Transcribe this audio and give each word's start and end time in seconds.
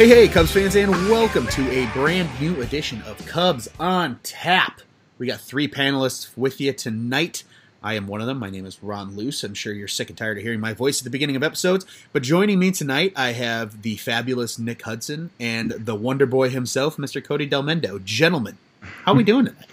Hey, 0.00 0.08
hey, 0.08 0.28
Cubs 0.28 0.50
fans, 0.50 0.76
and 0.76 0.90
welcome 1.10 1.46
to 1.48 1.70
a 1.72 1.84
brand 1.88 2.30
new 2.40 2.62
edition 2.62 3.02
of 3.02 3.18
Cubs 3.26 3.68
on 3.78 4.18
Tap. 4.22 4.80
We 5.18 5.26
got 5.26 5.42
three 5.42 5.68
panelists 5.68 6.34
with 6.38 6.58
you 6.58 6.72
tonight. 6.72 7.44
I 7.82 7.96
am 7.96 8.06
one 8.06 8.22
of 8.22 8.26
them. 8.26 8.38
My 8.38 8.48
name 8.48 8.64
is 8.64 8.82
Ron 8.82 9.14
Luce. 9.14 9.44
I'm 9.44 9.52
sure 9.52 9.74
you're 9.74 9.88
sick 9.88 10.08
and 10.08 10.16
tired 10.16 10.38
of 10.38 10.42
hearing 10.42 10.58
my 10.58 10.72
voice 10.72 11.00
at 11.00 11.04
the 11.04 11.10
beginning 11.10 11.36
of 11.36 11.42
episodes. 11.42 11.84
But 12.14 12.22
joining 12.22 12.58
me 12.58 12.70
tonight, 12.70 13.12
I 13.14 13.32
have 13.32 13.82
the 13.82 13.96
fabulous 13.96 14.58
Nick 14.58 14.80
Hudson 14.80 15.32
and 15.38 15.72
the 15.72 15.94
Wonder 15.94 16.24
Boy 16.24 16.48
himself, 16.48 16.96
Mr. 16.96 17.22
Cody 17.22 17.46
Delmendo. 17.46 18.02
Gentlemen, 18.02 18.56
how 18.80 19.12
are 19.12 19.16
we 19.16 19.22
doing 19.22 19.44
tonight? 19.44 19.68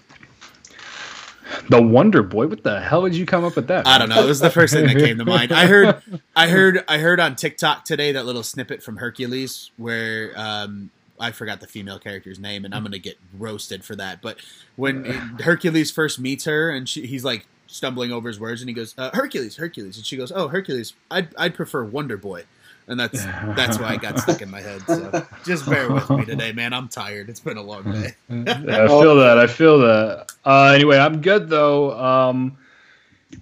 The 1.70 1.82
Wonder 1.82 2.24
Boy. 2.24 2.48
What 2.48 2.64
the 2.64 2.80
hell 2.80 3.04
did 3.04 3.16
you 3.16 3.26
come 3.26 3.44
up 3.44 3.56
with 3.56 3.68
that? 3.68 3.88
I 3.88 3.98
don't 3.98 4.10
know. 4.10 4.24
It 4.24 4.28
was 4.28 4.40
the 4.40 4.50
first 4.50 4.74
thing 4.74 4.86
that 4.88 4.98
came 4.98 5.18
to 5.18 5.26
mind. 5.26 5.52
I 5.52 5.68
heard, 5.68 6.02
I 6.36 6.48
heard, 6.50 6.84
I 6.88 6.98
heard 6.98 7.20
on 7.20 7.36
TikTok 7.36 7.86
today 7.86 8.14
that 8.14 8.26
little 8.26 8.44
snippet 8.44 8.84
from 8.84 8.98
Hercules 8.98 9.72
where 9.78 10.34
um, 10.36 10.92
I 11.20 11.32
forgot 11.32 11.60
the 11.60 11.68
female 11.68 12.00
character's 12.00 12.40
name, 12.40 12.66
and 12.66 12.74
I'm 12.74 12.84
gonna 12.84 13.00
get 13.00 13.18
roasted 13.38 13.84
for 13.84 13.96
that. 13.96 14.22
But 14.22 14.38
when 14.76 15.06
Hercules 15.42 15.92
first 15.92 16.20
meets 16.20 16.46
her, 16.46 16.70
and 16.70 16.88
she, 16.88 17.06
he's 17.06 17.26
like 17.26 17.48
stumbling 17.68 18.12
over 18.12 18.28
his 18.28 18.40
words, 18.40 18.62
and 18.62 18.70
he 18.70 18.74
goes, 18.74 18.94
uh, 18.98 19.10
"Hercules, 19.14 19.58
Hercules," 19.58 19.98
and 19.98 20.06
she 20.06 20.18
goes, 20.18 20.32
"Oh, 20.32 20.48
Hercules, 20.48 20.94
I'd 21.10 21.30
I'd 21.38 21.56
prefer 21.56 21.84
Wonder 21.84 22.18
Boy." 22.18 22.46
And 22.88 23.00
that's 23.00 23.24
that's 23.24 23.78
why 23.80 23.90
I 23.90 23.98
got 23.98 24.20
stuck 24.20 24.42
in 24.42 24.50
my 24.50 24.62
head. 24.62 24.82
So 24.88 25.26
just 25.44 25.70
bear 25.70 25.92
with 25.92 26.10
me 26.10 26.26
today, 26.26 26.54
man. 26.54 26.74
I'm 26.74 26.88
tired. 26.88 27.30
It's 27.30 27.42
been 27.42 27.58
a 27.58 27.62
long 27.62 27.92
day. 27.92 28.16
I 28.30 28.88
feel 28.88 29.18
that. 29.18 29.38
I 29.38 29.48
feel 29.48 29.80
that. 29.80 30.32
Uh, 30.46 30.72
anyway, 30.74 30.98
I'm 30.98 31.22
good 31.22 31.50
though. 31.50 31.92
Um, 32.00 32.58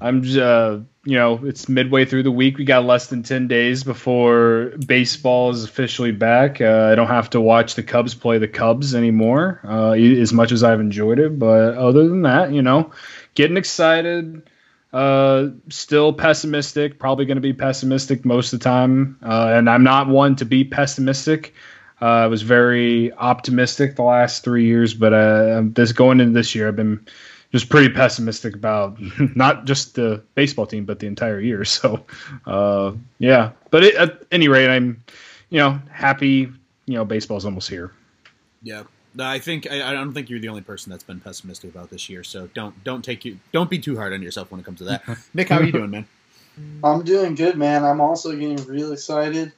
I'm 0.02 0.23
uh, 0.39 0.79
you 1.05 1.15
know, 1.15 1.39
it's 1.43 1.69
midway 1.69 2.05
through 2.05 2.23
the 2.23 2.31
week. 2.31 2.57
We 2.57 2.65
got 2.65 2.83
less 2.83 3.07
than 3.07 3.21
10 3.21 3.47
days 3.47 3.83
before 3.83 4.71
baseball 4.85 5.52
is 5.52 5.63
officially 5.63 6.11
back. 6.11 6.59
Uh, 6.59 6.89
I 6.91 6.95
don't 6.95 7.07
have 7.07 7.30
to 7.31 7.41
watch 7.41 7.75
the 7.75 7.83
Cubs 7.83 8.15
play 8.15 8.39
the 8.39 8.47
Cubs 8.47 8.95
anymore, 8.95 9.61
uh, 9.63 9.91
as 9.91 10.33
much 10.33 10.52
as 10.52 10.63
I've 10.63 10.80
enjoyed 10.80 11.19
it. 11.19 11.37
But 11.37 11.75
other 11.75 12.07
than 12.07 12.23
that, 12.23 12.52
you 12.52 12.63
know, 12.63 12.91
getting 13.35 13.57
excited. 13.57 14.49
Uh, 14.95 15.49
still 15.67 16.13
pessimistic. 16.13 16.97
Probably 16.97 17.25
going 17.25 17.35
to 17.35 17.41
be 17.41 17.51
pessimistic 17.51 18.23
most 18.23 18.53
of 18.53 18.59
the 18.59 18.63
time. 18.63 19.19
Uh, 19.21 19.52
and 19.53 19.69
I'm 19.69 19.83
not 19.83 20.07
one 20.07 20.37
to 20.37 20.45
be 20.45 20.63
pessimistic. 20.63 21.53
Uh, 22.02 22.05
I 22.05 22.27
was 22.27 22.43
very 22.43 23.11
optimistic 23.11 23.97
the 23.97 24.03
last 24.03 24.45
three 24.45 24.63
years, 24.65 24.93
but 24.93 25.11
uh, 25.11 25.63
this 25.65 25.91
going 25.91 26.21
into 26.21 26.31
this 26.31 26.55
year, 26.55 26.69
I've 26.69 26.77
been 26.77 27.05
just 27.52 27.67
pretty 27.67 27.93
pessimistic 27.93 28.55
about 28.55 28.97
not 29.35 29.65
just 29.65 29.95
the 29.95 30.23
baseball 30.33 30.65
team, 30.65 30.85
but 30.85 30.99
the 30.99 31.07
entire 31.07 31.41
year. 31.41 31.65
So, 31.65 32.05
uh, 32.45 32.93
yeah. 33.19 33.52
But 33.71 33.83
it, 33.83 33.95
at 33.95 34.23
any 34.31 34.47
rate, 34.47 34.69
I'm, 34.69 35.03
you 35.49 35.59
know, 35.59 35.77
happy. 35.91 36.49
You 36.85 36.93
know, 36.93 37.03
baseball's 37.03 37.43
almost 37.43 37.69
here. 37.69 37.91
Yeah. 38.63 38.83
No, 39.16 39.25
I 39.25 39.39
think 39.39 39.69
I, 39.71 39.89
I 39.89 39.94
don't 39.94 40.13
think 40.13 40.30
you're 40.30 40.39
the 40.39 40.49
only 40.49 40.61
person 40.61 40.91
that's 40.91 41.03
been 41.03 41.21
pessimistic 41.21 41.73
about 41.73 41.89
this 41.89 42.09
year. 42.09 42.23
So 42.23 42.47
don't 42.53 42.83
don't 42.83 43.03
take 43.03 43.23
you 43.23 43.39
don't 43.52 43.69
be 43.69 43.80
too 43.80 43.95
hard 43.95 44.13
on 44.13 44.21
yourself 44.21 44.52
when 44.52 44.59
it 44.59 44.66
comes 44.66 44.80
to 44.80 44.85
that. 44.85 45.03
Nick, 45.33 45.49
how 45.49 45.59
are 45.59 45.63
you 45.63 45.71
doing, 45.71 45.89
man? 45.89 46.08
I'm 46.83 47.03
doing 47.03 47.36
good, 47.36 47.58
man. 47.58 47.83
I'm 47.83 48.02
also 48.02 48.36
getting 48.36 48.63
real 48.65 48.92
excited. 48.92 49.52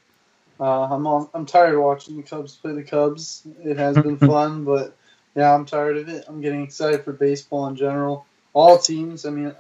Uh, 0.60 0.84
I'm 0.86 1.06
all, 1.06 1.30
I'm 1.34 1.46
tired 1.46 1.76
of 1.76 1.82
watching 1.82 2.18
the 2.18 2.24
Cubs 2.24 2.56
play 2.56 2.74
the 2.74 2.84
Cubs. 2.84 3.44
It 3.64 3.78
has 3.78 3.96
been 3.96 4.18
fun, 4.18 4.64
but 4.64 4.96
yeah, 5.36 5.54
I'm 5.54 5.66
tired 5.66 5.98
of 5.98 6.10
it. 6.10 6.26
I'm 6.28 6.42
getting 6.42 6.64
excited 6.64 7.04
for 7.04 7.14
baseball 7.14 7.68
in 7.68 7.76
general. 7.76 8.26
All 8.54 8.78
teams. 8.78 9.26
I 9.26 9.30
mean, 9.30 9.54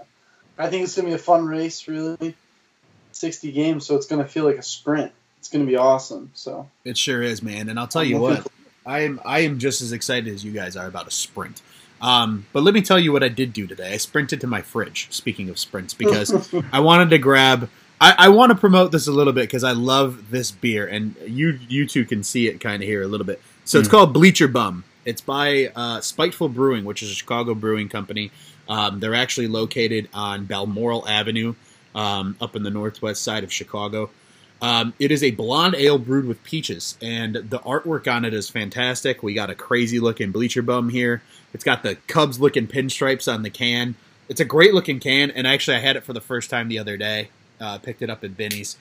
I 0.58 0.70
think 0.70 0.84
it's 0.84 0.96
gonna 0.96 1.08
be 1.08 1.14
a 1.14 1.20
fun 1.20 1.46
race. 1.46 1.88
Really, 1.88 2.36
60 3.12 3.52
games, 3.52 3.86
so 3.86 3.96
it's 3.96 4.08
gonna 4.08 4.28
feel 4.28 4.46
like 4.46 4.58
a 4.58 4.64
sprint. 4.64 5.12
It's 5.40 5.50
gonna 5.50 5.66
be 5.66 5.76
awesome. 5.76 6.32
So 6.34 6.70
it 6.84 6.98
sure 6.98 7.22
is, 7.22 7.44
man. 7.44 7.70
And 7.70 7.80
I'll 7.80 7.88
tell 7.88 8.04
you 8.04 8.18
what. 8.18 8.48
I 8.88 9.02
am 9.02 9.22
I 9.26 9.40
am 9.40 9.60
just 9.60 9.82
as 9.82 9.92
excited 9.92 10.34
as 10.34 10.44
you 10.44 10.52
guys 10.52 10.76
are 10.76 10.88
about 10.88 11.08
a 11.08 11.12
sprint. 11.12 11.62
Um, 12.02 12.46
but 12.54 12.64
let 12.64 12.74
me 12.74 12.82
tell 12.82 13.00
you 13.00 13.12
what 13.12 13.24
I 13.24 13.28
did 13.28 13.54
do 13.54 13.68
today. 13.68 13.94
I 13.94 13.98
sprinted 13.98 14.40
to 14.42 14.48
my 14.48 14.62
fridge. 14.62 15.08
Speaking 15.12 15.50
of 15.50 15.60
sprints, 15.60 15.94
because 15.94 16.54
I 16.72 16.80
wanted 16.80 17.10
to 17.10 17.18
grab. 17.18 17.70
I, 18.00 18.14
I 18.18 18.30
want 18.30 18.52
to 18.52 18.56
promote 18.56 18.92
this 18.92 19.08
a 19.08 19.12
little 19.12 19.34
bit 19.34 19.42
because 19.42 19.64
I 19.64 19.72
love 19.72 20.30
this 20.30 20.52
beer, 20.52 20.88
and 20.88 21.16
you 21.26 21.60
you 21.68 21.86
two 21.86 22.06
can 22.06 22.24
see 22.24 22.48
it 22.48 22.60
kind 22.60 22.82
of 22.82 22.88
here 22.88 23.02
a 23.02 23.08
little 23.08 23.26
bit. 23.26 23.42
So 23.66 23.80
it's 23.80 23.88
mm. 23.88 23.92
called 23.92 24.14
Bleacher 24.14 24.48
Bum. 24.48 24.84
It's 25.04 25.22
by 25.22 25.72
uh, 25.76 26.02
Spiteful 26.02 26.50
Brewing, 26.50 26.86
which 26.86 27.02
is 27.02 27.12
a 27.12 27.16
Chicago 27.16 27.56
brewing 27.56 27.90
company. 27.90 28.32
Um, 28.70 29.00
they're 29.00 29.16
actually 29.16 29.48
located 29.48 30.10
on 30.14 30.46
Balmoral 30.46 31.08
Avenue, 31.08 31.56
um, 31.96 32.36
up 32.42 32.56
in 32.56 32.64
the 32.64 32.70
northwest 32.70 33.24
side 33.24 33.44
of 33.44 33.52
Chicago. 33.52 34.10
Um, 34.62 34.94
it 35.00 35.12
is 35.12 35.24
a 35.24 35.32
blonde 35.32 35.76
ale 35.76 36.00
brewed 36.00 36.26
with 36.26 36.44
peaches, 36.44 36.98
and 37.02 37.36
the 37.36 37.60
artwork 37.60 38.12
on 38.12 38.26
it 38.26 38.34
is 38.34 38.50
fantastic. 38.50 39.22
We 39.22 39.34
got 39.34 39.50
a 39.50 39.56
crazy 39.56 40.00
looking 40.00 40.32
bleacher 40.32 40.62
bum 40.62 40.90
here. 40.90 41.22
It's 41.54 41.64
got 41.64 41.84
the 41.84 41.96
Cubs 42.08 42.40
looking 42.40 42.68
pinstripes 42.68 43.32
on 43.32 43.44
the 43.44 43.50
can. 43.50 43.96
It's 44.30 44.42
a 44.42 44.46
great 44.46 44.74
looking 44.74 45.00
can, 45.00 45.32
and 45.32 45.46
actually, 45.46 45.78
I 45.78 45.80
had 45.82 45.96
it 45.96 46.04
for 46.04 46.14
the 46.14 46.22
first 46.22 46.50
time 46.50 46.68
the 46.70 46.80
other 46.80 46.98
day. 46.98 47.30
Uh, 47.60 47.78
picked 47.78 48.02
it 48.02 48.10
up 48.10 48.24
at 48.24 48.36
Binny's, 48.36 48.78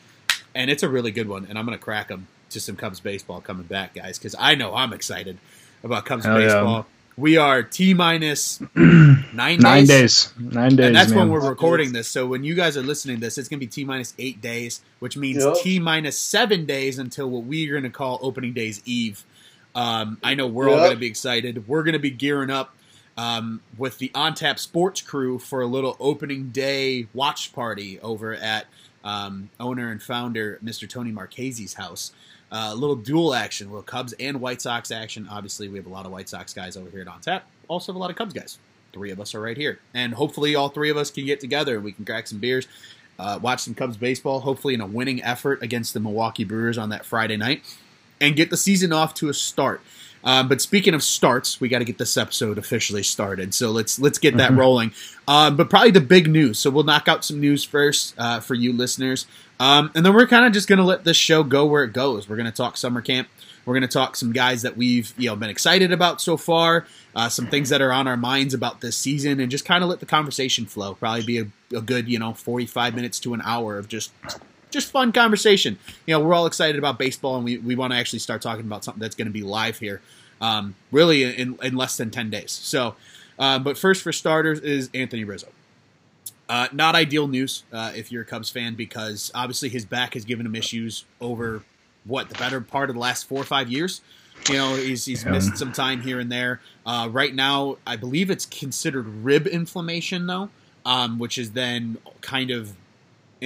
and 0.54 0.70
it's 0.70 0.82
a 0.82 0.88
really 0.88 1.10
good 1.10 1.28
one. 1.28 1.46
And 1.48 1.58
I'm 1.58 1.64
gonna 1.64 1.78
crack 1.78 2.08
them 2.08 2.26
to 2.50 2.60
some 2.60 2.76
Cubs 2.76 3.00
baseball 3.00 3.40
coming 3.40 3.66
back, 3.66 3.94
guys, 3.94 4.18
because 4.18 4.34
I 4.38 4.54
know 4.54 4.74
I'm 4.74 4.92
excited 4.92 5.38
about 5.84 6.04
Cubs 6.06 6.24
Hell 6.24 6.38
baseball. 6.38 6.78
Yeah. 6.78 6.95
We 7.18 7.38
are 7.38 7.62
T 7.62 7.94
minus 7.94 8.60
nine, 8.74 9.24
nine 9.32 9.86
days. 9.86 10.32
Nine 10.38 10.76
days. 10.76 10.86
And 10.86 10.94
that's 10.94 11.10
man. 11.10 11.20
when 11.20 11.28
we're 11.30 11.48
recording 11.48 11.94
this. 11.94 12.08
So 12.08 12.26
when 12.26 12.44
you 12.44 12.54
guys 12.54 12.76
are 12.76 12.82
listening 12.82 13.16
to 13.16 13.20
this, 13.20 13.38
it's 13.38 13.48
going 13.48 13.58
to 13.58 13.66
be 13.66 13.70
T 13.70 13.84
minus 13.84 14.12
eight 14.18 14.42
days, 14.42 14.82
which 14.98 15.16
means 15.16 15.42
yep. 15.42 15.54
T 15.62 15.78
minus 15.78 16.18
seven 16.18 16.66
days 16.66 16.98
until 16.98 17.30
what 17.30 17.44
we're 17.44 17.72
going 17.72 17.84
to 17.84 17.90
call 17.90 18.18
opening 18.20 18.52
days 18.52 18.82
eve. 18.84 19.24
Um, 19.74 20.18
I 20.22 20.34
know 20.34 20.46
we're 20.46 20.68
yep. 20.68 20.74
all 20.74 20.78
going 20.80 20.96
to 20.96 21.00
be 21.00 21.06
excited. 21.06 21.66
We're 21.66 21.84
going 21.84 21.94
to 21.94 21.98
be 21.98 22.10
gearing 22.10 22.50
up 22.50 22.74
um, 23.16 23.62
with 23.78 23.96
the 23.96 24.10
On 24.14 24.34
Tap 24.34 24.58
Sports 24.58 25.00
crew 25.00 25.38
for 25.38 25.62
a 25.62 25.66
little 25.66 25.96
opening 25.98 26.50
day 26.50 27.06
watch 27.14 27.54
party 27.54 27.98
over 28.00 28.34
at 28.34 28.66
um, 29.04 29.48
owner 29.58 29.90
and 29.90 30.02
founder 30.02 30.58
Mr. 30.62 30.86
Tony 30.86 31.12
Marchese's 31.12 31.74
house. 31.74 32.12
Uh, 32.50 32.70
a 32.72 32.74
little 32.74 32.94
dual 32.94 33.34
action, 33.34 33.68
little 33.68 33.82
Cubs 33.82 34.14
and 34.20 34.40
White 34.40 34.62
Sox 34.62 34.90
action. 34.90 35.26
Obviously, 35.28 35.68
we 35.68 35.78
have 35.78 35.86
a 35.86 35.90
lot 35.90 36.06
of 36.06 36.12
White 36.12 36.28
Sox 36.28 36.54
guys 36.54 36.76
over 36.76 36.88
here 36.90 37.00
at 37.00 37.08
On 37.08 37.20
Tap. 37.20 37.44
Also, 37.66 37.92
have 37.92 37.96
a 37.96 37.98
lot 37.98 38.10
of 38.10 38.16
Cubs 38.16 38.32
guys. 38.32 38.58
Three 38.92 39.10
of 39.10 39.20
us 39.20 39.34
are 39.34 39.40
right 39.40 39.56
here, 39.56 39.80
and 39.92 40.14
hopefully, 40.14 40.54
all 40.54 40.68
three 40.68 40.88
of 40.88 40.96
us 40.96 41.10
can 41.10 41.26
get 41.26 41.40
together 41.40 41.74
and 41.74 41.84
we 41.84 41.92
can 41.92 42.04
crack 42.04 42.28
some 42.28 42.38
beers, 42.38 42.68
uh, 43.18 43.38
watch 43.42 43.60
some 43.60 43.74
Cubs 43.74 43.96
baseball. 43.96 44.40
Hopefully, 44.40 44.74
in 44.74 44.80
a 44.80 44.86
winning 44.86 45.22
effort 45.22 45.62
against 45.62 45.92
the 45.92 46.00
Milwaukee 46.00 46.44
Brewers 46.44 46.78
on 46.78 46.88
that 46.90 47.04
Friday 47.04 47.36
night, 47.36 47.62
and 48.20 48.36
get 48.36 48.50
the 48.50 48.56
season 48.56 48.92
off 48.92 49.12
to 49.14 49.28
a 49.28 49.34
start. 49.34 49.82
Um, 50.26 50.48
but 50.48 50.60
speaking 50.60 50.92
of 50.92 51.04
starts, 51.04 51.60
we 51.60 51.68
got 51.68 51.78
to 51.78 51.84
get 51.84 51.98
this 51.98 52.16
episode 52.16 52.58
officially 52.58 53.04
started. 53.04 53.54
So 53.54 53.70
let's 53.70 54.00
let's 54.00 54.18
get 54.18 54.36
that 54.38 54.50
mm-hmm. 54.50 54.60
rolling. 54.60 54.92
Um, 55.28 55.56
but 55.56 55.70
probably 55.70 55.92
the 55.92 56.00
big 56.00 56.28
news. 56.28 56.58
So 56.58 56.68
we'll 56.68 56.84
knock 56.84 57.06
out 57.06 57.24
some 57.24 57.40
news 57.40 57.62
first 57.62 58.14
uh, 58.18 58.40
for 58.40 58.54
you 58.54 58.72
listeners. 58.72 59.26
Um, 59.60 59.90
and 59.94 60.04
then 60.04 60.12
we're 60.12 60.26
kind 60.26 60.44
of 60.44 60.52
just 60.52 60.68
going 60.68 60.78
to 60.78 60.84
let 60.84 61.04
this 61.04 61.16
show 61.16 61.42
go 61.44 61.64
where 61.64 61.84
it 61.84 61.92
goes. 61.92 62.28
We're 62.28 62.36
going 62.36 62.50
to 62.50 62.52
talk 62.52 62.76
summer 62.76 63.00
camp. 63.00 63.28
We're 63.64 63.74
going 63.74 63.82
to 63.82 63.88
talk 63.88 64.16
some 64.16 64.32
guys 64.32 64.62
that 64.62 64.76
we've 64.76 65.14
you 65.16 65.28
know 65.28 65.36
been 65.36 65.48
excited 65.48 65.92
about 65.92 66.20
so 66.20 66.36
far, 66.36 66.86
uh, 67.14 67.28
some 67.28 67.46
things 67.46 67.68
that 67.68 67.80
are 67.80 67.92
on 67.92 68.08
our 68.08 68.16
minds 68.16 68.52
about 68.52 68.80
this 68.80 68.96
season, 68.96 69.38
and 69.38 69.48
just 69.48 69.64
kind 69.64 69.84
of 69.84 69.90
let 69.90 70.00
the 70.00 70.06
conversation 70.06 70.66
flow. 70.66 70.94
Probably 70.94 71.24
be 71.24 71.38
a, 71.38 71.76
a 71.76 71.80
good 71.80 72.08
you 72.08 72.18
know 72.18 72.34
forty 72.34 72.66
five 72.66 72.96
minutes 72.96 73.20
to 73.20 73.32
an 73.32 73.42
hour 73.44 73.78
of 73.78 73.86
just 73.86 74.12
just 74.76 74.92
fun 74.92 75.10
conversation. 75.12 75.78
You 76.06 76.14
know, 76.14 76.20
we're 76.24 76.34
all 76.34 76.46
excited 76.46 76.76
about 76.78 76.98
baseball, 76.98 77.36
and 77.36 77.44
we, 77.44 77.58
we 77.58 77.74
want 77.74 77.92
to 77.92 77.98
actually 77.98 78.20
start 78.20 78.42
talking 78.42 78.64
about 78.64 78.84
something 78.84 79.00
that's 79.00 79.16
going 79.16 79.26
to 79.26 79.32
be 79.32 79.42
live 79.42 79.78
here, 79.78 80.00
um, 80.40 80.76
really 80.92 81.24
in, 81.24 81.58
in 81.62 81.76
less 81.76 81.96
than 81.96 82.10
ten 82.10 82.30
days. 82.30 82.52
So, 82.52 82.94
uh, 83.38 83.58
but 83.58 83.76
first 83.76 84.02
for 84.02 84.12
starters 84.12 84.60
is 84.60 84.90
Anthony 84.94 85.24
Rizzo. 85.24 85.48
Uh, 86.48 86.68
not 86.72 86.94
ideal 86.94 87.26
news 87.26 87.64
uh, 87.72 87.90
if 87.96 88.12
you're 88.12 88.22
a 88.22 88.24
Cubs 88.24 88.50
fan 88.50 88.76
because 88.76 89.32
obviously 89.34 89.68
his 89.68 89.84
back 89.84 90.14
has 90.14 90.24
given 90.24 90.46
him 90.46 90.54
issues 90.54 91.04
over 91.20 91.64
what 92.04 92.28
the 92.28 92.36
better 92.36 92.60
part 92.60 92.88
of 92.88 92.94
the 92.94 93.00
last 93.00 93.26
four 93.26 93.40
or 93.40 93.44
five 93.44 93.68
years. 93.68 94.00
You 94.48 94.54
know, 94.54 94.76
he's, 94.76 95.04
he's 95.06 95.24
yeah. 95.24 95.32
missed 95.32 95.56
some 95.56 95.72
time 95.72 96.02
here 96.02 96.20
and 96.20 96.30
there. 96.30 96.60
Uh, 96.84 97.08
right 97.10 97.34
now, 97.34 97.78
I 97.84 97.96
believe 97.96 98.30
it's 98.30 98.46
considered 98.46 99.08
rib 99.08 99.48
inflammation 99.48 100.28
though, 100.28 100.50
um, 100.84 101.18
which 101.18 101.36
is 101.36 101.50
then 101.50 101.98
kind 102.20 102.52
of 102.52 102.74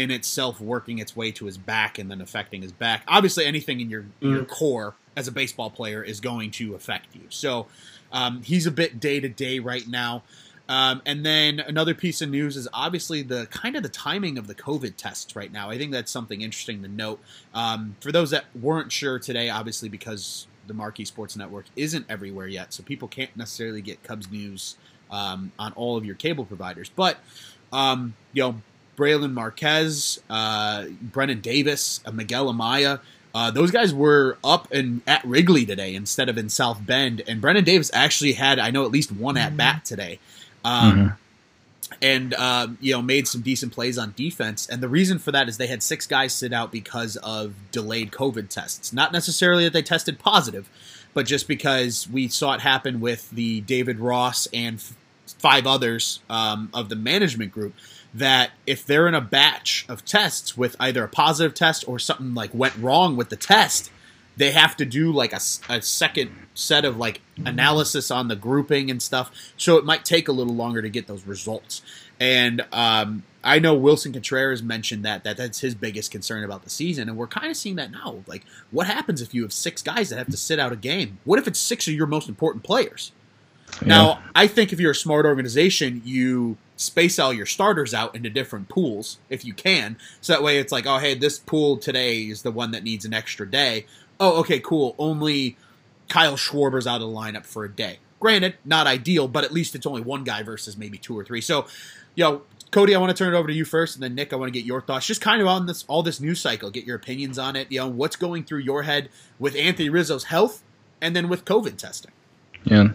in 0.00 0.11
itself 0.11 0.62
working 0.62 0.99
its 0.99 1.14
way 1.14 1.31
to 1.31 1.44
his 1.44 1.58
back 1.58 1.99
and 1.99 2.11
then 2.11 2.23
affecting 2.23 2.62
his 2.62 2.73
back. 2.73 3.02
Obviously, 3.06 3.44
anything 3.44 3.81
in 3.81 3.91
your 3.91 4.02
mm. 4.23 4.32
your 4.32 4.44
core 4.44 4.94
as 5.14 5.29
a 5.29 5.32
baseball 5.32 5.69
player 5.69 6.02
is 6.02 6.20
going 6.20 6.50
to 6.52 6.75
affect 6.75 7.14
you. 7.14 7.23
So 7.29 7.67
um, 8.11 8.43
he's 8.43 8.67
a 8.67 8.70
bit 8.70 8.99
day 8.99 9.20
to 9.20 9.29
day 9.29 9.58
right 9.58 9.87
now. 9.87 10.23
Um, 10.70 11.02
and 11.05 11.26
then 11.26 11.58
another 11.58 11.94
piece 11.94 12.23
of 12.23 12.31
news 12.31 12.56
is 12.56 12.67
obviously 12.73 13.23
the 13.23 13.47
kind 13.47 13.76
of 13.76 13.82
the 13.82 13.88
timing 13.88 14.38
of 14.38 14.47
the 14.47 14.55
COVID 14.55 14.97
tests 14.97 15.37
right 15.37 15.52
now. 15.52 15.69
I 15.69 15.76
think 15.76 15.93
that's 15.93 16.12
something 16.12 16.41
interesting 16.41 16.81
to 16.82 16.88
note. 16.88 17.20
Um, 17.53 17.96
for 18.00 18.12
those 18.12 18.31
that 18.31 18.44
weren't 18.58 18.93
sure 18.93 19.19
today, 19.19 19.50
obviously 19.50 19.88
because 19.88 20.46
the 20.67 20.75
Marquee 20.75 21.05
Sports 21.05 21.37
Network 21.37 21.67
isn't 21.76 22.06
everywhere 22.08 22.46
yet, 22.46 22.73
so 22.73 22.85
people 22.85 23.08
can't 23.08 23.37
necessarily 23.37 23.82
get 23.82 24.03
Cubs 24.05 24.31
news 24.31 24.76
um, 25.11 25.53
on 25.58 25.73
all 25.73 25.96
of 25.96 26.05
your 26.06 26.14
cable 26.14 26.44
providers. 26.44 26.91
But 26.94 27.19
um, 27.73 28.14
you 28.32 28.43
know, 28.44 28.62
Brailyn 29.00 29.32
Marquez, 29.32 30.20
uh, 30.29 30.85
Brennen 31.00 31.41
Davis, 31.41 32.00
uh, 32.05 32.11
Miguel 32.11 32.52
Amaya, 32.52 33.00
Uh, 33.32 33.50
those 33.50 33.70
guys 33.70 33.94
were 33.94 34.37
up 34.43 34.67
and 34.73 35.02
at 35.06 35.25
Wrigley 35.25 35.64
today 35.64 35.94
instead 35.94 36.29
of 36.29 36.37
in 36.37 36.49
South 36.49 36.85
Bend, 36.85 37.23
and 37.29 37.41
Brennen 37.41 37.64
Davis 37.64 37.91
actually 37.94 38.32
had 38.32 38.58
I 38.58 38.70
know 38.70 38.85
at 38.85 38.91
least 38.91 39.12
one 39.12 39.37
at 39.37 39.56
bat 39.56 39.85
today, 39.85 40.19
um, 40.64 40.93
mm-hmm. 40.93 41.94
and 42.02 42.35
uh, 42.35 42.67
you 42.81 42.93
know 42.93 43.02
made 43.02 43.29
some 43.29 43.41
decent 43.41 43.73
plays 43.73 43.97
on 43.99 44.14
defense. 44.17 44.69
And 44.69 44.82
the 44.82 44.88
reason 44.88 45.19
for 45.20 45.31
that 45.31 45.49
is 45.49 45.58
they 45.58 45.69
had 45.69 45.82
six 45.82 46.06
guys 46.06 46.35
sit 46.35 46.53
out 46.53 46.73
because 46.73 47.17
of 47.19 47.55
delayed 47.70 48.11
COVID 48.11 48.49
tests. 48.49 48.93
Not 48.93 49.12
necessarily 49.12 49.62
that 49.64 49.73
they 49.73 49.82
tested 49.82 50.19
positive, 50.19 50.69
but 51.14 51.25
just 51.25 51.46
because 51.46 52.08
we 52.11 52.26
saw 52.26 52.55
it 52.55 52.62
happen 52.62 53.00
with 53.00 53.31
the 53.31 53.61
David 53.61 54.00
Ross 54.00 54.49
and 54.53 54.76
f- 54.79 54.96
five 55.38 55.69
others 55.69 56.20
um, 56.29 56.69
of 56.75 56.88
the 56.88 56.96
management 56.96 57.53
group 57.53 57.75
that 58.12 58.50
if 58.66 58.84
they're 58.84 59.06
in 59.06 59.14
a 59.14 59.20
batch 59.20 59.84
of 59.88 60.04
tests 60.04 60.56
with 60.56 60.76
either 60.80 61.04
a 61.04 61.08
positive 61.08 61.54
test 61.54 61.84
or 61.86 61.98
something 61.98 62.34
like 62.34 62.52
went 62.52 62.76
wrong 62.76 63.16
with 63.16 63.28
the 63.28 63.36
test, 63.36 63.90
they 64.36 64.50
have 64.52 64.76
to 64.76 64.84
do 64.84 65.12
like 65.12 65.32
a, 65.32 65.40
a 65.68 65.82
second 65.82 66.30
set 66.54 66.84
of 66.84 66.96
like 66.96 67.20
analysis 67.44 68.10
on 68.10 68.28
the 68.28 68.36
grouping 68.36 68.90
and 68.90 69.02
stuff. 69.02 69.52
So 69.56 69.76
it 69.76 69.84
might 69.84 70.04
take 70.04 70.28
a 70.28 70.32
little 70.32 70.54
longer 70.54 70.82
to 70.82 70.88
get 70.88 71.06
those 71.06 71.24
results. 71.26 71.82
And 72.18 72.64
um, 72.72 73.22
I 73.42 73.58
know 73.58 73.74
Willson 73.74 74.12
Contreras 74.12 74.62
mentioned 74.62 75.04
that 75.04 75.24
that 75.24 75.36
that's 75.36 75.60
his 75.60 75.74
biggest 75.74 76.10
concern 76.10 76.44
about 76.44 76.64
the 76.64 76.70
season, 76.70 77.08
and 77.08 77.16
we're 77.16 77.26
kind 77.26 77.50
of 77.50 77.56
seeing 77.56 77.76
that 77.76 77.90
now. 77.90 78.22
Like, 78.26 78.44
what 78.70 78.86
happens 78.86 79.22
if 79.22 79.32
you 79.32 79.42
have 79.42 79.52
six 79.52 79.82
guys 79.82 80.10
that 80.10 80.18
have 80.18 80.28
to 80.28 80.36
sit 80.36 80.58
out 80.58 80.72
a 80.72 80.76
game? 80.76 81.18
What 81.24 81.38
if 81.38 81.48
it's 81.48 81.58
six 81.58 81.88
of 81.88 81.94
your 81.94 82.06
most 82.06 82.28
important 82.28 82.62
players? 82.62 83.12
Yeah. 83.80 83.88
Now, 83.88 84.22
I 84.34 84.46
think 84.48 84.72
if 84.72 84.80
you're 84.80 84.90
a 84.90 84.94
smart 84.96 85.24
organization, 85.24 86.02
you 86.04 86.58
space 86.81 87.19
all 87.19 87.32
your 87.32 87.47
starters 87.47 87.93
out 87.93 88.15
into 88.15 88.31
different 88.31 88.69
pools 88.69 89.19
if 89.29 89.44
you 89.44 89.53
can. 89.53 89.99
So 90.21 90.32
that 90.32 90.43
way 90.43 90.59
it's 90.59 90.73
like, 90.73 90.87
oh, 90.87 90.99
hey, 90.99 91.15
this 91.15 91.38
pool 91.38 91.77
today 91.77 92.23
is 92.23 92.43
the 92.43 92.50
one 92.50 92.71
that 92.71 92.82
needs 92.82 93.05
an 93.05 93.12
extra 93.12 93.49
day. 93.49 93.87
Oh, 94.19 94.41
okay, 94.41 94.61
cool. 94.61 94.94
Only 94.99 95.56
Kyle 96.09 96.37
Schwarber's 96.37 96.87
out 96.87 97.03
of 97.03 97.09
the 97.09 97.15
lineup 97.15 97.44
for 97.44 97.65
a 97.65 97.71
day. 97.71 97.99
Granted, 98.19 98.56
not 98.65 98.87
ideal, 98.87 99.29
but 99.29 99.44
at 99.44 99.53
least 99.53 99.75
it's 99.75 99.87
only 99.87 100.03
one 100.03 100.25
guy 100.25 100.43
versus 100.43 100.77
maybe 100.77 100.99
two 100.99 101.19
or 101.19 101.25
three. 101.25 101.41
So, 101.41 101.67
yo, 102.15 102.43
Cody, 102.71 102.94
I 102.94 102.99
want 102.99 103.15
to 103.15 103.25
turn 103.25 103.35
it 103.35 103.37
over 103.37 103.49
to 103.49 103.55
you 103.55 103.65
first, 103.65 103.97
and 103.97 104.03
then 104.03 104.15
Nick, 104.15 104.32
I 104.32 104.37
want 104.37 104.53
to 104.53 104.59
get 104.59 104.67
your 104.67 104.81
thoughts, 104.81 105.06
just 105.06 105.21
kind 105.21 105.41
of 105.41 105.49
on 105.49 105.67
this 105.67 105.85
all 105.88 106.03
this 106.03 106.21
news 106.21 106.41
cycle, 106.41 106.71
get 106.71 106.85
your 106.85 106.97
opinions 106.97 107.38
on 107.38 107.56
it. 107.56 107.71
You 107.71 107.81
know, 107.81 107.88
what's 107.88 108.17
going 108.17 108.44
through 108.44 108.61
your 108.61 108.82
head 108.82 109.09
with 109.38 109.56
Anthony 109.56 109.88
Rizzo's 109.88 110.25
health, 110.25 110.62
and 111.00 111.17
then 111.17 111.29
with 111.29 111.44
COVID 111.44 111.77
testing. 111.77 112.12
Yeah, 112.65 112.91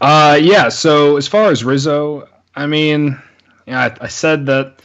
uh, 0.00 0.38
yeah. 0.40 0.68
So 0.68 1.16
as 1.16 1.28
far 1.28 1.50
as 1.50 1.62
Rizzo, 1.64 2.28
I 2.58 2.66
mean, 2.66 3.22
yeah, 3.68 3.84
I, 3.84 4.04
I 4.06 4.08
said 4.08 4.46
that 4.46 4.82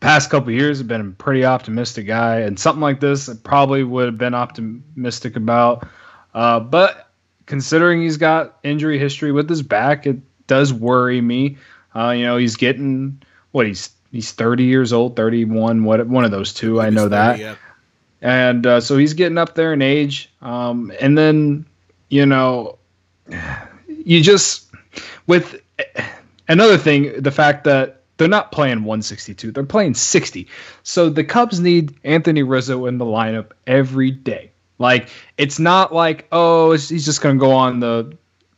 past 0.00 0.28
couple 0.28 0.50
years 0.50 0.78
have 0.78 0.86
been 0.86 1.00
a 1.00 1.10
pretty 1.12 1.46
optimistic 1.46 2.06
guy, 2.06 2.40
and 2.40 2.58
something 2.58 2.82
like 2.82 3.00
this 3.00 3.26
I 3.26 3.34
probably 3.42 3.82
would 3.82 4.04
have 4.04 4.18
been 4.18 4.34
optimistic 4.34 5.36
about. 5.36 5.88
Uh, 6.34 6.60
but 6.60 7.10
considering 7.46 8.02
he's 8.02 8.18
got 8.18 8.58
injury 8.62 8.98
history 8.98 9.32
with 9.32 9.48
his 9.48 9.62
back, 9.62 10.06
it 10.06 10.18
does 10.46 10.74
worry 10.74 11.22
me. 11.22 11.56
Uh, 11.96 12.10
you 12.10 12.24
know, 12.24 12.36
he's 12.36 12.56
getting 12.56 13.22
what 13.52 13.66
he's 13.66 13.88
he's 14.12 14.32
30 14.32 14.64
years 14.64 14.92
old, 14.92 15.16
31, 15.16 15.84
what 15.84 16.06
one 16.06 16.26
of 16.26 16.32
those 16.32 16.52
two. 16.52 16.82
I, 16.82 16.88
I 16.88 16.90
know 16.90 17.08
30, 17.08 17.10
that. 17.10 17.38
Yeah. 17.38 17.54
And 18.20 18.66
uh, 18.66 18.80
so 18.82 18.98
he's 18.98 19.14
getting 19.14 19.38
up 19.38 19.54
there 19.54 19.72
in 19.72 19.80
age. 19.80 20.30
Um, 20.42 20.92
and 21.00 21.16
then, 21.16 21.64
you 22.10 22.26
know, 22.26 22.76
you 23.88 24.22
just 24.22 24.70
with 25.26 25.62
another 26.48 26.78
thing, 26.78 27.22
the 27.22 27.30
fact 27.30 27.64
that 27.64 28.02
they're 28.16 28.28
not 28.28 28.52
playing 28.52 28.84
162, 28.84 29.52
they're 29.52 29.64
playing 29.64 29.94
60. 29.94 30.48
So 30.82 31.10
the 31.10 31.24
Cubs 31.24 31.60
need 31.60 31.96
Anthony 32.04 32.42
Rizzo 32.42 32.86
in 32.86 32.98
the 32.98 33.04
lineup 33.04 33.52
every 33.66 34.10
day. 34.10 34.52
Like 34.78 35.08
it's 35.38 35.58
not 35.58 35.94
like 35.94 36.26
oh 36.32 36.72
he's 36.72 37.04
just 37.04 37.20
going 37.22 37.36
to 37.36 37.40
go 37.40 37.52
on 37.52 37.80
the 37.80 38.16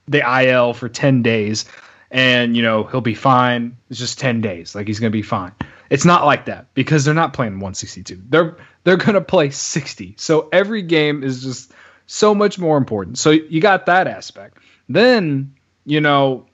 the 0.09 0.23
IL 0.43 0.73
for 0.73 0.89
10 0.89 1.23
days 1.23 1.67
and 2.11 2.57
you 2.57 2.63
know 2.63 2.85
he'll 2.85 3.01
be 3.01 3.15
fine. 3.15 3.77
It's 3.91 3.99
just 3.99 4.19
10 4.19 4.41
days. 4.41 4.75
Like 4.75 4.87
he's 4.87 5.01
going 5.01 5.13
to 5.13 5.17
be 5.17 5.23
fine. 5.23 5.53
It's 5.91 6.05
not 6.05 6.25
like 6.25 6.47
that 6.47 6.73
because 6.75 7.05
they're 7.05 7.15
not 7.15 7.33
playing 7.33 7.55
162. 7.55 8.23
They're 8.29 8.57
they're 8.85 8.97
going 8.97 9.15
to 9.15 9.21
play 9.21 9.51
60. 9.51 10.15
So 10.17 10.49
every 10.53 10.83
game 10.83 11.23
is 11.23 11.43
just 11.43 11.73
so 12.07 12.35
much 12.35 12.59
more 12.59 12.77
important. 12.77 13.19
So 13.19 13.31
you 13.31 13.61
got 13.61 13.87
that 13.87 14.07
aspect. 14.07 14.59
Then, 14.89 15.55
you 15.85 16.01
know, 16.01 16.46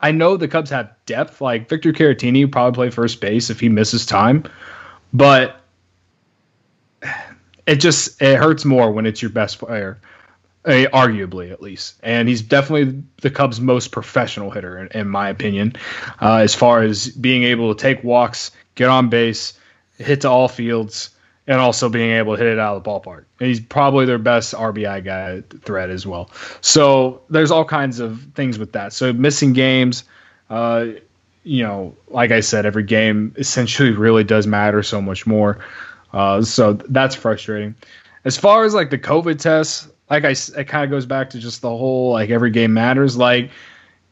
I 0.00 0.12
know 0.12 0.36
the 0.36 0.48
Cubs 0.48 0.70
have 0.70 0.90
depth. 1.06 1.40
Like 1.40 1.68
Victor 1.68 1.92
Caratini 1.92 2.50
probably 2.50 2.74
play 2.74 2.90
first 2.90 3.20
base 3.20 3.50
if 3.50 3.60
he 3.60 3.68
misses 3.68 4.06
time, 4.06 4.44
but 5.12 5.60
it 7.66 7.76
just 7.76 8.20
it 8.22 8.38
hurts 8.38 8.64
more 8.64 8.90
when 8.92 9.06
it's 9.06 9.20
your 9.20 9.30
best 9.30 9.58
player, 9.58 9.98
uh, 10.64 10.86
arguably 10.92 11.52
at 11.52 11.60
least. 11.60 11.96
And 12.02 12.28
he's 12.28 12.42
definitely 12.42 13.02
the 13.20 13.30
Cubs' 13.30 13.60
most 13.60 13.92
professional 13.92 14.50
hitter, 14.50 14.78
in, 14.78 14.88
in 15.00 15.08
my 15.08 15.28
opinion, 15.28 15.74
uh, 16.20 16.36
as 16.36 16.54
far 16.54 16.82
as 16.82 17.08
being 17.08 17.42
able 17.42 17.74
to 17.74 17.80
take 17.80 18.02
walks, 18.02 18.50
get 18.74 18.88
on 18.88 19.08
base, 19.08 19.58
hit 19.98 20.22
to 20.22 20.30
all 20.30 20.48
fields, 20.48 21.10
and 21.48 21.58
also 21.58 21.88
being 21.88 22.12
able 22.12 22.36
to 22.36 22.42
hit 22.42 22.52
it 22.52 22.58
out 22.58 22.76
of 22.76 22.84
the 22.84 22.88
ballpark. 22.88 23.24
And 23.40 23.48
he's 23.48 23.58
probably 23.58 24.04
their 24.04 24.18
best 24.18 24.52
RBI 24.52 25.02
guy 25.02 25.40
threat 25.62 25.88
as 25.88 26.06
well. 26.06 26.30
So 26.60 27.22
there's 27.30 27.50
all 27.50 27.64
kinds 27.64 28.00
of 28.00 28.20
things 28.34 28.58
with 28.58 28.72
that. 28.72 28.92
So 28.92 29.14
missing 29.14 29.54
games, 29.54 30.04
uh, 30.50 30.88
you 31.44 31.62
know, 31.62 31.96
like 32.08 32.32
I 32.32 32.40
said, 32.40 32.66
every 32.66 32.82
game 32.82 33.34
essentially 33.38 33.90
really 33.92 34.24
does 34.24 34.46
matter 34.46 34.82
so 34.82 35.00
much 35.00 35.26
more. 35.26 35.58
Uh, 36.12 36.42
so 36.42 36.74
that's 36.74 37.14
frustrating. 37.14 37.74
As 38.26 38.36
far 38.36 38.64
as 38.64 38.74
like 38.74 38.90
the 38.90 38.98
COVID 38.98 39.38
tests, 39.38 39.88
like 40.10 40.24
I, 40.24 40.30
it 40.30 40.68
kind 40.68 40.84
of 40.84 40.90
goes 40.90 41.06
back 41.06 41.30
to 41.30 41.38
just 41.38 41.62
the 41.62 41.70
whole 41.70 42.12
like 42.12 42.28
every 42.28 42.50
game 42.50 42.74
matters. 42.74 43.16
Like, 43.16 43.50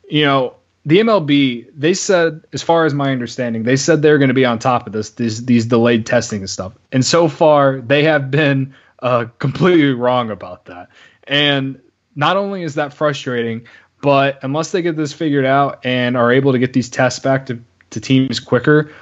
you 0.08 0.24
know, 0.24 0.54
the 0.86 1.00
MLB, 1.00 1.68
they 1.74 1.94
said, 1.94 2.44
as 2.52 2.62
far 2.62 2.84
as 2.84 2.94
my 2.94 3.10
understanding, 3.10 3.64
they 3.64 3.74
said 3.74 4.02
they're 4.02 4.18
going 4.18 4.28
to 4.28 4.34
be 4.34 4.44
on 4.44 4.60
top 4.60 4.86
of 4.86 4.92
this, 4.92 5.10
these 5.10 5.44
these 5.44 5.66
delayed 5.66 6.06
testing 6.06 6.40
and 6.40 6.48
stuff. 6.48 6.72
And 6.92 7.04
so 7.04 7.28
far, 7.28 7.80
they 7.80 8.04
have 8.04 8.30
been 8.30 8.72
uh, 9.00 9.26
completely 9.40 9.92
wrong 9.92 10.30
about 10.30 10.66
that. 10.66 10.88
And 11.24 11.80
not 12.14 12.36
only 12.36 12.62
is 12.62 12.76
that 12.76 12.94
frustrating, 12.94 13.66
but 14.00 14.38
unless 14.42 14.70
they 14.70 14.80
get 14.80 14.96
this 14.96 15.12
figured 15.12 15.44
out 15.44 15.84
and 15.84 16.16
are 16.16 16.30
able 16.30 16.52
to 16.52 16.58
get 16.60 16.72
these 16.72 16.88
tests 16.88 17.18
back 17.18 17.46
to, 17.46 17.60
to 17.90 18.00
teams 18.00 18.38
quicker, 18.38 18.92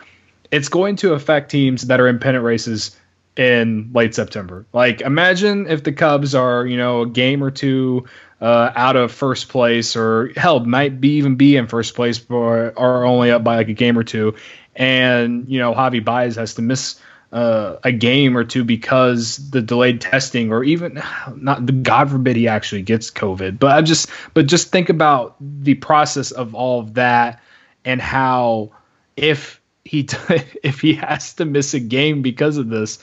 it's 0.50 0.71
going 0.71 0.97
to 0.97 1.12
affect 1.12 1.50
teams 1.50 1.83
that 1.88 2.00
are 2.00 2.09
in 2.09 2.19
pennant 2.19 2.45
races 2.45 2.99
in 3.37 3.91
late 3.93 4.14
September. 4.14 4.67
Like, 4.73 5.00
imagine 5.00 5.67
if 5.67 5.83
the 5.83 5.93
Cubs 5.93 6.35
are, 6.35 6.67
you 6.67 6.76
know, 6.76 7.03
a 7.03 7.09
game 7.09 7.43
or 7.43 7.50
two 7.50 8.07
uh, 8.41 8.73
out 8.76 8.97
of 8.97 9.12
first 9.12 9.49
place, 9.49 9.97
or 9.97 10.31
hell, 10.37 10.61
might 10.61 11.00
be 11.00 11.17
even 11.17 11.37
be 11.37 11.57
in 11.57 11.67
first 11.67 11.95
place, 11.95 12.25
or 12.29 12.79
are 12.79 13.05
only 13.05 13.31
up 13.31 13.43
by 13.43 13.57
like 13.57 13.69
a 13.69 13.75
game 13.75 13.99
or 13.99 14.05
two, 14.05 14.35
and 14.76 15.49
you 15.49 15.59
know 15.59 15.73
Javi 15.73 16.05
Baez 16.05 16.37
has 16.37 16.55
to 16.55 16.62
miss 16.62 17.00
uh, 17.33 17.79
a 17.83 17.91
game 17.91 18.37
or 18.37 18.45
two 18.45 18.62
because 18.62 19.50
the 19.50 19.61
delayed 19.61 20.00
testing, 20.00 20.53
or 20.53 20.62
even 20.62 21.03
not 21.37 21.67
the 21.67 21.73
God 21.73 22.11
forbid 22.11 22.37
he 22.37 22.49
actually 22.49 22.83
gets 22.83 23.11
COVID. 23.11 23.59
But 23.59 23.73
I 23.73 23.83
just, 23.83 24.09
but 24.35 24.47
just 24.47 24.71
think 24.71 24.88
about 24.88 25.37
the 25.41 25.75
process 25.75 26.31
of 26.31 26.55
all 26.55 26.81
of 26.81 26.95
that 26.95 27.43
and 27.85 28.00
how 28.00 28.71
if 29.17 29.61
he 29.85 30.07
if 30.62 30.81
he 30.81 30.95
has 30.95 31.35
to 31.35 31.45
miss 31.45 31.75
a 31.75 31.81
game 31.81 32.23
because 32.23 32.57
of 32.57 32.69
this, 32.69 32.99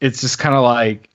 it's 0.00 0.20
just 0.20 0.38
kind 0.38 0.54
of 0.54 0.62
like 0.62 1.10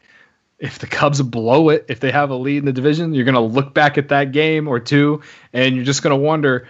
if 0.59 0.79
the 0.79 0.87
Cubs 0.87 1.21
blow 1.21 1.69
it, 1.69 1.85
if 1.89 1.99
they 1.99 2.11
have 2.11 2.29
a 2.29 2.35
lead 2.35 2.57
in 2.57 2.65
the 2.65 2.73
division, 2.73 3.13
you're 3.13 3.25
going 3.25 3.35
to 3.35 3.41
look 3.41 3.73
back 3.73 3.97
at 3.97 4.09
that 4.09 4.31
game 4.31 4.67
or 4.67 4.79
two, 4.79 5.21
and 5.53 5.75
you're 5.75 5.85
just 5.85 6.01
going 6.01 6.17
to 6.17 6.23
wonder, 6.23 6.67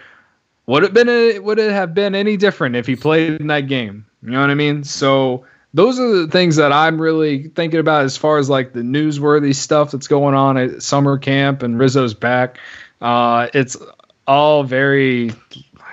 would 0.66 0.82
it 0.82 0.92
been 0.92 1.08
a, 1.08 1.38
would 1.38 1.58
it 1.58 1.70
have 1.70 1.94
been 1.94 2.14
any 2.14 2.36
different 2.36 2.74
if 2.74 2.86
he 2.86 2.96
played 2.96 3.40
in 3.40 3.46
that 3.46 3.68
game? 3.68 4.04
You 4.22 4.30
know 4.32 4.40
what 4.40 4.50
I 4.50 4.54
mean? 4.54 4.82
So 4.82 5.44
those 5.72 6.00
are 6.00 6.08
the 6.08 6.26
things 6.26 6.56
that 6.56 6.72
I'm 6.72 7.00
really 7.00 7.48
thinking 7.48 7.78
about 7.78 8.04
as 8.04 8.16
far 8.16 8.38
as 8.38 8.50
like 8.50 8.72
the 8.72 8.80
newsworthy 8.80 9.54
stuff 9.54 9.92
that's 9.92 10.08
going 10.08 10.34
on 10.34 10.56
at 10.56 10.82
summer 10.82 11.18
camp 11.18 11.62
and 11.62 11.78
Rizzo's 11.78 12.14
back. 12.14 12.58
Uh, 13.00 13.48
it's 13.54 13.76
all 14.26 14.64
very. 14.64 15.30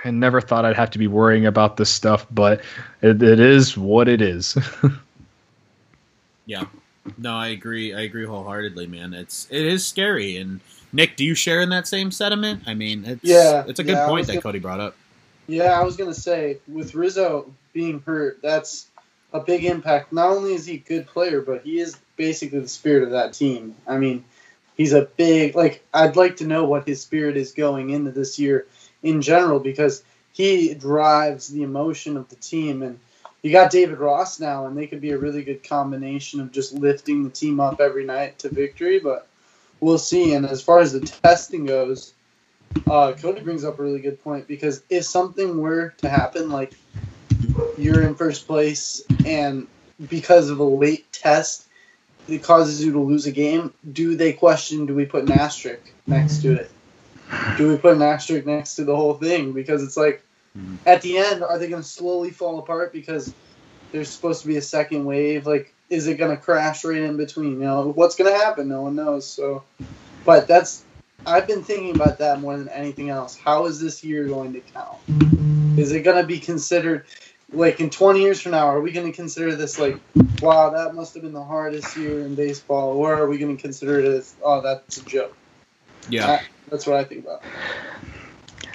I 0.04 0.10
never 0.10 0.40
thought 0.40 0.64
I'd 0.64 0.76
have 0.76 0.90
to 0.90 0.98
be 0.98 1.06
worrying 1.06 1.46
about 1.46 1.76
this 1.76 1.88
stuff, 1.88 2.26
but 2.30 2.60
it, 3.00 3.22
it 3.22 3.40
is 3.40 3.76
what 3.78 4.08
it 4.08 4.20
is. 4.20 4.58
yeah, 6.46 6.66
no, 7.18 7.34
I 7.34 7.48
agree. 7.48 7.94
I 7.94 8.02
agree 8.02 8.24
wholeheartedly, 8.24 8.86
man. 8.86 9.14
It's 9.14 9.46
it 9.50 9.64
is 9.64 9.86
scary. 9.86 10.36
And 10.36 10.60
Nick, 10.92 11.16
do 11.16 11.24
you 11.24 11.34
share 11.34 11.60
in 11.60 11.68
that 11.70 11.86
same 11.86 12.10
sentiment? 12.10 12.62
I 12.66 12.74
mean, 12.74 13.04
it's 13.04 13.24
yeah, 13.24 13.64
it's 13.66 13.80
a 13.80 13.84
good 13.84 13.92
yeah, 13.92 14.06
point 14.06 14.26
that 14.26 14.34
gonna, 14.34 14.42
Cody 14.42 14.58
brought 14.58 14.80
up. 14.80 14.96
Yeah, 15.46 15.78
I 15.78 15.82
was 15.84 15.96
gonna 15.96 16.14
say 16.14 16.58
with 16.68 16.94
Rizzo 16.94 17.52
being 17.72 18.00
hurt, 18.00 18.40
that's 18.42 18.86
a 19.32 19.40
big 19.40 19.64
impact. 19.64 20.12
Not 20.12 20.30
only 20.30 20.54
is 20.54 20.66
he 20.66 20.76
a 20.76 20.78
good 20.78 21.06
player, 21.06 21.40
but 21.40 21.62
he 21.62 21.78
is 21.78 21.96
basically 22.16 22.60
the 22.60 22.68
spirit 22.68 23.02
of 23.02 23.10
that 23.10 23.34
team. 23.34 23.74
I 23.86 23.98
mean, 23.98 24.24
he's 24.76 24.92
a 24.92 25.02
big 25.02 25.54
like. 25.54 25.84
I'd 25.92 26.16
like 26.16 26.36
to 26.36 26.46
know 26.46 26.64
what 26.64 26.86
his 26.86 27.02
spirit 27.02 27.36
is 27.36 27.52
going 27.52 27.90
into 27.90 28.12
this 28.12 28.38
year 28.38 28.66
in 29.02 29.20
general 29.20 29.60
because 29.60 30.02
he 30.32 30.74
drives 30.74 31.48
the 31.48 31.62
emotion 31.62 32.16
of 32.16 32.28
the 32.28 32.36
team 32.36 32.82
and 32.82 32.98
you 33.44 33.52
got 33.52 33.70
David 33.70 33.98
Ross 33.98 34.40
now, 34.40 34.64
and 34.66 34.76
they 34.76 34.86
could 34.86 35.02
be 35.02 35.10
a 35.10 35.18
really 35.18 35.44
good 35.44 35.62
combination 35.62 36.40
of 36.40 36.50
just 36.50 36.72
lifting 36.72 37.24
the 37.24 37.30
team 37.30 37.60
up 37.60 37.78
every 37.78 38.06
night 38.06 38.38
to 38.38 38.48
victory. 38.48 38.98
But 38.98 39.28
we'll 39.80 39.98
see. 39.98 40.32
And 40.32 40.46
as 40.46 40.62
far 40.62 40.80
as 40.80 40.94
the 40.94 41.00
testing 41.00 41.66
goes, 41.66 42.14
uh, 42.90 43.12
Cody 43.12 43.42
brings 43.42 43.62
up 43.62 43.78
a 43.78 43.82
really 43.82 44.00
good 44.00 44.24
point 44.24 44.48
because 44.48 44.82
if 44.88 45.04
something 45.04 45.58
were 45.58 45.92
to 45.98 46.08
happen, 46.08 46.48
like 46.48 46.72
you're 47.76 48.00
in 48.00 48.14
first 48.14 48.46
place, 48.46 49.02
and 49.26 49.66
because 50.08 50.48
of 50.48 50.58
a 50.58 50.64
late 50.64 51.12
test, 51.12 51.66
it 52.26 52.42
causes 52.42 52.82
you 52.82 52.92
to 52.92 52.98
lose 52.98 53.26
a 53.26 53.30
game, 53.30 53.74
do 53.92 54.16
they 54.16 54.32
question 54.32 54.86
do 54.86 54.94
we 54.94 55.04
put 55.04 55.24
an 55.24 55.32
asterisk 55.32 55.82
next 56.06 56.40
to 56.40 56.54
it? 56.54 56.70
Do 57.58 57.68
we 57.68 57.76
put 57.76 57.94
an 57.94 58.02
asterisk 58.02 58.46
next 58.46 58.76
to 58.76 58.84
the 58.84 58.96
whole 58.96 59.14
thing? 59.14 59.52
Because 59.52 59.82
it's 59.82 59.98
like 59.98 60.23
Mm-hmm. 60.56 60.76
At 60.86 61.02
the 61.02 61.18
end, 61.18 61.42
are 61.42 61.58
they 61.58 61.68
going 61.68 61.82
to 61.82 61.88
slowly 61.88 62.30
fall 62.30 62.58
apart 62.58 62.92
because 62.92 63.34
there's 63.92 64.08
supposed 64.08 64.42
to 64.42 64.48
be 64.48 64.56
a 64.56 64.62
second 64.62 65.04
wave? 65.04 65.46
Like, 65.46 65.74
is 65.90 66.06
it 66.06 66.16
going 66.16 66.30
to 66.30 66.42
crash 66.42 66.84
right 66.84 67.00
in 67.00 67.16
between? 67.16 67.52
You 67.52 67.66
know, 67.66 67.92
what's 67.92 68.16
going 68.16 68.32
to 68.32 68.38
happen? 68.38 68.68
No 68.68 68.82
one 68.82 68.94
knows. 68.94 69.26
So, 69.26 69.64
but 70.24 70.46
that's 70.46 70.84
I've 71.26 71.46
been 71.46 71.62
thinking 71.62 71.94
about 71.94 72.18
that 72.18 72.40
more 72.40 72.56
than 72.56 72.68
anything 72.68 73.10
else. 73.10 73.36
How 73.36 73.66
is 73.66 73.80
this 73.80 74.04
year 74.04 74.26
going 74.26 74.52
to 74.52 74.60
count? 74.60 74.98
Is 75.78 75.92
it 75.92 76.00
going 76.00 76.20
to 76.20 76.26
be 76.26 76.38
considered 76.38 77.06
like 77.52 77.80
in 77.80 77.90
20 77.90 78.20
years 78.20 78.40
from 78.40 78.52
now? 78.52 78.66
Are 78.66 78.80
we 78.80 78.92
going 78.92 79.06
to 79.06 79.12
consider 79.12 79.54
this 79.54 79.78
like, 79.78 79.98
wow, 80.40 80.70
that 80.70 80.94
must 80.94 81.14
have 81.14 81.22
been 81.22 81.32
the 81.32 81.42
hardest 81.42 81.96
year 81.96 82.20
in 82.20 82.34
baseball, 82.34 82.96
or 82.96 83.14
are 83.14 83.26
we 83.26 83.38
going 83.38 83.56
to 83.56 83.60
consider 83.60 84.00
it 84.00 84.04
as, 84.04 84.34
oh, 84.42 84.60
that's 84.60 84.98
a 84.98 85.04
joke? 85.04 85.36
Yeah, 86.08 86.26
that, 86.26 86.44
that's 86.68 86.86
what 86.86 86.96
I 86.96 87.04
think 87.04 87.24
about. 87.24 87.42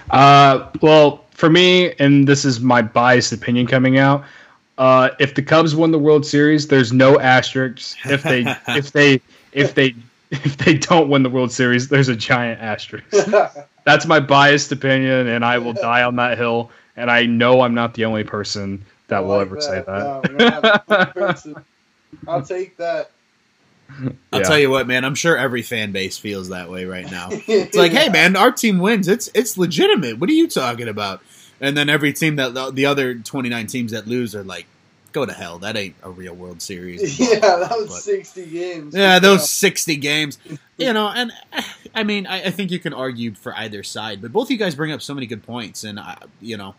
Uh, 0.09 0.69
well, 0.81 1.25
for 1.39 1.49
me, 1.49 1.93
and 1.99 2.27
this 2.27 2.43
is 2.43 2.59
my 2.59 2.81
biased 2.81 3.31
opinion 3.31 3.65
coming 3.65 3.97
out. 3.97 4.25
Uh, 4.77 5.11
if 5.19 5.35
the 5.35 5.41
Cubs 5.41 5.73
won 5.73 5.91
the 5.91 5.99
World 5.99 6.25
Series, 6.25 6.67
there's 6.67 6.91
no 6.91 7.17
asterisks. 7.17 7.95
If 8.05 8.23
they 8.23 8.41
if 8.67 8.91
they 8.91 9.21
if 9.53 9.73
they 9.73 9.95
if 10.31 10.57
they 10.57 10.77
don't 10.77 11.09
win 11.09 11.23
the 11.23 11.29
World 11.29 11.51
Series, 11.51 11.87
there's 11.87 12.09
a 12.09 12.15
giant 12.15 12.61
asterisk. 12.61 13.07
That's 13.85 14.05
my 14.05 14.19
biased 14.19 14.71
opinion, 14.71 15.27
and 15.27 15.45
I 15.45 15.57
will 15.59 15.73
die 15.73 16.03
on 16.03 16.17
that 16.17 16.37
hill. 16.37 16.71
And 16.97 17.09
I 17.09 17.25
know 17.25 17.61
I'm 17.61 17.73
not 17.73 17.93
the 17.93 18.03
only 18.03 18.25
person 18.25 18.85
that 19.07 19.23
will 19.23 19.39
ever 19.39 19.55
that. 19.55 19.63
say 19.63 19.83
that. 19.87 21.45
No, 21.47 21.63
I'll 22.27 22.43
take 22.43 22.75
that. 22.77 23.11
I'll 24.31 24.41
yeah. 24.41 24.47
tell 24.47 24.59
you 24.59 24.69
what, 24.69 24.87
man. 24.87 25.03
I'm 25.03 25.15
sure 25.15 25.35
every 25.35 25.61
fan 25.61 25.91
base 25.91 26.17
feels 26.17 26.49
that 26.49 26.69
way 26.69 26.85
right 26.85 27.09
now. 27.09 27.29
It's 27.31 27.75
like, 27.75 27.91
hey, 27.91 28.09
man, 28.09 28.35
our 28.35 28.51
team 28.51 28.79
wins. 28.79 29.07
It's 29.07 29.29
it's 29.33 29.57
legitimate. 29.57 30.19
What 30.19 30.29
are 30.29 30.33
you 30.33 30.47
talking 30.47 30.87
about? 30.87 31.21
And 31.61 31.75
then 31.75 31.89
every 31.89 32.13
team 32.13 32.37
that 32.37 32.73
the 32.75 32.85
other 32.85 33.15
29 33.15 33.67
teams 33.67 33.91
that 33.91 34.07
lose 34.07 34.35
are 34.35 34.43
like, 34.43 34.65
go 35.11 35.25
to 35.25 35.33
hell. 35.33 35.59
That 35.59 35.75
ain't 35.75 35.95
a 36.03 36.09
real 36.09 36.33
World 36.33 36.61
Series. 36.61 37.19
yeah, 37.19 37.39
that 37.39 37.71
was 37.71 37.87
but, 37.87 38.01
60 38.01 38.45
games. 38.45 38.95
Yeah, 38.95 39.19
those 39.19 39.49
60 39.49 39.95
games. 39.97 40.37
You 40.77 40.93
know, 40.93 41.07
and 41.07 41.31
I 41.93 42.03
mean, 42.03 42.27
I, 42.27 42.43
I, 42.43 42.51
think 42.51 42.71
you 42.71 42.79
can 42.79 42.93
argue 42.93 43.33
for 43.33 43.55
either 43.55 43.83
side, 43.83 44.21
but 44.21 44.31
both 44.31 44.47
of 44.47 44.51
you 44.51 44.57
guys 44.57 44.75
bring 44.75 44.91
up 44.91 45.01
so 45.01 45.13
many 45.13 45.25
good 45.25 45.43
points, 45.43 45.83
and 45.83 45.99
I, 45.99 46.17
you 46.41 46.57
know, 46.57 46.75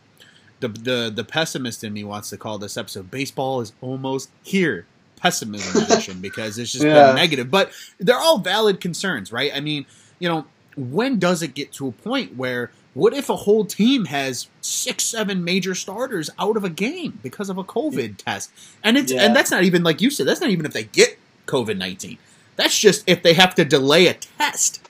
the 0.60 0.68
the 0.68 1.12
the 1.14 1.24
pessimist 1.24 1.84
in 1.84 1.92
me 1.92 2.04
wants 2.04 2.30
to 2.30 2.36
call 2.36 2.58
this 2.58 2.76
episode 2.76 3.10
"Baseball 3.10 3.60
is 3.60 3.72
almost 3.80 4.30
here." 4.42 4.86
pessimism 5.20 5.82
edition 5.84 6.20
because 6.20 6.58
it's 6.58 6.72
just 6.72 6.84
yeah. 6.84 7.08
been 7.08 7.16
negative. 7.16 7.50
But 7.50 7.72
they're 7.98 8.18
all 8.18 8.38
valid 8.38 8.80
concerns, 8.80 9.30
right? 9.30 9.52
I 9.54 9.60
mean, 9.60 9.86
you 10.18 10.28
know, 10.28 10.46
when 10.76 11.18
does 11.18 11.42
it 11.42 11.54
get 11.54 11.72
to 11.74 11.88
a 11.88 11.92
point 11.92 12.36
where 12.36 12.70
what 12.94 13.14
if 13.14 13.28
a 13.28 13.36
whole 13.36 13.64
team 13.64 14.06
has 14.06 14.48
six, 14.60 15.04
seven 15.04 15.44
major 15.44 15.74
starters 15.74 16.30
out 16.38 16.56
of 16.56 16.64
a 16.64 16.70
game 16.70 17.18
because 17.22 17.48
of 17.48 17.58
a 17.58 17.64
COVID 17.64 18.16
test? 18.16 18.50
And 18.82 18.96
it's 18.96 19.12
yeah. 19.12 19.22
and 19.22 19.34
that's 19.34 19.50
not 19.50 19.64
even 19.64 19.82
like 19.82 20.00
you 20.00 20.10
said, 20.10 20.26
that's 20.26 20.40
not 20.40 20.50
even 20.50 20.66
if 20.66 20.72
they 20.72 20.84
get 20.84 21.18
COVID 21.46 21.76
nineteen. 21.76 22.18
That's 22.56 22.78
just 22.78 23.04
if 23.06 23.22
they 23.22 23.34
have 23.34 23.54
to 23.54 23.64
delay 23.64 24.08
a 24.08 24.14
test. 24.14 24.86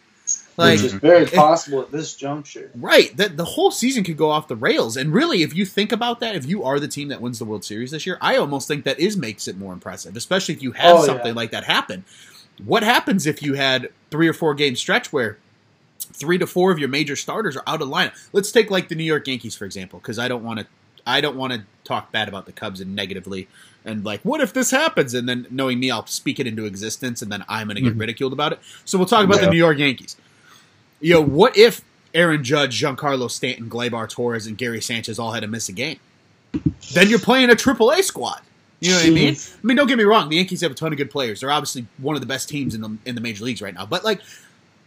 Like, 0.57 0.73
Which 0.73 0.87
is 0.87 0.92
very 0.92 1.25
possible 1.25 1.80
at 1.80 1.90
this 1.90 2.14
juncture. 2.14 2.71
Right. 2.75 3.16
That 3.16 3.38
the 3.38 3.47
whole 3.47 3.71
season 3.71 4.04
could 4.04 4.19
go 4.19 4.28
off 4.28 4.47
the 4.47 4.57
rails. 4.57 4.95
And 4.97 5.11
really, 5.11 5.42
if 5.42 5.54
you 5.54 5.64
think 5.64 5.90
about 5.90 6.21
that, 6.21 6.35
if 6.35 6.45
you 6.45 6.64
are 6.64 6.78
the 6.78 6.88
team 6.88 7.09
that 7.09 7.23
wins 7.23 7.38
the 7.38 7.47
World 7.47 7.64
Series 7.64 7.92
this 7.92 8.04
year, 8.04 8.19
I 8.21 8.37
almost 8.37 8.69
think 8.69 8.85
that 8.85 8.99
is 8.99 9.16
makes 9.16 9.49
it 9.49 9.57
more 9.57 9.73
impressive, 9.73 10.16
especially 10.16 10.54
if 10.54 10.62
you 10.62 10.73
have 10.73 10.97
oh, 10.97 11.07
something 11.07 11.28
yeah. 11.28 11.33
like 11.33 11.50
that 11.52 11.64
happen. 11.64 12.04
What 12.62 12.83
happens 12.83 13.26
if 13.26 13.42
you 13.42 13.54
had 13.54 13.90
three 14.11 14.28
or 14.28 14.35
four 14.35 14.54
game 14.54 14.76
stretch 14.76 15.12
where 15.12 15.38
three 16.21 16.39
to 16.39 16.47
four 16.47 16.71
of 16.71 16.79
your 16.79 16.89
major 16.89 17.17
starters 17.17 17.57
are 17.57 17.65
out 17.67 17.83
of 17.83 17.89
lineup? 17.89 18.12
Let's 18.33 18.53
take 18.53 18.71
like 18.71 18.89
the 18.89 18.95
New 18.95 19.05
York 19.05 19.27
Yankees 19.27 19.57
for 19.57 19.65
example, 19.65 19.99
because 19.99 20.19
I 20.19 20.29
don't 20.29 20.45
want 20.45 20.61
to 20.61 20.67
I 21.07 21.21
don't 21.21 21.37
want 21.37 21.53
to 21.55 21.62
talk 21.83 22.12
bad 22.12 22.29
about 22.29 22.47
the 22.47 22.53
Cubs 22.53 22.81
and 22.81 22.95
negatively 22.95 23.49
and 23.85 24.05
like, 24.05 24.21
what 24.21 24.43
if 24.43 24.53
this 24.53 24.71
happens? 24.71 25.15
And 25.15 25.27
then 25.29 25.47
knowing 25.50 25.81
me, 25.81 25.91
I'll 25.91 26.07
speak 26.07 26.39
it 26.39 26.47
into 26.47 26.67
existence, 26.67 27.23
and 27.23 27.33
then 27.33 27.43
I'm 27.49 27.67
going 27.69 27.77
to 27.77 27.81
get 27.81 27.93
mm-hmm. 27.93 28.00
ridiculed 28.00 28.35
about 28.35 28.53
it. 28.53 28.61
So 28.85 28.99
we'll 28.99 29.07
talk 29.07 29.25
about 29.25 29.39
yeah. 29.39 29.47
the 29.47 29.50
New 29.53 29.57
York 29.57 29.79
Yankees 29.79 30.17
you 31.00 31.15
know, 31.15 31.23
what 31.23 31.57
if 31.57 31.83
Aaron 32.15 32.45
Judge, 32.45 32.81
Giancarlo 32.81 33.31
Stanton, 33.31 33.69
Gleyber 33.69 34.09
Torres, 34.09 34.47
and 34.47 34.57
Gary 34.57 34.81
Sanchez 34.81 35.19
all 35.19 35.33
had 35.33 35.41
to 35.41 35.49
miss 35.49 35.69
a 35.69 35.73
game? 35.73 35.99
Then 36.93 37.09
you're 37.09 37.19
playing 37.19 37.50
a 37.50 37.55
AAA 37.55 38.03
squad. 38.03 38.41
You 38.81 38.91
know 38.91 38.97
what 38.97 39.07
I 39.07 39.11
mean? 39.11 39.37
I 39.37 39.67
mean, 39.67 39.77
don't 39.77 39.87
get 39.87 39.99
me 39.99 40.05
wrong. 40.05 40.29
The 40.31 40.37
Yankees 40.37 40.62
have 40.62 40.71
a 40.71 40.75
ton 40.75 40.93
of 40.93 40.97
good 40.97 41.11
players. 41.11 41.41
They're 41.41 41.50
obviously 41.50 41.87
one 41.99 42.17
of 42.17 42.23
the 42.23 42.27
best 42.27 42.49
teams 42.49 42.75
in 42.75 42.81
the 42.81 42.97
in 43.05 43.15
the 43.15 43.21
major 43.21 43.45
leagues 43.45 43.61
right 43.61 43.75
now. 43.75 43.85
But 43.85 44.05
like, 44.05 44.21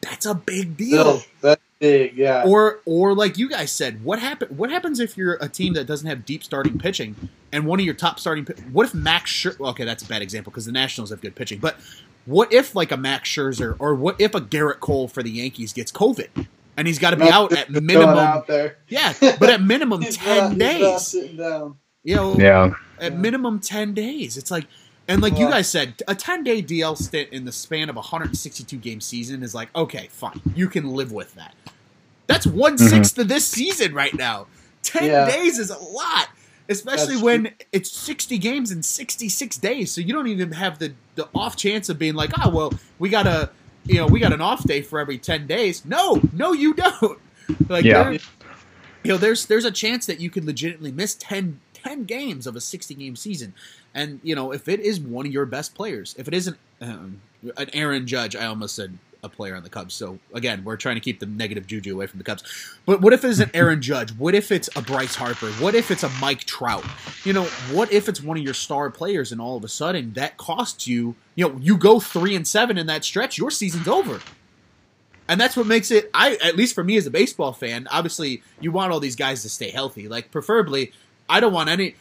that's 0.03 0.25
a 0.25 0.35
big 0.35 0.77
deal. 0.77 1.03
No, 1.03 1.21
that's 1.41 1.61
big, 1.79 2.17
yeah. 2.17 2.43
Or 2.45 2.79
or 2.85 3.13
like 3.15 3.37
you 3.37 3.49
guys 3.49 3.71
said, 3.71 4.03
what 4.03 4.19
happen? 4.19 4.49
What 4.55 4.69
happens 4.69 4.99
if 4.99 5.17
you're 5.17 5.37
a 5.41 5.49
team 5.49 5.73
that 5.73 5.85
doesn't 5.85 6.07
have 6.07 6.25
deep 6.25 6.43
starting 6.43 6.77
pitching 6.77 7.29
and 7.51 7.65
one 7.65 7.79
of 7.79 7.85
your 7.85 7.93
top 7.93 8.19
starting? 8.19 8.45
What 8.71 8.85
if 8.85 8.93
Max 8.93 9.31
Scherzer? 9.31 9.69
Okay, 9.69 9.85
that's 9.85 10.03
a 10.03 10.07
bad 10.07 10.21
example 10.21 10.51
because 10.51 10.65
the 10.65 10.71
Nationals 10.71 11.09
have 11.09 11.21
good 11.21 11.35
pitching. 11.35 11.59
But 11.59 11.77
what 12.25 12.53
if 12.53 12.75
like 12.75 12.91
a 12.91 12.97
Max 12.97 13.29
Scherzer 13.29 13.75
or 13.79 13.95
what 13.95 14.19
if 14.19 14.33
a 14.33 14.41
Gerrit 14.41 14.79
Cole 14.79 15.07
for 15.07 15.23
the 15.23 15.31
Yankees 15.31 15.73
gets 15.73 15.91
COVID 15.91 16.47
and 16.77 16.87
he's 16.87 16.99
got 16.99 17.11
to 17.11 17.17
be 17.17 17.29
out 17.29 17.51
at 17.53 17.69
minimum? 17.69 18.17
Out 18.17 18.47
there. 18.47 18.77
yeah, 18.87 19.13
but 19.21 19.49
at 19.49 19.61
minimum 19.61 20.01
ten 20.03 20.51
not, 20.51 20.59
days. 20.59 21.13
You 22.05 22.15
know, 22.15 22.35
yeah, 22.37 22.73
at 22.99 23.17
minimum 23.17 23.59
ten 23.59 23.93
days. 23.93 24.37
It's 24.37 24.51
like, 24.51 24.65
and 25.07 25.21
like 25.21 25.37
you 25.37 25.49
guys 25.49 25.69
said, 25.69 26.01
a 26.07 26.15
ten 26.15 26.43
day 26.43 26.61
DL 26.61 26.97
stint 26.97 27.29
in 27.31 27.45
the 27.45 27.51
span 27.51 27.89
of 27.89 27.95
a 27.95 27.99
162 27.99 28.77
game 28.77 29.01
season 29.01 29.43
is 29.43 29.53
like 29.53 29.69
okay, 29.75 30.07
fine, 30.11 30.41
you 30.55 30.67
can 30.67 30.91
live 30.91 31.11
with 31.11 31.33
that. 31.35 31.55
That's 32.27 32.47
one 32.47 32.77
mm-hmm. 32.77 33.21
of 33.21 33.27
this 33.27 33.47
season 33.47 33.93
right 33.93 34.13
now. 34.13 34.47
Ten 34.81 35.05
yeah. 35.09 35.29
days 35.29 35.59
is 35.59 35.69
a 35.69 35.77
lot 35.77 36.29
especially 36.69 37.15
That's 37.15 37.23
when 37.23 37.43
true. 37.43 37.53
it's 37.71 37.91
60 37.91 38.37
games 38.37 38.71
in 38.71 38.83
66 38.83 39.57
days 39.57 39.91
so 39.91 40.01
you 40.01 40.13
don't 40.13 40.27
even 40.27 40.51
have 40.51 40.79
the, 40.79 40.93
the 41.15 41.27
off 41.35 41.55
chance 41.55 41.89
of 41.89 41.99
being 41.99 42.15
like 42.15 42.31
oh 42.39 42.49
well 42.49 42.73
we 42.99 43.09
got 43.09 43.27
a 43.27 43.49
you 43.85 43.95
know 43.95 44.07
we 44.07 44.19
got 44.19 44.33
an 44.33 44.41
off 44.41 44.63
day 44.63 44.81
for 44.81 44.99
every 44.99 45.17
10 45.17 45.47
days 45.47 45.85
no 45.85 46.21
no 46.31 46.53
you 46.53 46.73
don't 47.01 47.19
like 47.67 47.83
yeah. 47.83 48.11
you 48.11 48.19
know 49.05 49.17
there's 49.17 49.45
there's 49.47 49.65
a 49.65 49.71
chance 49.71 50.05
that 50.05 50.19
you 50.19 50.29
could 50.29 50.45
legitimately 50.45 50.91
miss 50.91 51.15
10 51.15 51.59
10 51.83 52.05
games 52.05 52.47
of 52.47 52.55
a 52.55 52.61
60 52.61 52.93
game 52.95 53.15
season 53.15 53.53
and 53.93 54.19
you 54.23 54.35
know 54.35 54.51
if 54.51 54.67
it 54.67 54.79
is 54.79 54.99
one 54.99 55.25
of 55.25 55.31
your 55.31 55.45
best 55.45 55.75
players 55.75 56.15
if 56.17 56.27
it 56.27 56.33
isn't 56.33 56.57
um, 56.81 57.21
an 57.57 57.69
aaron 57.73 58.07
judge 58.07 58.35
i 58.35 58.45
almost 58.45 58.75
said 58.75 58.97
a 59.23 59.29
player 59.29 59.55
on 59.55 59.63
the 59.63 59.69
Cubs. 59.69 59.93
So 59.93 60.19
again, 60.33 60.63
we're 60.63 60.75
trying 60.75 60.95
to 60.95 61.01
keep 61.01 61.19
the 61.19 61.25
negative 61.25 61.65
juju 61.65 61.93
away 61.93 62.07
from 62.07 62.19
the 62.19 62.23
Cubs. 62.23 62.43
But 62.85 63.01
what 63.01 63.13
if 63.13 63.23
it's 63.23 63.39
an 63.39 63.49
Aaron 63.53 63.81
Judge? 63.81 64.11
What 64.17 64.35
if 64.35 64.51
it's 64.51 64.69
a 64.75 64.81
Bryce 64.81 65.15
Harper? 65.15 65.47
What 65.53 65.73
if 65.73 65.89
it's 65.89 66.03
a 66.03 66.09
Mike 66.21 66.43
Trout? 66.43 66.83
You 67.23 67.33
know, 67.33 67.45
what 67.71 67.91
if 67.91 68.09
it's 68.09 68.21
one 68.21 68.37
of 68.37 68.43
your 68.43 68.53
star 68.53 68.89
players 68.89 69.31
and 69.31 69.39
all 69.39 69.55
of 69.55 69.63
a 69.63 69.69
sudden 69.69 70.13
that 70.13 70.37
costs 70.37 70.87
you, 70.87 71.15
you 71.35 71.47
know, 71.47 71.57
you 71.59 71.77
go 71.77 71.99
3 71.99 72.35
and 72.35 72.47
7 72.47 72.77
in 72.77 72.85
that 72.87 73.05
stretch, 73.05 73.37
your 73.37 73.49
season's 73.49 73.87
over. 73.87 74.19
And 75.27 75.39
that's 75.39 75.55
what 75.55 75.67
makes 75.67 75.89
it 75.89 76.11
I 76.13 76.37
at 76.43 76.57
least 76.57 76.75
for 76.75 76.83
me 76.83 76.97
as 76.97 77.07
a 77.07 77.11
baseball 77.11 77.53
fan, 77.53 77.87
obviously 77.89 78.43
you 78.59 78.73
want 78.73 78.91
all 78.91 78.99
these 78.99 79.15
guys 79.15 79.41
to 79.43 79.49
stay 79.49 79.71
healthy. 79.71 80.09
Like 80.09 80.31
preferably 80.31 80.91
I 81.29 81.39
don't 81.39 81.53
want 81.53 81.69
any 81.69 81.95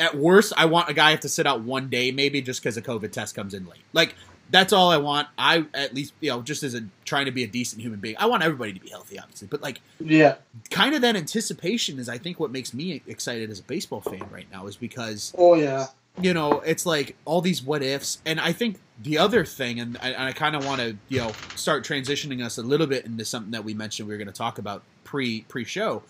at 0.00 0.16
worst, 0.16 0.52
I 0.56 0.66
want 0.66 0.88
a 0.88 0.94
guy 0.94 1.10
have 1.10 1.20
to 1.20 1.28
sit 1.28 1.46
out 1.46 1.62
one 1.62 1.88
day, 1.88 2.12
maybe 2.12 2.40
just 2.40 2.62
because 2.62 2.76
a 2.76 2.82
COVID 2.82 3.10
test 3.10 3.34
comes 3.34 3.54
in 3.54 3.66
late. 3.66 3.82
Like 3.92 4.14
that's 4.50 4.72
all 4.72 4.90
I 4.90 4.96
want. 4.96 5.28
I 5.36 5.66
at 5.74 5.94
least 5.94 6.14
you 6.20 6.30
know 6.30 6.42
just 6.42 6.62
as 6.62 6.74
a 6.74 6.82
trying 7.04 7.26
to 7.26 7.32
be 7.32 7.44
a 7.44 7.46
decent 7.46 7.82
human 7.82 8.00
being. 8.00 8.16
I 8.18 8.26
want 8.26 8.42
everybody 8.42 8.72
to 8.72 8.80
be 8.80 8.88
healthy, 8.88 9.18
obviously, 9.18 9.48
but 9.48 9.60
like 9.60 9.80
yeah, 10.00 10.36
kind 10.70 10.94
of 10.94 11.02
that 11.02 11.16
anticipation 11.16 11.98
is 11.98 12.08
I 12.08 12.18
think 12.18 12.40
what 12.40 12.50
makes 12.50 12.72
me 12.72 13.02
excited 13.06 13.50
as 13.50 13.60
a 13.60 13.62
baseball 13.62 14.00
fan 14.00 14.26
right 14.30 14.46
now 14.52 14.66
is 14.66 14.76
because 14.76 15.34
oh 15.36 15.54
yeah, 15.54 15.86
you 16.20 16.32
know 16.32 16.60
it's 16.60 16.86
like 16.86 17.16
all 17.24 17.40
these 17.40 17.62
what 17.62 17.82
ifs, 17.82 18.18
and 18.24 18.40
I 18.40 18.52
think 18.52 18.78
the 19.02 19.18
other 19.18 19.44
thing, 19.44 19.80
and 19.80 19.98
I, 20.00 20.28
I 20.28 20.32
kind 20.32 20.56
of 20.56 20.64
want 20.64 20.80
to 20.80 20.96
you 21.08 21.20
know 21.20 21.32
start 21.56 21.84
transitioning 21.84 22.44
us 22.44 22.58
a 22.58 22.62
little 22.62 22.86
bit 22.86 23.04
into 23.04 23.24
something 23.24 23.52
that 23.52 23.64
we 23.64 23.74
mentioned 23.74 24.08
we 24.08 24.14
were 24.14 24.18
going 24.18 24.28
to 24.28 24.32
talk 24.32 24.58
about 24.58 24.82
pre 25.04 25.42
pre 25.42 25.64
show, 25.64 26.02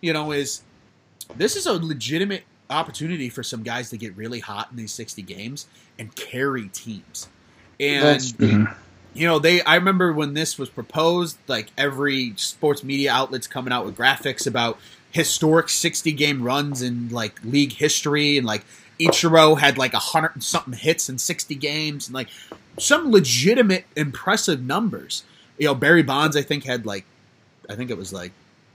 you 0.00 0.12
know, 0.12 0.32
is 0.32 0.62
this 1.36 1.56
is 1.56 1.66
a 1.66 1.72
legitimate 1.72 2.44
opportunity 2.70 3.28
for 3.28 3.42
some 3.42 3.62
guys 3.62 3.90
to 3.90 3.96
get 3.96 4.16
really 4.16 4.40
hot 4.40 4.68
in 4.70 4.76
these 4.76 4.92
60 4.92 5.22
games 5.22 5.66
and 5.98 6.14
carry 6.14 6.68
teams 6.68 7.28
and 7.82 8.20
mm-hmm. 8.20 8.72
you 9.14 9.26
know, 9.26 9.38
they 9.38 9.62
I 9.62 9.74
remember 9.74 10.12
when 10.12 10.34
this 10.34 10.58
was 10.58 10.70
proposed, 10.70 11.36
like 11.48 11.68
every 11.76 12.34
sports 12.36 12.84
media 12.84 13.12
outlets 13.12 13.46
coming 13.46 13.72
out 13.72 13.84
with 13.84 13.96
graphics 13.96 14.46
about 14.46 14.78
historic 15.10 15.68
60 15.68 16.12
game 16.12 16.42
runs 16.42 16.80
in 16.80 17.08
like 17.10 17.42
league 17.44 17.72
history 17.72 18.38
and 18.38 18.46
like 18.46 18.64
Ichiro 18.98 19.58
had 19.58 19.76
like 19.76 19.94
a 19.94 19.98
hundred 19.98 20.42
something 20.42 20.72
hits 20.72 21.08
in 21.08 21.18
60 21.18 21.54
games 21.56 22.06
and 22.06 22.14
like 22.14 22.28
some 22.78 23.10
legitimate 23.10 23.84
impressive 23.96 24.62
numbers. 24.62 25.24
You 25.58 25.66
know, 25.66 25.74
Barry 25.74 26.02
Bonds 26.02 26.36
I 26.36 26.42
think 26.42 26.64
had 26.64 26.86
like 26.86 27.04
I 27.68 27.74
think 27.74 27.90
it 27.90 27.98
was 27.98 28.12
like 28.12 28.32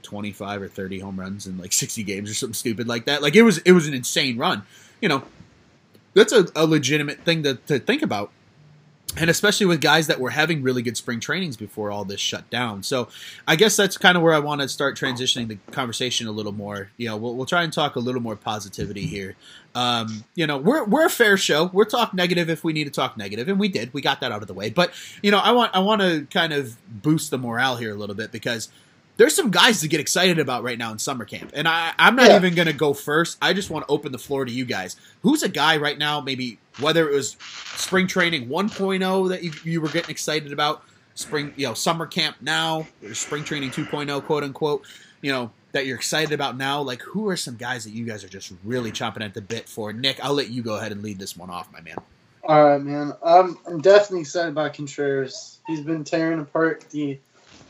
25 0.08 0.62
or 0.62 0.68
30 0.68 1.00
home 1.00 1.20
runs 1.20 1.46
in 1.46 1.58
like 1.58 1.70
60 1.70 2.02
games 2.02 2.30
or 2.30 2.34
something 2.34 2.54
stupid 2.54 2.88
like 2.88 3.04
that. 3.04 3.20
Like 3.20 3.36
it 3.36 3.42
was 3.42 3.58
it 3.58 3.72
was 3.72 3.86
an 3.86 3.92
insane 3.92 4.38
run. 4.38 4.62
You 5.02 5.10
know, 5.10 5.22
that's 6.14 6.32
a, 6.32 6.46
a 6.56 6.66
legitimate 6.66 7.20
thing 7.20 7.42
to, 7.42 7.56
to 7.66 7.78
think 7.78 8.00
about 8.00 8.30
and 9.16 9.30
especially 9.30 9.66
with 9.66 9.80
guys 9.80 10.06
that 10.06 10.20
were 10.20 10.30
having 10.30 10.62
really 10.62 10.82
good 10.82 10.96
spring 10.96 11.18
trainings 11.18 11.56
before 11.56 11.90
all 11.90 12.04
this 12.04 12.20
shut 12.20 12.48
down. 12.50 12.82
So 12.82 13.08
I 13.46 13.56
guess 13.56 13.76
that's 13.76 13.96
kind 13.96 14.16
of 14.16 14.22
where 14.22 14.34
I 14.34 14.38
want 14.38 14.60
to 14.60 14.68
start 14.68 14.96
transitioning 14.96 15.48
the 15.48 15.56
conversation 15.72 16.26
a 16.26 16.30
little 16.30 16.52
more. 16.52 16.90
You 16.96 17.08
know, 17.08 17.16
we'll, 17.16 17.34
we'll 17.34 17.46
try 17.46 17.62
and 17.62 17.72
talk 17.72 17.96
a 17.96 18.00
little 18.00 18.20
more 18.20 18.36
positivity 18.36 19.06
here. 19.06 19.36
Um, 19.74 20.24
you 20.34 20.46
know, 20.46 20.58
we're 20.58 20.84
we're 20.84 21.06
a 21.06 21.10
fair 21.10 21.36
show. 21.36 21.70
We're 21.72 21.84
talk 21.84 22.14
negative 22.14 22.50
if 22.50 22.64
we 22.64 22.72
need 22.72 22.84
to 22.84 22.90
talk 22.90 23.16
negative, 23.16 23.48
and 23.48 23.58
we 23.58 23.68
did. 23.68 23.92
We 23.94 24.02
got 24.02 24.20
that 24.20 24.32
out 24.32 24.42
of 24.42 24.48
the 24.48 24.54
way. 24.54 24.70
But 24.70 24.92
you 25.22 25.30
know, 25.30 25.38
I 25.38 25.52
want 25.52 25.74
I 25.74 25.80
want 25.80 26.00
to 26.02 26.26
kind 26.30 26.52
of 26.52 26.76
boost 27.02 27.30
the 27.30 27.38
morale 27.38 27.76
here 27.76 27.92
a 27.92 27.96
little 27.96 28.16
bit 28.16 28.32
because 28.32 28.68
there's 29.18 29.34
some 29.34 29.50
guys 29.50 29.80
to 29.80 29.88
get 29.88 30.00
excited 30.00 30.38
about 30.38 30.62
right 30.62 30.78
now 30.78 30.92
in 30.92 30.98
summer 30.98 31.24
camp. 31.24 31.50
And 31.52 31.68
I, 31.68 31.92
I'm 31.98 32.16
not 32.16 32.28
yeah. 32.28 32.36
even 32.36 32.54
going 32.54 32.68
to 32.68 32.72
go 32.72 32.94
first. 32.94 33.36
I 33.42 33.52
just 33.52 33.68
want 33.68 33.86
to 33.86 33.92
open 33.92 34.12
the 34.12 34.18
floor 34.18 34.44
to 34.44 34.50
you 34.50 34.64
guys. 34.64 34.96
Who's 35.22 35.42
a 35.42 35.48
guy 35.48 35.76
right 35.76 35.98
now, 35.98 36.20
maybe 36.20 36.58
whether 36.78 37.08
it 37.08 37.12
was 37.12 37.36
spring 37.74 38.06
training 38.06 38.48
1.0 38.48 39.28
that 39.28 39.42
you, 39.42 39.52
you 39.64 39.80
were 39.80 39.88
getting 39.88 40.10
excited 40.10 40.52
about, 40.52 40.84
spring, 41.16 41.52
you 41.56 41.66
know, 41.66 41.74
summer 41.74 42.06
camp 42.06 42.36
now, 42.40 42.86
or 43.02 43.12
spring 43.12 43.42
training 43.42 43.70
2.0, 43.72 44.24
quote 44.24 44.44
unquote, 44.44 44.86
you 45.20 45.32
know, 45.32 45.50
that 45.72 45.84
you're 45.84 45.96
excited 45.96 46.32
about 46.32 46.56
now? 46.56 46.80
Like, 46.80 47.02
who 47.02 47.28
are 47.28 47.36
some 47.36 47.56
guys 47.56 47.82
that 47.84 47.90
you 47.90 48.04
guys 48.04 48.22
are 48.22 48.28
just 48.28 48.52
really 48.64 48.92
chomping 48.92 49.24
at 49.24 49.34
the 49.34 49.42
bit 49.42 49.68
for? 49.68 49.92
Nick, 49.92 50.24
I'll 50.24 50.34
let 50.34 50.50
you 50.50 50.62
go 50.62 50.76
ahead 50.76 50.92
and 50.92 51.02
lead 51.02 51.18
this 51.18 51.36
one 51.36 51.50
off, 51.50 51.72
my 51.72 51.80
man. 51.80 51.96
All 52.44 52.64
right, 52.64 52.80
man. 52.80 53.12
I'm, 53.24 53.58
I'm 53.66 53.80
definitely 53.80 54.20
excited 54.20 54.50
about 54.50 54.74
Contreras. 54.74 55.58
He's 55.66 55.80
been 55.80 56.04
tearing 56.04 56.38
apart 56.38 56.88
the 56.90 57.18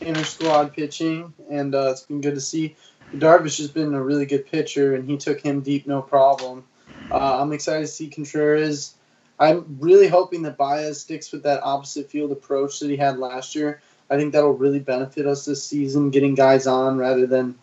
inter 0.00 0.24
squad 0.24 0.72
pitching, 0.74 1.32
and 1.50 1.74
uh, 1.74 1.90
it's 1.90 2.02
been 2.02 2.20
good 2.20 2.34
to 2.34 2.40
see. 2.40 2.76
Darvish 3.14 3.58
has 3.58 3.70
been 3.70 3.94
a 3.94 4.02
really 4.02 4.26
good 4.26 4.46
pitcher, 4.46 4.94
and 4.94 5.08
he 5.08 5.16
took 5.16 5.40
him 5.40 5.60
deep 5.60 5.86
no 5.86 6.02
problem. 6.02 6.64
Uh, 7.10 7.40
I'm 7.40 7.52
excited 7.52 7.80
to 7.80 7.86
see 7.86 8.08
Contreras. 8.08 8.94
I'm 9.38 9.78
really 9.80 10.08
hoping 10.08 10.42
that 10.42 10.56
Baez 10.56 11.00
sticks 11.00 11.32
with 11.32 11.44
that 11.44 11.62
opposite 11.62 12.10
field 12.10 12.32
approach 12.32 12.80
that 12.80 12.90
he 12.90 12.96
had 12.96 13.18
last 13.18 13.54
year. 13.54 13.80
I 14.10 14.16
think 14.16 14.32
that'll 14.32 14.54
really 14.54 14.80
benefit 14.80 15.26
us 15.26 15.44
this 15.44 15.62
season, 15.62 16.10
getting 16.10 16.34
guys 16.34 16.66
on 16.66 16.98
rather 16.98 17.26
than 17.26 17.54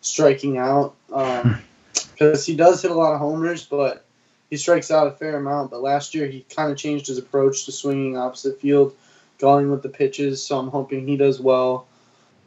striking 0.00 0.58
out. 0.58 0.94
Because 1.08 1.44
um, 1.44 2.36
he 2.46 2.56
does 2.56 2.82
hit 2.82 2.90
a 2.90 2.94
lot 2.94 3.12
of 3.14 3.20
homers, 3.20 3.64
but 3.64 4.04
he 4.48 4.56
strikes 4.56 4.90
out 4.90 5.06
a 5.06 5.12
fair 5.12 5.36
amount. 5.36 5.70
But 5.70 5.82
last 5.82 6.14
year 6.14 6.26
he 6.26 6.44
kind 6.54 6.70
of 6.70 6.76
changed 6.76 7.06
his 7.06 7.18
approach 7.18 7.64
to 7.66 7.72
swinging 7.72 8.16
opposite 8.16 8.60
field 8.60 8.94
going 9.40 9.70
with 9.70 9.82
the 9.82 9.88
pitches, 9.88 10.44
so 10.44 10.58
I'm 10.58 10.68
hoping 10.68 11.06
he 11.06 11.16
does 11.16 11.40
well. 11.40 11.86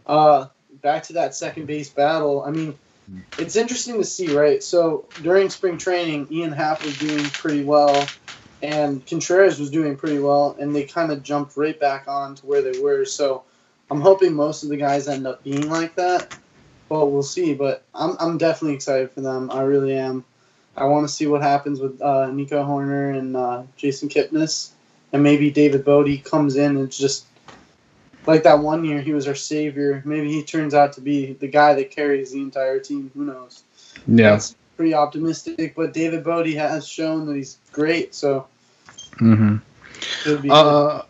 Uh, 0.06 0.48
back 0.82 1.04
to 1.04 1.14
that 1.14 1.36
second 1.36 1.66
base 1.66 1.90
battle. 1.90 2.44
I 2.44 2.52
mean, 2.52 2.78
it's 3.38 3.56
interesting 3.56 3.98
to 3.98 4.04
see, 4.06 4.36
right? 4.36 4.64
So 4.64 5.06
during 5.22 5.50
spring 5.50 5.78
training, 5.78 6.28
Ian 6.32 6.52
Happ 6.52 6.84
was 6.84 6.98
doing 6.98 7.24
pretty 7.26 7.64
well, 7.64 8.08
and 8.62 9.06
Contreras 9.06 9.60
was 9.60 9.70
doing 9.70 9.96
pretty 9.98 10.20
well, 10.20 10.56
and 10.60 10.76
they 10.76 10.84
kind 10.84 11.12
of 11.12 11.24
jumped 11.24 11.58
right 11.58 11.80
back 11.80 12.08
on 12.08 12.36
to 12.36 12.46
where 12.46 12.62
they 12.62 12.80
were. 12.80 13.06
So 13.06 13.44
I'm 13.92 14.02
hoping 14.02 14.34
most 14.34 14.64
of 14.64 14.70
the 14.70 14.78
guys 14.78 15.08
end 15.08 15.28
up 15.28 15.44
being 15.44 15.70
like 15.70 15.96
that, 15.96 16.38
but 16.90 17.08
we'll 17.08 17.24
see. 17.24 17.54
But 17.54 17.84
I'm, 17.94 18.16
I'm 18.20 18.38
definitely 18.38 18.76
excited 18.76 19.12
for 19.12 19.22
them. 19.22 19.52
I 19.52 19.62
really 19.64 19.96
am. 19.98 20.24
I 20.76 20.86
want 20.86 21.08
to 21.08 21.14
see 21.14 21.28
what 21.28 21.42
happens 21.42 21.80
with 21.80 22.02
uh, 22.02 22.32
Nico 22.32 22.64
Hoerner 22.64 23.18
and 23.18 23.36
uh, 23.38 23.64
Jason 23.78 24.10
Kipnis 24.10 24.73
and 25.14 25.24
maybe 25.24 25.52
David 25.52 25.86
Bote 25.86 26.24
comes 26.24 26.58
in 26.58 26.76
and 26.76 26.92
just 26.92 27.26
like 28.26 28.44
that 28.44 28.60
one 28.60 28.84
year 28.84 29.00
he 29.02 29.14
was 29.14 29.28
our 29.28 29.36
savior. 29.36 30.02
Maybe 30.06 30.32
he 30.32 30.44
turns 30.44 30.74
out 30.74 30.94
to 30.94 31.02
be 31.02 31.34
the 31.34 31.48
guy 31.48 31.76
that 31.76 31.92
carries 31.92 32.32
the 32.32 32.42
entire 32.42 32.80
team. 32.80 33.12
Who 33.14 33.26
knows? 33.26 33.64
Yeah, 34.08 34.32
that's 34.32 34.56
pretty 34.76 34.94
optimistic. 34.94 35.76
But 35.76 35.94
David 35.94 36.24
Bote 36.24 36.48
has 36.48 36.88
shown 36.88 37.28
that 37.28 37.36
he's 37.36 37.58
great. 37.72 38.16
So. 38.16 38.48
Mm-hmm. 39.20 39.58
Uh, 40.50 41.02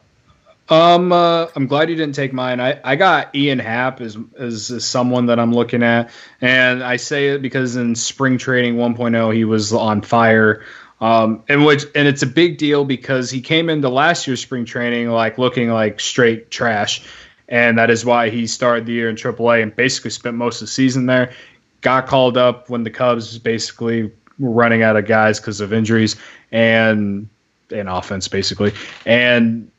um, 0.69 1.11
uh, 1.11 1.47
I'm 1.55 1.67
glad 1.67 1.89
you 1.89 1.95
didn't 1.95 2.15
take 2.15 2.33
mine. 2.33 2.59
I, 2.59 2.79
I 2.83 2.95
got 2.95 3.35
Ian 3.35 3.59
Happ 3.59 4.01
as, 4.01 4.17
as, 4.37 4.71
as 4.71 4.85
someone 4.85 5.27
that 5.27 5.39
I'm 5.39 5.53
looking 5.53 5.83
at, 5.83 6.09
and 6.41 6.83
I 6.83 6.97
say 6.97 7.29
it 7.29 7.41
because 7.41 7.75
in 7.75 7.95
spring 7.95 8.37
training 8.37 8.75
1.0 8.75 9.35
he 9.35 9.45
was 9.45 9.73
on 9.73 10.01
fire. 10.01 10.63
Um, 11.01 11.43
and 11.49 11.65
which 11.65 11.85
and 11.95 12.07
it's 12.07 12.21
a 12.21 12.27
big 12.27 12.57
deal 12.57 12.85
because 12.85 13.29
he 13.29 13.41
came 13.41 13.69
into 13.69 13.89
last 13.89 14.25
year's 14.25 14.41
spring 14.41 14.63
training 14.65 15.09
like 15.09 15.37
looking 15.37 15.69
like 15.69 15.99
straight 15.99 16.49
trash, 16.49 17.03
and 17.49 17.77
that 17.77 17.89
is 17.89 18.05
why 18.05 18.29
he 18.29 18.47
started 18.47 18.85
the 18.85 18.93
year 18.93 19.09
in 19.09 19.15
AAA 19.15 19.63
and 19.63 19.75
basically 19.75 20.11
spent 20.11 20.37
most 20.37 20.61
of 20.61 20.67
the 20.67 20.71
season 20.71 21.05
there. 21.05 21.33
Got 21.81 22.07
called 22.07 22.37
up 22.37 22.69
when 22.69 22.83
the 22.83 22.89
Cubs 22.89 23.37
basically 23.37 24.11
were 24.39 24.51
running 24.51 24.81
out 24.81 24.95
of 24.95 25.05
guys 25.05 25.39
because 25.39 25.59
of 25.59 25.73
injuries 25.73 26.15
and 26.51 27.27
in 27.69 27.87
offense 27.87 28.27
basically, 28.27 28.73
and 29.05 29.69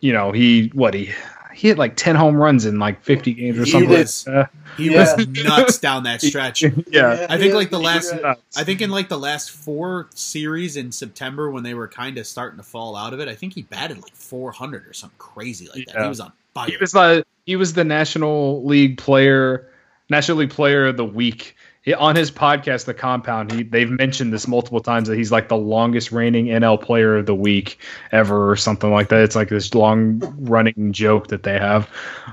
you 0.00 0.12
know 0.12 0.32
he 0.32 0.70
what 0.72 0.94
he 0.94 1.12
he 1.54 1.68
hit 1.68 1.78
like 1.78 1.96
10 1.96 2.16
home 2.16 2.36
runs 2.36 2.66
in 2.66 2.78
like 2.78 3.02
50 3.02 3.34
games 3.34 3.58
or 3.58 3.66
something. 3.66 3.90
He 3.90 3.96
was, 3.96 4.26
uh, 4.26 4.46
he 4.76 4.92
yeah. 4.92 5.14
was 5.16 5.26
nuts 5.44 5.78
down 5.78 6.02
that 6.04 6.20
stretch. 6.22 6.62
yeah. 6.62 7.26
I 7.28 7.38
think 7.38 7.54
like 7.54 7.70
the 7.70 7.78
last 7.78 8.12
I 8.56 8.64
think 8.64 8.80
in 8.80 8.90
like 8.90 9.08
the 9.08 9.18
last 9.18 9.50
four 9.50 10.08
series 10.14 10.76
in 10.76 10.92
September 10.92 11.50
when 11.50 11.62
they 11.62 11.74
were 11.74 11.88
kind 11.88 12.18
of 12.18 12.26
starting 12.26 12.58
to 12.58 12.64
fall 12.64 12.96
out 12.96 13.12
of 13.12 13.20
it, 13.20 13.28
I 13.28 13.34
think 13.34 13.54
he 13.54 13.62
batted 13.62 14.02
like 14.02 14.14
400 14.14 14.86
or 14.86 14.92
something 14.92 15.18
crazy 15.18 15.68
like 15.68 15.86
that. 15.86 15.94
Yeah. 15.94 16.02
He 16.02 16.08
was 16.08 16.20
on 16.20 16.32
fire. 16.54 16.68
He 16.68 16.76
was 16.76 16.92
the 16.92 17.24
he 17.46 17.56
was 17.56 17.74
the 17.74 17.84
National 17.84 18.64
League 18.64 18.98
player 18.98 19.70
National 20.10 20.38
League 20.38 20.50
player 20.50 20.86
of 20.86 20.96
the 20.96 21.04
week 21.04 21.56
he, 21.84 21.92
on 21.92 22.16
his 22.16 22.30
podcast, 22.30 22.86
The 22.86 22.94
Compound, 22.94 23.52
he, 23.52 23.62
they've 23.62 23.90
mentioned 23.90 24.32
this 24.32 24.48
multiple 24.48 24.80
times 24.80 25.06
that 25.08 25.18
he's 25.18 25.30
like 25.30 25.48
the 25.48 25.56
longest 25.56 26.12
reigning 26.12 26.46
NL 26.46 26.80
player 26.80 27.18
of 27.18 27.26
the 27.26 27.34
week 27.34 27.78
ever, 28.10 28.50
or 28.50 28.56
something 28.56 28.90
like 28.90 29.10
that. 29.10 29.20
It's 29.20 29.36
like 29.36 29.50
this 29.50 29.74
long 29.74 30.20
running 30.38 30.92
joke 30.92 31.28
that 31.28 31.42
they 31.42 31.58
have. 31.58 31.90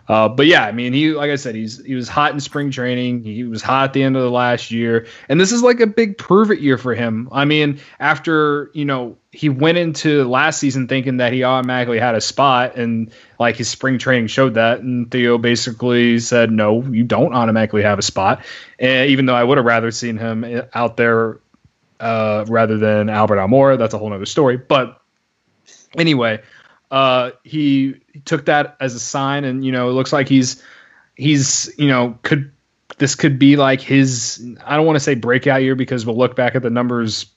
Uh, 0.08 0.30
but 0.30 0.48
yeah, 0.48 0.66
I 0.66 0.72
mean, 0.72 0.94
he 0.94 1.12
like 1.12 1.32
I 1.32 1.36
said, 1.36 1.54
he's 1.54 1.84
he 1.86 1.96
was 1.96 2.08
hot 2.08 2.32
in 2.32 2.40
spring 2.40 2.72
training. 2.72 3.24
He 3.24 3.44
was 3.44 3.62
hot 3.62 3.90
at 3.90 3.94
the 3.94 4.04
end 4.04 4.16
of 4.16 4.24
the 4.24 4.32
last 4.32 4.72
year, 4.72 5.06
and 5.28 5.40
this 5.40 5.52
is 5.52 5.62
like 5.62 5.82
a 5.82 5.88
big 5.88 6.18
prove 6.18 6.50
it 6.50 6.60
year 6.60 6.78
for 6.78 6.96
him. 6.96 7.28
I 7.34 7.44
mean, 7.44 7.80
after 8.00 8.72
you 8.74 8.86
know 8.86 9.18
he 9.32 9.48
went 9.48 9.78
into 9.78 10.26
last 10.26 10.60
season 10.60 10.88
thinking 10.88 11.17
that 11.17 11.32
he 11.32 11.44
automatically 11.44 12.00
had 12.00 12.15
a 12.15 12.22
spot, 12.22 12.76
and 12.76 13.12
like 13.39 13.56
his 13.56 13.70
spring 13.70 13.98
training 13.98 14.28
showed 14.28 14.56
that. 14.56 14.82
And 14.82 15.10
Theo 15.10 15.38
basically 15.38 16.20
said, 16.20 16.52
"No, 16.52 16.84
you 16.84 17.04
don't 17.04 17.34
automatically 17.34 17.84
have 17.84 17.98
a 17.98 18.02
spot." 18.02 18.44
And 18.78 19.10
even 19.10 19.26
though 19.26 19.36
I 19.36 19.44
would 19.44 19.58
have 19.58 19.65
rather 19.65 19.91
seen 19.91 20.17
him 20.17 20.63
out 20.74 20.98
there 20.98 21.39
uh, 22.02 22.46
rather 22.50 22.78
than 22.78 23.10
Albert 23.10 23.38
Almora, 23.38 23.78
that's 23.78 23.94
a 23.94 23.98
whole 23.98 24.12
other 24.12 24.26
story. 24.26 24.58
But 24.58 25.00
anyway, 25.98 26.41
uh, 26.89 27.32
he, 27.44 28.02
he 28.12 28.20
took 28.20 28.46
that 28.46 28.76
as 28.82 28.96
a 28.96 29.00
sign, 29.00 29.46
and 29.46 29.63
you 29.63 29.72
know, 29.72 29.89
it 29.89 29.94
looks 29.94 30.12
like 30.12 30.28
he's 30.28 30.62
he's 31.15 31.74
you 31.78 31.88
know 31.88 32.17
could 32.24 32.52
this 32.98 33.15
could 33.15 33.39
be 33.39 33.56
like 33.56 33.80
his 33.80 34.46
I 34.65 34.76
don't 34.76 34.86
want 34.86 34.98
to 34.98 35.02
say 35.02 35.15
breakout 35.15 35.62
year 35.62 35.76
because 35.76 36.06
we'll 36.06 36.17
look 36.17 36.36
back 36.36 36.56
at 36.56 36.63
the 36.63 36.70
numbers 36.70 37.28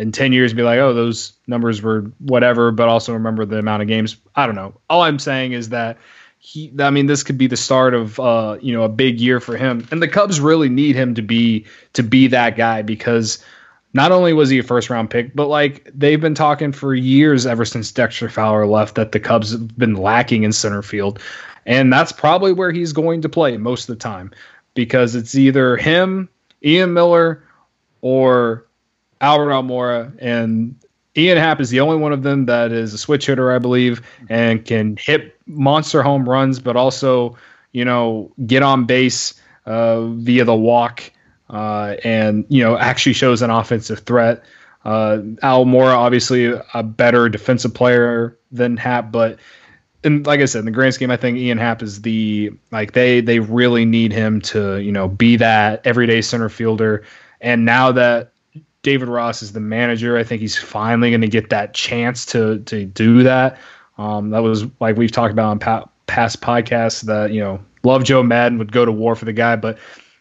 in 0.00 0.12
10 0.12 0.32
years 0.32 0.54
be 0.54 0.62
like, 0.62 0.78
oh, 0.78 0.94
those 0.94 1.34
numbers 1.46 1.82
were 1.82 2.10
whatever, 2.20 2.70
but 2.70 2.88
also 2.88 3.12
remember 3.12 3.44
the 3.44 3.58
amount 3.58 3.82
of 3.82 3.88
games. 3.88 4.16
I 4.34 4.46
don't 4.46 4.54
know. 4.54 4.80
All 4.88 5.02
I'm 5.02 5.18
saying 5.18 5.52
is 5.52 5.68
that 5.68 5.98
he, 6.38 6.72
I 6.78 6.88
mean, 6.88 7.04
this 7.04 7.22
could 7.22 7.36
be 7.36 7.48
the 7.48 7.56
start 7.58 7.92
of, 7.92 8.18
uh, 8.18 8.56
you 8.62 8.72
know, 8.72 8.82
a 8.82 8.88
big 8.88 9.20
year 9.20 9.40
for 9.40 9.58
him. 9.58 9.86
And 9.90 10.00
the 10.02 10.08
Cubs 10.08 10.40
really 10.40 10.70
need 10.70 10.96
him 10.96 11.16
to 11.16 11.22
be, 11.22 11.66
to 11.92 12.02
be 12.02 12.28
that 12.28 12.56
guy 12.56 12.80
because 12.80 13.44
not 13.92 14.10
only 14.10 14.32
was 14.32 14.48
he 14.48 14.60
a 14.60 14.62
first 14.62 14.88
round 14.88 15.10
pick, 15.10 15.36
but 15.36 15.48
like 15.48 15.90
they've 15.94 16.20
been 16.20 16.34
talking 16.34 16.72
for 16.72 16.94
years 16.94 17.44
ever 17.44 17.66
since 17.66 17.92
Dexter 17.92 18.30
Fowler 18.30 18.66
left 18.66 18.94
that 18.94 19.12
the 19.12 19.20
Cubs 19.20 19.52
have 19.52 19.76
been 19.76 19.96
lacking 19.96 20.44
in 20.44 20.52
center 20.52 20.80
field. 20.80 21.20
And 21.66 21.92
that's 21.92 22.10
probably 22.10 22.54
where 22.54 22.72
he's 22.72 22.94
going 22.94 23.20
to 23.20 23.28
play 23.28 23.54
most 23.58 23.86
of 23.86 23.98
the 23.98 24.02
time 24.02 24.30
because 24.72 25.14
it's 25.14 25.34
either 25.34 25.76
him, 25.76 26.30
Ian 26.64 26.94
Miller, 26.94 27.44
or 28.00 28.64
Albert 29.20 29.50
Almora, 29.50 30.12
and 30.18 30.74
Ian 31.16 31.38
Happ 31.38 31.60
is 31.60 31.70
the 31.70 31.80
only 31.80 31.96
one 31.96 32.12
of 32.12 32.22
them 32.22 32.46
that 32.46 32.72
is 32.72 32.94
a 32.94 32.98
switch 32.98 33.26
hitter, 33.26 33.52
I 33.52 33.58
believe, 33.58 34.00
and 34.28 34.64
can 34.64 34.96
hit 34.96 35.36
monster 35.46 36.02
home 36.02 36.28
runs, 36.28 36.60
but 36.60 36.76
also, 36.76 37.36
you 37.72 37.84
know, 37.84 38.32
get 38.46 38.62
on 38.62 38.84
base 38.84 39.34
uh, 39.66 40.06
via 40.06 40.44
the 40.44 40.54
walk, 40.54 41.10
uh, 41.50 41.96
and 42.04 42.44
you 42.48 42.62
know, 42.62 42.78
actually 42.78 43.12
shows 43.12 43.42
an 43.42 43.50
offensive 43.50 44.00
threat. 44.00 44.42
Uh, 44.84 45.18
Almora, 45.42 45.94
obviously, 45.94 46.52
a 46.74 46.82
better 46.82 47.28
defensive 47.28 47.74
player 47.74 48.38
than 48.50 48.76
Happ, 48.76 49.12
but 49.12 49.38
and 50.02 50.26
like 50.26 50.40
I 50.40 50.46
said, 50.46 50.60
in 50.60 50.64
the 50.64 50.70
grand 50.70 50.94
scheme, 50.94 51.10
I 51.10 51.16
think 51.16 51.36
Ian 51.36 51.58
Happ 51.58 51.82
is 51.82 52.02
the 52.02 52.50
like 52.70 52.92
they 52.92 53.20
they 53.20 53.40
really 53.40 53.84
need 53.84 54.12
him 54.12 54.40
to 54.42 54.78
you 54.78 54.92
know 54.92 55.08
be 55.08 55.36
that 55.36 55.82
everyday 55.84 56.22
center 56.22 56.48
fielder. 56.48 57.04
And 57.42 57.64
now 57.64 57.92
that 57.92 58.32
David 58.82 59.08
Ross 59.08 59.42
is 59.42 59.52
the 59.52 59.60
manager, 59.60 60.16
I 60.16 60.24
think 60.24 60.40
he's 60.40 60.56
finally 60.56 61.10
going 61.10 61.20
to 61.20 61.28
get 61.28 61.50
that 61.50 61.74
chance 61.74 62.24
to 62.26 62.60
to 62.60 62.84
do 62.84 63.22
that. 63.22 63.58
Um, 63.98 64.30
that 64.30 64.42
was 64.42 64.64
like 64.80 64.96
we've 64.96 65.12
talked 65.12 65.32
about 65.32 65.50
on 65.50 65.58
pa- 65.58 65.88
past 66.06 66.40
podcasts 66.40 67.02
that 67.02 67.32
you 67.32 67.40
know 67.40 67.60
love 67.82 68.04
Joe 68.04 68.22
Maddon 68.22 68.58
would 68.58 68.72
go 68.72 68.84
to 68.84 68.92
war 68.92 69.14
for 69.14 69.26
the 69.26 69.32
guy, 69.32 69.56
but 69.56 69.78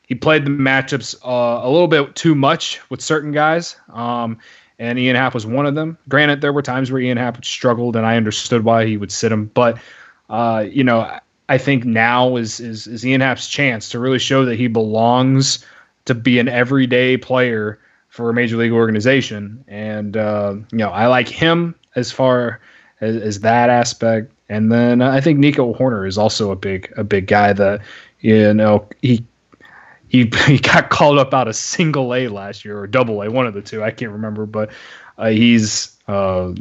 he 0.07 0.15
played 0.15 0.45
the 0.45 0.51
matchups 0.51 1.15
uh, 1.23 1.65
a 1.65 1.69
little 1.69 1.87
bit 1.87 2.15
too 2.15 2.35
much 2.35 2.81
with 2.89 3.01
certain 3.01 3.31
guys. 3.31 3.77
Um, 3.93 4.39
and 4.79 4.97
Ian 4.97 5.15
Happ 5.15 5.33
was 5.33 5.45
one 5.45 5.65
of 5.65 5.75
them. 5.75 5.97
Granted, 6.07 6.41
there 6.41 6.53
were 6.53 6.61
times 6.61 6.91
where 6.91 7.01
Ian 7.01 7.17
Happ 7.17 7.43
struggled, 7.43 7.95
and 7.95 8.05
I 8.05 8.15
understood 8.17 8.63
why 8.63 8.85
he 8.85 8.97
would 8.97 9.11
sit 9.11 9.31
him. 9.31 9.45
But 9.53 9.79
uh, 10.29 10.65
you 10.69 10.83
know, 10.83 11.19
I 11.47 11.57
think 11.57 11.85
now 11.85 12.35
is, 12.35 12.59
is 12.59 12.87
is 12.87 13.05
Ian 13.05 13.21
Happ's 13.21 13.47
chance 13.47 13.89
to 13.89 13.99
really 13.99 14.19
show 14.19 14.45
that 14.45 14.55
he 14.55 14.67
belongs 14.67 15.65
to 16.05 16.13
be 16.13 16.39
an 16.39 16.47
everyday 16.47 17.17
player 17.17 17.79
for 18.19 18.29
a 18.29 18.33
major 18.33 18.57
league 18.57 18.73
organization. 18.73 19.63
And 19.69 20.17
uh, 20.17 20.55
you 20.73 20.79
know, 20.79 20.89
I 20.89 21.07
like 21.07 21.29
him 21.29 21.73
as 21.95 22.11
far 22.11 22.59
as, 22.99 23.15
as 23.15 23.39
that 23.39 23.69
aspect. 23.69 24.33
And 24.49 24.69
then 24.69 25.01
I 25.01 25.21
think 25.21 25.39
Nico 25.39 25.73
Hoerner 25.73 26.05
is 26.05 26.17
also 26.17 26.51
a 26.51 26.55
big 26.57 26.93
a 26.97 27.03
big 27.05 27.27
guy 27.27 27.53
that 27.53 27.79
you 28.19 28.53
know 28.53 28.89
he 29.01 29.25
he 30.09 30.29
he 30.47 30.59
got 30.59 30.89
called 30.89 31.17
up 31.17 31.33
out 31.33 31.47
of 31.47 31.55
single 31.55 32.13
A 32.13 32.27
last 32.27 32.65
year 32.65 32.77
or 32.77 32.87
double 32.87 33.21
A, 33.21 33.31
one 33.31 33.47
of 33.47 33.53
the 33.53 33.61
two. 33.61 33.81
I 33.81 33.91
can't 33.91 34.11
remember, 34.11 34.45
but 34.45 34.71
uh, 35.17 35.29
he's 35.29 35.97
uh, 36.09 36.53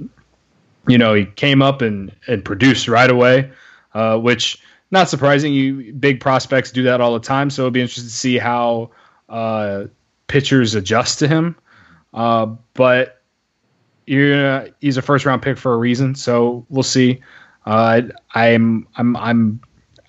you 0.86 0.96
know 0.96 1.12
he 1.12 1.24
came 1.24 1.60
up 1.60 1.82
and 1.82 2.14
and 2.28 2.44
produced 2.44 2.86
right 2.86 3.10
away, 3.10 3.50
uh, 3.94 4.16
which 4.16 4.62
not 4.92 5.08
surprising. 5.08 5.52
You 5.52 5.92
big 5.92 6.20
prospects 6.20 6.70
do 6.70 6.84
that 6.84 7.00
all 7.00 7.14
the 7.14 7.26
time, 7.26 7.50
so 7.50 7.62
it'll 7.62 7.72
be 7.72 7.80
interesting 7.80 8.04
to 8.04 8.10
see 8.10 8.38
how 8.38 8.90
uh, 9.28 9.86
pitchers 10.28 10.76
adjust 10.76 11.18
to 11.18 11.28
him. 11.28 11.56
Uh, 12.14 12.54
but 12.74 13.20
you're, 14.06 14.68
he's 14.80 14.96
a 14.96 15.02
first 15.02 15.26
round 15.26 15.42
pick 15.42 15.58
for 15.58 15.74
a 15.74 15.76
reason, 15.76 16.14
so 16.14 16.64
we'll 16.68 16.82
see. 16.82 17.20
Uh, 17.66 18.02
I'm 18.34 18.88
I'm 18.96 19.16
I'm 19.16 19.60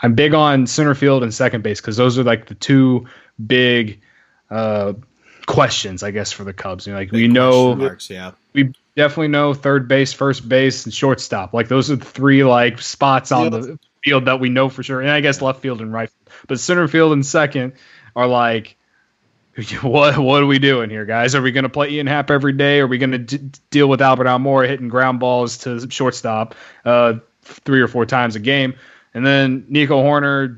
I'm 0.01 0.15
big 0.15 0.33
on 0.33 0.65
center 0.65 0.95
field 0.95 1.23
and 1.23 1.33
second 1.33 1.61
base 1.61 1.81
because 1.81 1.97
those 1.97 2.17
are 2.17 2.23
like 2.23 2.47
the 2.47 2.55
two 2.55 3.07
big 3.45 3.99
uh, 4.49 4.93
questions, 5.45 6.03
I 6.03 6.11
guess, 6.11 6.31
for 6.31 6.45
the 6.45 6.53
Cubs. 6.53 6.87
You 6.87 6.93
know, 6.93 6.99
like 6.99 7.11
big 7.11 7.21
we 7.21 7.27
know, 7.27 7.75
marks, 7.75 8.09
yeah, 8.09 8.31
we 8.53 8.73
definitely 8.95 9.27
know 9.27 9.53
third 9.53 9.89
base, 9.89 10.13
first 10.13 10.47
base, 10.47 10.85
and 10.85 10.93
shortstop. 10.93 11.53
Like 11.53 11.67
those 11.67 11.91
are 11.91 11.97
the 11.97 12.05
three 12.05 12.45
like 12.45 12.81
spots 12.81 13.33
on 13.33 13.45
yeah. 13.45 13.49
the 13.49 13.79
field 14.05 14.25
that 14.25 14.39
we 14.39 14.47
know 14.47 14.69
for 14.69 14.81
sure. 14.81 15.01
And 15.01 15.11
I 15.11 15.19
guess 15.19 15.41
left 15.41 15.59
field 15.59 15.81
and 15.81 15.91
right, 15.91 16.09
but 16.47 16.61
center 16.61 16.87
field 16.87 17.11
and 17.11 17.25
second 17.25 17.73
are 18.15 18.27
like. 18.27 18.77
What 19.81 20.17
what 20.17 20.41
are 20.41 20.45
we 20.45 20.59
doing 20.59 20.89
here, 20.89 21.05
guys? 21.05 21.35
Are 21.35 21.41
we 21.41 21.51
going 21.51 21.63
to 21.63 21.69
play 21.69 21.89
Ian 21.89 22.07
Happ 22.07 22.31
every 22.31 22.53
day? 22.53 22.79
Are 22.79 22.87
we 22.87 22.97
going 22.97 23.11
to 23.11 23.17
d- 23.17 23.59
deal 23.69 23.87
with 23.87 24.01
Albert 24.01 24.25
Almora 24.25 24.67
hitting 24.67 24.89
ground 24.89 25.19
balls 25.19 25.59
to 25.59 25.89
shortstop 25.89 26.55
uh, 26.85 27.15
three 27.43 27.81
or 27.81 27.87
four 27.87 28.05
times 28.05 28.35
a 28.35 28.39
game? 28.39 28.75
And 29.13 29.25
then 29.25 29.65
Nico 29.69 30.01
Hoerner, 30.01 30.55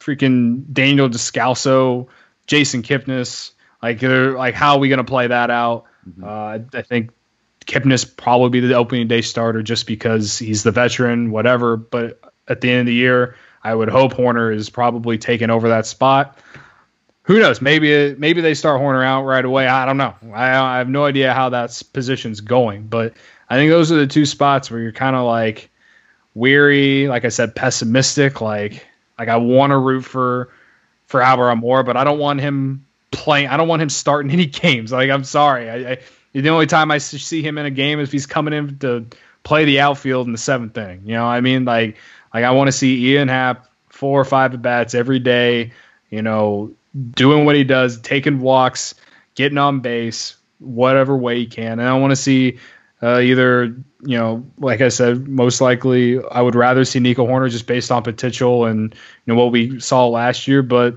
freaking 0.00 0.64
Daniel 0.72 1.08
Descalso, 1.08 2.08
Jason 2.46 2.82
Kipnis. 2.82 3.52
Like, 3.82 4.02
like 4.02 4.54
how 4.54 4.74
are 4.74 4.78
we 4.78 4.88
going 4.88 4.98
to 4.98 5.04
play 5.04 5.26
that 5.26 5.50
out? 5.50 5.84
Mm-hmm. 6.08 6.24
Uh, 6.24 6.78
I 6.78 6.82
think 6.82 7.10
Kipnis 7.66 8.16
probably 8.16 8.60
be 8.60 8.66
the 8.66 8.74
opening 8.74 9.08
day 9.08 9.22
starter 9.22 9.62
just 9.62 9.86
because 9.86 10.38
he's 10.38 10.62
the 10.62 10.70
veteran, 10.70 11.30
whatever. 11.30 11.76
But 11.76 12.20
at 12.48 12.60
the 12.60 12.70
end 12.70 12.80
of 12.80 12.86
the 12.86 12.94
year, 12.94 13.36
I 13.62 13.74
would 13.74 13.88
hope 13.88 14.12
Hoerner 14.12 14.54
is 14.54 14.70
probably 14.70 15.18
taking 15.18 15.50
over 15.50 15.70
that 15.70 15.86
spot. 15.86 16.38
Who 17.26 17.40
knows? 17.40 17.60
Maybe 17.60 18.14
maybe 18.14 18.40
they 18.40 18.54
start 18.54 18.80
Hoerner 18.80 19.04
out 19.04 19.24
right 19.24 19.44
away. 19.44 19.66
I 19.66 19.84
don't 19.84 19.96
know. 19.96 20.14
I, 20.32 20.44
I 20.44 20.78
have 20.78 20.88
no 20.88 21.04
idea 21.04 21.34
how 21.34 21.48
that 21.50 21.82
position's 21.92 22.40
going, 22.40 22.86
but 22.86 23.14
I 23.50 23.56
think 23.56 23.70
those 23.70 23.90
are 23.90 23.96
the 23.96 24.06
two 24.06 24.26
spots 24.26 24.70
where 24.70 24.80
you're 24.80 24.92
kind 24.92 25.16
of 25.16 25.26
like 25.26 25.70
weary, 26.34 27.08
like 27.08 27.24
I 27.24 27.30
said, 27.30 27.56
pessimistic. 27.56 28.40
Like 28.40 28.86
like 29.18 29.28
I 29.28 29.38
want 29.38 29.72
to 29.72 29.78
root 29.78 30.02
for 30.02 30.50
for 31.06 31.20
Albert 31.20 31.50
Almora, 31.50 31.84
but 31.84 31.96
I 31.96 32.04
don't 32.04 32.20
want 32.20 32.40
him 32.40 32.86
playing. 33.10 33.48
I 33.48 33.56
don't 33.56 33.66
want 33.66 33.82
him 33.82 33.90
starting 33.90 34.30
any 34.32 34.46
games. 34.46 34.92
Like 34.92 35.10
I'm 35.10 35.24
sorry, 35.24 35.68
I, 35.68 35.92
I 35.92 35.98
the 36.32 36.50
only 36.50 36.66
time 36.66 36.92
I 36.92 36.98
see 36.98 37.42
him 37.42 37.58
in 37.58 37.66
a 37.66 37.70
game 37.70 37.98
is 37.98 38.08
if 38.08 38.12
he's 38.12 38.26
coming 38.26 38.54
in 38.54 38.78
to 38.78 39.06
play 39.42 39.64
the 39.64 39.80
outfield 39.80 40.26
in 40.26 40.32
the 40.32 40.38
seventh 40.38 40.78
inning. 40.78 41.02
You 41.06 41.14
know, 41.14 41.24
what 41.24 41.30
I 41.30 41.40
mean, 41.40 41.64
like 41.64 41.96
like 42.32 42.44
I 42.44 42.52
want 42.52 42.68
to 42.68 42.72
see 42.72 43.12
Ian 43.12 43.26
Happ 43.26 43.66
four 43.88 44.20
or 44.20 44.24
five 44.24 44.54
at 44.54 44.62
bats 44.62 44.94
every 44.94 45.18
day. 45.18 45.72
You 46.08 46.22
know, 46.22 46.72
doing 47.12 47.44
what 47.44 47.56
he 47.56 47.64
does, 47.64 48.00
taking 48.00 48.40
walks, 48.40 48.94
getting 49.34 49.58
on 49.58 49.80
base, 49.80 50.36
whatever 50.58 51.16
way 51.16 51.38
he 51.38 51.46
can, 51.46 51.78
and 51.78 51.88
I 51.88 51.94
want 51.98 52.12
to 52.12 52.16
see 52.16 52.58
uh, 53.02 53.20
either, 53.20 53.64
you 54.02 54.16
know, 54.16 54.44
like 54.58 54.80
I 54.80 54.88
said, 54.88 55.28
most 55.28 55.60
likely 55.60 56.22
I 56.30 56.40
would 56.40 56.54
rather 56.54 56.84
see 56.84 56.98
Nico 56.98 57.26
Hoerner 57.26 57.50
just 57.50 57.66
based 57.66 57.92
on 57.92 58.02
potential 58.02 58.64
and 58.64 58.94
you 58.94 59.34
know 59.34 59.40
what 59.40 59.52
we 59.52 59.78
saw 59.80 60.08
last 60.08 60.48
year, 60.48 60.62
but 60.62 60.96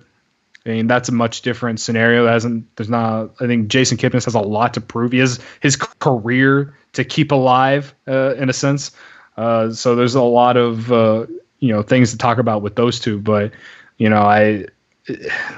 I 0.66 0.70
mean 0.70 0.88
that's 0.88 1.10
a 1.10 1.12
much 1.12 1.42
different 1.42 1.80
scenario. 1.80 2.24
That 2.24 2.32
hasn't 2.32 2.76
there's 2.78 2.90
not 2.90 3.32
I 3.42 3.48
think 3.48 3.68
Jason 3.68 3.98
Kipnis 3.98 4.26
has 4.26 4.36
a 4.36 4.40
lot 4.40 4.74
to 4.76 4.82
prove. 4.82 5.12
He 5.12 5.20
has 5.20 5.40
his 5.60 5.76
career 5.76 6.74
to 6.94 7.04
keep 7.04 7.32
alive 7.32 7.94
uh, 8.08 8.36
in 8.36 8.50
a 8.50 8.54
sense. 8.54 8.92
Uh, 9.38 9.72
so 9.72 9.96
there's 9.96 10.16
a 10.16 10.22
lot 10.22 10.56
of 10.58 10.92
uh, 10.92 11.26
you 11.60 11.74
know 11.74 11.82
things 11.82 12.12
to 12.12 12.18
talk 12.18 12.38
about 12.38 12.62
with 12.62 12.76
those 12.76 13.00
two, 13.00 13.20
but 13.20 13.52
you 13.98 14.10
know 14.10 14.22
I 14.22 14.68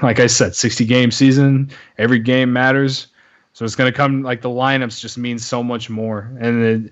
like 0.02 0.20
I 0.20 0.26
said, 0.26 0.54
60 0.54 0.84
game 0.84 1.10
season, 1.10 1.70
every 1.98 2.18
game 2.18 2.52
matters. 2.52 3.08
So 3.52 3.64
it's 3.64 3.76
going 3.76 3.92
to 3.92 3.96
come 3.96 4.22
like 4.22 4.40
the 4.40 4.48
lineups 4.48 5.00
just 5.00 5.18
mean 5.18 5.38
so 5.38 5.62
much 5.62 5.90
more. 5.90 6.30
And 6.40 6.90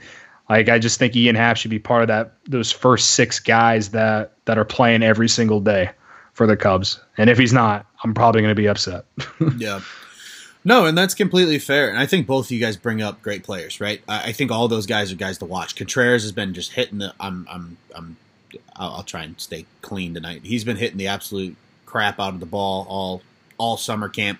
like 0.48 0.68
I 0.68 0.78
just 0.78 0.98
think 0.98 1.16
Ian 1.16 1.36
Happ 1.36 1.56
should 1.56 1.70
be 1.70 1.78
part 1.78 2.02
of 2.02 2.08
that 2.08 2.34
those 2.46 2.70
first 2.70 3.12
six 3.12 3.38
guys 3.38 3.90
that 3.90 4.32
that 4.44 4.58
are 4.58 4.64
playing 4.64 5.02
every 5.02 5.28
single 5.28 5.60
day 5.60 5.90
for 6.34 6.46
the 6.46 6.56
Cubs. 6.56 7.00
And 7.16 7.30
if 7.30 7.38
he's 7.38 7.52
not, 7.52 7.86
I'm 8.04 8.14
probably 8.14 8.42
going 8.42 8.54
to 8.54 8.60
be 8.60 8.68
upset. 8.68 9.04
yeah. 9.56 9.80
No, 10.62 10.84
and 10.84 10.96
that's 10.96 11.14
completely 11.14 11.58
fair. 11.58 11.88
And 11.88 11.98
I 11.98 12.04
think 12.04 12.26
both 12.26 12.46
of 12.46 12.50
you 12.50 12.60
guys 12.60 12.76
bring 12.76 13.00
up 13.00 13.22
great 13.22 13.42
players, 13.42 13.80
right? 13.80 14.02
I, 14.06 14.28
I 14.28 14.32
think 14.32 14.50
all 14.50 14.68
those 14.68 14.84
guys 14.84 15.10
are 15.10 15.16
guys 15.16 15.38
to 15.38 15.46
watch. 15.46 15.74
Contreras 15.74 16.22
has 16.22 16.32
been 16.32 16.52
just 16.52 16.72
hitting 16.72 16.98
the. 16.98 17.14
I'm. 17.18 17.46
I'm. 17.50 17.78
I'm. 17.94 18.16
I'll, 18.76 18.92
I'll 18.96 19.02
try 19.02 19.22
and 19.22 19.40
stay 19.40 19.64
clean 19.80 20.12
tonight. 20.12 20.42
He's 20.44 20.64
been 20.64 20.76
hitting 20.76 20.98
the 20.98 21.06
absolute 21.06 21.56
crap 21.90 22.20
out 22.20 22.34
of 22.34 22.40
the 22.40 22.46
ball 22.46 22.86
all 22.88 23.22
all 23.58 23.76
summer 23.76 24.08
camp. 24.08 24.38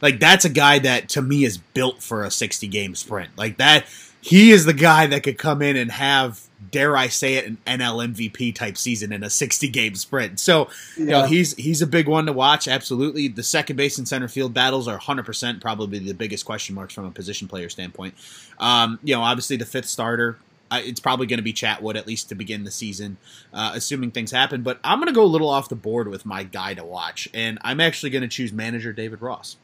Like 0.00 0.20
that's 0.20 0.44
a 0.44 0.50
guy 0.50 0.78
that 0.80 1.08
to 1.10 1.22
me 1.22 1.44
is 1.44 1.58
built 1.58 2.02
for 2.02 2.24
a 2.24 2.30
60 2.30 2.68
game 2.68 2.94
sprint. 2.94 3.30
Like 3.36 3.58
that 3.58 3.86
he 4.22 4.50
is 4.50 4.64
the 4.64 4.74
guy 4.74 5.06
that 5.06 5.22
could 5.22 5.38
come 5.38 5.62
in 5.62 5.76
and 5.76 5.90
have 5.90 6.40
dare 6.70 6.96
I 6.96 7.08
say 7.08 7.34
it 7.34 7.46
an 7.46 7.58
NL 7.66 8.14
MVP 8.14 8.54
type 8.54 8.76
season 8.76 9.12
in 9.12 9.22
a 9.22 9.30
60 9.30 9.68
game 9.68 9.94
sprint. 9.94 10.38
So, 10.38 10.68
yeah. 10.96 11.04
you 11.04 11.10
know, 11.10 11.24
he's 11.24 11.54
he's 11.56 11.82
a 11.82 11.86
big 11.86 12.06
one 12.06 12.26
to 12.26 12.32
watch 12.32 12.68
absolutely. 12.68 13.28
The 13.28 13.42
second 13.42 13.76
base 13.76 13.98
and 13.98 14.06
center 14.06 14.28
field 14.28 14.54
battles 14.54 14.86
are 14.86 14.98
100% 14.98 15.60
probably 15.60 15.98
the 15.98 16.12
biggest 16.12 16.44
question 16.44 16.74
marks 16.74 16.94
from 16.94 17.06
a 17.06 17.10
position 17.10 17.48
player 17.48 17.68
standpoint. 17.68 18.14
Um, 18.58 18.98
you 19.02 19.14
know, 19.14 19.22
obviously 19.22 19.56
the 19.56 19.66
fifth 19.66 19.86
starter 19.86 20.38
it's 20.72 21.00
probably 21.00 21.26
going 21.26 21.38
to 21.38 21.42
be 21.42 21.52
Chatwood 21.52 21.96
at 21.96 22.06
least 22.06 22.28
to 22.28 22.34
begin 22.34 22.64
the 22.64 22.70
season, 22.70 23.16
uh, 23.52 23.72
assuming 23.74 24.10
things 24.10 24.30
happen. 24.30 24.62
But 24.62 24.78
I'm 24.84 24.98
going 24.98 25.08
to 25.08 25.14
go 25.14 25.24
a 25.24 25.26
little 25.26 25.48
off 25.48 25.68
the 25.68 25.76
board 25.76 26.08
with 26.08 26.24
my 26.24 26.44
guy 26.44 26.74
to 26.74 26.84
watch, 26.84 27.28
and 27.34 27.58
I'm 27.62 27.80
actually 27.80 28.10
going 28.10 28.22
to 28.22 28.28
choose 28.28 28.52
manager 28.52 28.92
David 28.92 29.22
Ross 29.22 29.56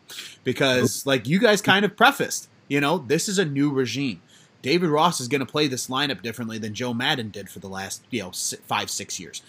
because, 0.44 1.06
like 1.06 1.26
you 1.26 1.38
guys 1.38 1.62
kind 1.62 1.84
of 1.84 1.96
prefaced, 1.96 2.48
you 2.68 2.80
know, 2.80 2.98
this 2.98 3.28
is 3.28 3.38
a 3.38 3.44
new 3.44 3.70
regime. 3.70 4.20
David 4.62 4.90
Ross 4.90 5.20
is 5.20 5.28
going 5.28 5.40
to 5.40 5.46
play 5.46 5.68
this 5.68 5.88
lineup 5.88 6.22
differently 6.22 6.58
than 6.58 6.74
Joe 6.74 6.92
Maddon 6.92 7.30
did 7.30 7.48
for 7.48 7.60
the 7.60 7.68
last, 7.68 8.02
you 8.10 8.22
know, 8.22 8.32
five 8.66 8.90
six 8.90 9.20
years. 9.20 9.42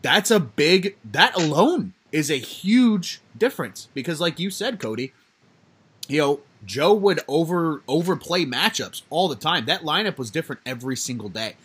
That's 0.00 0.30
a 0.30 0.40
big. 0.40 0.96
That 1.04 1.36
alone 1.36 1.92
is 2.12 2.30
a 2.30 2.38
huge 2.38 3.20
difference 3.36 3.88
because, 3.94 4.20
like 4.20 4.38
you 4.38 4.50
said, 4.50 4.80
Cody, 4.80 5.12
you 6.08 6.18
know, 6.18 6.40
Joe 6.64 6.92
would 6.94 7.20
over 7.28 7.82
overplay 7.86 8.44
matchups 8.44 9.02
all 9.10 9.28
the 9.28 9.36
time. 9.36 9.66
That 9.66 9.82
lineup 9.82 10.18
was 10.18 10.30
different 10.30 10.60
every 10.66 10.96
single 10.96 11.28
day. 11.28 11.56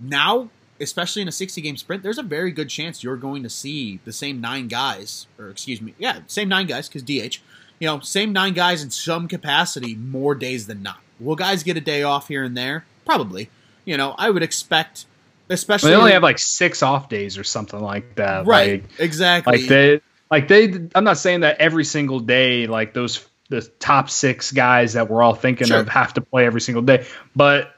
Now, 0.00 0.50
especially 0.80 1.22
in 1.22 1.28
a 1.28 1.32
60 1.32 1.60
game 1.60 1.76
sprint, 1.76 2.02
there's 2.02 2.18
a 2.18 2.22
very 2.22 2.50
good 2.50 2.68
chance 2.68 3.02
you're 3.02 3.16
going 3.16 3.42
to 3.42 3.50
see 3.50 4.00
the 4.04 4.12
same 4.12 4.40
nine 4.40 4.68
guys, 4.68 5.26
or 5.38 5.50
excuse 5.50 5.80
me, 5.80 5.94
yeah, 5.98 6.20
same 6.26 6.48
nine 6.48 6.66
guys 6.66 6.88
because 6.88 7.02
DH, 7.02 7.40
you 7.78 7.86
know, 7.86 8.00
same 8.00 8.32
nine 8.32 8.54
guys 8.54 8.82
in 8.82 8.90
some 8.90 9.28
capacity 9.28 9.94
more 9.94 10.34
days 10.34 10.66
than 10.66 10.82
not. 10.82 11.00
Will 11.20 11.36
guys 11.36 11.62
get 11.62 11.76
a 11.76 11.80
day 11.80 12.02
off 12.02 12.28
here 12.28 12.44
and 12.44 12.56
there? 12.56 12.84
Probably. 13.04 13.50
You 13.84 13.96
know, 13.96 14.14
I 14.16 14.30
would 14.30 14.42
expect, 14.42 15.06
especially 15.48 15.90
well, 15.90 15.98
they 15.98 16.02
only 16.02 16.12
have 16.12 16.22
like 16.22 16.38
six 16.38 16.82
off 16.82 17.08
days 17.08 17.38
or 17.38 17.44
something 17.44 17.80
like 17.80 18.16
that. 18.16 18.46
Right. 18.46 18.82
Like, 18.82 19.00
exactly. 19.00 19.58
Like 19.58 19.68
they, 19.68 20.00
like 20.30 20.48
they. 20.48 20.88
I'm 20.94 21.04
not 21.04 21.18
saying 21.18 21.40
that 21.40 21.60
every 21.60 21.84
single 21.84 22.20
day, 22.20 22.66
like 22.66 22.94
those 22.94 23.26
the 23.48 23.62
top 23.78 24.10
six 24.10 24.52
guys 24.52 24.94
that 24.94 25.08
we're 25.08 25.22
all 25.22 25.34
thinking 25.34 25.68
sure. 25.68 25.80
of 25.80 25.88
have 25.88 26.14
to 26.14 26.20
play 26.20 26.46
every 26.46 26.60
single 26.60 26.82
day. 26.82 27.06
But 27.34 27.74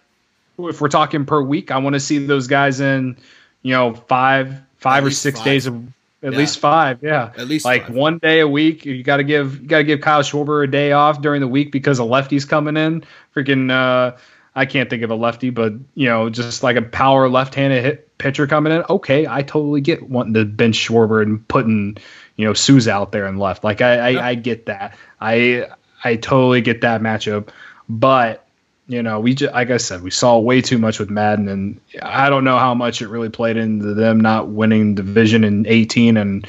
if 0.58 0.80
we're 0.80 0.88
talking 0.88 1.26
per 1.26 1.40
week, 1.40 1.70
I 1.70 1.78
want 1.78 1.94
to 1.94 2.00
see 2.00 2.18
those 2.18 2.46
guys 2.46 2.80
in, 2.80 3.16
you 3.62 3.74
know, 3.74 3.94
five 3.94 4.60
five 4.76 5.04
or 5.04 5.10
six 5.10 5.38
five. 5.38 5.44
days 5.44 5.66
of 5.66 5.82
at 6.22 6.32
yeah. 6.32 6.38
least 6.38 6.58
five, 6.58 7.02
yeah. 7.02 7.32
At 7.36 7.48
least 7.48 7.64
like 7.64 7.86
five. 7.86 7.94
one 7.96 8.18
day 8.18 8.40
a 8.40 8.48
week. 8.48 8.84
You 8.84 9.02
got 9.02 9.18
to 9.18 9.24
give 9.24 9.60
you 9.60 9.66
got 9.66 9.78
to 9.78 9.84
give 9.84 10.00
Kyle 10.00 10.22
Schwarber 10.22 10.64
a 10.64 10.70
day 10.70 10.92
off 10.92 11.22
during 11.22 11.40
the 11.40 11.48
week 11.48 11.72
because 11.72 11.98
a 11.98 12.04
lefty's 12.04 12.44
coming 12.44 12.76
in. 12.76 13.04
Freaking, 13.34 13.70
uh, 13.70 14.18
I 14.54 14.66
can't 14.66 14.90
think 14.90 15.02
of 15.02 15.10
a 15.10 15.14
lefty, 15.14 15.50
but 15.50 15.72
you 15.94 16.08
know, 16.08 16.28
just 16.28 16.62
like 16.62 16.76
a 16.76 16.82
power 16.82 17.28
left-handed 17.28 17.82
hit 17.82 18.18
pitcher 18.18 18.46
coming 18.46 18.72
in. 18.72 18.84
Okay, 18.90 19.26
I 19.26 19.42
totally 19.42 19.80
get 19.80 20.02
wanting 20.02 20.34
to 20.34 20.44
bench 20.44 20.76
Schwarber 20.76 21.22
and 21.22 21.46
putting 21.46 21.96
you 22.36 22.44
know 22.44 22.54
Sue's 22.54 22.88
out 22.88 23.12
there 23.12 23.26
and 23.26 23.38
left. 23.38 23.64
Like 23.64 23.80
I, 23.80 23.96
I, 23.96 24.08
yeah. 24.10 24.26
I 24.26 24.34
get 24.34 24.66
that. 24.66 24.96
I 25.20 25.66
I 26.02 26.16
totally 26.16 26.60
get 26.60 26.80
that 26.82 27.00
matchup, 27.00 27.48
but 27.88 28.46
you 28.90 29.04
know, 29.04 29.20
we 29.20 29.34
just, 29.34 29.54
like 29.54 29.70
I 29.70 29.76
said, 29.76 30.02
we 30.02 30.10
saw 30.10 30.36
way 30.38 30.60
too 30.60 30.76
much 30.76 30.98
with 30.98 31.10
Maddon, 31.10 31.48
and 31.48 31.80
I 32.02 32.28
don't 32.28 32.42
know 32.42 32.58
how 32.58 32.74
much 32.74 33.00
it 33.00 33.08
really 33.08 33.28
played 33.28 33.56
into 33.56 33.94
them 33.94 34.18
not 34.20 34.48
winning 34.48 34.96
division 34.96 35.44
in 35.44 35.64
18, 35.68 36.16
and 36.16 36.44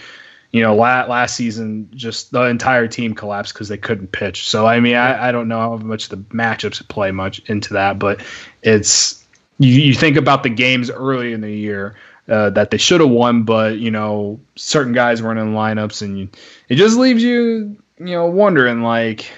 you 0.51 0.61
know, 0.61 0.75
last, 0.75 1.07
last 1.07 1.35
season 1.35 1.89
just 1.93 2.31
the 2.31 2.41
entire 2.45 2.87
team 2.87 3.13
collapsed 3.13 3.53
because 3.53 3.67
they 3.67 3.77
couldn't 3.77 4.11
pitch. 4.11 4.49
So 4.49 4.65
I 4.65 4.79
mean, 4.79 4.95
I, 4.95 5.29
I 5.29 5.31
don't 5.31 5.49
know 5.49 5.59
how 5.59 5.77
much 5.77 6.09
the 6.09 6.17
matchups 6.17 6.87
play 6.87 7.11
much 7.11 7.39
into 7.45 7.75
that, 7.75 7.99
but 7.99 8.25
it's 8.63 9.23
you, 9.59 9.73
you 9.73 9.93
think 9.93 10.17
about 10.17 10.41
the 10.41 10.49
games 10.49 10.89
early 10.89 11.33
in 11.33 11.41
the 11.41 11.51
year. 11.51 11.95
Uh, 12.31 12.49
that 12.49 12.71
they 12.71 12.77
should 12.77 13.01
have 13.01 13.09
won, 13.09 13.43
but 13.43 13.77
you 13.77 13.91
know 13.91 14.39
certain 14.55 14.93
guys 14.93 15.21
weren't 15.21 15.39
in 15.39 15.53
lineups, 15.53 16.01
and 16.01 16.17
you, 16.17 16.29
it 16.69 16.75
just 16.75 16.97
leaves 16.97 17.21
you 17.21 17.77
you 17.99 18.05
know 18.05 18.25
wondering 18.25 18.81
like, 18.81 19.29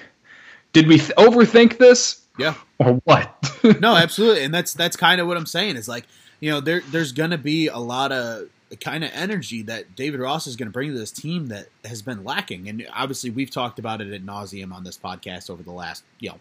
did 0.72 0.86
we 0.86 0.98
th- 0.98 1.10
overthink 1.16 1.78
this? 1.78 2.22
Yeah. 2.38 2.54
Or 2.78 2.94
what? 3.04 3.50
no, 3.80 3.96
absolutely. 3.96 4.44
And 4.44 4.54
that's 4.54 4.74
that's 4.74 4.96
kind 4.96 5.20
of 5.20 5.26
what 5.26 5.36
I'm 5.36 5.46
saying 5.46 5.76
is 5.76 5.88
like, 5.88 6.06
you 6.40 6.50
know, 6.50 6.60
there 6.60 6.82
there's 6.90 7.12
going 7.12 7.30
to 7.30 7.38
be 7.38 7.68
a 7.68 7.78
lot 7.78 8.12
of 8.12 8.48
kind 8.80 9.04
of 9.04 9.10
energy 9.12 9.62
that 9.62 9.94
David 9.94 10.20
Ross 10.20 10.46
is 10.46 10.56
going 10.56 10.68
to 10.68 10.72
bring 10.72 10.92
to 10.92 10.98
this 10.98 11.12
team 11.12 11.46
that 11.48 11.68
has 11.84 12.02
been 12.02 12.24
lacking. 12.24 12.68
And 12.68 12.86
obviously, 12.92 13.30
we've 13.30 13.50
talked 13.50 13.78
about 13.78 14.00
it 14.00 14.12
at 14.12 14.24
nauseum 14.24 14.72
on 14.72 14.84
this 14.84 14.98
podcast 14.98 15.50
over 15.50 15.62
the 15.62 15.72
last, 15.72 16.04
you 16.18 16.30
know, 16.30 16.38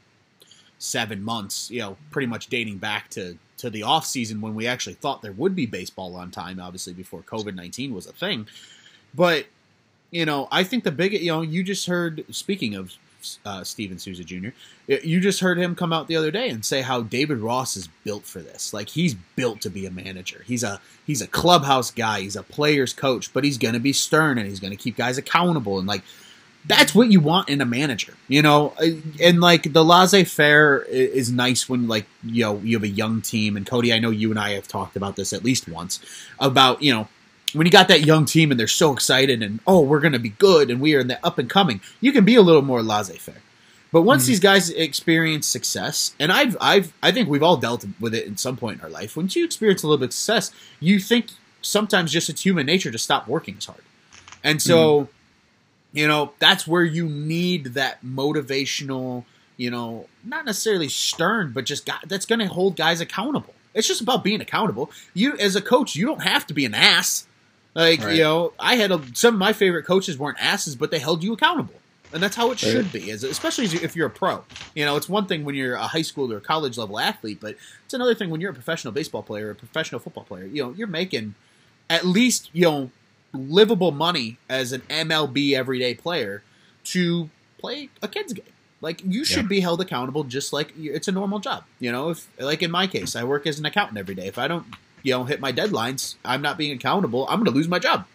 seven 0.80 1.24
months, 1.24 1.70
you 1.70 1.80
know, 1.80 1.98
pretty 2.12 2.28
much 2.28 2.48
dating 2.48 2.78
back 2.78 3.10
to, 3.12 3.38
to 3.64 3.70
the 3.70 3.84
off 3.84 4.06
season 4.06 4.42
when 4.42 4.56
we 4.56 4.68
actually 4.68 4.94
thought 4.94 5.22
there 5.22 5.32
would 5.32 5.56
be 5.56 5.66
baseball 5.66 6.18
on 6.18 6.32
time, 6.32 6.60
obviously, 6.60 6.92
before 6.92 7.22
COVID 7.22 7.56
19 7.56 7.94
was 7.94 8.06
a 8.06 8.12
thing. 8.12 8.46
But, 9.16 9.46
you 10.12 10.26
know, 10.26 10.50
I 10.52 10.66
think 10.66 10.84
the 10.84 10.92
big, 10.92 11.14
you 11.14 11.32
know, 11.32 11.42
you 11.42 11.64
just 11.64 11.88
heard, 11.88 12.26
speaking 12.30 12.76
of 12.76 12.94
uh, 13.46 13.64
Steven 13.64 13.98
Souza 13.98 14.26
Jr. 14.26 14.50
You 14.88 15.22
just 15.22 15.40
heard 15.40 15.58
him 15.58 15.76
come 15.76 15.94
out 15.94 16.08
the 16.08 16.18
other 16.18 16.30
day 16.30 16.50
and 16.50 16.66
say 16.66 16.82
how 16.82 17.04
David 17.04 17.38
Ross 17.38 17.78
is 17.78 17.88
built 18.04 18.26
for 18.26 18.42
this. 18.42 18.74
Like 18.74 18.90
he's 18.90 19.14
built 19.14 19.62
to 19.62 19.70
be 19.70 19.86
a 19.86 19.92
manager. 19.92 20.44
He's 20.46 20.62
a 20.62 20.82
he's 21.08 21.22
a 21.22 21.28
clubhouse 21.28 21.90
guy. 21.90 22.20
He's 22.20 22.36
a 22.36 22.44
player's 22.44 22.92
coach, 22.92 23.32
but 23.32 23.46
he's 23.46 23.58
going 23.58 23.76
to 23.76 23.80
be 23.80 23.94
stern 23.94 24.38
and 24.38 24.46
he's 24.46 24.60
going 24.60 24.72
to 24.72 24.78
keep 24.78 24.98
guys 24.98 25.18
accountable 25.18 25.80
and 25.80 25.88
like 25.88 26.04
that's 26.66 26.96
what 26.96 27.12
you 27.12 27.20
want 27.20 27.50
in 27.50 27.60
a 27.62 27.66
manager, 27.66 28.14
you 28.28 28.42
know. 28.42 28.74
And 29.22 29.42
like 29.42 29.74
the 29.74 29.84
laissez-faire 29.84 30.84
is 30.84 31.32
nice 31.32 31.68
when 31.68 31.88
like 31.88 32.06
you 32.24 32.44
know 32.44 32.58
you 32.64 32.78
have 32.78 32.84
a 32.84 32.88
young 32.88 33.22
team. 33.22 33.58
And 33.58 33.66
Cody, 33.66 33.92
I 33.92 34.00
know 34.00 34.10
you 34.10 34.30
and 34.32 34.40
I 34.40 34.52
have 34.52 34.68
talked 34.68 34.96
about 34.96 35.16
this 35.16 35.34
at 35.34 35.44
least 35.44 35.68
once 35.68 36.00
about 36.40 36.82
you 36.82 36.94
know 36.94 37.08
when 37.54 37.68
you 37.68 37.72
got 37.72 37.88
that 37.88 38.06
young 38.06 38.26
team 38.26 38.52
and 38.52 38.60
they're 38.60 38.68
so 38.68 38.92
excited 38.94 39.42
and 39.42 39.60
oh 39.66 39.82
we're 39.82 40.00
going 40.00 40.14
to 40.14 40.20
be 40.20 40.30
good 40.30 40.70
and 40.70 40.82
we 40.82 40.96
are 40.96 41.00
in 41.00 41.08
the 41.08 41.26
up 41.26 41.38
and 41.38 41.50
coming 41.50 41.80
you 42.02 42.12
can 42.12 42.26
be 42.26 42.36
a 42.36 42.42
little 42.42 42.62
more 42.62 42.82
laissez-faire 42.82 43.42
but 43.92 44.02
once 44.02 44.24
mm-hmm. 44.24 44.32
these 44.32 44.40
guys 44.40 44.70
experience 44.72 45.48
success 45.48 46.16
and 46.20 46.32
i've 46.32 46.58
i've 46.60 46.94
i 47.02 47.12
think 47.12 47.30
we've 47.30 47.44
all 47.44 47.58
dealt 47.58 47.86
with 48.00 48.14
it 48.14 48.26
in 48.26 48.38
some 48.38 48.58
point 48.58 48.80
in 48.80 48.84
our 48.84 48.90
life 48.90 49.16
once 49.16 49.36
you 49.36 49.46
experience 49.46 49.84
a 49.84 49.88
little 49.88 50.00
bit 50.00 50.10
of 50.10 50.14
success 50.14 50.52
you 50.80 51.00
think 51.00 51.28
sometimes 51.62 52.12
just 52.12 52.30
it's 52.30 52.42
human 52.42 52.66
nature 52.66 52.92
to 52.92 52.98
stop 52.98 53.28
working 53.28 53.56
as 53.58 53.66
hard 53.66 53.82
and 54.44 54.62
so 54.62 55.02
mm-hmm. 55.02 55.12
You 55.94 56.08
know 56.08 56.34
that's 56.40 56.68
where 56.68 56.84
you 56.84 57.08
need 57.08 57.66
that 57.76 58.04
motivational 58.04 59.24
you 59.56 59.72
know 59.72 60.08
not 60.26 60.46
necessarily 60.46 60.90
stern 60.90 61.52
but 61.54 61.66
just 61.66 61.86
got, 61.86 62.08
that's 62.10 62.26
going 62.26 62.40
to 62.40 62.48
hold 62.48 62.76
guys 62.76 63.00
accountable 63.00 63.54
it's 63.74 63.88
just 63.88 64.02
about 64.02 64.24
being 64.24 64.42
accountable 64.42 64.92
you 65.14 65.38
as 65.38 65.56
a 65.56 65.62
coach 65.62 65.96
you 65.96 66.06
don't 66.06 66.24
have 66.24 66.46
to 66.46 66.54
be 66.54 66.66
an 66.66 66.74
ass 66.74 67.28
like 67.76 68.02
right. 68.02 68.16
you 68.16 68.24
know, 68.24 68.54
I 68.60 68.76
had 68.76 68.92
a, 68.92 69.02
some 69.14 69.36
of 69.36 69.40
my 69.40 69.54
favorite 69.54 69.84
coaches 69.86 70.18
weren't 70.18 70.38
asses, 70.40 70.76
but 70.76 70.92
they 70.92 71.00
held 71.00 71.24
you 71.24 71.34
accountable, 71.34 71.74
and 72.12 72.22
that's 72.22 72.36
how 72.36 72.48
it 72.48 72.62
right. 72.64 72.72
should 72.72 72.92
be. 72.92 73.10
As 73.10 73.24
especially 73.24 73.66
if 73.66 73.96
you're 73.96 74.08
a 74.08 74.12
pro. 74.12 74.44
You 74.76 74.86
know, 74.86 74.96
it's 74.96 75.10
one 75.10 75.26
thing 75.26 75.44
when 75.44 75.56
you're 75.56 75.76
a 75.76 75.88
high 75.88 76.04
school 76.04 76.32
or 76.32 76.40
college 76.40 76.78
level 76.78 77.00
athlete, 77.00 77.40
but 77.42 77.56
it's 77.86 77.94
another 77.94 78.14
thing 78.14 78.30
when 78.30 78.42
you're 78.42 78.52
a 78.52 78.56
professional 78.56 78.94
baseball 78.94 79.24
player 79.24 79.48
or 79.48 79.52
a 79.52 79.56
professional 79.56 80.00
football 80.00 80.24
player. 80.24 80.46
You 80.46 80.64
know, 80.64 80.74
you're 80.78 80.88
making 80.88 81.34
at 81.90 82.06
least 82.06 82.50
you 82.54 82.64
know 82.64 82.92
livable 83.34 83.92
money 83.92 84.38
as 84.50 84.72
an 84.72 84.82
MLB 84.82 85.54
everyday 85.54 85.94
player 85.94 86.44
to 86.86 87.30
play 87.58 87.90
a 88.02 88.08
kids 88.08 88.34
game. 88.34 88.46
Like 88.82 89.02
you 89.06 89.24
should 89.24 89.44
yeah. 89.44 89.50
be 89.50 89.60
held 89.62 89.80
accountable, 89.80 90.26
just 90.26 90.52
like 90.52 90.74
it's 90.78 91.08
a 91.08 91.12
normal 91.12 91.40
job. 91.40 91.64
You 91.80 91.92
know, 91.92 92.10
if 92.10 92.28
like 92.40 92.62
in 92.62 92.70
my 92.70 92.86
case, 92.86 93.16
I 93.16 93.24
work 93.24 93.48
as 93.48 93.58
an 93.58 93.66
accountant 93.66 93.98
every 93.98 94.14
day. 94.14 94.28
If 94.28 94.38
I 94.38 94.50
don't 94.50 94.66
you 95.04 95.14
know 95.14 95.24
hit 95.24 95.40
my 95.40 95.54
deadlines, 95.54 96.16
I'm 96.26 96.42
not 96.42 96.58
being 96.58 96.76
accountable. 96.76 97.26
I'm 97.30 97.38
going 97.40 97.46
to 97.46 97.52
lose 97.52 97.70
my 97.70 97.80
job. 97.80 98.06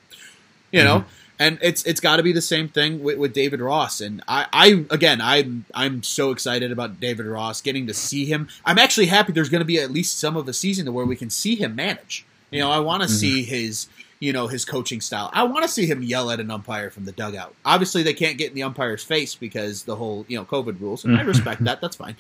You 0.71 0.85
know, 0.85 0.99
mm-hmm. 0.99 1.09
and 1.39 1.59
it's 1.63 1.83
it's 1.85 2.01
got 2.01 2.17
to 2.17 2.23
be 2.23 2.33
the 2.33 2.43
same 2.43 2.69
thing 2.69 3.03
with, 3.03 3.17
with 3.17 3.33
David 3.33 3.61
Ross. 3.61 4.03
And 4.03 4.23
I, 4.29 4.47
I 4.53 4.85
again, 4.91 5.23
I'm 5.23 5.65
I'm 5.73 6.03
so 6.03 6.33
excited 6.33 6.71
about 6.71 7.01
David 7.01 7.25
Ross 7.25 7.63
getting 7.63 7.87
to 7.87 7.95
see 7.95 8.27
him. 8.27 8.49
I'm 8.67 8.79
actually 8.79 9.07
happy 9.07 9.33
there's 9.33 9.49
going 9.49 9.61
to 9.61 9.65
be 9.65 9.81
at 9.81 9.91
least 9.91 10.19
some 10.19 10.37
of 10.37 10.47
a 10.49 10.53
season 10.53 10.85
to 10.85 10.93
where 10.93 11.07
we 11.07 11.17
can 11.17 11.31
see 11.31 11.55
him 11.55 11.75
manage. 11.75 12.27
You 12.51 12.61
know, 12.61 12.71
I 12.71 12.81
want 12.81 13.03
to 13.03 13.09
mm-hmm. 13.09 13.17
see 13.17 13.43
his 13.43 13.87
you 14.21 14.33
know 14.33 14.47
his 14.47 14.65
coaching 14.65 15.01
style. 15.01 15.31
I 15.33 15.45
want 15.45 15.65
to 15.65 15.69
see 15.69 15.87
him 15.87 16.03
yell 16.03 16.31
at 16.31 16.41
an 16.41 16.51
umpire 16.51 16.91
from 16.91 17.05
the 17.05 17.13
dugout. 17.13 17.55
Obviously, 17.65 18.03
they 18.03 18.15
can't 18.15 18.39
get 18.39 18.51
in 18.51 18.55
the 18.55 18.63
umpire's 18.63 19.05
face 19.05 19.35
because 19.35 19.85
the 19.85 19.97
whole 19.97 20.25
you 20.29 20.37
know 20.37 20.45
COVID 20.45 20.81
rules, 20.81 21.05
and 21.05 21.15
I 21.15 21.21
mm-hmm. 21.21 21.29
respect 21.29 21.65
that. 21.65 21.81
That's 21.81 21.97
fine, 21.97 22.17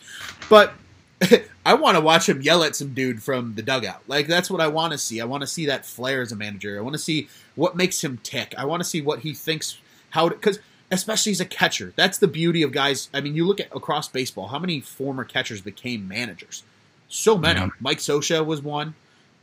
but 0.48 0.74
I 1.66 1.74
want 1.74 1.96
to 1.96 2.00
watch 2.00 2.28
him 2.28 2.40
yell 2.42 2.62
at 2.62 2.76
some 2.76 2.94
dude 2.94 3.22
from 3.22 3.54
the 3.54 3.62
dugout. 3.62 4.02
Like 4.06 4.26
that's 4.26 4.50
what 4.50 4.60
I 4.60 4.68
want 4.68 4.92
to 4.92 4.98
see. 4.98 5.20
I 5.20 5.24
want 5.24 5.42
to 5.42 5.46
see 5.46 5.66
that 5.66 5.84
flair 5.84 6.22
as 6.22 6.32
a 6.32 6.36
manager. 6.36 6.78
I 6.78 6.80
want 6.82 6.94
to 6.94 7.00
see 7.00 7.28
what 7.56 7.76
makes 7.76 8.02
him 8.02 8.18
tick. 8.22 8.54
I 8.56 8.64
want 8.64 8.82
to 8.82 8.88
see 8.88 9.00
what 9.00 9.20
he 9.20 9.34
thinks 9.34 9.78
how 10.10 10.28
because 10.28 10.58
especially 10.90 11.32
as 11.32 11.40
a 11.40 11.44
catcher. 11.44 11.92
That's 11.96 12.18
the 12.18 12.28
beauty 12.28 12.62
of 12.62 12.72
guys. 12.72 13.08
I 13.12 13.20
mean, 13.20 13.34
you 13.34 13.46
look 13.46 13.60
at 13.60 13.74
across 13.74 14.08
baseball, 14.08 14.48
how 14.48 14.58
many 14.58 14.80
former 14.80 15.24
catchers 15.24 15.60
became 15.60 16.08
managers? 16.08 16.62
So 17.08 17.36
many. 17.36 17.60
Yeah. 17.60 17.68
Mike 17.80 17.98
Scioscia 17.98 18.44
was 18.44 18.62
one. 18.62 18.94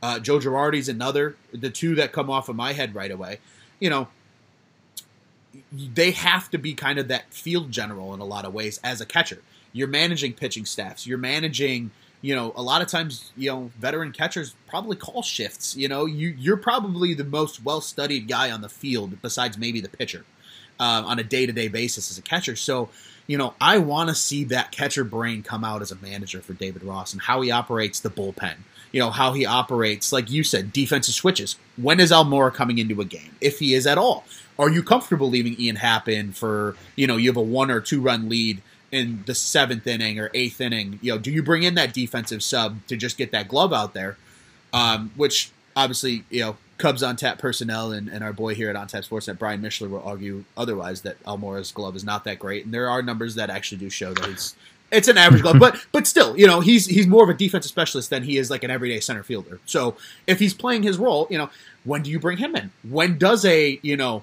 Uh, 0.02 0.18
Joe 0.18 0.38
Girardi's 0.38 0.88
another. 0.88 1.36
The 1.52 1.70
two 1.70 1.94
that 1.96 2.12
come 2.12 2.30
off 2.30 2.48
of 2.48 2.56
my 2.56 2.72
head 2.72 2.94
right 2.94 3.10
away. 3.10 3.38
You 3.80 3.90
know, 3.90 4.08
they 5.72 6.12
have 6.12 6.50
to 6.50 6.58
be 6.58 6.74
kind 6.74 6.98
of 6.98 7.08
that 7.08 7.32
field 7.32 7.70
general 7.70 8.14
in 8.14 8.20
a 8.20 8.24
lot 8.24 8.44
of 8.44 8.54
ways 8.54 8.80
as 8.84 9.00
a 9.00 9.06
catcher. 9.06 9.42
You're 9.72 9.88
managing 9.88 10.34
pitching 10.34 10.64
staffs. 10.64 11.06
You're 11.06 11.18
managing, 11.18 11.90
you 12.22 12.34
know, 12.34 12.52
a 12.56 12.62
lot 12.62 12.82
of 12.82 12.88
times, 12.88 13.32
you 13.36 13.50
know, 13.50 13.70
veteran 13.78 14.12
catchers 14.12 14.54
probably 14.66 14.96
call 14.96 15.22
shifts. 15.22 15.76
You 15.76 15.88
know, 15.88 16.06
you 16.06 16.34
you're 16.38 16.56
probably 16.56 17.14
the 17.14 17.24
most 17.24 17.64
well 17.64 17.80
studied 17.80 18.28
guy 18.28 18.50
on 18.50 18.60
the 18.60 18.68
field 18.68 19.20
besides 19.22 19.58
maybe 19.58 19.80
the 19.80 19.88
pitcher 19.88 20.24
uh, 20.80 21.02
on 21.06 21.18
a 21.18 21.24
day 21.24 21.46
to 21.46 21.52
day 21.52 21.68
basis 21.68 22.10
as 22.10 22.18
a 22.18 22.22
catcher. 22.22 22.56
So, 22.56 22.88
you 23.26 23.36
know, 23.36 23.54
I 23.60 23.78
want 23.78 24.08
to 24.08 24.14
see 24.14 24.44
that 24.44 24.70
catcher 24.70 25.04
brain 25.04 25.42
come 25.42 25.64
out 25.64 25.82
as 25.82 25.90
a 25.90 25.96
manager 25.96 26.40
for 26.40 26.52
David 26.52 26.82
Ross 26.82 27.12
and 27.12 27.22
how 27.22 27.40
he 27.40 27.50
operates 27.50 28.00
the 28.00 28.10
bullpen. 28.10 28.56
You 28.92 29.00
know, 29.00 29.10
how 29.10 29.32
he 29.32 29.44
operates, 29.44 30.12
like 30.12 30.30
you 30.30 30.44
said, 30.44 30.72
defensive 30.72 31.14
switches. 31.14 31.56
When 31.76 32.00
is 32.00 32.10
Almora 32.10 32.52
coming 32.52 32.78
into 32.78 33.00
a 33.00 33.04
game? 33.04 33.34
If 33.40 33.58
he 33.58 33.74
is 33.74 33.86
at 33.86 33.98
all. 33.98 34.24
Are 34.58 34.70
you 34.70 34.82
comfortable 34.82 35.28
leaving 35.28 35.60
Ian 35.60 35.76
Happ 35.76 36.08
in 36.08 36.32
for, 36.32 36.76
you 36.94 37.06
know, 37.06 37.16
you 37.16 37.28
have 37.28 37.36
a 37.36 37.42
one 37.42 37.70
or 37.70 37.80
two 37.80 38.00
run 38.00 38.28
lead 38.28 38.62
in 38.90 39.22
the 39.26 39.34
seventh 39.34 39.86
inning 39.86 40.18
or 40.18 40.30
eighth 40.32 40.60
inning, 40.60 40.98
you 41.02 41.12
know, 41.12 41.18
do 41.18 41.30
you 41.30 41.42
bring 41.42 41.62
in 41.62 41.74
that 41.74 41.92
defensive 41.92 42.42
sub 42.42 42.78
to 42.86 42.96
just 42.96 43.18
get 43.18 43.32
that 43.32 43.48
glove 43.48 43.72
out 43.72 43.92
there? 43.92 44.16
Um, 44.72 45.10
which 45.16 45.50
obviously, 45.74 46.24
you 46.30 46.40
know, 46.40 46.56
Cubs 46.78 47.02
on 47.02 47.16
tap 47.16 47.38
personnel 47.38 47.90
and, 47.92 48.08
and 48.08 48.22
our 48.22 48.34
boy 48.34 48.54
here 48.54 48.68
at 48.68 48.76
On 48.76 48.86
Tap 48.86 49.02
Sportsnet, 49.02 49.38
Brian 49.38 49.62
Mishler, 49.62 49.88
will 49.88 50.02
argue 50.02 50.44
otherwise 50.56 51.02
that 51.02 51.22
Almora's 51.24 51.72
glove 51.72 51.96
is 51.96 52.04
not 52.04 52.24
that 52.24 52.38
great, 52.38 52.66
and 52.66 52.74
there 52.74 52.90
are 52.90 53.00
numbers 53.00 53.34
that 53.36 53.48
actually 53.48 53.78
do 53.78 53.88
show 53.88 54.12
that 54.12 54.28
it's 54.28 54.54
it's 54.90 55.08
an 55.08 55.18
average 55.18 55.42
glove, 55.42 55.56
but 55.60 55.84
but 55.92 56.06
still, 56.06 56.36
you 56.38 56.46
know, 56.46 56.60
he's 56.60 56.86
he's 56.86 57.06
more 57.06 57.24
of 57.24 57.30
a 57.30 57.34
defensive 57.34 57.70
specialist 57.70 58.10
than 58.10 58.22
he 58.22 58.38
is 58.38 58.50
like 58.50 58.64
an 58.64 58.70
everyday 58.70 59.00
center 59.00 59.22
fielder. 59.22 59.60
So 59.66 59.96
if 60.26 60.38
he's 60.38 60.54
playing 60.54 60.82
his 60.82 60.98
role, 60.98 61.26
you 61.30 61.38
know, 61.38 61.50
when 61.84 62.02
do 62.02 62.10
you 62.10 62.18
bring 62.18 62.38
him 62.38 62.56
in? 62.56 62.72
When 62.88 63.18
does 63.18 63.44
a 63.44 63.78
you 63.82 63.96
know 63.96 64.22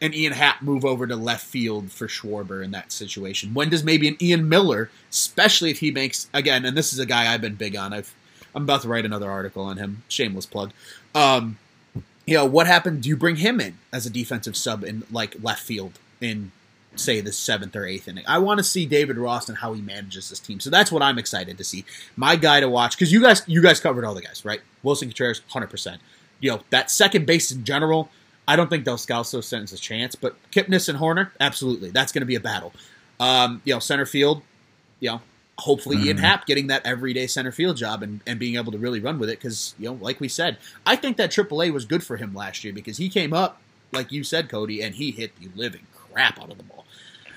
an 0.00 0.12
Ian 0.12 0.32
Happ 0.34 0.62
move 0.62 0.84
over 0.84 1.06
to 1.06 1.16
left 1.16 1.46
field 1.46 1.90
for 1.90 2.06
Schwarber 2.06 2.64
in 2.64 2.70
that 2.72 2.92
situation? 2.92 3.54
When 3.54 3.68
does 3.68 3.82
maybe 3.82 4.08
an 4.08 4.16
Ian 4.20 4.48
Miller, 4.48 4.90
especially 5.10 5.70
if 5.70 5.80
he 5.80 5.90
makes 5.90 6.28
again, 6.32 6.64
and 6.64 6.76
this 6.76 6.92
is 6.92 6.98
a 6.98 7.06
guy 7.06 7.32
I've 7.32 7.40
been 7.40 7.54
big 7.54 7.76
on. 7.76 7.92
I've 7.92 8.14
I'm 8.54 8.62
about 8.62 8.82
to 8.82 8.88
write 8.88 9.04
another 9.04 9.30
article 9.30 9.62
on 9.62 9.76
him. 9.76 10.02
Shameless 10.08 10.46
plug. 10.46 10.72
Um, 11.14 11.58
you 12.26 12.34
know 12.34 12.46
what 12.46 12.66
happened? 12.66 13.02
Do 13.02 13.08
you 13.08 13.16
bring 13.16 13.36
him 13.36 13.60
in 13.60 13.78
as 13.92 14.06
a 14.06 14.10
defensive 14.10 14.56
sub 14.56 14.82
in 14.82 15.04
like 15.10 15.36
left 15.42 15.62
field 15.62 15.98
in 16.20 16.52
say 17.00 17.20
the 17.20 17.32
seventh 17.32 17.74
or 17.76 17.86
eighth 17.86 18.08
inning? 18.08 18.24
I 18.26 18.38
want 18.38 18.58
to 18.58 18.64
see 18.64 18.86
David 18.86 19.18
Ross 19.18 19.48
and 19.48 19.58
how 19.58 19.72
he 19.72 19.82
manages 19.82 20.30
this 20.30 20.40
team. 20.40 20.60
So 20.60 20.70
that's 20.70 20.90
what 20.90 21.02
I'm 21.02 21.18
excited 21.18 21.58
to 21.58 21.64
see. 21.64 21.84
My 22.16 22.36
guy 22.36 22.60
to 22.60 22.68
watch 22.68 22.96
because 22.96 23.12
you 23.12 23.22
guys 23.22 23.42
you 23.46 23.62
guys 23.62 23.80
covered 23.80 24.04
all 24.04 24.14
the 24.14 24.22
guys 24.22 24.44
right. 24.44 24.60
Willson 24.84 25.08
Contreras, 25.08 25.42
hundred 25.48 25.68
percent. 25.68 26.00
you 26.40 26.50
know, 26.50 26.60
that 26.70 26.90
second 26.90 27.26
base 27.26 27.50
in 27.50 27.64
general, 27.64 28.08
I 28.48 28.56
don't 28.56 28.70
think 28.70 28.84
Descalso 28.84 29.42
stands 29.42 29.72
a 29.72 29.76
chance, 29.76 30.14
but 30.14 30.36
Kipnis 30.50 30.88
and 30.88 30.98
Hoerner, 30.98 31.30
absolutely. 31.40 31.90
That's 31.90 32.12
going 32.12 32.22
to 32.22 32.26
be 32.26 32.36
a 32.36 32.40
battle. 32.40 32.72
Um, 33.18 33.62
you 33.64 33.74
know, 33.74 33.80
center 33.80 34.06
field, 34.06 34.42
you 35.00 35.10
know, 35.10 35.20
hopefully 35.58 35.96
mm-hmm. 35.96 36.06
Ian 36.06 36.18
Happ 36.18 36.46
getting 36.46 36.66
that 36.68 36.84
everyday 36.84 37.26
center 37.26 37.50
field 37.50 37.76
job 37.76 38.02
and, 38.02 38.20
and 38.26 38.38
being 38.38 38.56
able 38.56 38.72
to 38.72 38.78
really 38.78 39.00
run 39.00 39.18
with 39.18 39.30
it 39.30 39.38
because, 39.38 39.74
you 39.78 39.86
know, 39.86 39.94
like 39.94 40.20
we 40.20 40.28
said, 40.28 40.58
I 40.84 40.96
think 40.96 41.16
that 41.16 41.30
AAA 41.30 41.72
was 41.72 41.84
good 41.84 42.04
for 42.04 42.16
him 42.16 42.34
last 42.34 42.62
year 42.62 42.72
because 42.72 42.98
he 42.98 43.08
came 43.08 43.32
up, 43.32 43.60
like 43.92 44.12
you 44.12 44.22
said, 44.22 44.48
Cody, 44.48 44.82
and 44.82 44.94
he 44.94 45.10
hit 45.10 45.32
the 45.40 45.48
living 45.54 45.86
crap 45.94 46.40
out 46.40 46.50
of 46.50 46.58
the 46.58 46.64
ball. 46.64 46.85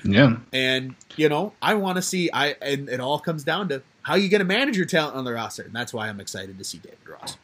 Yeah. 0.04 0.38
And, 0.54 0.96
you 1.16 1.30
know, 1.30 1.54
I 1.62 1.76
want 1.76 1.98
to 1.98 2.02
see, 2.02 2.30
I 2.32 2.56
and 2.62 2.90
it 2.90 3.00
all 3.00 3.20
comes 3.20 3.44
down 3.44 3.70
to 3.70 3.82
how 4.02 4.16
you 4.16 4.30
going 4.30 4.40
to 4.40 4.46
manage 4.46 4.78
your 4.78 4.86
talent 4.86 5.16
on 5.16 5.26
the 5.26 5.34
roster. 5.34 5.64
And 5.64 5.74
that's 5.74 5.94
why 5.94 6.08
I'm 6.08 6.20
excited 6.20 6.58
to 6.58 6.64
see 6.64 6.78
David 6.78 6.98
Ross. 7.08 7.38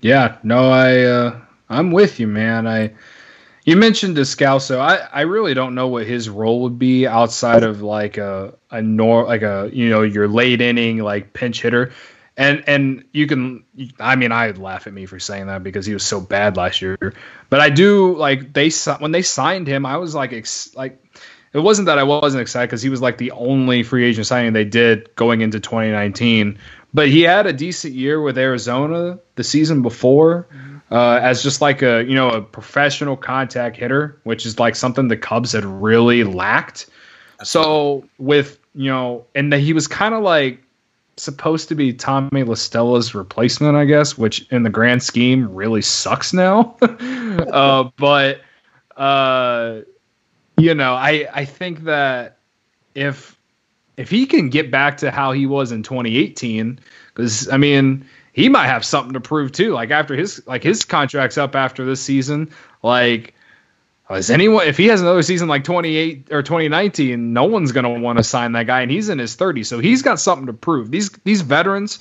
Yeah, 0.00 0.38
no, 0.42 0.70
I, 0.70 1.02
uh, 1.02 1.40
I'm 1.68 1.92
with 1.92 2.20
you, 2.20 2.26
man. 2.26 2.66
I, 2.66 2.92
you 3.64 3.76
mentioned 3.76 4.16
Descalso. 4.16 4.78
I, 4.78 5.08
I 5.12 5.20
really 5.22 5.54
don't 5.54 5.74
know 5.74 5.88
what 5.88 6.06
his 6.06 6.28
role 6.28 6.62
would 6.62 6.78
be 6.78 7.06
outside 7.06 7.62
of 7.62 7.80
like 7.80 8.18
a 8.18 8.54
a 8.70 8.82
nor 8.82 9.24
like 9.24 9.42
a 9.42 9.70
you 9.72 9.88
know 9.88 10.02
your 10.02 10.26
late 10.26 10.60
inning 10.60 10.98
like 10.98 11.32
pinch 11.32 11.62
hitter, 11.62 11.92
and 12.36 12.64
and 12.66 13.04
you 13.12 13.28
can 13.28 13.64
I 14.00 14.16
mean 14.16 14.32
I'd 14.32 14.58
laugh 14.58 14.88
at 14.88 14.92
me 14.92 15.06
for 15.06 15.20
saying 15.20 15.46
that 15.46 15.62
because 15.62 15.86
he 15.86 15.94
was 15.94 16.04
so 16.04 16.20
bad 16.20 16.56
last 16.56 16.82
year, 16.82 16.98
but 17.50 17.60
I 17.60 17.70
do 17.70 18.16
like 18.16 18.52
they 18.52 18.70
when 18.98 19.12
they 19.12 19.22
signed 19.22 19.68
him 19.68 19.86
I 19.86 19.96
was 19.98 20.14
like 20.14 20.32
ex, 20.32 20.74
like 20.74 21.01
it 21.52 21.60
wasn't 21.60 21.86
that 21.86 21.98
I 21.98 22.02
wasn't 22.02 22.40
excited 22.40 22.68
because 22.68 22.82
he 22.82 22.88
was 22.88 23.00
like 23.00 23.18
the 23.18 23.30
only 23.32 23.82
free 23.82 24.04
agent 24.04 24.26
signing 24.26 24.52
they 24.52 24.64
did 24.64 25.14
going 25.16 25.40
into 25.40 25.60
2019, 25.60 26.58
but 26.94 27.08
he 27.08 27.22
had 27.22 27.46
a 27.46 27.52
decent 27.52 27.94
year 27.94 28.20
with 28.20 28.38
Arizona 28.38 29.18
the 29.36 29.44
season 29.44 29.82
before. 29.82 30.46
Mm-hmm 30.52 30.72
uh, 30.92 31.18
as 31.22 31.42
just 31.42 31.62
like 31.62 31.80
a 31.82 32.04
you 32.04 32.14
know 32.14 32.28
a 32.28 32.42
professional 32.42 33.16
contact 33.16 33.76
hitter, 33.76 34.20
which 34.24 34.44
is 34.44 34.58
like 34.58 34.76
something 34.76 35.08
the 35.08 35.16
Cubs 35.16 35.52
had 35.52 35.64
really 35.64 36.22
lacked. 36.22 36.86
So 37.42 38.04
with 38.18 38.58
you 38.74 38.90
know, 38.90 39.24
and 39.34 39.52
he 39.54 39.72
was 39.72 39.88
kind 39.88 40.14
of 40.14 40.22
like 40.22 40.62
supposed 41.16 41.68
to 41.68 41.74
be 41.74 41.94
Tommy 41.94 42.42
La 42.42 42.54
Stella's 42.54 43.14
replacement, 43.14 43.74
I 43.74 43.86
guess, 43.86 44.18
which 44.18 44.46
in 44.50 44.64
the 44.64 44.70
grand 44.70 45.02
scheme 45.02 45.52
really 45.54 45.82
sucks 45.82 46.34
now. 46.34 46.76
uh, 46.82 47.88
but 47.96 48.42
uh, 48.96 49.80
you 50.62 50.74
know, 50.74 50.94
I 50.94 51.26
I 51.32 51.44
think 51.44 51.84
that 51.84 52.38
if 52.94 53.36
if 53.96 54.10
he 54.10 54.26
can 54.26 54.48
get 54.48 54.70
back 54.70 54.98
to 54.98 55.10
how 55.10 55.32
he 55.32 55.46
was 55.46 55.72
in 55.72 55.82
2018, 55.82 56.78
because 57.14 57.48
I 57.48 57.56
mean 57.56 58.06
he 58.32 58.48
might 58.48 58.66
have 58.66 58.84
something 58.84 59.12
to 59.14 59.20
prove 59.20 59.52
too. 59.52 59.72
Like 59.72 59.90
after 59.90 60.14
his 60.14 60.46
like 60.46 60.62
his 60.62 60.84
contract's 60.84 61.36
up 61.36 61.56
after 61.56 61.84
this 61.84 62.00
season, 62.00 62.50
like 62.82 63.34
is 64.10 64.30
anyone 64.30 64.66
if 64.68 64.76
he 64.76 64.86
has 64.86 65.00
another 65.00 65.22
season 65.22 65.48
like 65.48 65.64
28 65.64 66.28
or 66.30 66.42
2019, 66.42 67.32
no 67.32 67.44
one's 67.44 67.72
to 67.72 67.88
want 67.88 68.18
to 68.18 68.24
sign 68.24 68.52
that 68.52 68.66
guy 68.66 68.82
and 68.82 68.90
he's 68.90 69.08
in 69.08 69.18
his 69.18 69.36
30s. 69.36 69.66
So 69.66 69.80
he's 69.80 70.02
got 70.02 70.20
something 70.20 70.46
to 70.46 70.52
prove. 70.52 70.90
These 70.90 71.10
these 71.24 71.40
veterans 71.40 71.98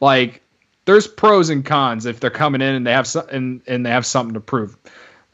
like 0.00 0.40
there's 0.86 1.06
pros 1.06 1.50
and 1.50 1.62
cons 1.62 2.06
if 2.06 2.20
they're 2.20 2.30
coming 2.30 2.62
in 2.62 2.74
and 2.74 2.86
they 2.86 2.92
have 2.92 3.06
some, 3.06 3.28
and, 3.28 3.60
and 3.66 3.84
they 3.84 3.90
have 3.90 4.06
something 4.06 4.32
to 4.32 4.40
prove. 4.40 4.78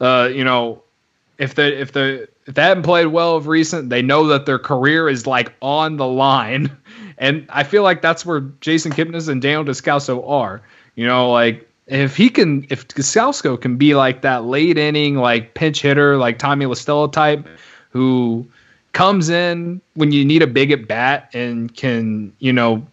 Uh, 0.01 0.29
you 0.29 0.43
know, 0.43 0.83
if 1.37 1.55
they 1.55 1.69
if 1.69 1.93
they 1.93 2.25
if 2.45 2.53
they 2.53 2.61
haven't 2.61 2.83
played 2.83 3.07
well 3.07 3.35
of 3.35 3.47
recent, 3.47 3.89
they 3.89 4.01
know 4.01 4.27
that 4.27 4.45
their 4.45 4.59
career 4.59 5.09
is 5.09 5.25
like 5.25 5.53
on 5.61 5.97
the 5.97 6.07
line. 6.07 6.75
And 7.17 7.45
I 7.47 7.63
feel 7.63 7.81
like 7.81 8.01
that's 8.01 8.25
where 8.25 8.41
Jason 8.59 8.91
Kipnis 8.91 9.29
and 9.29 9.41
Daniel 9.41 9.63
Descalso 9.63 10.29
are. 10.29 10.61
You 10.95 11.07
know, 11.07 11.31
like 11.31 11.65
if 11.87 12.17
he 12.17 12.29
can, 12.29 12.67
if 12.69 12.89
Descalso 12.89 13.59
can 13.59 13.77
be 13.77 13.95
like 13.95 14.23
that 14.23 14.43
late 14.43 14.77
inning, 14.77 15.15
like 15.15 15.53
pinch 15.53 15.81
hitter, 15.81 16.17
like 16.17 16.39
Tommy 16.39 16.65
La 16.65 16.73
Stella 16.73 17.09
type, 17.09 17.47
who 17.91 18.45
comes 18.91 19.29
in 19.29 19.79
when 19.93 20.11
you 20.11 20.25
need 20.25 20.41
a 20.41 20.47
big 20.47 20.71
at 20.71 20.89
bat 20.89 21.29
and 21.33 21.73
can, 21.73 22.33
you 22.39 22.51
know, 22.51 22.85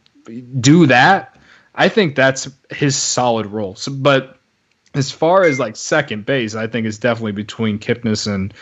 do 0.61 0.87
that. 0.87 1.37
I 1.75 1.89
think 1.89 2.15
that's 2.15 2.49
his 2.71 2.95
solid 2.95 3.47
role. 3.47 3.75
So, 3.75 3.91
but 3.91 4.39
as 4.95 5.11
far 5.11 5.43
as 5.43 5.59
like 5.59 5.75
second 5.75 6.27
base, 6.27 6.55
I 6.55 6.67
think 6.67 6.87
it's 6.87 6.99
definitely 6.99 7.33
between 7.33 7.79
Kipnis 7.79 8.33
and 8.33 8.53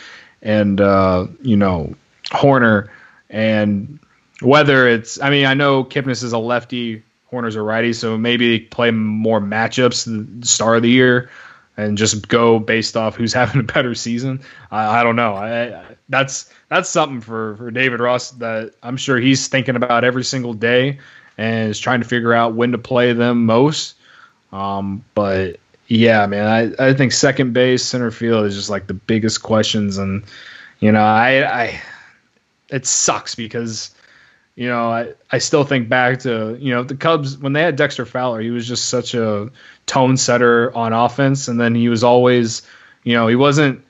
and 0.41 0.79
uh, 0.81 1.27
you 1.41 1.57
know 1.57 1.95
Hoerner, 2.31 2.89
and 3.29 3.99
whether 4.41 4.87
it's, 4.87 5.21
I 5.21 5.29
mean, 5.29 5.45
I 5.45 5.53
know 5.53 5.83
Kipnis 5.83 6.23
is 6.23 6.33
a 6.33 6.37
lefty, 6.37 7.03
Hoerner's 7.31 7.55
a 7.55 7.61
righty, 7.61 7.93
so 7.93 8.17
maybe 8.17 8.59
play 8.59 8.91
more 8.91 9.39
matchups 9.39 10.05
the 10.05 10.45
start 10.45 10.77
of 10.77 10.83
the 10.83 10.89
year 10.89 11.29
and 11.77 11.97
just 11.97 12.27
go 12.27 12.59
based 12.59 12.97
off 12.97 13.15
who's 13.15 13.33
having 13.35 13.61
a 13.61 13.63
better 13.63 13.95
season. 13.95 14.41
I, 14.71 14.99
I 14.99 15.03
don't 15.03 15.15
know. 15.15 15.35
I, 15.35 15.85
that's 16.09 16.51
that's 16.67 16.89
something 16.89 17.21
for 17.21 17.55
for 17.57 17.71
David 17.71 17.99
Ross 17.99 18.31
that 18.31 18.73
I'm 18.83 18.97
sure 18.97 19.17
he's 19.17 19.47
thinking 19.47 19.75
about 19.75 20.03
every 20.03 20.23
single 20.23 20.53
day 20.53 20.99
and 21.37 21.69
is 21.69 21.79
trying 21.79 22.01
to 22.01 22.07
figure 22.07 22.33
out 22.33 22.53
when 22.53 22.73
to 22.73 22.77
play 22.77 23.13
them 23.13 23.45
most. 23.45 23.95
Um, 24.51 25.05
but 25.15 25.59
yeah, 25.91 26.25
man, 26.25 26.47
I, 26.79 26.87
I 26.87 26.93
think 26.93 27.11
second 27.11 27.51
base, 27.51 27.83
center 27.83 28.11
field 28.11 28.45
is 28.45 28.55
just 28.55 28.69
like 28.69 28.87
the 28.87 28.93
biggest 28.93 29.43
questions, 29.43 29.97
and 29.97 30.23
you 30.79 30.89
know, 30.89 31.01
I, 31.01 31.63
I 31.63 31.81
it 32.69 32.85
sucks 32.85 33.35
because 33.35 33.93
you 34.55 34.67
know, 34.67 34.89
I, 34.89 35.13
I 35.31 35.39
still 35.39 35.63
think 35.63 35.89
back 35.89 36.19
to, 36.19 36.57
you 36.59 36.73
know, 36.73 36.83
the 36.83 36.95
Cubs 36.95 37.37
when 37.37 37.53
they 37.53 37.61
had 37.61 37.75
Dexter 37.75 38.05
Fowler, 38.05 38.41
he 38.41 38.51
was 38.51 38.67
just 38.67 38.89
such 38.89 39.13
a 39.13 39.49
tone 39.85 40.17
setter 40.17 40.73
on 40.75 40.93
offense. 40.93 41.47
And 41.47 41.59
then 41.59 41.73
he 41.73 41.89
was 41.89 42.03
always, 42.03 42.61
you 43.03 43.13
know, 43.13 43.27
he 43.27 43.35
wasn't 43.35 43.83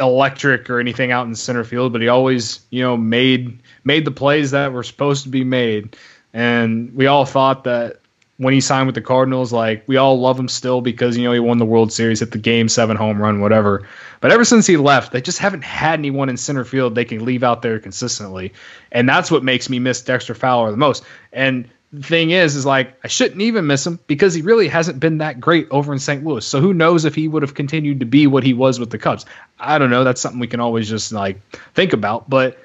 electric 0.00 0.68
or 0.68 0.80
anything 0.80 1.10
out 1.10 1.26
in 1.26 1.34
center 1.34 1.64
field, 1.64 1.92
but 1.92 2.02
he 2.02 2.08
always, 2.08 2.60
you 2.70 2.82
know, 2.82 2.96
made 2.96 3.60
made 3.84 4.04
the 4.04 4.10
plays 4.10 4.50
that 4.50 4.72
were 4.72 4.82
supposed 4.82 5.24
to 5.24 5.28
be 5.28 5.44
made. 5.44 5.96
And 6.34 6.94
we 6.94 7.06
all 7.06 7.24
thought 7.24 7.64
that 7.64 8.00
when 8.38 8.52
he 8.52 8.60
signed 8.60 8.86
with 8.86 8.94
the 8.94 9.00
Cardinals, 9.00 9.52
like 9.52 9.84
we 9.86 9.96
all 9.96 10.20
love 10.20 10.38
him 10.38 10.48
still 10.48 10.80
because 10.80 11.16
you 11.16 11.24
know 11.24 11.32
he 11.32 11.40
won 11.40 11.58
the 11.58 11.64
World 11.64 11.92
Series, 11.92 12.20
hit 12.20 12.32
the 12.32 12.38
game 12.38 12.68
seven 12.68 12.96
home 12.96 13.20
run, 13.20 13.40
whatever. 13.40 13.86
But 14.20 14.30
ever 14.30 14.44
since 14.44 14.66
he 14.66 14.76
left, 14.76 15.12
they 15.12 15.20
just 15.20 15.38
haven't 15.38 15.64
had 15.64 15.98
anyone 15.98 16.28
in 16.28 16.36
center 16.36 16.64
field 16.64 16.94
they 16.94 17.04
can 17.04 17.24
leave 17.24 17.42
out 17.42 17.62
there 17.62 17.78
consistently, 17.78 18.52
and 18.92 19.08
that's 19.08 19.30
what 19.30 19.42
makes 19.42 19.70
me 19.70 19.78
miss 19.78 20.02
Dexter 20.02 20.34
Fowler 20.34 20.70
the 20.70 20.76
most. 20.76 21.04
And 21.32 21.68
the 21.92 22.02
thing 22.02 22.30
is, 22.30 22.56
is 22.56 22.66
like 22.66 22.98
I 23.02 23.08
shouldn't 23.08 23.40
even 23.40 23.66
miss 23.66 23.86
him 23.86 23.98
because 24.06 24.34
he 24.34 24.42
really 24.42 24.68
hasn't 24.68 25.00
been 25.00 25.18
that 25.18 25.40
great 25.40 25.68
over 25.70 25.92
in 25.92 25.98
St. 25.98 26.24
Louis. 26.24 26.44
So 26.44 26.60
who 26.60 26.74
knows 26.74 27.04
if 27.04 27.14
he 27.14 27.28
would 27.28 27.42
have 27.42 27.54
continued 27.54 28.00
to 28.00 28.06
be 28.06 28.26
what 28.26 28.42
he 28.42 28.52
was 28.52 28.78
with 28.78 28.90
the 28.90 28.98
Cubs? 28.98 29.24
I 29.58 29.78
don't 29.78 29.90
know. 29.90 30.04
That's 30.04 30.20
something 30.20 30.40
we 30.40 30.46
can 30.46 30.60
always 30.60 30.88
just 30.88 31.12
like 31.12 31.40
think 31.74 31.94
about. 31.94 32.28
But 32.28 32.58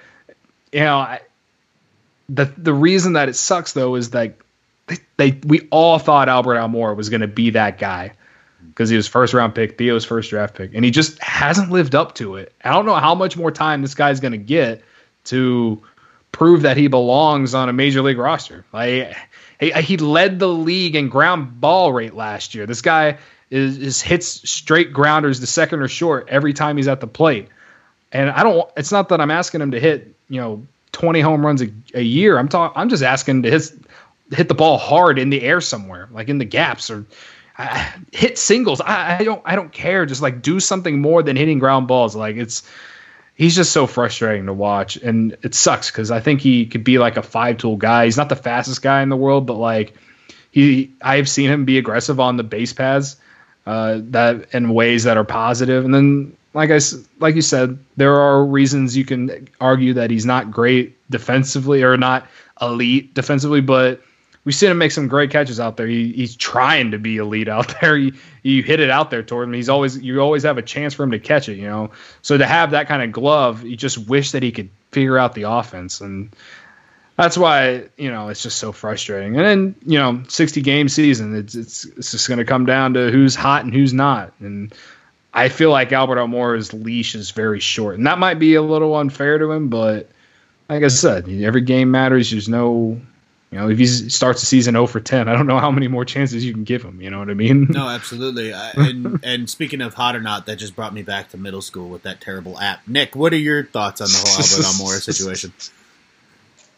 you 0.73 0.81
know, 0.81 0.97
I, 0.97 1.21
the 2.27 2.45
the 2.57 2.73
reason 2.73 3.13
that 3.13 3.29
it 3.29 3.35
sucks 3.35 3.71
though 3.71 3.95
is 3.95 4.09
that 4.11 4.35
they, 5.17 5.39
we 5.45 5.67
all 5.71 5.99
thought 5.99 6.29
Albert 6.29 6.55
Almora 6.55 6.95
was 6.95 7.09
going 7.09 7.21
to 7.21 7.27
be 7.27 7.51
that 7.51 7.77
guy 7.77 8.13
because 8.69 8.89
he 8.89 8.95
was 8.95 9.07
first 9.07 9.33
round 9.33 9.55
pick, 9.55 9.77
Theo's 9.77 10.05
first 10.05 10.29
draft 10.29 10.55
pick, 10.55 10.73
and 10.73 10.85
he 10.85 10.91
just 10.91 11.21
hasn't 11.21 11.71
lived 11.71 11.95
up 11.95 12.15
to 12.15 12.35
it. 12.35 12.53
I 12.63 12.71
don't 12.71 12.85
know 12.85 12.95
how 12.95 13.15
much 13.15 13.37
more 13.37 13.51
time 13.51 13.81
this 13.81 13.95
guy's 13.95 14.19
going 14.19 14.31
to 14.31 14.37
get 14.37 14.83
to 15.25 15.81
prove 16.31 16.63
that 16.63 16.77
he 16.77 16.87
belongs 16.87 17.53
on 17.53 17.69
a 17.69 17.73
major 17.73 18.01
league 18.01 18.17
roster. 18.17 18.65
Like 18.71 19.15
he, 19.59 19.71
he 19.71 19.97
led 19.97 20.39
the 20.39 20.47
league 20.47 20.95
in 20.95 21.09
ground 21.09 21.59
ball 21.59 21.91
rate 21.91 22.13
last 22.13 22.55
year. 22.55 22.65
This 22.65 22.81
guy 22.81 23.17
is, 23.49 23.77
is 23.77 24.01
hits 24.01 24.49
straight 24.49 24.93
grounders 24.93 25.39
to 25.41 25.47
second 25.47 25.81
or 25.81 25.87
short 25.87 26.29
every 26.29 26.53
time 26.53 26.77
he's 26.77 26.87
at 26.87 27.01
the 27.01 27.07
plate. 27.07 27.49
And 28.11 28.29
I 28.29 28.43
don't. 28.43 28.69
It's 28.75 28.91
not 28.91 29.09
that 29.09 29.21
I'm 29.21 29.31
asking 29.31 29.61
him 29.61 29.71
to 29.71 29.79
hit 29.79 30.15
you 30.27 30.41
know 30.41 30.65
20 30.91 31.21
home 31.21 31.45
runs 31.45 31.61
a, 31.61 31.69
a 31.93 32.01
year. 32.01 32.37
I'm 32.37 32.49
talking. 32.49 32.79
I'm 32.79 32.89
just 32.89 33.03
asking 33.03 33.43
to 33.43 33.51
hit 33.51 33.71
hit 34.31 34.47
the 34.47 34.53
ball 34.53 34.77
hard 34.77 35.19
in 35.19 35.29
the 35.29 35.41
air 35.41 35.61
somewhere, 35.61 36.07
like 36.11 36.29
in 36.29 36.37
the 36.37 36.45
gaps 36.45 36.89
or 36.89 37.05
uh, 37.57 37.91
hit 38.11 38.37
singles. 38.37 38.81
I, 38.81 39.17
I, 39.19 39.23
don't 39.23 39.41
I 39.45 39.55
don't 39.55 39.71
care. 39.71 40.05
Just 40.05 40.21
like 40.21 40.41
do 40.41 40.59
something 40.59 41.01
more 41.01 41.21
than 41.21 41.35
hitting 41.35 41.59
ground 41.59 41.87
balls. 41.87 42.15
Like 42.15 42.37
it's 42.37 42.63
he's 43.35 43.55
just 43.55 43.71
so 43.71 43.87
frustrating 43.87 44.45
to 44.45 44.53
watch, 44.53 44.95
and 44.97 45.37
it 45.43 45.53
sucks 45.53 45.91
because 45.91 46.11
I 46.11 46.21
think 46.21 46.41
he 46.41 46.65
could 46.65 46.83
be 46.83 46.97
like 46.97 47.17
a 47.17 47.23
five 47.23 47.57
tool 47.57 47.77
guy. 47.77 48.05
He's 48.05 48.17
not 48.17 48.29
the 48.29 48.35
fastest 48.35 48.81
guy 48.81 49.01
in 49.01 49.09
the 49.09 49.17
world, 49.17 49.45
but 49.45 49.55
like 49.55 49.93
he 50.51 50.91
I've 51.01 51.29
seen 51.29 51.49
him 51.49 51.65
be 51.65 51.77
aggressive 51.77 52.19
on 52.19 52.37
the 52.37 52.43
base 52.43 52.73
paths 52.73 53.17
uh, 53.65 53.99
that 54.05 54.53
in 54.53 54.73
ways 54.73 55.03
that 55.03 55.17
are 55.17 55.25
positive, 55.25 55.85
and 55.85 55.93
then. 55.93 56.37
Like 56.53 56.69
I 56.69 56.81
like 57.19 57.35
you 57.35 57.41
said, 57.41 57.79
there 57.95 58.13
are 58.19 58.43
reasons 58.43 58.97
you 58.97 59.05
can 59.05 59.47
argue 59.61 59.93
that 59.93 60.11
he's 60.11 60.25
not 60.25 60.51
great 60.51 60.97
defensively 61.09 61.81
or 61.81 61.95
not 61.95 62.27
elite 62.61 63.13
defensively, 63.13 63.61
but 63.61 64.01
we've 64.43 64.55
seen 64.55 64.71
him 64.71 64.77
make 64.77 64.91
some 64.91 65.07
great 65.07 65.29
catches 65.29 65.59
out 65.59 65.77
there. 65.77 65.87
He, 65.87 66.11
he's 66.13 66.35
trying 66.35 66.91
to 66.91 66.99
be 66.99 67.17
elite 67.17 67.47
out 67.47 67.75
there. 67.81 67.97
You, 67.97 68.13
you 68.43 68.63
hit 68.63 68.79
it 68.79 68.89
out 68.89 69.11
there 69.11 69.23
toward 69.23 69.47
him. 69.47 69.53
He's 69.53 69.69
always 69.69 69.97
you 69.97 70.19
always 70.19 70.43
have 70.43 70.57
a 70.57 70.63
chance 70.63 70.93
for 70.93 71.03
him 71.03 71.11
to 71.11 71.19
catch 71.19 71.49
it. 71.49 71.57
You 71.57 71.67
know, 71.67 71.91
so 72.21 72.37
to 72.37 72.45
have 72.45 72.71
that 72.71 72.87
kind 72.87 73.01
of 73.01 73.11
glove, 73.11 73.63
you 73.63 73.75
just 73.75 73.97
wish 73.97 74.31
that 74.31 74.43
he 74.43 74.51
could 74.51 74.69
figure 74.91 75.17
out 75.17 75.33
the 75.33 75.43
offense. 75.43 76.01
And 76.01 76.35
that's 77.15 77.37
why 77.37 77.89
you 77.97 78.09
know 78.09 78.29
it's 78.29 78.43
just 78.43 78.57
so 78.57 78.71
frustrating. 78.71 79.37
And 79.37 79.45
then 79.45 79.75
you 79.85 79.99
know, 79.99 80.23
60 80.27 80.61
game 80.61 80.89
season, 80.89 81.35
it's 81.35 81.55
it's 81.55 81.85
it's 81.85 82.11
just 82.11 82.27
going 82.27 82.39
to 82.39 82.45
come 82.45 82.65
down 82.65 82.93
to 82.95 83.11
who's 83.11 83.35
hot 83.35 83.63
and 83.63 83.73
who's 83.73 83.93
not. 83.93 84.33
And 84.39 84.73
I 85.33 85.49
feel 85.49 85.71
like 85.71 85.91
Albert 85.91 86.19
Almora's 86.19 86.73
leash 86.73 87.15
is 87.15 87.31
very 87.31 87.59
short, 87.59 87.97
and 87.97 88.07
that 88.07 88.19
might 88.19 88.39
be 88.39 88.55
a 88.55 88.61
little 88.61 88.95
unfair 88.95 89.37
to 89.37 89.51
him. 89.51 89.69
But 89.69 90.09
like 90.67 90.83
I 90.83 90.87
said, 90.87 91.29
every 91.29 91.61
game 91.61 91.91
matters. 91.91 92.31
There's 92.31 92.49
no, 92.49 92.99
you 93.51 93.59
know, 93.59 93.69
if 93.69 93.77
he 93.77 93.85
starts 93.85 94.39
the 94.39 94.45
season 94.45 94.75
0 94.75 94.87
for 94.87 95.01
10, 95.01 95.27
I 95.27 95.33
don't 95.33 95.45
know 95.45 95.59
how 95.59 95.71
many 95.71 95.89
more 95.89 96.05
chances 96.05 96.45
you 96.45 96.53
can 96.53 96.63
give 96.63 96.83
him. 96.83 97.01
You 97.01 97.09
know 97.09 97.19
what 97.19 97.29
I 97.29 97.33
mean? 97.33 97.67
No, 97.69 97.89
absolutely. 97.89 98.51
and 98.75 99.19
and 99.23 99.49
speaking 99.49 99.81
of 99.81 99.93
hot 99.93 100.15
or 100.15 100.21
not, 100.21 100.45
that 100.45 100.55
just 100.55 100.73
brought 100.73 100.93
me 100.93 101.01
back 101.01 101.29
to 101.29 101.37
middle 101.37 101.61
school 101.61 101.89
with 101.89 102.03
that 102.03 102.21
terrible 102.21 102.57
app. 102.57 102.87
Nick, 102.87 103.13
what 103.13 103.33
are 103.33 103.37
your 103.37 103.65
thoughts 103.65 103.99
on 103.99 104.07
the 104.07 104.17
whole 104.17 104.27
Albert 104.27 104.67
Almora 104.67 105.01
situation? 105.01 105.51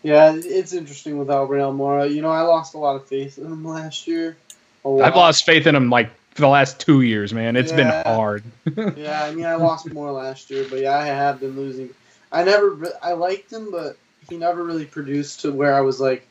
Yeah, 0.02 0.34
it's 0.36 0.74
interesting 0.74 1.20
with 1.20 1.30
Albert 1.30 1.60
Almora. 1.60 2.12
You 2.12 2.24
know, 2.24 2.32
I 2.32 2.42
lost 2.42 2.74
a 2.74 2.80
lot 2.80 2.96
of 2.96 3.08
faith 3.08 3.38
in 3.38 3.46
him 3.46 3.64
last 3.64 4.08
year. 4.08 4.36
I've 4.84 5.16
lost 5.16 5.46
faith 5.46 5.68
in 5.68 5.76
him 5.76 5.90
like 5.90 6.10
for 6.32 6.42
the 6.42 6.48
last 6.48 6.80
two 6.80 7.02
years, 7.02 7.34
man. 7.34 7.56
It's 7.56 7.72
yeah. 7.72 7.78
been 7.78 8.16
hard. 8.16 8.44
yeah, 8.98 9.24
I 9.24 9.32
mean, 9.32 9.46
I 9.46 9.56
lost 9.56 9.92
more 9.94 10.12
last 10.12 10.50
year, 10.50 10.66
but 10.70 10.80
yeah, 10.80 10.98
I 10.98 11.06
have 11.06 11.40
been 11.40 11.56
losing. 11.56 11.92
I 12.32 12.44
never, 12.44 12.92
I 13.02 13.14
liked 13.14 13.54
him, 13.54 13.72
but 13.72 13.96
he 14.28 14.38
never 14.38 14.64
really 14.64 14.86
produced 14.86 15.42
to 15.42 15.52
where 15.52 15.76
I 15.76 15.82
was 15.82 16.02
like, 16.02 16.28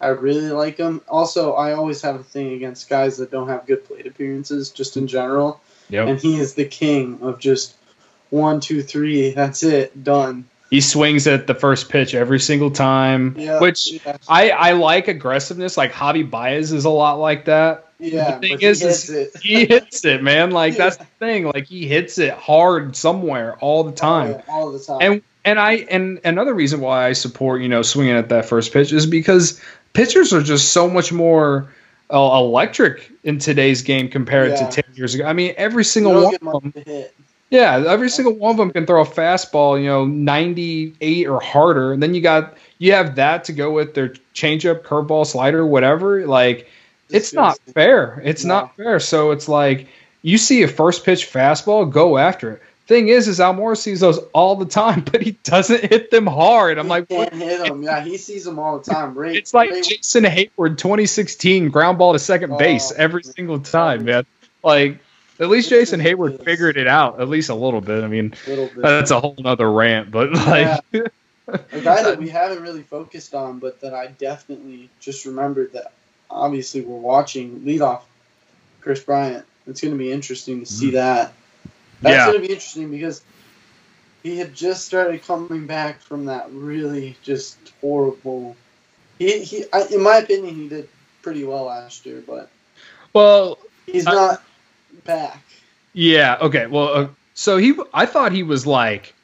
I 0.00 0.08
really 0.08 0.50
like 0.50 0.76
him. 0.76 1.00
Also, 1.08 1.54
I 1.54 1.72
always 1.72 2.02
have 2.02 2.16
a 2.16 2.22
thing 2.22 2.52
against 2.52 2.88
guys 2.88 3.16
that 3.18 3.30
don't 3.30 3.48
have 3.48 3.66
good 3.66 3.84
plate 3.84 4.06
appearances, 4.06 4.70
just 4.70 4.96
in 4.96 5.06
general. 5.06 5.60
Yep. 5.90 6.08
And 6.08 6.18
he 6.20 6.38
is 6.38 6.54
the 6.54 6.64
king 6.64 7.18
of 7.22 7.38
just 7.38 7.74
one, 8.30 8.60
two, 8.60 8.82
three. 8.82 9.30
That's 9.30 9.62
it, 9.62 10.04
done. 10.04 10.44
He 10.70 10.82
swings 10.82 11.26
at 11.26 11.46
the 11.46 11.54
first 11.54 11.88
pitch 11.88 12.14
every 12.14 12.38
single 12.38 12.70
time, 12.70 13.34
yeah, 13.38 13.58
which 13.58 13.92
yeah. 14.04 14.18
I, 14.28 14.50
I 14.50 14.72
like 14.72 15.08
aggressiveness. 15.08 15.78
Like 15.78 15.92
Javi 15.92 16.28
Baez 16.28 16.72
is 16.72 16.84
a 16.84 16.90
lot 16.90 17.18
like 17.18 17.46
that. 17.46 17.86
Yeah, 17.98 18.38
the 18.38 18.48
thing 18.48 18.60
is, 18.60 18.80
he 18.80 18.86
hits, 18.86 19.08
is 19.08 19.40
he 19.40 19.66
hits 19.66 20.04
it, 20.04 20.22
man. 20.22 20.50
Like 20.50 20.74
yeah. 20.74 20.84
that's 20.84 20.98
the 20.98 21.06
thing. 21.18 21.46
Like 21.46 21.66
he 21.66 21.88
hits 21.88 22.18
it 22.18 22.34
hard 22.34 22.94
somewhere 22.96 23.56
all 23.56 23.82
the 23.82 23.92
time. 23.92 24.42
Oh, 24.46 24.52
all 24.52 24.72
the 24.72 24.78
time. 24.78 24.98
And 25.00 25.22
and 25.44 25.58
I 25.58 25.72
and 25.72 26.20
another 26.24 26.52
reason 26.52 26.80
why 26.80 27.06
I 27.06 27.14
support 27.14 27.62
you 27.62 27.68
know 27.68 27.80
swinging 27.80 28.14
at 28.14 28.28
that 28.28 28.44
first 28.44 28.72
pitch 28.72 28.92
is 28.92 29.06
because 29.06 29.60
pitchers 29.98 30.32
are 30.32 30.42
just 30.42 30.70
so 30.70 30.88
much 30.88 31.12
more 31.12 31.68
uh, 32.12 32.38
electric 32.38 33.10
in 33.24 33.40
today's 33.40 33.82
game 33.82 34.08
compared 34.08 34.52
yeah. 34.52 34.68
to 34.68 34.82
ten 34.82 34.94
years 34.94 35.16
ago. 35.16 35.24
I 35.24 35.32
mean, 35.32 35.54
every 35.56 35.84
single 35.84 36.22
one 36.22 36.34
of 36.54 36.72
them. 36.72 37.04
Yeah, 37.50 37.82
every 37.88 38.08
single 38.08 38.34
one 38.34 38.52
of 38.52 38.58
them 38.58 38.70
can 38.70 38.86
throw 38.86 39.02
a 39.02 39.06
fastball, 39.06 39.80
you 39.80 39.88
know, 39.88 40.04
98 40.04 41.26
or 41.26 41.40
harder. 41.40 41.94
And 41.94 42.02
then 42.02 42.14
you 42.14 42.20
got 42.20 42.56
you 42.78 42.92
have 42.92 43.16
that 43.16 43.44
to 43.44 43.52
go 43.52 43.72
with 43.72 43.94
their 43.94 44.10
changeup, 44.34 44.82
curveball, 44.82 45.26
slider, 45.26 45.66
whatever. 45.66 46.26
Like 46.26 46.68
it's 47.08 47.32
not 47.32 47.58
fair. 47.74 48.22
It's 48.24 48.44
no. 48.44 48.54
not 48.54 48.76
fair. 48.76 49.00
So 49.00 49.32
it's 49.32 49.48
like 49.48 49.88
you 50.22 50.38
see 50.38 50.62
a 50.62 50.68
first 50.68 51.04
pitch 51.04 51.26
fastball, 51.26 51.90
go 51.90 52.18
after 52.18 52.52
it. 52.52 52.62
Thing 52.88 53.08
is, 53.08 53.28
is 53.28 53.38
Almora 53.38 53.76
sees 53.76 54.00
those 54.00 54.16
all 54.32 54.56
the 54.56 54.64
time, 54.64 55.00
but 55.12 55.20
he 55.20 55.32
doesn't 55.44 55.84
hit 55.84 56.10
them 56.10 56.26
hard. 56.26 56.78
I'm 56.78 56.86
he 56.86 56.90
like, 56.90 57.08
can't 57.08 57.32
what? 57.32 57.40
hit 57.40 57.66
them. 57.66 57.82
Yeah, 57.82 58.02
he 58.02 58.16
sees 58.16 58.44
them 58.44 58.58
all 58.58 58.78
the 58.78 58.90
time. 58.90 59.14
Ray, 59.14 59.36
it's 59.36 59.52
like 59.52 59.70
Ray, 59.70 59.82
Jason 59.82 60.24
Heyward, 60.24 60.78
2016 60.78 61.68
ground 61.68 61.98
ball 61.98 62.14
to 62.14 62.18
second 62.18 62.52
oh, 62.52 62.56
base 62.56 62.90
every 62.96 63.22
single 63.22 63.60
time, 63.60 64.06
man. 64.06 64.24
Like 64.64 65.00
at 65.38 65.50
least 65.50 65.68
Jason 65.68 66.00
Heyward 66.00 66.42
figured 66.42 66.78
it 66.78 66.88
out 66.88 67.20
at 67.20 67.28
least 67.28 67.50
a 67.50 67.54
little 67.54 67.82
bit. 67.82 68.02
I 68.02 68.08
mean, 68.08 68.34
that's 68.76 69.10
a 69.10 69.20
whole 69.20 69.36
other 69.44 69.70
rant, 69.70 70.10
but 70.10 70.32
like. 70.32 70.82
Yeah. 70.90 71.02
a 71.48 71.80
guy 71.80 72.02
that 72.02 72.18
we 72.18 72.30
haven't 72.30 72.62
really 72.62 72.82
focused 72.82 73.34
on, 73.34 73.58
but 73.58 73.80
that 73.82 73.92
I 73.92 74.06
definitely 74.06 74.88
just 75.00 75.26
remembered 75.26 75.74
that 75.74 75.92
obviously 76.30 76.80
we're 76.80 76.98
watching 76.98 77.60
leadoff 77.60 78.02
Kris 78.80 79.02
Bryant. 79.02 79.44
It's 79.66 79.82
going 79.82 79.92
to 79.92 79.98
be 79.98 80.10
interesting 80.10 80.60
to 80.60 80.66
see 80.66 80.88
mm. 80.88 80.92
that. 80.92 81.34
That's 82.00 82.14
yeah. 82.14 82.26
going 82.26 82.40
to 82.40 82.46
be 82.46 82.52
interesting 82.52 82.90
because 82.90 83.22
he 84.22 84.38
had 84.38 84.54
just 84.54 84.86
started 84.86 85.22
coming 85.24 85.66
back 85.66 86.00
from 86.00 86.26
that 86.26 86.50
really 86.52 87.16
just 87.22 87.56
horrible. 87.80 88.56
He, 89.18 89.40
he 89.40 89.64
I, 89.72 89.82
in 89.92 90.02
my 90.02 90.16
opinion, 90.16 90.54
he 90.54 90.68
did 90.68 90.88
pretty 91.22 91.44
well 91.44 91.64
last 91.64 92.06
year, 92.06 92.22
but 92.26 92.50
well, 93.12 93.58
he's 93.86 94.06
I, 94.06 94.12
not 94.12 94.42
back. 95.04 95.42
Yeah. 95.92 96.38
Okay. 96.40 96.66
Well, 96.66 96.88
uh, 96.88 97.08
so 97.34 97.56
he, 97.56 97.74
I 97.92 98.06
thought 98.06 98.32
he 98.32 98.42
was 98.42 98.66
like 98.66 99.14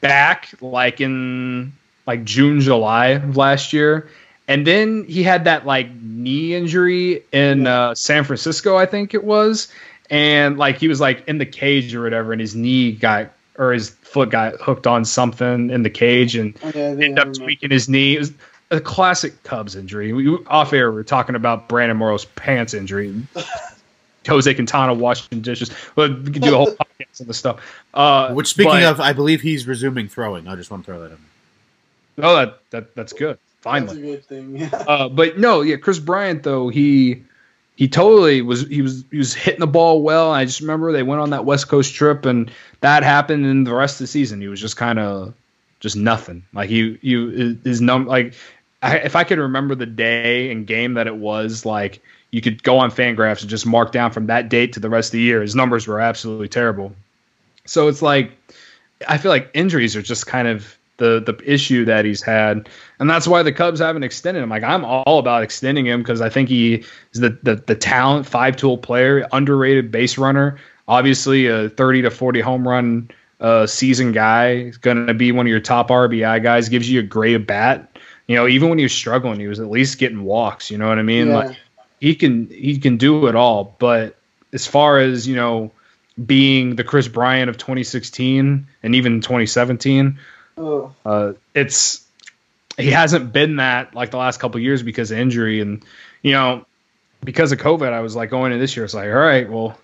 back, 0.00 0.48
like 0.60 1.00
in 1.00 1.72
like 2.06 2.24
June, 2.24 2.60
July 2.60 3.08
of 3.08 3.36
last 3.36 3.72
year, 3.72 4.08
and 4.46 4.66
then 4.66 5.04
he 5.04 5.22
had 5.22 5.44
that 5.44 5.66
like 5.66 5.90
knee 5.94 6.54
injury 6.54 7.22
in 7.32 7.66
uh, 7.66 7.94
San 7.94 8.24
Francisco, 8.24 8.76
I 8.76 8.86
think 8.86 9.12
it 9.12 9.22
was, 9.22 9.68
and 10.10 10.58
like 10.58 10.78
he 10.78 10.88
was 10.88 11.00
like 11.00 11.26
in 11.28 11.38
the 11.38 11.46
cage 11.46 11.94
or 11.94 12.02
whatever, 12.02 12.32
and 12.32 12.40
his 12.40 12.54
knee 12.54 12.92
got 12.92 13.32
or 13.58 13.72
his 13.72 13.90
foot 13.90 14.30
got 14.30 14.60
hooked 14.60 14.86
on 14.86 15.04
something 15.04 15.70
in 15.70 15.82
the 15.82 15.90
cage 15.90 16.36
and 16.36 16.56
okay, 16.64 16.86
ended 16.86 17.18
up 17.18 17.34
tweaking 17.34 17.70
his 17.70 17.88
knee. 17.88 18.16
It 18.16 18.20
was 18.20 18.32
a 18.70 18.80
classic 18.80 19.42
Cubs 19.42 19.74
injury. 19.74 20.12
We, 20.12 20.36
off 20.46 20.72
air, 20.72 20.90
we 20.90 20.96
were 20.96 21.04
talking 21.04 21.34
about 21.34 21.68
Brandon 21.68 21.96
Morrow's 21.96 22.24
pants 22.24 22.74
injury. 22.74 23.14
Jose 24.26 24.52
Quintana 24.52 24.92
washing 24.94 25.40
dishes. 25.40 25.70
But 25.94 26.22
we 26.22 26.32
could 26.32 26.42
do 26.42 26.54
a 26.54 26.56
whole 26.58 26.66
podcast 26.74 27.20
on 27.22 27.26
this 27.26 27.38
stuff. 27.38 27.60
Uh, 27.94 28.32
Which, 28.34 28.48
speaking 28.48 28.72
but, 28.72 28.84
of, 28.84 29.00
I 29.00 29.12
believe 29.12 29.40
he's 29.40 29.66
resuming 29.66 30.08
throwing. 30.08 30.46
I 30.46 30.54
just 30.54 30.70
want 30.70 30.84
to 30.84 30.92
throw 30.92 31.00
that 31.00 31.12
in. 31.12 31.18
Oh, 32.18 32.36
that, 32.36 32.60
that 32.70 32.94
that's 32.94 33.12
good. 33.12 33.38
Finally, 33.60 34.12
that's 34.12 34.30
a 34.30 34.34
good 34.34 34.46
thing. 34.46 34.56
Yeah. 34.56 34.84
Uh, 34.86 35.08
but 35.08 35.38
no, 35.38 35.62
yeah, 35.62 35.76
Kris 35.76 35.98
Bryant 35.98 36.42
though 36.42 36.68
he 36.68 37.22
he 37.78 37.86
totally 37.86 38.42
was 38.42 38.66
he 38.66 38.82
was 38.82 39.04
he 39.08 39.18
was 39.18 39.34
hitting 39.34 39.60
the 39.60 39.66
ball 39.68 40.02
well. 40.02 40.32
I 40.32 40.44
just 40.44 40.60
remember 40.60 40.90
they 40.90 41.04
went 41.04 41.20
on 41.20 41.30
that 41.30 41.44
West 41.44 41.68
Coast 41.68 41.94
trip 41.94 42.26
and 42.26 42.50
that 42.80 43.04
happened. 43.04 43.46
And 43.46 43.64
the 43.64 43.72
rest 43.72 43.94
of 43.94 43.98
the 44.00 44.06
season, 44.08 44.40
he 44.40 44.48
was 44.48 44.60
just 44.60 44.76
kind 44.76 44.98
of 44.98 45.32
just 45.78 45.94
nothing. 45.94 46.42
Like 46.52 46.68
he 46.68 46.98
you 47.02 47.56
his 47.62 47.80
num 47.80 48.04
like 48.06 48.34
I, 48.82 48.96
if 48.96 49.14
I 49.14 49.22
could 49.22 49.38
remember 49.38 49.76
the 49.76 49.86
day 49.86 50.50
and 50.50 50.66
game 50.66 50.94
that 50.94 51.06
it 51.06 51.18
was 51.18 51.64
like 51.64 52.02
you 52.32 52.40
could 52.40 52.64
go 52.64 52.78
on 52.78 52.90
Fangraphs 52.90 53.42
and 53.42 53.48
just 53.48 53.64
mark 53.64 53.92
down 53.92 54.10
from 54.10 54.26
that 54.26 54.48
date 54.48 54.72
to 54.72 54.80
the 54.80 54.90
rest 54.90 55.10
of 55.10 55.12
the 55.12 55.20
year. 55.20 55.40
His 55.40 55.54
numbers 55.54 55.86
were 55.86 56.00
absolutely 56.00 56.48
terrible. 56.48 56.92
So 57.64 57.86
it's 57.86 58.02
like 58.02 58.32
I 59.06 59.18
feel 59.18 59.30
like 59.30 59.52
injuries 59.54 59.94
are 59.94 60.02
just 60.02 60.26
kind 60.26 60.48
of 60.48 60.76
the 60.98 61.20
the 61.20 61.40
issue 61.50 61.84
that 61.86 62.04
he's 62.04 62.22
had, 62.22 62.68
and 63.00 63.08
that's 63.08 63.26
why 63.26 63.42
the 63.42 63.52
Cubs 63.52 63.80
haven't 63.80 64.02
extended 64.02 64.42
him. 64.42 64.50
Like 64.50 64.62
I'm 64.62 64.84
all 64.84 65.18
about 65.18 65.42
extending 65.42 65.86
him 65.86 66.02
because 66.02 66.20
I 66.20 66.28
think 66.28 66.48
he 66.48 66.84
is 67.12 67.20
the, 67.20 67.38
the 67.42 67.56
the 67.56 67.74
talent, 67.74 68.26
five 68.26 68.56
tool 68.56 68.76
player, 68.76 69.26
underrated 69.32 69.90
base 69.90 70.18
runner. 70.18 70.58
Obviously, 70.86 71.46
a 71.46 71.68
30 71.68 72.02
to 72.02 72.10
40 72.10 72.40
home 72.40 72.66
run 72.66 73.10
uh, 73.40 73.66
season 73.66 74.12
guy. 74.12 74.64
He's 74.64 74.76
going 74.76 75.06
to 75.06 75.14
be 75.14 75.32
one 75.32 75.46
of 75.46 75.50
your 75.50 75.60
top 75.60 75.88
RBI 75.88 76.42
guys. 76.42 76.68
Gives 76.68 76.90
you 76.90 77.00
a 77.00 77.04
great 77.04 77.46
bat. 77.46 77.98
You 78.26 78.36
know, 78.36 78.46
even 78.46 78.68
when 78.68 78.78
he 78.78 78.84
was 78.84 78.92
struggling, 78.92 79.40
he 79.40 79.46
was 79.46 79.60
at 79.60 79.70
least 79.70 79.98
getting 79.98 80.22
walks. 80.22 80.70
You 80.70 80.78
know 80.78 80.88
what 80.88 80.98
I 80.98 81.02
mean? 81.02 81.28
Yeah. 81.28 81.36
Like 81.36 81.56
he 82.00 82.14
can 82.14 82.48
he 82.50 82.78
can 82.78 82.96
do 82.96 83.26
it 83.26 83.34
all. 83.34 83.76
But 83.78 84.16
as 84.52 84.66
far 84.66 84.98
as 84.98 85.26
you 85.26 85.36
know, 85.36 85.70
being 86.26 86.76
the 86.76 86.84
Kris 86.84 87.08
Bryant 87.08 87.48
of 87.48 87.56
2016 87.58 88.66
and 88.82 88.94
even 88.94 89.20
2017, 89.20 90.18
uh, 91.04 91.32
it's 91.54 92.06
he 92.76 92.90
hasn't 92.90 93.32
been 93.32 93.56
that 93.56 93.94
like 93.94 94.10
the 94.10 94.16
last 94.16 94.38
couple 94.38 94.60
years 94.60 94.82
because 94.82 95.10
of 95.10 95.18
injury 95.18 95.60
and 95.60 95.84
you 96.22 96.32
know 96.32 96.64
because 97.24 97.52
of 97.52 97.58
COVID. 97.58 97.92
I 97.92 98.00
was 98.00 98.14
like 98.16 98.30
going 98.30 98.52
into 98.52 98.60
this 98.60 98.76
year, 98.76 98.84
it's 98.84 98.94
like 98.94 99.08
all 99.08 99.14
right, 99.14 99.48
well. 99.48 99.78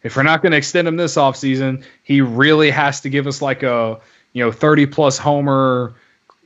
If 0.00 0.14
we're 0.14 0.22
not 0.22 0.42
going 0.42 0.52
to 0.52 0.58
extend 0.58 0.86
him 0.86 0.96
this 0.96 1.16
offseason, 1.16 1.82
he 2.04 2.20
really 2.20 2.70
has 2.70 3.00
to 3.00 3.10
give 3.10 3.26
us 3.26 3.42
like 3.42 3.64
a 3.64 3.98
you 4.32 4.44
know 4.44 4.52
30 4.52 4.86
plus 4.86 5.18
homer, 5.18 5.92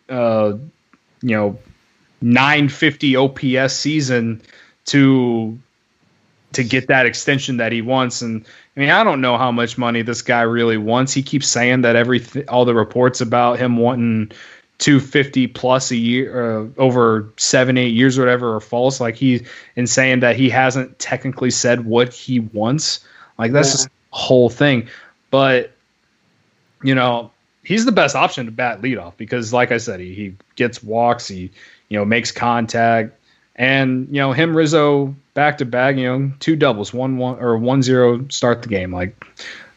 uh, 0.08 0.54
you 1.20 1.36
know 1.36 1.58
950 2.22 3.16
OPS 3.16 3.74
season 3.74 4.40
to 4.86 5.58
to 6.52 6.64
get 6.64 6.88
that 6.88 7.06
extension 7.06 7.58
that 7.58 7.72
he 7.72 7.82
wants. 7.82 8.22
And 8.22 8.44
I 8.76 8.80
mean, 8.80 8.90
I 8.90 9.04
don't 9.04 9.20
know 9.20 9.38
how 9.38 9.50
much 9.50 9.78
money 9.78 10.02
this 10.02 10.22
guy 10.22 10.42
really 10.42 10.76
wants. 10.76 11.12
He 11.12 11.22
keeps 11.22 11.48
saying 11.48 11.82
that 11.82 11.96
every 11.96 12.24
all 12.48 12.64
the 12.64 12.74
reports 12.74 13.20
about 13.20 13.58
him 13.58 13.76
wanting 13.76 14.32
250 14.78 15.46
plus 15.48 15.90
a 15.90 15.96
year, 15.96 16.60
uh, 16.60 16.66
over 16.76 17.32
seven, 17.36 17.78
eight 17.78 17.94
years 17.94 18.18
or 18.18 18.22
whatever, 18.22 18.56
are 18.56 18.60
false. 18.60 19.00
Like 19.00 19.16
he 19.16 19.46
in 19.76 19.86
saying 19.86 20.20
that 20.20 20.36
he 20.36 20.50
hasn't 20.50 20.98
technically 20.98 21.50
said 21.50 21.84
what 21.84 22.12
he 22.12 22.40
wants. 22.40 23.04
Like 23.38 23.52
that's 23.52 23.68
yeah. 23.68 23.72
just 23.72 23.88
whole 24.10 24.50
thing. 24.50 24.88
But 25.30 25.72
you 26.82 26.94
know, 26.94 27.30
he's 27.64 27.84
the 27.84 27.92
best 27.92 28.16
option 28.16 28.46
to 28.46 28.52
bat 28.52 28.82
leadoff 28.82 29.16
because, 29.16 29.52
like 29.52 29.70
I 29.70 29.78
said, 29.78 30.00
he, 30.00 30.14
he 30.14 30.36
gets 30.56 30.82
walks, 30.82 31.28
he 31.28 31.50
you 31.88 31.98
know 31.98 32.04
makes 32.04 32.32
contact 32.32 33.18
and 33.56 34.08
you 34.08 34.20
know 34.20 34.32
him 34.32 34.56
Rizzo 34.56 35.14
back 35.34 35.58
to 35.58 35.64
back, 35.64 35.96
you 35.96 36.04
know 36.04 36.32
two 36.40 36.56
doubles, 36.56 36.92
one 36.92 37.16
one 37.16 37.38
or 37.38 37.56
one 37.56 37.82
zero 37.82 38.26
start 38.28 38.62
the 38.62 38.68
game. 38.68 38.92
Like 38.92 39.26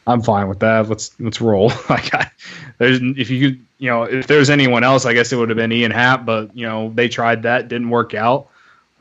I'm 0.07 0.21
fine 0.21 0.47
with 0.47 0.59
that. 0.59 0.87
Let's 0.87 1.19
let's 1.19 1.41
roll. 1.41 1.69
like, 1.89 2.13
I, 2.13 2.31
there's 2.77 2.99
if 3.01 3.29
you 3.29 3.59
you 3.77 3.89
know, 3.89 4.03
if 4.03 4.27
there's 4.27 4.49
anyone 4.49 4.83
else, 4.83 5.05
I 5.05 5.13
guess 5.13 5.31
it 5.33 5.35
would 5.35 5.49
have 5.49 5.57
been 5.57 5.71
Ian 5.71 5.91
Happ, 5.91 6.25
but 6.25 6.55
you 6.55 6.65
know, 6.65 6.91
they 6.93 7.09
tried 7.09 7.43
that, 7.43 7.67
didn't 7.67 7.89
work 7.89 8.13
out. 8.13 8.47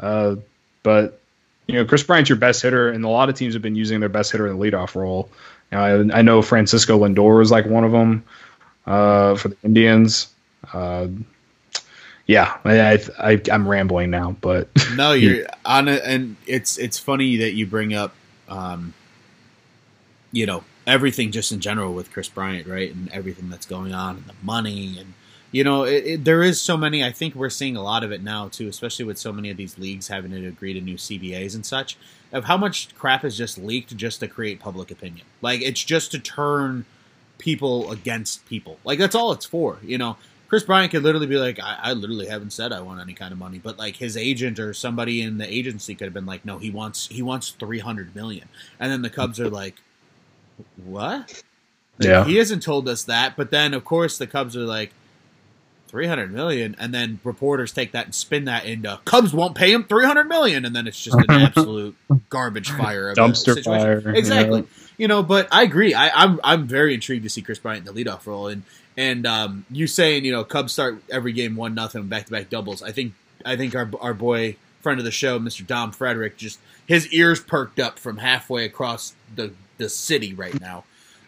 Uh, 0.00 0.36
but 0.82 1.20
you 1.66 1.74
know, 1.74 1.84
Kris 1.84 2.02
Bryant's 2.02 2.28
your 2.28 2.38
best 2.38 2.62
hitter, 2.62 2.90
and 2.90 3.04
a 3.04 3.08
lot 3.08 3.28
of 3.28 3.36
teams 3.36 3.54
have 3.54 3.62
been 3.62 3.76
using 3.76 4.00
their 4.00 4.08
best 4.08 4.32
hitter 4.32 4.48
in 4.48 4.58
the 4.58 4.64
leadoff 4.64 4.94
role. 4.94 5.28
You 5.70 5.78
know, 5.78 6.12
I, 6.12 6.18
I 6.18 6.22
know 6.22 6.42
Francisco 6.42 6.98
Lindor 6.98 7.42
is 7.42 7.50
like 7.50 7.66
one 7.66 7.84
of 7.84 7.92
them 7.92 8.24
uh, 8.86 9.36
for 9.36 9.48
the 9.48 9.56
Indians. 9.62 10.28
Uh, 10.72 11.08
yeah, 12.26 12.56
I, 12.64 12.98
I, 13.18 13.40
am 13.50 13.68
rambling 13.68 14.10
now, 14.10 14.36
but 14.40 14.68
no, 14.94 15.12
you're 15.12 15.46
on 15.64 15.88
it, 15.88 16.02
and 16.04 16.36
it's 16.46 16.78
it's 16.78 16.98
funny 16.98 17.36
that 17.36 17.52
you 17.52 17.66
bring 17.66 17.92
up, 17.92 18.14
um, 18.48 18.94
you 20.32 20.46
know, 20.46 20.64
everything 20.86 21.32
just 21.32 21.52
in 21.52 21.60
general 21.60 21.92
with 21.92 22.10
Kris 22.12 22.28
Bryant, 22.28 22.66
right, 22.66 22.94
and 22.94 23.10
everything 23.10 23.50
that's 23.50 23.66
going 23.66 23.92
on, 23.92 24.16
and 24.16 24.26
the 24.26 24.34
money, 24.42 24.98
and 24.98 25.12
you 25.52 25.64
know, 25.64 25.84
it, 25.84 26.06
it, 26.06 26.24
there 26.24 26.42
is 26.42 26.60
so 26.62 26.78
many. 26.78 27.04
I 27.04 27.12
think 27.12 27.34
we're 27.34 27.50
seeing 27.50 27.76
a 27.76 27.82
lot 27.82 28.02
of 28.02 28.10
it 28.10 28.22
now 28.22 28.48
too, 28.48 28.68
especially 28.68 29.04
with 29.04 29.18
so 29.18 29.32
many 29.32 29.50
of 29.50 29.58
these 29.58 29.78
leagues 29.78 30.08
having 30.08 30.30
to 30.30 30.46
agree 30.46 30.72
to 30.72 30.80
new 30.80 30.96
CBAs 30.96 31.54
and 31.54 31.64
such. 31.64 31.96
Of 32.32 32.44
how 32.44 32.56
much 32.56 32.92
crap 32.96 33.24
is 33.24 33.36
just 33.36 33.58
leaked 33.58 33.96
just 33.96 34.18
to 34.20 34.28
create 34.28 34.58
public 34.58 34.90
opinion. 34.90 35.24
Like 35.42 35.60
it's 35.60 35.84
just 35.84 36.10
to 36.12 36.18
turn 36.18 36.86
people 37.38 37.92
against 37.92 38.44
people. 38.48 38.78
Like 38.82 38.98
that's 38.98 39.14
all 39.14 39.30
it's 39.30 39.44
for, 39.44 39.78
you 39.84 39.98
know. 39.98 40.16
Kris 40.48 40.62
Bryant 40.62 40.90
could 40.92 41.02
literally 41.02 41.26
be 41.26 41.36
like, 41.36 41.58
I, 41.60 41.78
I, 41.82 41.92
literally 41.94 42.26
haven't 42.26 42.52
said 42.52 42.72
I 42.72 42.80
want 42.80 43.00
any 43.00 43.14
kind 43.14 43.32
of 43.32 43.38
money, 43.38 43.58
but 43.58 43.78
like 43.78 43.96
his 43.96 44.16
agent 44.16 44.58
or 44.58 44.74
somebody 44.74 45.22
in 45.22 45.38
the 45.38 45.52
agency 45.52 45.94
could 45.94 46.04
have 46.04 46.14
been 46.14 46.26
like, 46.26 46.44
no, 46.44 46.58
he 46.58 46.70
wants 46.70 47.06
he 47.08 47.22
wants 47.22 47.50
three 47.50 47.80
hundred 47.80 48.14
million, 48.14 48.48
and 48.78 48.92
then 48.92 49.02
the 49.02 49.10
Cubs 49.10 49.40
are 49.40 49.50
like, 49.50 49.76
what? 50.76 51.42
Like, 51.98 52.08
yeah, 52.08 52.24
he 52.24 52.36
hasn't 52.36 52.62
told 52.62 52.88
us 52.88 53.04
that, 53.04 53.36
but 53.36 53.50
then 53.50 53.74
of 53.74 53.84
course 53.84 54.18
the 54.18 54.26
Cubs 54.26 54.56
are 54.56 54.64
like, 54.64 54.92
300 55.94 56.32
million 56.32 56.74
and 56.80 56.92
then 56.92 57.20
reporters 57.22 57.70
take 57.70 57.92
that 57.92 58.06
and 58.06 58.12
spin 58.12 58.46
that 58.46 58.64
into 58.64 58.98
Cubs 59.04 59.32
won't 59.32 59.54
pay 59.54 59.72
him 59.72 59.84
300 59.84 60.24
million 60.24 60.64
and 60.64 60.74
then 60.74 60.88
it's 60.88 61.00
just 61.00 61.16
an 61.16 61.30
absolute 61.30 61.94
garbage 62.28 62.68
fire 62.68 63.10
of 63.10 63.16
dumpster 63.16 63.62
fire 63.62 64.02
exactly. 64.12 64.62
Yeah. 64.62 64.86
you 64.98 65.06
know 65.06 65.22
but 65.22 65.46
I 65.52 65.62
agree. 65.62 65.94
I, 65.94 66.08
I'm 66.08 66.40
I'm 66.42 66.66
very 66.66 66.94
intrigued 66.94 67.22
to 67.22 67.30
see 67.30 67.42
Kris 67.42 67.60
Bryant 67.60 67.86
in 67.86 67.94
the 67.94 68.04
leadoff 68.04 68.26
role 68.26 68.48
and 68.48 68.64
and 68.96 69.26
um, 69.26 69.64
you 69.70 69.86
saying 69.86 70.24
you 70.24 70.32
know 70.32 70.44
Cubs 70.44 70.72
start 70.72 71.02
every 71.10 71.32
game 71.32 71.56
one 71.56 71.74
nothing 71.74 72.06
back 72.06 72.26
to 72.26 72.32
back 72.32 72.50
doubles 72.50 72.82
I 72.82 72.92
think 72.92 73.14
I 73.44 73.56
think 73.56 73.74
our 73.74 73.90
our 74.00 74.14
boy 74.14 74.56
friend 74.80 74.98
of 74.98 75.04
the 75.04 75.10
show 75.10 75.38
Mr. 75.38 75.66
Dom 75.66 75.92
Frederick 75.92 76.36
just 76.36 76.58
his 76.86 77.08
ears 77.08 77.40
perked 77.40 77.80
up 77.80 77.98
from 77.98 78.18
halfway 78.18 78.64
across 78.64 79.14
the 79.34 79.52
the 79.78 79.88
city 79.88 80.34
right 80.34 80.60
now 80.60 80.84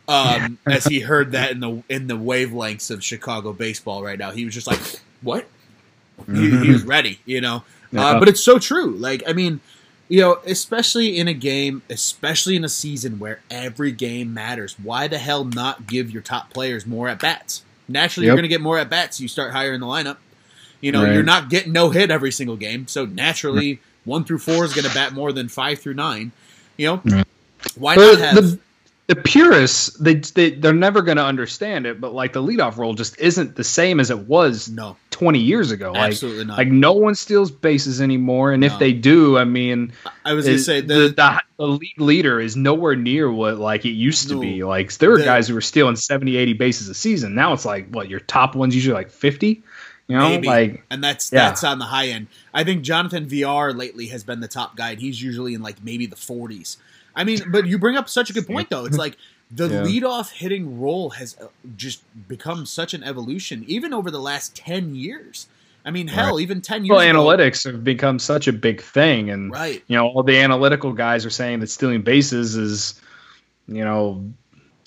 um, 0.09 0.59
as 0.67 0.85
he 0.85 1.01
heard 1.01 1.33
that 1.33 1.53
in 1.53 1.61
the 1.61 1.83
in 1.89 2.07
the 2.07 2.15
wavelengths 2.15 2.91
of 2.91 3.05
Chicago 3.05 3.53
baseball 3.53 4.03
right 4.03 4.19
now. 4.19 4.31
He 4.31 4.45
was 4.45 4.55
just 4.55 4.67
like, 4.67 4.81
"What?" 5.23 5.47
Mm-hmm. 6.21 6.37
He, 6.37 6.67
he, 6.67 6.73
was 6.73 6.85
ready, 6.85 7.21
you 7.27 7.41
know. 7.41 7.63
Yeah. 7.93 8.07
Uh, 8.07 8.19
but 8.19 8.29
it's 8.29 8.41
so 8.41 8.59
true. 8.59 8.93
Like, 8.93 9.23
I 9.27 9.33
mean, 9.33 9.61
you 10.09 10.21
know, 10.21 10.39
especially 10.47 11.19
in 11.19 11.29
a 11.29 11.35
game, 11.35 11.83
especially 11.91 12.57
in 12.57 12.65
a 12.65 12.69
season 12.69 13.19
where 13.19 13.41
every 13.51 13.93
game 13.93 14.33
matters. 14.33 14.77
Why 14.83 15.09
the 15.09 15.19
hell 15.19 15.45
not 15.45 15.87
give 15.87 16.11
your 16.11 16.23
top 16.23 16.53
players 16.53 16.87
more 16.87 17.09
at 17.09 17.21
bats? 17.21 17.63
Naturally, 17.89 18.27
yep. 18.27 18.33
you're 18.33 18.37
going 18.37 18.43
to 18.45 18.49
get 18.49 18.61
more 18.61 18.79
at 18.79 18.91
bats. 18.91 19.21
You 19.21 19.29
start 19.29 19.53
higher 19.53 19.73
in 19.73 19.81
the 19.81 19.87
lineup. 19.87 20.19
You 20.81 20.93
know, 20.93 21.03
right. 21.03 21.15
you're 21.15 21.23
not 21.23 21.49
getting 21.49 21.73
no 21.73 21.91
hit 21.91 22.11
every 22.11 22.31
single 22.31 22.57
game, 22.57 22.87
so 22.87 23.07
naturally, 23.07 23.81
one 24.05 24.25
through 24.25 24.39
four 24.39 24.65
is 24.65 24.75
going 24.75 24.87
to 24.87 24.95
bat 24.95 25.13
more 25.13 25.33
than 25.33 25.49
five 25.49 25.81
through 25.81 25.95
nine. 25.95 26.33
You 26.77 26.87
know, 26.87 27.01
right. 27.05 27.27
why 27.77 27.97
not 27.97 28.19
have? 28.19 28.35
The, 28.37 28.59
the 29.07 29.17
purists 29.17 29.91
they, 29.99 30.15
they 30.15 30.51
they're 30.51 30.73
never 30.75 31.01
going 31.03 31.17
to 31.17 31.25
understand 31.25 31.87
it 31.87 32.01
but 32.01 32.13
like 32.13 32.33
the 32.33 32.43
leadoff 32.43 32.77
role 32.77 32.95
just 32.95 33.19
isn't 33.19 33.55
the 33.55 33.65
same 33.65 34.01
as 34.01 34.11
it 34.11 34.19
was 34.19 34.69
no 34.69 34.97
20 35.11 35.39
years 35.39 35.71
ago 35.71 35.95
absolutely 35.95 36.41
like, 36.41 36.47
not 36.49 36.59
like 36.59 36.69
no 36.69 36.93
one 36.93 37.15
steals 37.15 37.51
bases 37.51 38.01
anymore 38.01 38.53
and 38.53 38.63
no. 38.63 38.67
if 38.67 38.79
they 38.79 38.93
do 38.93 39.39
i 39.39 39.45
mean 39.45 39.93
i 40.25 40.33
was 40.33 40.45
going 40.45 40.57
to 40.57 40.63
say 40.63 40.81
the, 40.81 41.09
the, 41.09 41.43
the, 41.57 41.67
league 41.67 42.01
leader 42.01 42.41
is 42.41 42.57
nowhere 42.57 42.97
near 42.97 43.31
what 43.31 43.59
like 43.59 43.85
it 43.85 43.91
used 43.91 44.29
to 44.29 44.35
no, 44.35 44.41
be 44.41 44.65
like 44.65 44.93
there 44.95 45.11
were 45.11 45.19
the, 45.19 45.25
guys 45.25 45.49
who 45.49 45.55
were 45.55 45.61
stealing 45.61 45.97
70 45.97 46.37
80 46.37 46.53
bases 46.55 46.89
a 46.89 46.95
season 46.95 47.35
now 47.35 47.53
it's 47.53 47.65
like 47.65 47.89
what 47.91 48.09
your 48.09 48.21
top 48.21 48.57
ones 48.57 48.75
usually 48.75 48.95
like 48.95 49.11
50 49.11 49.63
you 50.09 50.17
know, 50.17 50.29
Maybe. 50.29 50.47
like, 50.47 50.85
and 50.89 51.03
that's 51.03 51.33
yeah. 51.33 51.49
that's 51.49 51.65
on 51.65 51.81
the 51.81 51.85
high 51.85 52.07
end. 52.09 52.29
I 52.55 52.63
think 52.63 52.83
Jonathan 52.83 53.27
Villar 53.27 53.73
lately 53.73 54.07
has 54.07 54.23
been 54.23 54.39
the 54.39 54.47
top 54.47 54.77
guy, 54.77 54.93
and 54.93 55.01
he's 55.01 55.21
usually 55.21 55.55
in 55.55 55.63
like 55.63 55.83
maybe 55.83 56.07
the 56.07 56.15
40s. 56.15 56.77
I 57.17 57.25
mean, 57.25 57.41
but 57.51 57.67
you 57.67 57.79
bring 57.79 57.97
up 57.97 58.09
such 58.09 58.31
a 58.31 58.33
good 58.33 58.47
point 58.47 58.69
though. 58.71 58.85
It's 58.85 58.99
like 58.99 59.17
the 59.51 59.69
yeah. 59.69 59.83
leadoff 59.83 60.31
hitting 60.31 60.81
role 60.81 61.11
has 61.11 61.37
uh, 61.41 61.47
just 61.77 62.03
become 62.29 62.67
such 62.67 62.95
an 62.95 63.03
evolution, 63.03 63.65
even 63.67 63.95
over 63.95 64.11
the 64.11 64.21
last 64.21 64.55
ten 64.55 64.95
years. 64.95 65.49
I 65.85 65.91
mean, 65.93 66.09
hell, 66.09 66.35
right. 66.35 66.43
even 66.43 66.61
ten 66.61 66.85
years. 66.85 66.95
Well, 66.95 67.01
ago, 67.01 67.19
analytics 67.19 67.65
have 67.71 67.83
become 67.83 68.19
such 68.19 68.49
a 68.49 68.53
big 68.53 68.83
thing, 68.83 69.31
and 69.31 69.51
right. 69.51 69.83
you 69.87 69.97
know, 69.97 70.09
all 70.09 70.23
the 70.23 70.39
analytical 70.39 70.93
guys 70.93 71.25
are 71.25 71.31
saying 71.31 71.61
that 71.61 71.71
stealing 71.71 72.03
bases 72.03 72.57
is, 72.57 73.01
you 73.67 73.85
know, 73.85 74.25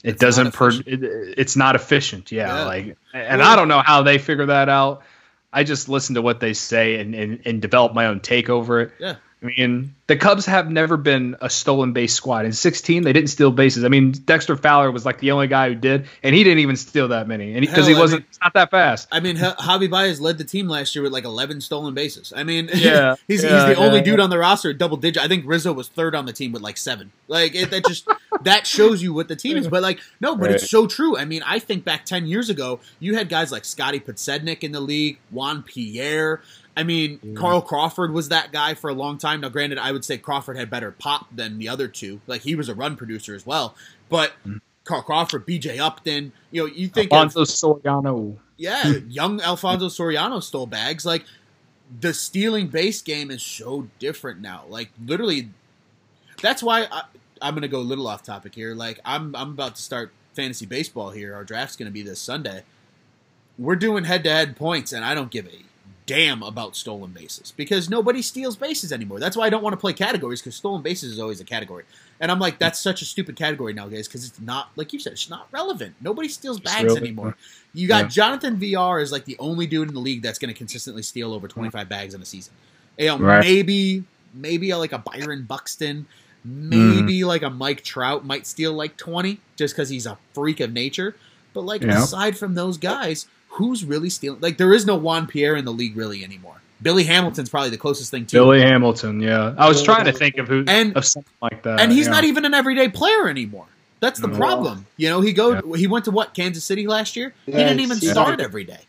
it 0.03 0.11
it's 0.11 0.21
doesn't. 0.21 0.53
Per, 0.53 0.69
it, 0.69 1.03
it's 1.38 1.55
not 1.55 1.75
efficient. 1.75 2.32
Yeah, 2.32 2.47
yeah. 2.47 2.65
like, 2.65 2.97
and 3.13 3.39
well, 3.39 3.51
I 3.51 3.55
don't 3.55 3.69
know 3.69 3.82
how 3.82 4.03
they 4.03 4.19
figure 4.19 4.45
that 4.45 4.69
out. 4.69 5.03
I 5.51 5.63
just 5.63 5.89
listen 5.89 6.15
to 6.15 6.21
what 6.21 6.39
they 6.39 6.53
say 6.53 6.99
and, 6.99 7.15
and, 7.15 7.41
and 7.45 7.61
develop 7.61 7.93
my 7.93 8.05
own 8.05 8.19
take 8.19 8.49
over 8.49 8.82
it. 8.82 8.91
Yeah. 8.99 9.15
I 9.42 9.46
mean, 9.46 9.96
the 10.08 10.18
Cubs 10.18 10.46
have 10.48 10.70
never 10.70 10.98
been 10.98 11.38
a 11.40 11.50
stolen 11.50 11.94
base 11.94 12.14
squad. 12.14 12.44
In 12.44 12.52
16, 12.52 13.04
they 13.04 13.14
didn't 13.14 13.30
steal 13.30 13.52
bases. 13.52 13.86
I 13.86 13.88
mean, 13.88 14.12
Dexter 14.12 14.58
Fowler 14.58 14.92
was 14.92 15.06
like 15.06 15.20
the 15.20 15.32
only 15.32 15.48
guy 15.48 15.70
who 15.70 15.76
did, 15.76 16.08
and 16.22 16.36
he 16.36 16.44
didn't 16.44 16.60
even 16.60 16.76
steal 16.76 17.08
that 17.10 17.26
many, 17.26 17.54
and 17.54 17.62
because 17.62 17.88
he, 17.88 17.94
he, 17.94 18.00
wasn't 18.00 18.24
I 18.24 18.24
mean, 18.24 18.40
not 18.44 18.54
that 18.56 18.72
fast. 18.72 19.08
I 19.14 19.22
mean, 19.22 19.38
Javi 19.38 19.90
Baez 19.90 20.20
led 20.20 20.40
the 20.40 20.44
team 20.44 20.68
last 20.68 20.94
year 20.94 21.04
with 21.04 21.14
like 21.14 21.24
11 21.24 21.62
stolen 21.62 21.94
bases. 21.94 22.34
I 22.36 22.44
mean, 22.44 22.70
yeah, 22.74 23.16
he's, 23.30 23.42
yeah, 23.44 23.68
he's 23.68 23.76
the 23.78 23.82
yeah, 23.82 23.88
only 23.88 24.02
dude 24.02 24.20
on 24.20 24.30
the 24.30 24.38
roster 24.38 24.74
double 24.74 24.98
digit. 24.98 25.24
I 25.24 25.30
think 25.30 25.46
Rizzo 25.48 25.72
was 25.72 25.88
third 25.88 26.16
on 26.16 26.26
the 26.26 26.34
team 26.34 26.52
with 26.52 26.62
like 26.62 26.76
seven. 26.76 27.14
Like 27.30 27.56
it, 27.56 27.70
that 27.72 27.86
just 27.86 28.10
that 28.42 28.68
shows 28.68 29.02
you 29.02 29.14
what 29.14 29.30
the 29.30 29.38
team 29.38 29.56
is. 29.56 29.70
But 29.70 29.82
like, 29.82 30.02
no, 30.20 30.36
but 30.36 30.48
right. 30.48 30.56
it's 30.56 30.70
so 30.70 30.86
true. 30.86 31.18
I 31.18 31.24
mean, 31.24 31.44
I 31.46 31.60
think 31.60 31.86
back 31.86 32.06
10 32.06 32.28
years 32.28 32.50
ago, 32.50 32.82
you 33.00 33.16
had 33.16 33.30
guys 33.30 33.54
like 33.54 33.64
Scotty 33.64 34.02
Podsednik 34.02 34.66
in 34.66 34.74
the 34.74 34.82
league, 34.82 35.20
Juan 35.32 35.64
Pierre. 35.64 36.42
I 36.80 36.84
mean, 36.84 37.19
mm. 37.19 37.36
Carl 37.36 37.61
Crawford 37.61 38.13
was 38.13 38.30
that 38.30 38.53
guy 38.53 38.73
for 38.73 38.89
a 38.89 38.93
long 38.93 39.17
time. 39.17 39.41
Now, 39.41 39.49
granted, 39.49 39.77
I 39.77 39.91
would 39.91 40.05
say 40.05 40.17
Crawford 40.17 40.55
had 40.55 40.69
better 40.69 40.91
pop 40.91 41.27
than 41.36 41.57
the 41.57 41.67
other 41.67 41.89
two. 41.89 42.21
Like 42.25 42.43
he 42.43 42.55
was 42.55 42.69
a 42.69 42.73
run 42.73 42.95
producer 42.95 43.36
as 43.36 43.45
well. 43.45 43.75
But 44.07 44.32
mm. 44.47 44.61
Carl 44.86 45.01
Crawford, 45.01 45.45
B.J. 45.45 45.77
Upton, 45.77 46.32
you 46.51 46.61
know, 46.61 46.73
you 46.73 46.88
think 46.88 47.11
Alfonso 47.11 47.41
of, 47.41 47.49
Soriano. 47.49 48.38
Yeah, 48.55 48.93
young 49.09 49.41
Alfonso 49.41 49.88
Soriano 49.88 50.41
stole 50.41 50.67
bags. 50.67 51.05
Like 51.05 51.25
the 51.99 52.13
stealing 52.13 52.67
base 52.67 53.01
game 53.01 53.30
is 53.30 53.43
so 53.43 53.89
different 53.99 54.39
now. 54.39 54.63
Like 54.69 54.91
literally, 55.05 55.49
that's 56.41 56.63
why 56.63 56.88
I, 56.89 57.01
I'm 57.41 57.55
going 57.55 57.63
to 57.63 57.67
go 57.67 57.80
a 57.80 57.82
little 57.82 58.07
off 58.07 58.23
topic 58.23 58.55
here. 58.55 58.73
Like 58.73 59.01
I'm 59.03 59.36
I'm 59.36 59.49
about 59.49 59.75
to 59.75 59.82
start 59.82 60.13
fantasy 60.34 60.65
baseball 60.65 61.09
here. 61.09 61.36
Our 61.36 61.43
draft's 61.43 61.75
going 61.75 61.88
to 61.88 61.93
be 61.93 62.03
this 62.03 62.21
Sunday. 62.21 62.63
We're 63.57 63.75
doing 63.75 64.05
head 64.05 64.23
to 64.23 64.30
head 64.30 64.55
points, 64.55 64.93
and 64.93 65.03
I 65.03 65.13
don't 65.13 65.30
give 65.30 65.45
a 65.45 65.68
damn 66.10 66.41
about 66.41 66.76
stolen 66.76 67.12
bases 67.12 67.53
because 67.55 67.88
nobody 67.88 68.24
steals 68.24 68.55
bases 68.55 68.91
anymore. 68.91 69.20
That's 69.20 69.38
why 69.38 69.45
I 69.45 69.51
don't 69.51 69.62
want 69.62 69.74
to 69.74 69.78
play 69.78 69.93
categories 69.93 70.41
because 70.41 70.55
stolen 70.55 70.82
bases 70.82 71.12
is 71.12 71.20
always 71.20 71.39
a 71.39 71.43
category. 71.43 71.84
And 72.20 72.32
I'm 72.32 72.39
like, 72.39 72.57
that's 72.57 72.80
such 72.80 73.03
a 73.03 73.05
stupid 73.05 73.36
category 73.36 73.74
nowadays 73.74 74.07
because 74.07 74.26
it's 74.26 74.41
not, 74.41 74.72
like 74.76 74.91
you 74.91 74.99
said, 74.99 75.14
it's 75.14 75.30
not 75.30 75.47
relevant. 75.51 75.93
Nobody 76.01 76.28
steals 76.28 76.60
bags 76.60 76.95
anymore. 76.95 77.38
You 77.76 77.88
got 77.88 78.05
yeah. 78.05 78.07
Jonathan 78.07 78.57
Villar 78.57 78.99
is 78.99 79.12
like 79.12 79.26
the 79.26 79.38
only 79.38 79.68
dude 79.68 79.89
in 79.89 79.93
the 79.93 79.99
league 79.99 80.24
that's 80.24 80.39
going 80.39 80.51
to 80.51 80.57
consistently 80.57 81.03
steal 81.03 81.32
over 81.32 81.47
25 81.47 81.88
bags 81.88 82.16
in 82.16 82.22
a 82.24 82.26
season. 82.26 82.55
You 82.97 83.10
know, 83.10 83.20
right. 83.20 83.41
maybe, 83.41 84.03
maybe 84.34 84.74
like 84.74 84.93
a 84.93 84.97
Byron 84.97 85.43
Buxton, 85.43 86.07
maybe 86.43 87.20
mm. 87.20 87.26
like 87.28 87.43
a 87.43 87.51
Mike 87.51 87.84
Trout 87.84 88.26
might 88.26 88.47
steal 88.47 88.74
like 88.74 88.97
20 88.97 89.39
just 89.57 89.76
because 89.76 89.89
he's 89.89 90.07
a 90.07 90.18
freak 90.34 90.60
of 90.60 90.74
nature. 90.74 91.16
But 91.53 91.62
like 91.62 91.84
yeah. 91.84 92.01
aside 92.01 92.36
from 92.36 92.55
those 92.55 92.80
guys, 92.80 93.28
who's 93.50 93.86
really 93.86 94.10
stealing? 94.10 94.41
Like, 94.41 94.58
there 94.58 94.74
is 94.74 94.86
no 94.86 94.95
Juan 94.95 95.28
Pierre 95.28 95.56
in 95.56 95.66
the 95.66 95.74
league 95.74 95.95
really 95.95 96.24
anymore. 96.24 96.62
Billy 96.82 97.04
Hamilton's 97.04 97.50
probably 97.50 97.72
the 97.72 97.78
closest 97.78 98.10
thing 98.12 98.26
to 98.28 98.36
Billy 98.38 98.62
Hamilton. 98.62 99.20
Yeah, 99.20 99.54
I 99.58 99.68
was 99.68 99.84
trying 99.84 100.06
to 100.06 100.14
think 100.14 100.38
of 100.38 100.47
who 100.47 100.64
and, 100.68 100.95
of 100.95 101.06
something 101.06 101.34
like 101.41 101.64
that. 101.64 101.82
And 101.82 101.91
he's 101.91 102.06
yeah. 102.06 102.14
not 102.14 102.24
even 102.24 102.45
an 102.45 102.54
everyday 102.54 102.88
player 102.88 103.28
anymore. 103.28 103.66
That's 104.00 104.20
the 104.20 104.30
problem. 104.30 104.86
You 104.95 105.10
know, 105.10 105.20
he 105.20 105.34
go 105.34 105.56
yeah. 105.56 105.76
he 105.76 105.88
went 105.88 106.06
to 106.06 106.12
what 106.12 106.34
Kansas 106.34 106.64
City 106.64 106.88
last 106.88 107.18
year. 107.18 107.34
Yeah, 107.45 107.58
he 107.58 107.64
didn't 107.64 107.80
even 107.82 107.97
start 107.97 108.39
every 108.39 108.64
day. 108.64 108.80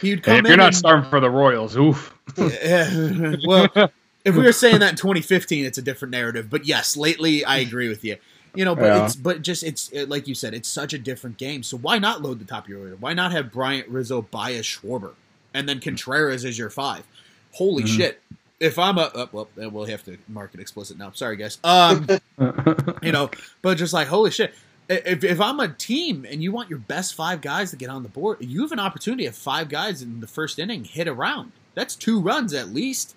He'd 0.00 0.22
come 0.22 0.34
hey, 0.34 0.38
if 0.40 0.46
you're 0.46 0.56
not 0.56 0.66
and, 0.68 0.76
starting 0.76 1.10
for 1.10 1.18
the 1.18 1.28
Royals, 1.28 1.76
oof. 1.76 2.14
well, 2.36 3.90
if 4.24 4.36
we 4.36 4.44
were 4.44 4.52
saying 4.52 4.78
that 4.78 4.90
in 4.90 4.96
2015, 4.96 5.64
it's 5.64 5.78
a 5.78 5.82
different 5.82 6.12
narrative. 6.12 6.48
But 6.48 6.66
yes, 6.66 6.96
lately 6.96 7.44
I 7.44 7.56
agree 7.66 7.88
with 7.88 8.04
you. 8.04 8.16
You 8.54 8.64
know, 8.64 8.74
but 8.74 8.84
yeah. 8.84 9.04
it's 9.04 9.16
but 9.16 9.42
just 9.42 9.62
it's 9.62 9.90
it, 9.90 10.08
like 10.08 10.26
you 10.26 10.34
said, 10.34 10.54
it's 10.54 10.68
such 10.68 10.92
a 10.92 10.98
different 10.98 11.38
game. 11.38 11.62
So 11.62 11.76
why 11.76 11.98
not 11.98 12.22
load 12.22 12.38
the 12.38 12.44
top 12.44 12.64
of 12.64 12.70
your 12.70 12.80
order? 12.80 12.96
Why 12.96 13.14
not 13.14 13.32
have 13.32 13.52
Bryant, 13.52 13.88
Rizzo, 13.88 14.22
Baez, 14.22 14.64
Schwarber, 14.64 15.12
and 15.54 15.68
then 15.68 15.80
Contreras 15.80 16.44
as 16.44 16.58
your 16.58 16.70
five? 16.70 17.04
Holy 17.52 17.84
mm-hmm. 17.84 17.96
shit! 17.96 18.20
If 18.60 18.78
I'm 18.78 18.98
a 18.98 19.10
oh, 19.14 19.28
well, 19.32 19.48
we'll 19.56 19.86
have 19.86 20.04
to 20.04 20.18
mark 20.28 20.54
it 20.54 20.60
explicit 20.60 20.98
now. 20.98 21.12
Sorry, 21.12 21.36
guys. 21.36 21.58
Um, 21.62 22.06
you 23.02 23.12
know, 23.12 23.30
but 23.62 23.76
just 23.76 23.92
like 23.92 24.08
holy 24.08 24.30
shit, 24.30 24.54
if, 24.88 25.22
if 25.24 25.40
I'm 25.40 25.60
a 25.60 25.68
team 25.68 26.26
and 26.28 26.42
you 26.42 26.52
want 26.52 26.70
your 26.70 26.78
best 26.78 27.14
five 27.14 27.40
guys 27.40 27.70
to 27.70 27.76
get 27.76 27.90
on 27.90 28.02
the 28.02 28.08
board, 28.08 28.38
you 28.40 28.62
have 28.62 28.72
an 28.72 28.80
opportunity 28.80 29.26
of 29.26 29.36
five 29.36 29.68
guys 29.68 30.02
in 30.02 30.20
the 30.20 30.26
first 30.26 30.58
inning 30.58 30.84
hit 30.84 31.06
around. 31.06 31.52
That's 31.74 31.94
two 31.94 32.20
runs 32.20 32.54
at 32.54 32.70
least. 32.70 33.14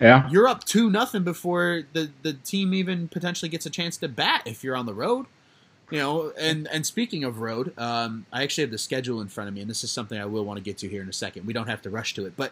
Yeah. 0.00 0.28
You're 0.30 0.48
up 0.48 0.64
two 0.64 0.90
nothing 0.90 1.22
before 1.22 1.82
the, 1.92 2.10
the 2.22 2.32
team 2.32 2.74
even 2.74 3.08
potentially 3.08 3.48
gets 3.48 3.66
a 3.66 3.70
chance 3.70 3.96
to 3.98 4.08
bat 4.08 4.42
if 4.46 4.64
you're 4.64 4.76
on 4.76 4.86
the 4.86 4.94
road. 4.94 5.26
You 5.90 5.98
know, 5.98 6.32
and 6.38 6.66
and 6.68 6.86
speaking 6.86 7.22
of 7.22 7.40
road, 7.40 7.78
um, 7.78 8.24
I 8.32 8.42
actually 8.42 8.62
have 8.62 8.70
the 8.70 8.78
schedule 8.78 9.20
in 9.20 9.28
front 9.28 9.48
of 9.48 9.54
me, 9.54 9.60
and 9.60 9.68
this 9.68 9.84
is 9.84 9.92
something 9.92 10.18
I 10.18 10.24
will 10.24 10.44
want 10.44 10.56
to 10.56 10.64
get 10.64 10.78
to 10.78 10.88
here 10.88 11.02
in 11.02 11.08
a 11.08 11.12
second. 11.12 11.46
We 11.46 11.52
don't 11.52 11.68
have 11.68 11.82
to 11.82 11.90
rush 11.90 12.14
to 12.14 12.24
it, 12.24 12.32
but 12.34 12.50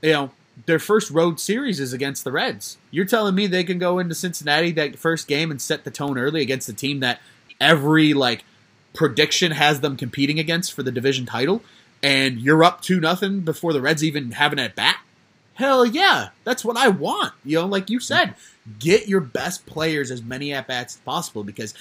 you 0.00 0.12
know, 0.12 0.30
their 0.64 0.78
first 0.78 1.10
road 1.10 1.38
series 1.38 1.80
is 1.80 1.92
against 1.92 2.24
the 2.24 2.32
Reds. 2.32 2.78
You're 2.90 3.04
telling 3.04 3.34
me 3.34 3.46
they 3.46 3.64
can 3.64 3.78
go 3.78 3.98
into 3.98 4.14
Cincinnati 4.14 4.72
that 4.72 4.98
first 4.98 5.28
game 5.28 5.50
and 5.50 5.60
set 5.60 5.84
the 5.84 5.90
tone 5.90 6.16
early 6.16 6.40
against 6.40 6.68
a 6.68 6.72
team 6.72 7.00
that 7.00 7.20
every 7.60 8.14
like 8.14 8.44
prediction 8.94 9.52
has 9.52 9.80
them 9.80 9.96
competing 9.96 10.38
against 10.38 10.72
for 10.72 10.82
the 10.82 10.90
division 10.90 11.26
title, 11.26 11.62
and 12.02 12.40
you're 12.40 12.64
up 12.64 12.80
two 12.80 13.00
nothing 13.00 13.40
before 13.40 13.72
the 13.72 13.82
Reds 13.82 14.02
even 14.02 14.32
have 14.32 14.52
an 14.52 14.58
at 14.58 14.74
bat? 14.74 14.98
Hell 15.58 15.84
yeah, 15.84 16.28
that's 16.44 16.64
what 16.64 16.76
I 16.76 16.86
want. 16.86 17.34
You 17.44 17.58
know, 17.58 17.66
like 17.66 17.90
you 17.90 17.98
said, 17.98 18.36
get 18.78 19.08
your 19.08 19.20
best 19.20 19.66
players 19.66 20.12
as 20.12 20.22
many 20.22 20.52
at 20.52 20.68
bats 20.68 20.94
as 20.94 21.00
possible 21.00 21.42
because 21.42 21.74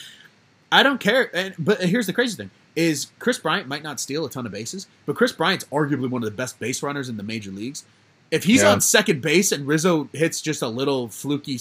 I 0.71 0.81
don't 0.81 0.99
care. 0.99 1.29
And, 1.35 1.53
but 1.59 1.83
here's 1.83 2.07
the 2.07 2.13
crazy 2.13 2.35
thing: 2.35 2.49
is 2.75 3.11
Kris 3.19 3.37
Bryant 3.37 3.67
might 3.67 3.83
not 3.83 3.99
steal 3.99 4.25
a 4.25 4.31
ton 4.31 4.47
of 4.47 4.51
bases, 4.51 4.87
but 5.05 5.15
Kris 5.15 5.31
Bryant's 5.31 5.65
arguably 5.65 6.09
one 6.09 6.23
of 6.23 6.25
the 6.25 6.35
best 6.35 6.59
base 6.59 6.81
runners 6.81 7.07
in 7.07 7.17
the 7.17 7.23
major 7.23 7.51
leagues. 7.51 7.85
If 8.31 8.45
he's 8.45 8.63
yeah. 8.63 8.71
on 8.71 8.81
second 8.81 9.21
base 9.21 9.51
and 9.51 9.67
Rizzo 9.67 10.09
hits 10.11 10.41
just 10.41 10.63
a 10.63 10.67
little 10.67 11.07
fluky 11.07 11.59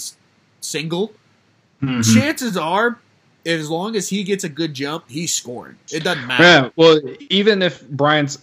single, 0.62 1.12
mm-hmm. 1.83 2.01
chances 2.01 2.57
are, 2.57 2.99
as 3.45 3.69
long 3.69 3.95
as 3.95 4.09
he 4.09 4.25
gets 4.25 4.43
a 4.43 4.49
good 4.49 4.73
jump, 4.73 5.05
he's 5.07 5.35
scoring. 5.35 5.77
It 5.93 6.03
doesn't 6.03 6.27
matter. 6.27 6.43
Yeah. 6.43 6.71
Well, 6.77 6.99
even 7.29 7.61
if 7.61 7.87
Bryant's, 7.89 8.39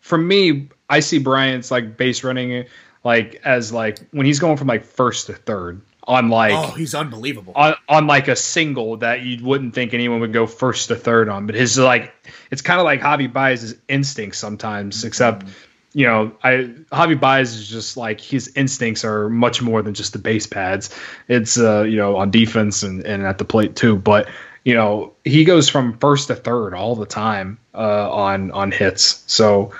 for 0.00 0.16
me, 0.16 0.70
I 0.88 1.00
see 1.00 1.18
Bryant's 1.18 1.70
like 1.70 1.98
base 1.98 2.24
running 2.24 2.64
like 3.04 3.40
as 3.44 3.72
like 3.72 3.98
when 4.10 4.26
he's 4.26 4.38
going 4.38 4.56
from 4.56 4.68
like 4.68 4.84
first 4.84 5.26
to 5.26 5.34
third 5.34 5.80
on 6.04 6.28
like 6.28 6.52
oh 6.52 6.72
he's 6.72 6.94
unbelievable. 6.94 7.52
on, 7.54 7.74
on 7.88 8.06
like 8.06 8.28
a 8.28 8.36
single 8.36 8.96
that 8.98 9.22
you 9.22 9.44
wouldn't 9.44 9.74
think 9.74 9.94
anyone 9.94 10.20
would 10.20 10.32
go 10.32 10.46
first 10.46 10.88
to 10.88 10.96
third 10.96 11.28
on. 11.28 11.46
But 11.46 11.54
his 11.54 11.78
like 11.78 12.12
it's 12.50 12.62
kind 12.62 12.80
of 12.80 12.84
like 12.84 13.00
Javi 13.00 13.32
Baez's 13.32 13.76
instincts 13.88 14.38
sometimes 14.38 14.98
mm-hmm. 14.98 15.06
except 15.06 15.46
you 15.92 16.06
know 16.06 16.32
I 16.42 16.70
Javi 16.92 17.18
Baez 17.18 17.54
is 17.54 17.68
just 17.68 17.96
like 17.96 18.20
his 18.20 18.52
instincts 18.56 19.04
are 19.04 19.28
much 19.28 19.62
more 19.62 19.82
than 19.82 19.94
just 19.94 20.12
the 20.12 20.18
base 20.18 20.46
pads. 20.46 20.90
It's 21.28 21.58
uh 21.58 21.82
you 21.82 21.96
know 21.96 22.16
on 22.16 22.30
defense 22.30 22.82
and, 22.82 23.04
and 23.04 23.24
at 23.24 23.38
the 23.38 23.44
plate 23.44 23.76
too. 23.76 23.96
But 23.96 24.28
you 24.64 24.74
know 24.74 25.12
he 25.24 25.44
goes 25.44 25.68
from 25.68 25.96
first 25.98 26.28
to 26.28 26.34
third 26.34 26.74
all 26.74 26.96
the 26.96 27.06
time 27.06 27.58
uh 27.74 28.10
on 28.10 28.50
on 28.50 28.72
hits. 28.72 29.22
So 29.26 29.72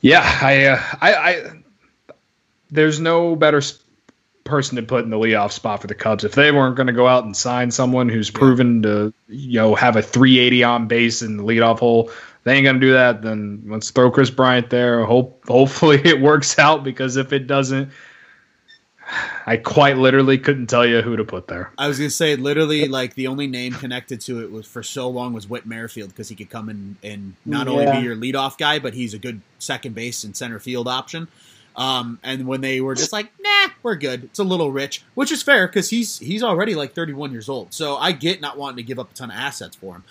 yeah 0.00 0.38
I 0.42 0.64
uh, 0.66 0.82
I 1.00 1.14
I 1.14 1.57
there's 2.70 3.00
no 3.00 3.36
better 3.36 3.62
person 4.44 4.76
to 4.76 4.82
put 4.82 5.04
in 5.04 5.10
the 5.10 5.16
leadoff 5.16 5.52
spot 5.52 5.80
for 5.80 5.86
the 5.86 5.94
Cubs. 5.94 6.24
If 6.24 6.34
they 6.34 6.50
weren't 6.50 6.76
going 6.76 6.86
to 6.88 6.92
go 6.92 7.06
out 7.06 7.24
and 7.24 7.36
sign 7.36 7.70
someone 7.70 8.08
who's 8.08 8.30
proven 8.30 8.82
to, 8.82 9.12
you 9.28 9.60
know, 9.60 9.74
have 9.74 9.96
a 9.96 10.02
380 10.02 10.64
on 10.64 10.88
base 10.88 11.22
in 11.22 11.36
the 11.36 11.44
leadoff 11.44 11.78
hole, 11.78 12.10
they 12.44 12.54
ain't 12.54 12.64
going 12.64 12.80
to 12.80 12.80
do 12.80 12.92
that. 12.94 13.22
Then 13.22 13.64
let's 13.66 13.90
throw 13.90 14.10
Kris 14.10 14.30
Bryant 14.30 14.70
there. 14.70 15.04
Hope 15.04 15.44
hopefully 15.46 16.00
it 16.04 16.20
works 16.20 16.58
out 16.58 16.82
because 16.82 17.16
if 17.16 17.32
it 17.32 17.46
doesn't, 17.46 17.90
I 19.46 19.56
quite 19.56 19.96
literally 19.96 20.38
couldn't 20.38 20.66
tell 20.66 20.84
you 20.84 21.00
who 21.00 21.16
to 21.16 21.24
put 21.24 21.48
there. 21.48 21.72
I 21.78 21.88
was 21.88 21.98
gonna 21.98 22.10
say 22.10 22.36
literally 22.36 22.88
like 22.88 23.14
the 23.14 23.28
only 23.28 23.46
name 23.46 23.72
connected 23.72 24.20
to 24.22 24.42
it 24.42 24.52
was 24.52 24.66
for 24.66 24.82
so 24.82 25.08
long 25.08 25.32
was 25.32 25.48
Whit 25.48 25.64
Merrifield 25.64 26.10
because 26.10 26.28
he 26.28 26.34
could 26.34 26.50
come 26.50 26.68
in 26.68 26.96
and 27.02 27.34
not 27.46 27.66
yeah. 27.66 27.72
only 27.72 28.00
be 28.00 28.04
your 28.04 28.16
leadoff 28.16 28.58
guy, 28.58 28.78
but 28.78 28.92
he's 28.92 29.14
a 29.14 29.18
good 29.18 29.40
second 29.58 29.94
base 29.94 30.24
and 30.24 30.36
center 30.36 30.58
field 30.58 30.86
option. 30.86 31.28
Um, 31.78 32.18
and 32.24 32.48
when 32.48 32.60
they 32.60 32.80
were 32.80 32.96
just 32.96 33.12
like, 33.12 33.30
nah, 33.40 33.68
we're 33.84 33.94
good. 33.94 34.24
It's 34.24 34.40
a 34.40 34.44
little 34.44 34.72
rich, 34.72 35.04
which 35.14 35.30
is 35.30 35.44
fair 35.44 35.68
because 35.68 35.88
he's 35.88 36.18
he's 36.18 36.42
already 36.42 36.74
like 36.74 36.92
31 36.92 37.30
years 37.30 37.48
old. 37.48 37.72
So 37.72 37.96
I 37.96 38.10
get 38.10 38.40
not 38.40 38.58
wanting 38.58 38.78
to 38.78 38.82
give 38.82 38.98
up 38.98 39.12
a 39.12 39.14
ton 39.14 39.30
of 39.30 39.36
assets 39.36 39.76
for 39.76 39.94
him. 39.94 40.04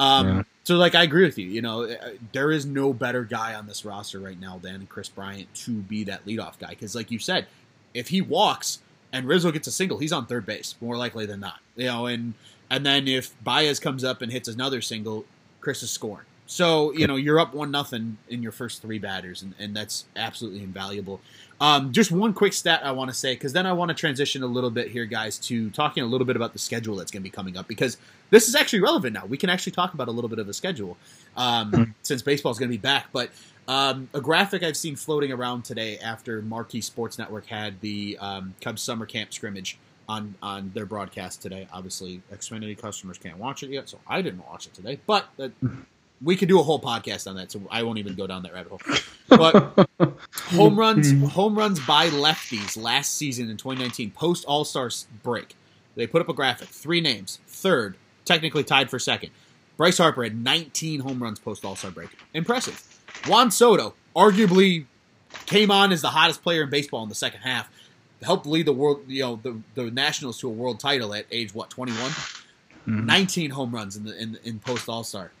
Um, 0.00 0.26
yeah. 0.26 0.42
So 0.64 0.74
like 0.76 0.96
I 0.96 1.04
agree 1.04 1.24
with 1.24 1.38
you. 1.38 1.46
You 1.46 1.62
know, 1.62 1.84
uh, 1.84 1.94
there 2.32 2.50
is 2.50 2.66
no 2.66 2.92
better 2.92 3.22
guy 3.22 3.54
on 3.54 3.68
this 3.68 3.84
roster 3.84 4.18
right 4.18 4.38
now 4.38 4.58
than 4.60 4.84
Kris 4.86 5.08
Bryant 5.08 5.52
to 5.54 5.70
be 5.70 6.02
that 6.04 6.26
leadoff 6.26 6.58
guy. 6.58 6.70
Because 6.70 6.96
like 6.96 7.12
you 7.12 7.20
said, 7.20 7.46
if 7.94 8.08
he 8.08 8.20
walks 8.20 8.80
and 9.12 9.28
Rizzo 9.28 9.52
gets 9.52 9.68
a 9.68 9.72
single, 9.72 9.98
he's 9.98 10.12
on 10.12 10.26
third 10.26 10.44
base 10.44 10.74
more 10.80 10.96
likely 10.96 11.24
than 11.24 11.38
not. 11.38 11.60
You 11.76 11.86
know, 11.86 12.06
and 12.06 12.34
and 12.68 12.84
then 12.84 13.06
if 13.06 13.32
Baez 13.44 13.78
comes 13.78 14.02
up 14.02 14.22
and 14.22 14.32
hits 14.32 14.48
another 14.48 14.80
single, 14.80 15.24
Chris 15.60 15.84
is 15.84 15.90
scoring. 15.92 16.26
So 16.52 16.92
you 16.92 17.06
know 17.06 17.16
you're 17.16 17.40
up 17.40 17.54
one 17.54 17.70
nothing 17.70 18.18
in 18.28 18.42
your 18.42 18.52
first 18.52 18.82
three 18.82 18.98
batters, 18.98 19.40
and, 19.40 19.54
and 19.58 19.74
that's 19.74 20.04
absolutely 20.16 20.62
invaluable. 20.62 21.22
Um, 21.62 21.92
just 21.92 22.12
one 22.12 22.34
quick 22.34 22.52
stat 22.52 22.82
I 22.84 22.92
want 22.92 23.08
to 23.08 23.16
say, 23.16 23.32
because 23.32 23.54
then 23.54 23.64
I 23.64 23.72
want 23.72 23.88
to 23.88 23.94
transition 23.94 24.42
a 24.42 24.46
little 24.46 24.68
bit 24.68 24.88
here, 24.88 25.06
guys, 25.06 25.38
to 25.38 25.70
talking 25.70 26.02
a 26.02 26.06
little 26.06 26.26
bit 26.26 26.36
about 26.36 26.52
the 26.52 26.58
schedule 26.58 26.94
that's 26.96 27.10
going 27.10 27.22
to 27.22 27.24
be 27.24 27.30
coming 27.30 27.56
up, 27.56 27.68
because 27.68 27.96
this 28.28 28.48
is 28.48 28.54
actually 28.54 28.80
relevant 28.80 29.14
now. 29.14 29.24
We 29.24 29.38
can 29.38 29.48
actually 29.48 29.72
talk 29.72 29.94
about 29.94 30.08
a 30.08 30.10
little 30.10 30.28
bit 30.28 30.40
of 30.40 30.48
a 30.48 30.52
schedule 30.52 30.98
um, 31.38 31.72
hmm. 31.72 31.82
since 32.02 32.20
baseball 32.20 32.52
is 32.52 32.58
going 32.58 32.68
to 32.68 32.76
be 32.76 32.82
back. 32.82 33.06
But 33.12 33.30
um, 33.66 34.10
a 34.12 34.20
graphic 34.20 34.62
I've 34.62 34.76
seen 34.76 34.94
floating 34.94 35.32
around 35.32 35.64
today 35.64 35.96
after 36.00 36.42
Marquee 36.42 36.82
Sports 36.82 37.18
Network 37.18 37.46
had 37.46 37.80
the 37.80 38.18
um, 38.20 38.54
Cubs 38.60 38.82
summer 38.82 39.06
camp 39.06 39.32
scrimmage 39.32 39.78
on 40.06 40.34
on 40.42 40.70
their 40.74 40.84
broadcast 40.84 41.40
today. 41.40 41.66
Obviously, 41.72 42.20
Xfinity 42.30 42.76
customers 42.76 43.16
can't 43.16 43.38
watch 43.38 43.62
it 43.62 43.70
yet, 43.70 43.88
so 43.88 43.98
I 44.06 44.20
didn't 44.20 44.46
watch 44.46 44.66
it 44.66 44.74
today. 44.74 45.00
But 45.06 45.28
that, 45.38 45.52
we 46.22 46.36
could 46.36 46.48
do 46.48 46.60
a 46.60 46.62
whole 46.62 46.80
podcast 46.80 47.28
on 47.28 47.36
that, 47.36 47.50
so 47.50 47.60
I 47.70 47.82
won't 47.82 47.98
even 47.98 48.14
go 48.14 48.26
down 48.26 48.42
that 48.42 48.52
rabbit 48.52 48.70
hole. 48.70 48.80
But 49.28 49.88
home 50.34 50.78
runs, 50.78 51.32
home 51.32 51.56
runs 51.56 51.80
by 51.80 52.08
lefties 52.08 52.80
last 52.80 53.14
season 53.14 53.50
in 53.50 53.56
2019, 53.56 54.10
post 54.12 54.44
All 54.44 54.64
Star 54.64 54.90
break. 55.22 55.56
They 55.94 56.06
put 56.06 56.22
up 56.22 56.28
a 56.28 56.32
graphic. 56.32 56.68
Three 56.68 57.00
names. 57.00 57.38
Third, 57.46 57.96
technically 58.24 58.64
tied 58.64 58.88
for 58.90 58.98
second. 58.98 59.30
Bryce 59.76 59.98
Harper 59.98 60.22
had 60.22 60.36
19 60.36 61.00
home 61.00 61.22
runs 61.22 61.38
post 61.38 61.64
All 61.64 61.76
Star 61.76 61.90
break. 61.90 62.10
Impressive. 62.34 62.82
Juan 63.26 63.50
Soto 63.50 63.94
arguably 64.14 64.86
came 65.46 65.70
on 65.70 65.92
as 65.92 66.02
the 66.02 66.08
hottest 66.08 66.42
player 66.42 66.62
in 66.62 66.70
baseball 66.70 67.02
in 67.02 67.08
the 67.08 67.14
second 67.14 67.40
half. 67.40 67.70
Helped 68.22 68.46
lead 68.46 68.66
the 68.66 68.72
world, 68.72 69.02
you 69.08 69.22
know, 69.22 69.40
the, 69.42 69.58
the 69.74 69.90
Nationals 69.90 70.38
to 70.38 70.48
a 70.48 70.52
world 70.52 70.78
title 70.78 71.12
at 71.12 71.26
age 71.32 71.52
what 71.54 71.70
21. 71.70 71.98
Mm-hmm. 72.00 73.06
19 73.06 73.50
home 73.50 73.72
runs 73.72 73.96
in 73.96 74.04
the 74.04 74.16
in, 74.20 74.38
in 74.44 74.58
post 74.58 74.88
All 74.88 75.04
Star. 75.04 75.32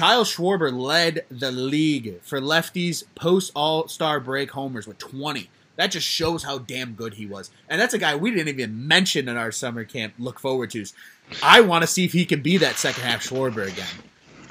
Kyle 0.00 0.24
Schwarber 0.24 0.72
led 0.72 1.26
the 1.30 1.52
league 1.52 2.22
for 2.22 2.40
lefties 2.40 3.04
post 3.14 3.52
All 3.54 3.86
Star 3.86 4.18
break 4.18 4.50
homers 4.50 4.86
with 4.86 4.96
20. 4.96 5.50
That 5.76 5.90
just 5.90 6.06
shows 6.06 6.42
how 6.42 6.56
damn 6.56 6.94
good 6.94 7.12
he 7.12 7.26
was. 7.26 7.50
And 7.68 7.78
that's 7.78 7.92
a 7.92 7.98
guy 7.98 8.16
we 8.16 8.30
didn't 8.30 8.48
even 8.48 8.88
mention 8.88 9.28
in 9.28 9.36
our 9.36 9.52
summer 9.52 9.84
camp. 9.84 10.14
Look 10.18 10.40
forward 10.40 10.70
to. 10.70 10.86
I 11.42 11.60
want 11.60 11.82
to 11.82 11.86
see 11.86 12.06
if 12.06 12.14
he 12.14 12.24
can 12.24 12.40
be 12.40 12.56
that 12.56 12.76
second 12.78 13.02
half 13.02 13.22
Schwarber 13.22 13.70
again. 13.70 13.86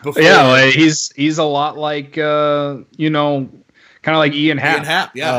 Before 0.03 0.21
yeah, 0.21 0.43
well, 0.43 0.71
he's 0.71 1.11
he's 1.13 1.39
a 1.39 1.43
lot 1.43 1.79
like 1.79 2.15
uh, 2.15 2.81
you 2.95 3.09
know, 3.09 3.49
kind 4.03 4.15
of 4.15 4.19
like 4.19 4.33
Ian 4.33 4.59
Happ. 4.59 4.75
Ian 4.75 4.85
Happ, 4.85 5.15
yeah. 5.15 5.31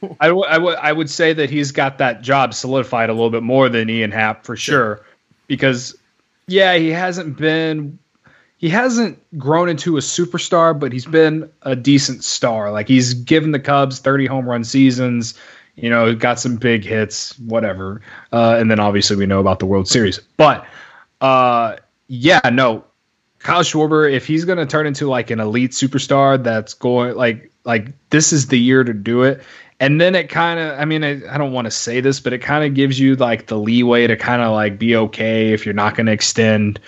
uh, 0.00 0.14
I, 0.20 0.28
w- 0.28 0.46
I, 0.48 0.54
w- 0.58 0.76
I 0.80 0.92
would 0.92 1.10
say 1.10 1.32
that 1.32 1.50
he's 1.50 1.72
got 1.72 1.98
that 1.98 2.22
job 2.22 2.54
solidified 2.54 3.10
a 3.10 3.12
little 3.12 3.30
bit 3.30 3.42
more 3.42 3.68
than 3.68 3.90
Ian 3.90 4.12
Happ 4.12 4.44
for 4.44 4.54
sure, 4.54 4.98
sure. 4.98 5.06
because 5.48 5.96
yeah, 6.46 6.76
he 6.76 6.90
hasn't 6.90 7.36
been 7.36 7.98
he 8.58 8.68
hasn't 8.68 9.18
grown 9.38 9.68
into 9.68 9.96
a 9.96 10.00
superstar, 10.00 10.78
but 10.78 10.92
he's 10.92 11.06
been 11.06 11.50
a 11.62 11.76
decent 11.76 12.24
star. 12.24 12.72
Like 12.72 12.88
he's 12.88 13.14
given 13.14 13.52
the 13.52 13.60
Cubs 13.60 13.98
30 13.98 14.26
home 14.26 14.48
run 14.48 14.64
seasons, 14.64 15.34
you 15.74 15.90
know, 15.90 16.14
got 16.14 16.40
some 16.40 16.56
big 16.56 16.84
hits, 16.84 17.38
whatever. 17.40 18.00
Uh, 18.32 18.56
and 18.58 18.70
then 18.70 18.80
obviously 18.80 19.16
we 19.16 19.26
know 19.26 19.40
about 19.40 19.58
the 19.58 19.66
World 19.66 19.88
Series. 19.88 20.18
But 20.38 20.66
uh, 21.20 21.76
yeah, 22.08 22.40
no, 22.50 22.84
Kyle 23.40 23.62
Schwarber, 23.62 24.10
if 24.10 24.26
he's 24.26 24.44
going 24.44 24.58
to 24.58 24.66
turn 24.66 24.86
into 24.86 25.06
like 25.06 25.30
an 25.30 25.38
elite 25.38 25.72
superstar, 25.72 26.42
that's 26.42 26.72
going 26.72 27.14
like 27.14 27.52
like 27.64 27.92
this 28.10 28.32
is 28.32 28.46
the 28.46 28.58
year 28.58 28.84
to 28.84 28.94
do 28.94 29.22
it. 29.22 29.42
And 29.78 30.00
then 30.00 30.14
it 30.14 30.30
kind 30.30 30.58
of, 30.58 30.78
I 30.78 30.86
mean, 30.86 31.04
I, 31.04 31.20
I 31.30 31.36
don't 31.36 31.52
want 31.52 31.66
to 31.66 31.70
say 31.70 32.00
this, 32.00 32.18
but 32.18 32.32
it 32.32 32.38
kind 32.38 32.64
of 32.64 32.72
gives 32.72 32.98
you 32.98 33.14
like 33.16 33.48
the 33.48 33.58
leeway 33.58 34.06
to 34.06 34.16
kind 34.16 34.40
of 34.40 34.52
like 34.52 34.78
be 34.78 34.96
okay 34.96 35.52
if 35.52 35.66
you're 35.66 35.74
not 35.74 35.94
going 35.94 36.06
to 36.06 36.12
extend 36.12 36.80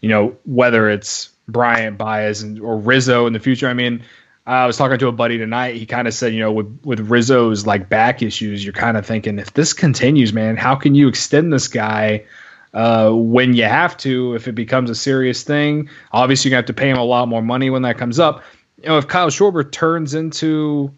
you 0.00 0.08
know, 0.08 0.36
whether 0.44 0.88
it's 0.88 1.30
Bryant 1.48 1.98
Baez 1.98 2.42
and, 2.42 2.60
or 2.60 2.78
Rizzo 2.78 3.26
in 3.26 3.32
the 3.32 3.38
future. 3.38 3.68
I 3.68 3.74
mean, 3.74 4.02
I 4.46 4.66
was 4.66 4.76
talking 4.76 4.98
to 4.98 5.08
a 5.08 5.12
buddy 5.12 5.38
tonight. 5.38 5.74
He 5.74 5.86
kind 5.86 6.06
of 6.06 6.14
said, 6.14 6.32
you 6.32 6.40
know, 6.40 6.52
with 6.52 6.80
with 6.84 7.00
Rizzo's 7.00 7.66
like 7.66 7.88
back 7.88 8.22
issues, 8.22 8.64
you're 8.64 8.72
kind 8.72 8.96
of 8.96 9.04
thinking 9.04 9.38
if 9.38 9.54
this 9.54 9.72
continues, 9.72 10.32
man, 10.32 10.56
how 10.56 10.76
can 10.76 10.94
you 10.94 11.08
extend 11.08 11.52
this 11.52 11.66
guy 11.66 12.24
uh, 12.72 13.10
when 13.10 13.54
you 13.54 13.64
have 13.64 13.96
to? 13.98 14.34
If 14.34 14.46
it 14.46 14.52
becomes 14.52 14.88
a 14.88 14.94
serious 14.94 15.42
thing, 15.42 15.88
obviously 16.12 16.48
you're 16.50 16.54
gonna 16.54 16.60
have 16.60 16.66
to 16.66 16.80
pay 16.80 16.90
him 16.90 16.98
a 16.98 17.04
lot 17.04 17.26
more 17.28 17.42
money 17.42 17.70
when 17.70 17.82
that 17.82 17.98
comes 17.98 18.20
up. 18.20 18.44
You 18.82 18.88
know, 18.88 18.98
if 18.98 19.08
Kyle 19.08 19.28
Schwarber 19.28 19.70
turns 19.70 20.14
into 20.14 20.92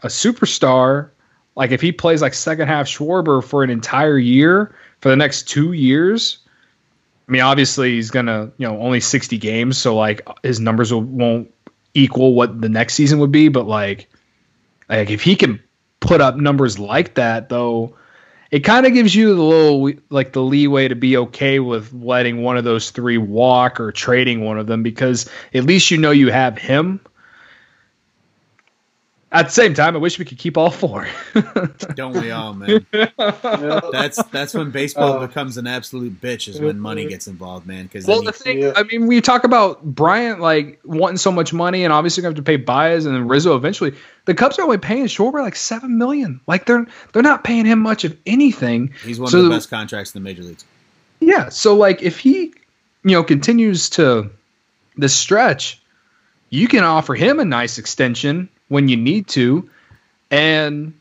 a 0.00 0.08
superstar, 0.08 1.10
like 1.56 1.72
if 1.72 1.80
he 1.80 1.90
plays 1.90 2.22
like 2.22 2.34
second 2.34 2.68
half 2.68 2.86
Schwarber 2.86 3.42
for 3.42 3.64
an 3.64 3.70
entire 3.70 4.18
year 4.18 4.74
for 5.00 5.08
the 5.08 5.16
next 5.16 5.48
two 5.48 5.72
years, 5.72 6.38
I 7.28 7.32
mean, 7.32 7.42
obviously 7.42 7.94
he's 7.94 8.10
gonna, 8.10 8.52
you 8.58 8.66
know, 8.66 8.78
only 8.80 9.00
60 9.00 9.38
games, 9.38 9.78
so 9.78 9.96
like 9.96 10.26
his 10.42 10.60
numbers 10.60 10.92
will, 10.92 11.02
won't 11.02 11.52
equal 11.94 12.34
what 12.34 12.60
the 12.60 12.68
next 12.68 12.94
season 12.94 13.18
would 13.20 13.32
be. 13.32 13.48
But 13.48 13.66
like, 13.66 14.08
like 14.88 15.10
if 15.10 15.22
he 15.22 15.36
can 15.36 15.62
put 16.00 16.20
up 16.20 16.36
numbers 16.36 16.78
like 16.78 17.14
that, 17.14 17.48
though, 17.48 17.96
it 18.50 18.60
kind 18.60 18.86
of 18.86 18.92
gives 18.92 19.14
you 19.14 19.34
the 19.34 19.42
little 19.42 19.92
like 20.10 20.32
the 20.32 20.42
leeway 20.42 20.88
to 20.88 20.94
be 20.94 21.16
okay 21.16 21.58
with 21.58 21.92
letting 21.92 22.42
one 22.42 22.58
of 22.58 22.64
those 22.64 22.90
three 22.90 23.18
walk 23.18 23.80
or 23.80 23.92
trading 23.92 24.44
one 24.44 24.58
of 24.58 24.66
them 24.66 24.82
because 24.82 25.28
at 25.54 25.64
least 25.64 25.90
you 25.90 25.96
know 25.96 26.10
you 26.10 26.30
have 26.30 26.58
him 26.58 27.00
at 29.32 29.46
the 29.46 29.50
same 29.50 29.72
time, 29.72 29.96
I 29.96 29.98
wish 29.98 30.18
we 30.18 30.26
could 30.26 30.36
keep 30.36 30.58
all 30.58 30.70
four. 30.70 31.08
Don't 31.94 32.12
we 32.12 32.30
all, 32.30 32.52
man? 32.52 32.86
that's 33.16 34.22
that's 34.24 34.52
when 34.52 34.70
baseball 34.70 35.14
uh, 35.14 35.26
becomes 35.26 35.56
an 35.56 35.66
absolute 35.66 36.20
bitch. 36.20 36.48
Is 36.48 36.60
when 36.60 36.78
money 36.78 37.06
gets 37.06 37.26
involved, 37.26 37.66
man. 37.66 37.84
Because 37.84 38.06
well, 38.06 38.22
the 38.22 38.32
thing, 38.32 38.60
yeah. 38.60 38.74
I 38.76 38.82
mean, 38.82 39.06
we 39.06 39.22
talk 39.22 39.44
about 39.44 39.82
Bryant 39.82 40.40
like 40.40 40.80
wanting 40.84 41.16
so 41.16 41.32
much 41.32 41.54
money, 41.54 41.84
and 41.84 41.94
obviously 41.94 42.22
going 42.22 42.34
to 42.34 42.38
have 42.40 42.44
to 42.44 42.48
pay 42.48 42.56
Baez 42.56 43.06
and 43.06 43.16
then 43.16 43.26
Rizzo 43.26 43.56
eventually. 43.56 43.94
The 44.26 44.34
Cubs 44.34 44.58
are 44.58 44.62
only 44.62 44.78
paying 44.78 45.06
Schwarber 45.06 45.40
like 45.40 45.56
seven 45.56 45.96
million. 45.96 46.42
Like 46.46 46.66
they're 46.66 46.86
they're 47.14 47.22
not 47.22 47.42
paying 47.42 47.64
him 47.64 47.78
much 47.78 48.04
of 48.04 48.14
anything. 48.26 48.92
He's 49.02 49.18
one 49.18 49.30
so, 49.30 49.38
of 49.38 49.44
the 49.44 49.50
best 49.50 49.70
contracts 49.70 50.14
in 50.14 50.22
the 50.22 50.28
major 50.28 50.42
leagues. 50.42 50.66
Yeah, 51.20 51.48
so 51.48 51.74
like 51.74 52.02
if 52.02 52.18
he, 52.18 52.52
you 53.02 53.12
know, 53.12 53.24
continues 53.24 53.90
to 53.90 54.30
the 54.98 55.08
stretch, 55.08 55.80
you 56.50 56.68
can 56.68 56.84
offer 56.84 57.14
him 57.14 57.40
a 57.40 57.46
nice 57.46 57.78
extension 57.78 58.50
when 58.72 58.88
you 58.88 58.96
need 58.96 59.28
to, 59.28 59.68
and 60.30 60.94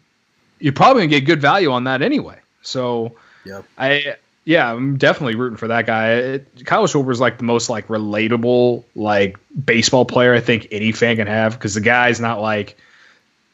you're 0.60 0.74
probably 0.74 1.04
gonna 1.04 1.08
get 1.10 1.22
good 1.22 1.42
value 1.42 1.72
on 1.72 1.86
that 1.86 2.02
anyway. 2.02 2.38
So, 2.62 3.16
yep. 3.46 3.64
I 3.78 4.18
yeah, 4.44 4.74
I'm 4.74 4.98
definitely 4.98 5.36
rooting 5.36 5.56
for 5.56 5.70
that 5.70 5.86
guy. 5.86 6.12
It, 6.14 6.66
Kyle 6.66 6.86
Schwarber 6.86 7.12
is 7.12 7.22
like 7.22 7.38
the 7.38 7.46
most 7.46 7.70
like 7.70 7.88
relatable 7.88 8.84
like 8.94 9.38
baseball 9.64 10.04
player 10.04 10.34
I 10.34 10.42
think 10.42 10.68
any 10.70 10.92
fan 10.92 11.16
can 11.16 11.28
have 11.28 11.54
because 11.54 11.74
the 11.74 11.82
guy's 11.82 12.20
not 12.20 12.42
like 12.42 12.76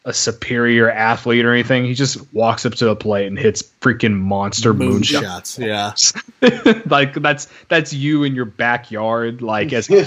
a 0.07 0.13
superior 0.13 0.89
athlete 0.89 1.43
or 1.43 1.51
anything. 1.51 1.83
He 1.83 1.93
just 1.93 2.33
walks 2.33 2.65
up 2.65 2.73
to 2.75 2.85
the 2.85 2.95
plate 2.95 3.27
and 3.27 3.37
hits 3.37 3.61
freaking 3.81 4.17
monster 4.17 4.73
moonshots. 4.73 5.59
Yeah, 5.59 6.81
like 6.89 7.13
that's 7.13 7.49
that's 7.67 7.91
you 7.91 8.23
in 8.23 8.33
your 8.33 8.45
backyard. 8.45 9.41
Like 9.41 9.73
as 9.73 9.89
like, 9.89 10.05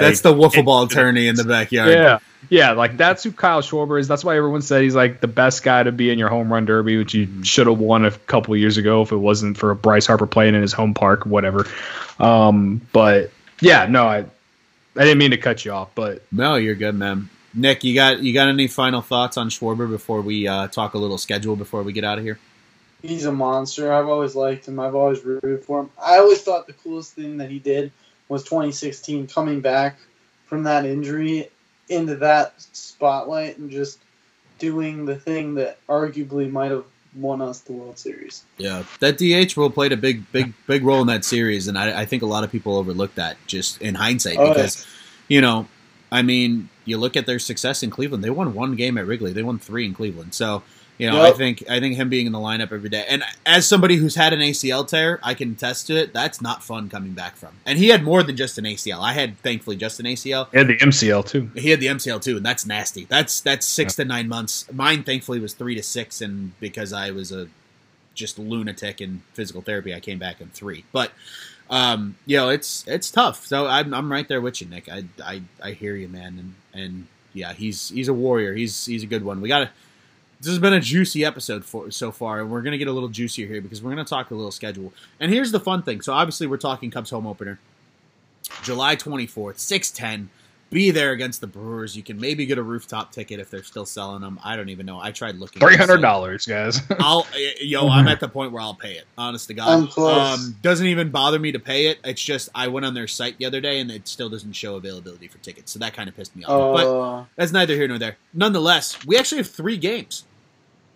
that's 0.00 0.20
the 0.20 0.34
wiffle 0.34 0.66
ball 0.66 0.82
attorney 0.82 1.28
in 1.28 1.36
the 1.36 1.44
backyard. 1.44 1.88
Yeah, 1.88 2.18
yeah, 2.50 2.72
like 2.72 2.98
that's 2.98 3.22
who 3.24 3.32
Kyle 3.32 3.62
Schwarber 3.62 3.98
is. 3.98 4.06
That's 4.06 4.22
why 4.22 4.36
everyone 4.36 4.60
said 4.60 4.82
he's 4.82 4.94
like 4.94 5.22
the 5.22 5.28
best 5.28 5.62
guy 5.62 5.82
to 5.82 5.92
be 5.92 6.10
in 6.10 6.18
your 6.18 6.28
home 6.28 6.52
run 6.52 6.66
derby, 6.66 6.98
which 6.98 7.14
you 7.14 7.26
mm-hmm. 7.26 7.40
should 7.40 7.68
have 7.68 7.78
won 7.78 8.04
a 8.04 8.10
couple 8.10 8.54
years 8.54 8.76
ago 8.76 9.00
if 9.00 9.12
it 9.12 9.16
wasn't 9.16 9.56
for 9.56 9.74
Bryce 9.74 10.06
Harper 10.06 10.26
playing 10.26 10.54
in 10.54 10.60
his 10.60 10.74
home 10.74 10.92
park, 10.92 11.24
whatever. 11.24 11.66
Um, 12.18 12.82
but 12.92 13.30
yeah, 13.62 13.86
no, 13.86 14.06
I 14.06 14.26
I 14.94 15.04
didn't 15.04 15.16
mean 15.16 15.30
to 15.30 15.38
cut 15.38 15.64
you 15.64 15.72
off, 15.72 15.88
but 15.94 16.22
no, 16.30 16.56
you're 16.56 16.74
good, 16.74 16.94
man. 16.94 17.30
Nick, 17.54 17.84
you 17.84 17.94
got 17.94 18.22
you 18.22 18.32
got 18.32 18.48
any 18.48 18.66
final 18.66 19.02
thoughts 19.02 19.36
on 19.36 19.48
Schwarber 19.48 19.88
before 19.88 20.20
we 20.20 20.48
uh, 20.48 20.68
talk 20.68 20.94
a 20.94 20.98
little 20.98 21.18
schedule 21.18 21.56
before 21.56 21.82
we 21.82 21.92
get 21.92 22.04
out 22.04 22.18
of 22.18 22.24
here? 22.24 22.38
He's 23.02 23.24
a 23.24 23.32
monster. 23.32 23.92
I've 23.92 24.08
always 24.08 24.34
liked 24.34 24.66
him. 24.66 24.78
I've 24.78 24.94
always 24.94 25.24
rooted 25.24 25.64
for 25.64 25.80
him. 25.80 25.90
I 26.00 26.18
always 26.18 26.40
thought 26.42 26.66
the 26.66 26.72
coolest 26.72 27.14
thing 27.14 27.38
that 27.38 27.50
he 27.50 27.58
did 27.58 27.90
was 28.28 28.44
2016 28.44 29.26
coming 29.26 29.60
back 29.60 29.98
from 30.46 30.62
that 30.62 30.86
injury 30.86 31.48
into 31.88 32.16
that 32.16 32.54
spotlight 32.72 33.58
and 33.58 33.70
just 33.70 33.98
doing 34.58 35.04
the 35.04 35.16
thing 35.16 35.56
that 35.56 35.84
arguably 35.88 36.50
might 36.50 36.70
have 36.70 36.84
won 37.14 37.42
us 37.42 37.60
the 37.60 37.72
World 37.72 37.98
Series. 37.98 38.44
Yeah, 38.56 38.84
that 39.00 39.18
DH 39.18 39.56
role 39.56 39.70
played 39.70 39.92
a 39.92 39.96
big, 39.96 40.30
big, 40.32 40.54
big 40.66 40.84
role 40.84 41.00
in 41.00 41.08
that 41.08 41.24
series, 41.24 41.68
and 41.68 41.76
I, 41.76 42.02
I 42.02 42.04
think 42.06 42.22
a 42.22 42.26
lot 42.26 42.44
of 42.44 42.52
people 42.52 42.76
overlooked 42.76 43.16
that 43.16 43.36
just 43.46 43.82
in 43.82 43.94
hindsight 43.94 44.38
oh, 44.38 44.48
because, 44.48 44.86
yeah. 45.28 45.36
you 45.36 45.40
know, 45.40 45.66
I 46.10 46.22
mean, 46.22 46.68
you 46.84 46.98
look 46.98 47.16
at 47.16 47.26
their 47.26 47.38
success 47.38 47.82
in 47.82 47.90
Cleveland. 47.90 48.22
They 48.24 48.30
won 48.30 48.54
one 48.54 48.76
game 48.76 48.98
at 48.98 49.06
Wrigley. 49.06 49.32
They 49.32 49.42
won 49.42 49.58
three 49.58 49.86
in 49.86 49.94
Cleveland. 49.94 50.34
So 50.34 50.62
you 50.98 51.10
know, 51.10 51.24
yep. 51.24 51.34
I 51.34 51.36
think 51.36 51.64
I 51.68 51.80
think 51.80 51.96
him 51.96 52.08
being 52.10 52.26
in 52.26 52.32
the 52.32 52.38
lineup 52.38 52.70
every 52.70 52.88
day, 52.88 53.04
and 53.08 53.24
as 53.46 53.66
somebody 53.66 53.96
who's 53.96 54.14
had 54.14 54.32
an 54.32 54.40
ACL 54.40 54.86
tear, 54.86 55.18
I 55.22 55.34
can 55.34 55.52
attest 55.52 55.86
to 55.88 55.96
it. 55.96 56.12
That's 56.12 56.40
not 56.40 56.62
fun 56.62 56.90
coming 56.90 57.12
back 57.12 57.34
from. 57.34 57.50
And 57.64 57.78
he 57.78 57.88
had 57.88 58.04
more 58.04 58.22
than 58.22 58.36
just 58.36 58.58
an 58.58 58.64
ACL. 58.64 59.00
I 59.00 59.12
had 59.12 59.38
thankfully 59.38 59.76
just 59.76 59.98
an 60.00 60.06
ACL. 60.06 60.48
He 60.52 60.58
had 60.58 60.68
the 60.68 60.76
MCL 60.76 61.26
too. 61.26 61.50
He 61.54 61.70
had 61.70 61.80
the 61.80 61.86
MCL 61.86 62.22
too, 62.22 62.36
and 62.36 62.44
that's 62.46 62.66
nasty. 62.66 63.06
That's 63.06 63.40
that's 63.40 63.66
six 63.66 63.96
to 63.96 64.04
nine 64.04 64.28
months. 64.28 64.70
Mine 64.70 65.02
thankfully 65.02 65.40
was 65.40 65.54
three 65.54 65.74
to 65.74 65.82
six, 65.82 66.20
and 66.20 66.58
because 66.60 66.92
I 66.92 67.10
was 67.10 67.32
a 67.32 67.48
just 68.14 68.38
lunatic 68.38 69.00
in 69.00 69.22
physical 69.32 69.62
therapy, 69.62 69.94
I 69.94 70.00
came 70.00 70.18
back 70.18 70.40
in 70.40 70.50
three. 70.50 70.84
But 70.92 71.10
um, 71.72 72.16
you 72.26 72.36
know, 72.36 72.50
it's 72.50 72.84
it's 72.86 73.10
tough. 73.10 73.46
So 73.46 73.66
I'm 73.66 73.94
I'm 73.94 74.12
right 74.12 74.28
there 74.28 74.42
with 74.42 74.60
you, 74.60 74.68
Nick. 74.68 74.90
I 74.90 75.04
I, 75.24 75.42
I 75.60 75.70
hear 75.72 75.96
you, 75.96 76.06
man, 76.06 76.54
and 76.74 76.82
and 76.82 77.06
yeah, 77.32 77.54
he's 77.54 77.88
he's 77.88 78.08
a 78.08 78.14
warrior. 78.14 78.52
He's 78.52 78.84
he's 78.84 79.02
a 79.02 79.06
good 79.06 79.24
one. 79.24 79.40
We 79.40 79.48
got 79.48 79.60
to. 79.60 79.70
This 80.38 80.48
has 80.50 80.58
been 80.58 80.74
a 80.74 80.80
juicy 80.80 81.24
episode 81.24 81.64
for 81.64 81.90
so 81.90 82.12
far, 82.12 82.40
and 82.40 82.50
we're 82.50 82.60
gonna 82.60 82.76
get 82.76 82.88
a 82.88 82.92
little 82.92 83.08
juicier 83.08 83.46
here 83.46 83.62
because 83.62 83.82
we're 83.82 83.90
gonna 83.90 84.04
talk 84.04 84.30
a 84.30 84.34
little 84.34 84.50
schedule. 84.50 84.92
And 85.18 85.32
here's 85.32 85.50
the 85.50 85.60
fun 85.60 85.82
thing. 85.82 86.02
So 86.02 86.12
obviously, 86.12 86.46
we're 86.46 86.58
talking 86.58 86.90
Cubs 86.90 87.08
home 87.08 87.26
opener, 87.26 87.58
July 88.62 88.94
24th, 88.94 89.58
610 89.58 90.28
be 90.72 90.90
there 90.90 91.12
against 91.12 91.40
the 91.40 91.46
Brewers. 91.46 91.96
You 91.96 92.02
can 92.02 92.18
maybe 92.18 92.46
get 92.46 92.58
a 92.58 92.62
rooftop 92.62 93.12
ticket 93.12 93.38
if 93.38 93.50
they're 93.50 93.62
still 93.62 93.84
selling 93.84 94.22
them. 94.22 94.40
I 94.42 94.56
don't 94.56 94.70
even 94.70 94.86
know. 94.86 94.98
I 94.98 95.12
tried 95.12 95.36
looking. 95.36 95.60
Three 95.60 95.76
hundred 95.76 96.00
dollars, 96.00 96.46
guys. 96.46 96.80
I'll 96.98 97.26
yo. 97.60 97.88
I'm 97.88 98.08
at 98.08 98.20
the 98.20 98.28
point 98.28 98.52
where 98.52 98.62
I'll 98.62 98.74
pay 98.74 98.94
it. 98.94 99.04
Honest 99.16 99.48
to 99.48 99.54
God, 99.54 99.68
I'm 99.68 99.86
close. 99.86 100.38
Um, 100.38 100.56
doesn't 100.62 100.86
even 100.86 101.10
bother 101.10 101.38
me 101.38 101.52
to 101.52 101.58
pay 101.58 101.86
it. 101.86 101.98
It's 102.02 102.22
just 102.22 102.48
I 102.54 102.68
went 102.68 102.86
on 102.86 102.94
their 102.94 103.06
site 103.06 103.38
the 103.38 103.44
other 103.44 103.60
day 103.60 103.80
and 103.80 103.90
it 103.90 104.08
still 104.08 104.28
doesn't 104.28 104.54
show 104.54 104.76
availability 104.76 105.28
for 105.28 105.38
tickets. 105.38 105.70
So 105.72 105.78
that 105.78 105.94
kind 105.94 106.08
of 106.08 106.16
pissed 106.16 106.34
me 106.34 106.44
off. 106.44 106.50
Uh, 106.50 106.84
but 106.84 107.26
that's 107.36 107.52
neither 107.52 107.74
here 107.74 107.86
nor 107.86 107.98
there. 107.98 108.16
Nonetheless, 108.32 109.04
we 109.04 109.18
actually 109.18 109.38
have 109.38 109.50
three 109.50 109.76
games 109.76 110.24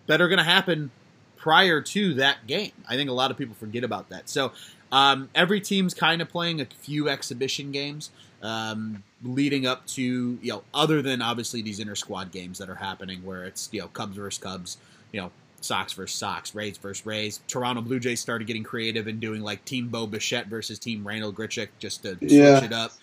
that 0.07 0.21
are 0.21 0.27
going 0.27 0.39
to 0.39 0.43
happen 0.43 0.91
prior 1.35 1.81
to 1.81 2.15
that 2.15 2.47
game. 2.47 2.71
I 2.89 2.95
think 2.95 3.09
a 3.09 3.13
lot 3.13 3.31
of 3.31 3.37
people 3.37 3.55
forget 3.55 3.83
about 3.83 4.09
that. 4.09 4.27
So 4.27 4.51
um, 4.91 5.29
every 5.35 5.61
team's 5.61 5.93
kind 5.93 6.21
of 6.21 6.29
playing 6.29 6.61
a 6.61 6.65
few 6.65 7.09
exhibition 7.09 7.71
games 7.71 8.09
um, 8.41 9.03
leading 9.23 9.65
up 9.65 9.85
to 9.87 10.01
you 10.41 10.51
know 10.51 10.63
other 10.73 11.01
than 11.01 11.21
obviously 11.21 11.61
these 11.61 11.79
inter 11.79 11.95
squad 11.95 12.31
games 12.31 12.57
that 12.59 12.69
are 12.69 12.75
happening 12.75 13.23
where 13.25 13.45
it's 13.45 13.69
you 13.71 13.81
know 13.81 13.87
Cubs 13.89 14.15
versus 14.17 14.41
Cubs, 14.41 14.77
you 15.11 15.21
know 15.21 15.31
Sox 15.61 15.93
versus 15.93 16.17
Sox, 16.17 16.53
Rays 16.55 16.77
versus 16.77 17.05
Rays. 17.05 17.41
Toronto 17.47 17.81
Blue 17.81 17.99
Jays 17.99 18.19
started 18.19 18.47
getting 18.47 18.63
creative 18.63 19.07
and 19.07 19.19
doing 19.19 19.41
like 19.41 19.63
Team 19.65 19.87
Bo 19.89 20.07
Bichette 20.07 20.47
versus 20.47 20.79
Team 20.79 21.07
Randal 21.07 21.33
Grichuk 21.33 21.69
just 21.79 22.03
to 22.03 22.17
switch 22.17 22.31
yeah. 22.31 22.63
it 22.63 22.73
up. 22.73 22.93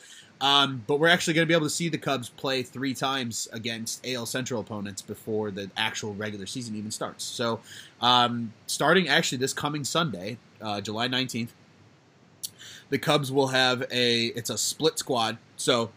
Um, 0.41 0.83
but 0.87 0.99
we're 0.99 1.09
actually 1.09 1.35
going 1.35 1.47
to 1.47 1.49
be 1.49 1.55
able 1.55 1.67
to 1.67 1.71
see 1.71 1.89
the 1.89 1.99
Cubs 1.99 2.29
play 2.29 2.63
three 2.63 2.93
times 2.93 3.49
against 3.53 4.07
AL 4.07 4.27
Central 4.27 4.61
opponents 4.61 5.01
before 5.01 5.51
the 5.51 5.71
actual 5.77 6.13
regular 6.15 6.47
season 6.47 6.75
even 6.77 6.91
starts. 6.91 7.25
So, 7.25 7.61
um, 8.01 8.53
starting 8.67 9.09
actually 9.09 9.39
this 9.39 9.53
coming 9.53 9.85
Sunday, 9.85 10.39
uh, 10.61 10.81
July 10.81 11.09
19th, 11.09 11.51
the 12.95 12.99
Cubs 13.01 13.33
will 13.33 13.49
have 13.49 13.83
a 13.91 14.27
it's 14.37 14.51
a 14.51 14.57
split 14.57 15.01
squad. 15.01 15.39
So 15.57 15.91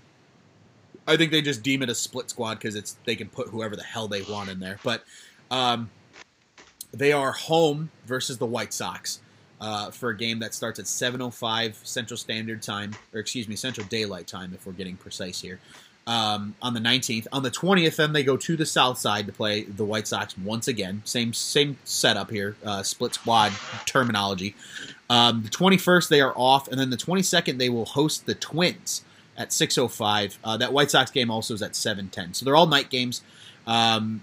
I 1.05 1.15
think 1.15 1.31
they 1.31 1.43
just 1.43 1.61
deem 1.61 1.83
it 1.83 1.89
a 1.91 1.93
split 1.93 2.31
squad 2.31 2.55
because 2.55 2.73
it's 2.73 2.97
they 3.05 3.15
can 3.15 3.29
put 3.29 3.49
whoever 3.49 3.75
the 3.75 3.83
hell 3.83 4.07
they 4.07 4.23
want 4.23 4.49
in 4.49 4.59
there. 4.59 4.79
But 4.83 5.03
um, 5.51 5.91
they 6.91 7.11
are 7.11 7.33
home 7.33 7.91
versus 8.07 8.39
the 8.39 8.47
White 8.47 8.73
Sox 8.73 9.19
uh, 9.61 9.91
for 9.91 10.09
a 10.09 10.17
game 10.17 10.39
that 10.39 10.55
starts 10.55 10.79
at 10.79 10.85
7:05 10.85 11.75
Central 11.85 12.17
Standard 12.17 12.63
Time, 12.63 12.95
or 13.13 13.19
excuse 13.19 13.47
me, 13.47 13.55
Central 13.55 13.85
Daylight 13.85 14.25
Time, 14.25 14.55
if 14.55 14.65
we're 14.65 14.73
getting 14.73 14.97
precise 14.97 15.39
here. 15.39 15.59
Um, 16.07 16.55
on 16.63 16.73
the 16.73 16.79
19th, 16.79 17.27
on 17.31 17.43
the 17.43 17.51
20th, 17.51 17.97
then 17.97 18.13
they 18.13 18.23
go 18.23 18.37
to 18.37 18.55
the 18.55 18.65
South 18.65 18.97
Side 18.97 19.27
to 19.27 19.33
play 19.33 19.65
the 19.65 19.85
White 19.85 20.07
Sox 20.07 20.35
once 20.35 20.67
again. 20.67 21.03
Same 21.05 21.31
same 21.31 21.77
setup 21.83 22.31
here, 22.31 22.55
uh, 22.65 22.81
split 22.81 23.13
squad 23.13 23.53
terminology. 23.85 24.55
Um, 25.09 25.43
the 25.43 25.49
21st, 25.49 26.09
they 26.09 26.21
are 26.21 26.33
off, 26.35 26.67
and 26.67 26.79
then 26.79 26.89
the 26.89 26.97
22nd, 26.97 27.57
they 27.57 27.69
will 27.69 27.85
host 27.85 28.25
the 28.25 28.35
Twins 28.35 29.03
at 29.37 29.49
6:05. 29.49 30.37
Uh, 30.43 30.57
that 30.57 30.73
White 30.73 30.91
Sox 30.91 31.11
game 31.11 31.29
also 31.29 31.53
is 31.53 31.61
at 31.61 31.75
7:10. 31.75 32.33
So 32.33 32.43
they're 32.43 32.55
all 32.55 32.67
night 32.67 32.89
games, 32.89 33.21
um, 33.65 34.21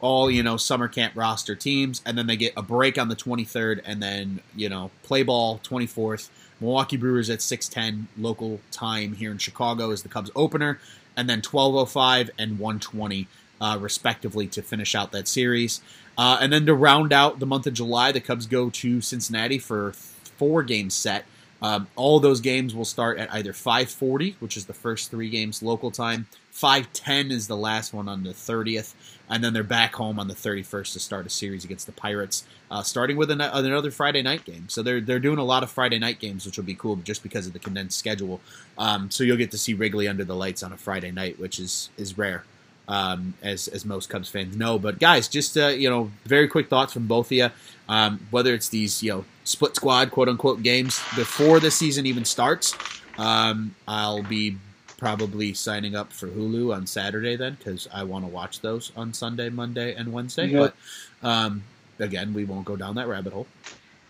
all 0.00 0.30
you 0.30 0.42
know 0.42 0.56
summer 0.56 0.88
camp 0.88 1.14
roster 1.16 1.54
teams, 1.54 2.02
and 2.04 2.18
then 2.18 2.26
they 2.26 2.36
get 2.36 2.52
a 2.56 2.62
break 2.62 2.98
on 2.98 3.08
the 3.08 3.16
23rd, 3.16 3.80
and 3.84 4.02
then 4.02 4.40
you 4.54 4.68
know 4.68 4.90
play 5.02 5.22
ball 5.22 5.60
24th. 5.62 6.28
Milwaukee 6.60 6.96
Brewers 6.96 7.30
at 7.30 7.40
6:10 7.40 8.08
local 8.18 8.60
time 8.70 9.14
here 9.14 9.30
in 9.30 9.38
Chicago 9.38 9.90
is 9.90 10.02
the 10.02 10.08
Cubs 10.08 10.30
opener, 10.34 10.80
and 11.16 11.30
then 11.30 11.40
12:05 11.40 12.30
and 12.38 12.58
120 12.58 13.28
uh, 13.60 13.78
respectively 13.80 14.46
to 14.48 14.62
finish 14.62 14.94
out 14.94 15.12
that 15.12 15.28
series. 15.28 15.80
Uh, 16.18 16.38
and 16.40 16.52
then 16.52 16.64
to 16.66 16.74
round 16.74 17.12
out 17.12 17.40
the 17.40 17.46
month 17.46 17.66
of 17.66 17.74
July, 17.74 18.10
the 18.10 18.20
Cubs 18.20 18.46
go 18.46 18.70
to 18.70 19.00
Cincinnati 19.00 19.58
for 19.58 19.92
four 20.38 20.62
game 20.62 20.90
set. 20.90 21.24
Um, 21.62 21.86
all 21.96 22.20
those 22.20 22.40
games 22.40 22.74
will 22.74 22.84
start 22.84 23.18
at 23.18 23.32
either 23.32 23.52
5:40, 23.52 24.36
which 24.40 24.56
is 24.56 24.66
the 24.66 24.74
first 24.74 25.10
three 25.10 25.30
games 25.30 25.62
local 25.62 25.90
time. 25.90 26.26
5:10 26.52 27.30
is 27.30 27.48
the 27.48 27.56
last 27.56 27.92
one 27.92 28.08
on 28.08 28.24
the 28.24 28.34
30th, 28.34 28.94
and 29.28 29.42
then 29.42 29.52
they're 29.52 29.62
back 29.62 29.94
home 29.94 30.18
on 30.18 30.28
the 30.28 30.34
31st 30.34 30.92
to 30.92 31.00
start 31.00 31.26
a 31.26 31.30
series 31.30 31.64
against 31.64 31.86
the 31.86 31.92
Pirates, 31.92 32.44
uh, 32.70 32.82
starting 32.82 33.16
with 33.16 33.30
an, 33.30 33.40
another 33.40 33.90
Friday 33.90 34.22
night 34.22 34.44
game. 34.44 34.68
So 34.68 34.82
they're 34.82 35.00
they're 35.00 35.18
doing 35.18 35.38
a 35.38 35.44
lot 35.44 35.62
of 35.62 35.70
Friday 35.70 35.98
night 35.98 36.18
games, 36.18 36.44
which 36.44 36.58
will 36.58 36.64
be 36.64 36.74
cool 36.74 36.96
just 36.96 37.22
because 37.22 37.46
of 37.46 37.52
the 37.52 37.58
condensed 37.58 37.98
schedule. 37.98 38.40
Um, 38.76 39.10
so 39.10 39.24
you'll 39.24 39.36
get 39.38 39.50
to 39.52 39.58
see 39.58 39.74
Wrigley 39.74 40.08
under 40.08 40.24
the 40.24 40.36
lights 40.36 40.62
on 40.62 40.72
a 40.72 40.76
Friday 40.76 41.10
night, 41.10 41.38
which 41.38 41.58
is 41.58 41.90
is 41.96 42.18
rare 42.18 42.44
um, 42.88 43.34
as 43.42 43.68
as 43.68 43.84
most 43.84 44.08
Cubs 44.08 44.28
fans 44.28 44.56
know. 44.56 44.78
But 44.78 44.98
guys, 44.98 45.28
just 45.28 45.56
uh, 45.56 45.68
you 45.68 45.90
know, 45.90 46.10
very 46.24 46.48
quick 46.48 46.68
thoughts 46.68 46.92
from 46.92 47.06
both 47.06 47.26
of 47.26 47.32
you. 47.32 47.50
Um, 47.88 48.26
whether 48.30 48.52
it's 48.52 48.68
these 48.68 49.02
you 49.02 49.12
know 49.12 49.24
split 49.44 49.76
squad 49.76 50.10
quote 50.10 50.28
unquote 50.28 50.62
games 50.62 51.00
before 51.14 51.60
the 51.60 51.70
season 51.70 52.06
even 52.06 52.24
starts, 52.24 52.74
um, 53.18 53.74
I'll 53.86 54.22
be 54.22 54.56
probably 54.98 55.52
signing 55.52 55.94
up 55.94 56.12
for 56.12 56.26
Hulu 56.26 56.74
on 56.74 56.86
Saturday 56.86 57.36
then 57.36 57.54
because 57.54 57.86
I 57.92 58.04
want 58.04 58.24
to 58.24 58.30
watch 58.30 58.60
those 58.60 58.92
on 58.96 59.12
Sunday, 59.12 59.50
Monday, 59.50 59.94
and 59.94 60.12
Wednesday. 60.12 60.52
But 60.52 60.74
um, 61.22 61.64
again, 61.98 62.34
we 62.34 62.44
won't 62.44 62.64
go 62.64 62.76
down 62.76 62.94
that 62.96 63.08
rabbit 63.08 63.32
hole. 63.32 63.46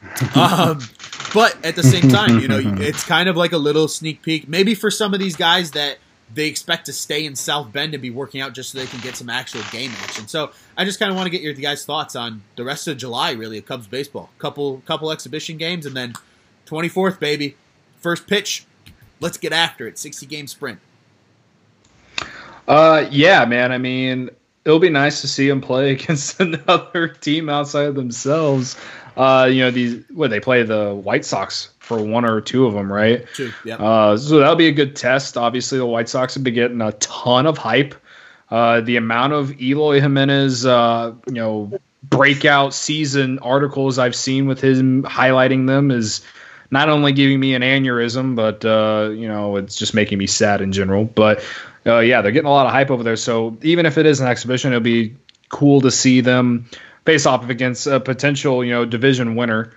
um, 0.36 0.80
but 1.34 1.56
at 1.64 1.74
the 1.74 1.82
same 1.82 2.08
time, 2.08 2.38
you 2.38 2.48
know, 2.48 2.60
it's 2.62 3.04
kind 3.04 3.28
of 3.28 3.36
like 3.36 3.52
a 3.52 3.58
little 3.58 3.88
sneak 3.88 4.22
peek. 4.22 4.48
Maybe 4.48 4.74
for 4.74 4.90
some 4.90 5.14
of 5.14 5.20
these 5.20 5.36
guys 5.36 5.72
that 5.72 5.98
they 6.34 6.46
expect 6.46 6.86
to 6.86 6.92
stay 6.92 7.24
in 7.24 7.36
South 7.36 7.72
Bend 7.72 7.94
and 7.94 8.02
be 8.02 8.10
working 8.10 8.40
out 8.40 8.52
just 8.52 8.70
so 8.70 8.78
they 8.78 8.86
can 8.86 9.00
get 9.00 9.16
some 9.16 9.30
actual 9.30 9.62
game 9.70 9.92
action. 10.02 10.26
So 10.28 10.50
I 10.76 10.84
just 10.84 10.98
kind 10.98 11.10
of 11.10 11.16
want 11.16 11.26
to 11.26 11.30
get 11.30 11.40
your 11.40 11.54
guys' 11.54 11.84
thoughts 11.84 12.16
on 12.16 12.42
the 12.56 12.64
rest 12.64 12.88
of 12.88 12.96
July, 12.96 13.32
really, 13.32 13.58
of 13.58 13.66
Cubs 13.66 13.86
baseball. 13.86 14.30
Couple 14.38 14.82
couple 14.86 15.12
exhibition 15.12 15.56
games, 15.56 15.86
and 15.86 15.96
then 15.96 16.14
24th, 16.66 17.20
baby, 17.20 17.56
first 18.00 18.26
pitch. 18.26 18.66
Let's 19.20 19.38
get 19.38 19.52
after 19.52 19.86
it. 19.86 19.98
60 19.98 20.26
game 20.26 20.46
sprint. 20.46 20.78
Uh, 22.68 23.06
yeah, 23.10 23.44
man. 23.44 23.72
I 23.72 23.78
mean, 23.78 24.30
it'll 24.64 24.80
be 24.80 24.90
nice 24.90 25.22
to 25.22 25.28
see 25.28 25.48
them 25.48 25.60
play 25.60 25.92
against 25.92 26.40
another 26.40 27.08
team 27.08 27.48
outside 27.48 27.86
of 27.86 27.94
themselves. 27.94 28.76
Uh, 29.16 29.48
you 29.50 29.60
know, 29.60 29.70
these 29.70 30.04
what 30.10 30.30
they 30.30 30.40
play 30.40 30.62
the 30.62 30.94
White 30.94 31.24
Sox 31.24 31.70
for 31.86 32.02
one 32.02 32.24
or 32.24 32.40
two 32.40 32.66
of 32.66 32.74
them, 32.74 32.92
right? 32.92 33.24
Two, 33.34 33.52
yeah. 33.64 33.76
Uh, 33.76 34.16
so 34.16 34.38
that'll 34.38 34.56
be 34.56 34.66
a 34.66 34.72
good 34.72 34.96
test. 34.96 35.36
Obviously, 35.36 35.78
the 35.78 35.86
White 35.86 36.08
Sox 36.08 36.34
have 36.34 36.42
been 36.42 36.54
getting 36.54 36.80
a 36.80 36.90
ton 36.92 37.46
of 37.46 37.56
hype. 37.56 37.94
Uh, 38.50 38.80
the 38.80 38.96
amount 38.96 39.32
of 39.32 39.60
Eloy 39.60 40.00
Jimenez, 40.00 40.66
uh, 40.66 41.14
you 41.28 41.34
know, 41.34 41.78
breakout 42.02 42.74
season 42.74 43.38
articles 43.38 43.98
I've 43.98 44.16
seen 44.16 44.46
with 44.48 44.62
him 44.62 45.04
highlighting 45.04 45.68
them 45.68 45.92
is 45.92 46.22
not 46.72 46.88
only 46.88 47.12
giving 47.12 47.38
me 47.38 47.54
an 47.54 47.62
aneurysm, 47.62 48.34
but 48.34 48.64
uh, 48.64 49.10
you 49.10 49.28
know, 49.28 49.54
it's 49.56 49.76
just 49.76 49.94
making 49.94 50.18
me 50.18 50.26
sad 50.26 50.60
in 50.60 50.72
general. 50.72 51.04
But 51.04 51.44
uh, 51.86 52.00
yeah, 52.00 52.20
they're 52.20 52.32
getting 52.32 52.48
a 52.48 52.52
lot 52.52 52.66
of 52.66 52.72
hype 52.72 52.90
over 52.90 53.04
there. 53.04 53.16
So 53.16 53.56
even 53.62 53.86
if 53.86 53.96
it 53.96 54.06
is 54.06 54.20
an 54.20 54.26
exhibition, 54.26 54.72
it'll 54.72 54.82
be 54.82 55.14
cool 55.50 55.82
to 55.82 55.92
see 55.92 56.20
them 56.20 56.68
face 57.04 57.26
off 57.26 57.48
against 57.48 57.86
a 57.86 58.00
potential, 58.00 58.64
you 58.64 58.72
know, 58.72 58.84
division 58.84 59.36
winner 59.36 59.72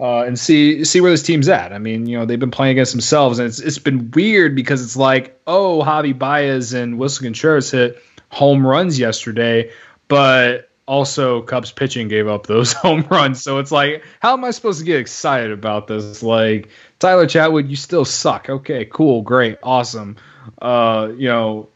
uh, 0.00 0.22
and 0.22 0.38
see 0.38 0.84
see 0.84 1.00
where 1.00 1.10
this 1.10 1.22
team's 1.22 1.48
at. 1.48 1.72
I 1.72 1.78
mean, 1.78 2.06
you 2.06 2.18
know, 2.18 2.26
they've 2.26 2.38
been 2.38 2.50
playing 2.50 2.72
against 2.72 2.92
themselves, 2.92 3.38
and 3.38 3.48
it's 3.48 3.60
it's 3.60 3.78
been 3.78 4.10
weird 4.10 4.54
because 4.56 4.82
it's 4.82 4.96
like, 4.96 5.40
oh, 5.46 5.82
Javi 5.84 6.16
Baez 6.16 6.72
and 6.72 6.98
Willson 6.98 7.22
Contreras 7.22 7.70
hit 7.70 8.02
home 8.30 8.66
runs 8.66 8.98
yesterday, 8.98 9.70
but 10.08 10.70
also 10.86 11.42
Cubs 11.42 11.70
pitching 11.70 12.08
gave 12.08 12.26
up 12.28 12.46
those 12.46 12.72
home 12.84 13.06
runs. 13.10 13.42
So 13.42 13.58
it's 13.58 13.72
like, 13.72 14.04
how 14.20 14.32
am 14.32 14.44
I 14.44 14.50
supposed 14.50 14.80
to 14.80 14.84
get 14.84 14.98
excited 14.98 15.52
about 15.52 15.86
this? 15.86 16.22
Like 16.22 16.68
Tyler 16.98 17.26
Chatwood, 17.26 17.70
you 17.70 17.76
still 17.76 18.04
suck. 18.04 18.50
Okay, 18.50 18.84
cool, 18.86 19.22
great, 19.22 19.58
awesome. 19.62 20.16
Uh, 20.60 21.12
you 21.16 21.28
know, 21.28 21.68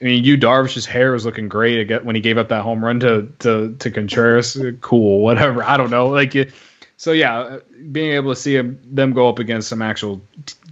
I 0.00 0.04
mean, 0.04 0.24
you 0.24 0.36
Darvish's 0.36 0.84
hair 0.84 1.12
was 1.12 1.24
looking 1.24 1.48
great 1.48 2.04
when 2.04 2.14
he 2.14 2.20
gave 2.20 2.36
up 2.36 2.50
that 2.50 2.62
home 2.62 2.84
run 2.84 3.00
to 3.00 3.32
to 3.38 3.74
to 3.78 3.90
Contreras. 3.90 4.62
Cool, 4.82 5.22
whatever. 5.22 5.64
I 5.64 5.78
don't 5.78 5.90
know. 5.90 6.08
Like 6.08 6.34
so 6.96 7.12
yeah, 7.12 7.38
uh, 7.38 7.60
being 7.92 8.12
able 8.12 8.32
to 8.32 8.40
see 8.40 8.58
them 8.58 9.12
go 9.12 9.28
up 9.28 9.38
against 9.38 9.68
some 9.68 9.82
actual 9.82 10.20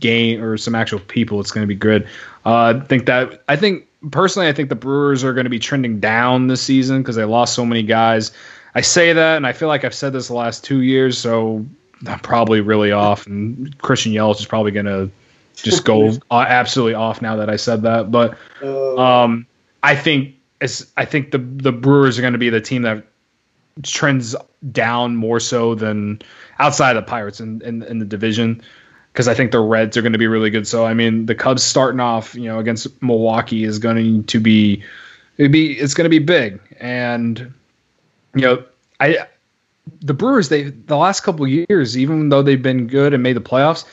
game 0.01 0.43
or 0.43 0.57
some 0.57 0.75
actual 0.75 1.01
people, 1.01 1.41
it's 1.41 1.51
going 1.51 1.63
to 1.63 1.69
be 1.69 1.75
good. 1.75 2.09
Uh, 2.47 2.75
I 2.77 2.87
think 2.87 3.07
that 3.07 3.43
I 3.49 3.57
think 3.57 3.87
personally, 4.11 4.49
I 4.49 4.53
think 4.53 4.71
the 4.71 4.75
Brewers 4.75 5.23
are 5.23 5.35
going 5.35 5.45
to 5.45 5.51
be 5.51 5.59
trending 5.59 6.01
down 6.01 6.47
this 6.47 6.63
season 6.63 7.03
because 7.03 7.17
they 7.17 7.25
lost 7.25 7.55
so 7.55 7.67
many 7.67 7.83
guys. 7.83 8.33
I 8.75 8.81
say 8.81 9.13
that, 9.13 9.37
and 9.37 9.47
I 9.47 9.53
feel 9.53 9.69
like 9.69 9.85
I've 9.85 9.95
said 9.95 10.13
this 10.13 10.29
the 10.29 10.35
last 10.35 10.65
two 10.65 10.83
years, 10.83 11.19
so 11.19 11.65
I'm 12.07 12.19
probably 12.21 12.61
really 12.61 12.91
off. 12.91 13.27
And 13.27 13.77
Christian 13.79 14.13
Yelich 14.13 14.41
is 14.41 14.47
probably 14.47 14.73
going 14.73 14.87
to 14.87 15.11
just 15.55 15.85
go 15.85 16.13
absolutely 16.31 16.95
off 16.95 17.21
now 17.23 17.37
that 17.37 17.51
I 17.51 17.57
said 17.57 17.83
that. 17.83 18.11
But 18.11 18.37
uh. 18.63 18.97
um, 18.97 19.47
I 19.83 19.95
think 19.95 20.37
as 20.61 20.91
I 20.97 21.05
think 21.05 21.31
the 21.33 21.39
the 21.39 21.73
Brewers 21.73 22.19
are 22.19 22.23
going 22.23 22.33
to 22.33 22.39
be 22.39 22.49
the 22.49 22.61
team 22.61 22.83
that 22.83 23.05
trends 23.83 24.37
down 24.71 25.17
more 25.17 25.41
so 25.41 25.75
than 25.75 26.21
outside 26.59 26.97
of 26.97 27.05
the 27.05 27.11
Pirates 27.11 27.41
in, 27.41 27.61
in, 27.63 27.83
in 27.83 27.99
the 27.99 28.05
division 28.05 28.63
because 29.13 29.29
I 29.29 29.35
think 29.35 29.53
the 29.53 29.61
Reds 29.61 29.97
are 29.97 30.03
going 30.03 30.13
to 30.13 30.19
be 30.19 30.27
really 30.27 30.51
good. 30.51 30.67
So 30.67 30.85
I 30.85 30.93
mean, 30.93 31.27
the 31.27 31.35
Cubs 31.35 31.63
starting 31.63 32.01
off, 32.01 32.35
you 32.35 32.45
know, 32.45 32.59
against 32.59 33.01
Milwaukee 33.01 33.65
is 33.65 33.79
going 33.79 34.25
to 34.25 34.41
be 34.41 34.83
it 35.39 35.51
be 35.51 35.73
it's 35.73 35.95
going 35.95 36.05
to 36.05 36.11
be 36.11 36.19
big, 36.19 36.61
and 36.81 37.55
you 38.35 38.43
know, 38.43 38.65
I 39.01 39.27
the 40.01 40.15
Brewers 40.15 40.49
they 40.49 40.65
the 40.65 40.97
last 40.97 41.21
couple 41.21 41.47
years, 41.47 41.97
even 41.97 42.29
though 42.29 42.43
they've 42.43 42.61
been 42.61 42.89
good 42.89 43.15
and 43.15 43.23
made 43.23 43.37
the 43.37 43.41
playoffs, 43.41 43.85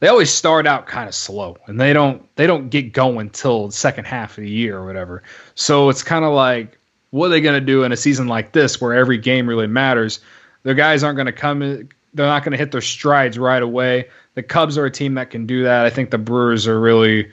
they 0.00 0.08
always 0.08 0.30
start 0.30 0.66
out 0.66 0.86
kind 0.86 1.08
of 1.08 1.14
slow, 1.14 1.56
and 1.66 1.80
they 1.80 1.92
don't 1.92 2.24
they 2.36 2.46
don't 2.46 2.68
get 2.68 2.92
going 2.92 3.30
till 3.30 3.66
the 3.66 3.72
second 3.72 4.06
half 4.06 4.38
of 4.38 4.44
the 4.44 4.50
year 4.50 4.78
or 4.78 4.86
whatever. 4.86 5.24
So 5.56 5.88
it's 5.88 6.04
kind 6.04 6.24
of 6.24 6.32
like 6.32 6.77
what 7.10 7.26
are 7.26 7.30
they 7.30 7.40
going 7.40 7.58
to 7.58 7.64
do 7.64 7.84
in 7.84 7.92
a 7.92 7.96
season 7.96 8.28
like 8.28 8.52
this 8.52 8.80
where 8.80 8.94
every 8.94 9.18
game 9.18 9.48
really 9.48 9.66
matters? 9.66 10.20
The 10.62 10.74
guys 10.74 11.02
aren't 11.02 11.16
going 11.16 11.26
to 11.26 11.32
come 11.32 11.88
they're 12.14 12.26
not 12.26 12.42
going 12.42 12.52
to 12.52 12.58
hit 12.58 12.72
their 12.72 12.80
strides 12.80 13.38
right 13.38 13.62
away. 13.62 14.08
The 14.34 14.42
Cubs 14.42 14.78
are 14.78 14.86
a 14.86 14.90
team 14.90 15.14
that 15.14 15.30
can 15.30 15.46
do 15.46 15.62
that. 15.64 15.84
I 15.84 15.90
think 15.90 16.10
the 16.10 16.18
Brewers 16.18 16.66
are 16.66 16.80
really 16.80 17.30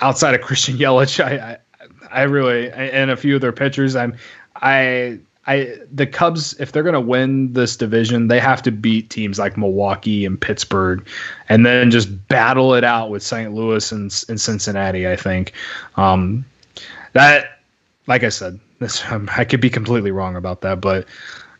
outside 0.00 0.34
of 0.34 0.40
Christian 0.46 0.76
Yelich. 0.76 1.22
I, 1.22 1.52
I, 1.52 1.58
I 2.10 2.22
really 2.22 2.70
and 2.70 3.10
a 3.10 3.16
few 3.16 3.34
of 3.34 3.40
their 3.40 3.52
pitchers. 3.52 3.96
I'm 3.96 4.16
I 4.56 5.18
I 5.46 5.78
the 5.92 6.06
Cubs 6.06 6.58
if 6.60 6.72
they're 6.72 6.82
going 6.82 6.94
to 6.94 7.00
win 7.00 7.52
this 7.52 7.76
division, 7.76 8.28
they 8.28 8.40
have 8.40 8.62
to 8.62 8.70
beat 8.70 9.10
teams 9.10 9.38
like 9.38 9.56
Milwaukee 9.56 10.24
and 10.24 10.40
Pittsburgh, 10.40 11.06
and 11.48 11.66
then 11.66 11.90
just 11.90 12.28
battle 12.28 12.74
it 12.74 12.84
out 12.84 13.10
with 13.10 13.22
St. 13.22 13.52
Louis 13.52 13.92
and, 13.92 14.24
and 14.28 14.40
Cincinnati. 14.40 15.08
I 15.08 15.16
think 15.16 15.52
um, 15.96 16.44
that, 17.12 17.60
like 18.06 18.22
I 18.22 18.28
said, 18.28 18.58
this 18.78 19.04
I 19.10 19.44
could 19.44 19.60
be 19.60 19.70
completely 19.70 20.10
wrong 20.10 20.36
about 20.36 20.62
that, 20.62 20.80
but 20.80 21.06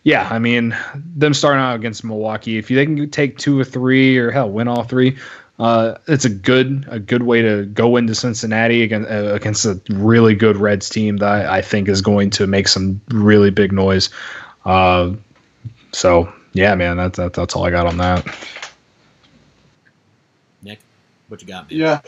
yeah, 0.05 0.29
I 0.31 0.39
mean, 0.39 0.77
them 0.95 1.33
starting 1.33 1.63
out 1.63 1.77
against 1.77 2.05
Milwaukee, 2.05 2.59
if 2.59 2.69
they 2.69 2.85
can 2.85 3.09
take 3.11 3.39
two 3.39 3.59
or 3.59 3.65
three, 3.65 4.19
or 4.19 4.31
hell, 4.31 4.51
win 4.51 4.69
all 4.69 4.85
three, 4.85 5.17
uh, 5.59 5.97
it's 6.09 6.25
a 6.25 6.31
good 6.31 6.85
a 6.89 6.99
good 6.99 7.23
way 7.23 7.41
to 7.41 7.65
go 7.67 7.97
into 7.97 8.15
Cincinnati 8.15 8.83
against 8.83 9.11
uh, 9.11 9.33
against 9.33 9.65
a 9.65 9.81
really 9.89 10.35
good 10.35 10.57
Reds 10.57 10.89
team 10.91 11.19
that 11.19 11.29
I, 11.47 11.59
I, 11.59 11.63
think 11.63 11.89
is 11.89 12.03
going 12.03 12.31
to 12.31 12.47
make 12.47 12.67
some 12.67 13.01
really 13.09 13.51
big 13.51 13.73
noise. 13.73 14.11
Uh, 14.65 15.15
so 15.93 16.33
yeah, 16.55 16.75
man, 16.75 16.97
that's 16.97 17.17
that, 17.19 17.35
that's 17.35 17.55
all 17.55 17.65
I 17.65 17.71
got 17.71 17.87
on 17.87 17.97
that. 17.99 18.27
Nick, 20.63 20.81
what 21.29 21.41
you 21.41 21.47
got? 21.47 21.71
Man? 21.71 21.79
Yeah, 21.81 22.01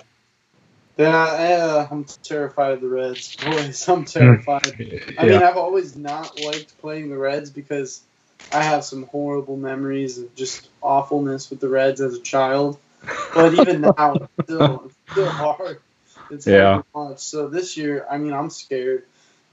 yeah, 0.97 1.25
uh, 1.25 1.89
I'm 1.91 2.05
terrified 2.23 2.73
of 2.73 2.81
the 2.81 2.89
Reds. 2.89 3.37
Boys, 3.45 3.89
I'm 3.89 4.05
terrified. 4.05 4.75
yeah. 4.79 5.01
I 5.19 5.27
mean, 5.27 5.43
I've 5.43 5.57
always 5.57 5.97
not 5.97 6.41
liked 6.41 6.79
playing 6.79 7.11
the 7.11 7.19
Reds 7.19 7.51
because 7.51 8.03
I 8.53 8.63
have 8.63 8.85
some 8.85 9.05
horrible 9.05 9.57
memories 9.57 10.19
of 10.19 10.35
just 10.35 10.69
awfulness 10.83 11.51
with 11.51 11.61
the 11.61 11.69
Reds 11.69 12.01
as 12.01 12.15
a 12.15 12.21
child. 12.21 12.79
But 13.35 13.55
even 13.55 13.81
now, 13.99 14.15
it's 14.15 14.45
still, 14.45 14.85
it's 14.87 15.13
still 15.13 15.31
hard. 15.31 15.81
It's 16.31 16.47
yeah. 16.47 16.83
hard 16.95 17.21
So 17.21 17.49
this 17.49 17.77
year, 17.77 18.07
I 18.11 18.19
mean, 18.19 18.33
I'm 18.33 18.51
scared. 18.51 19.05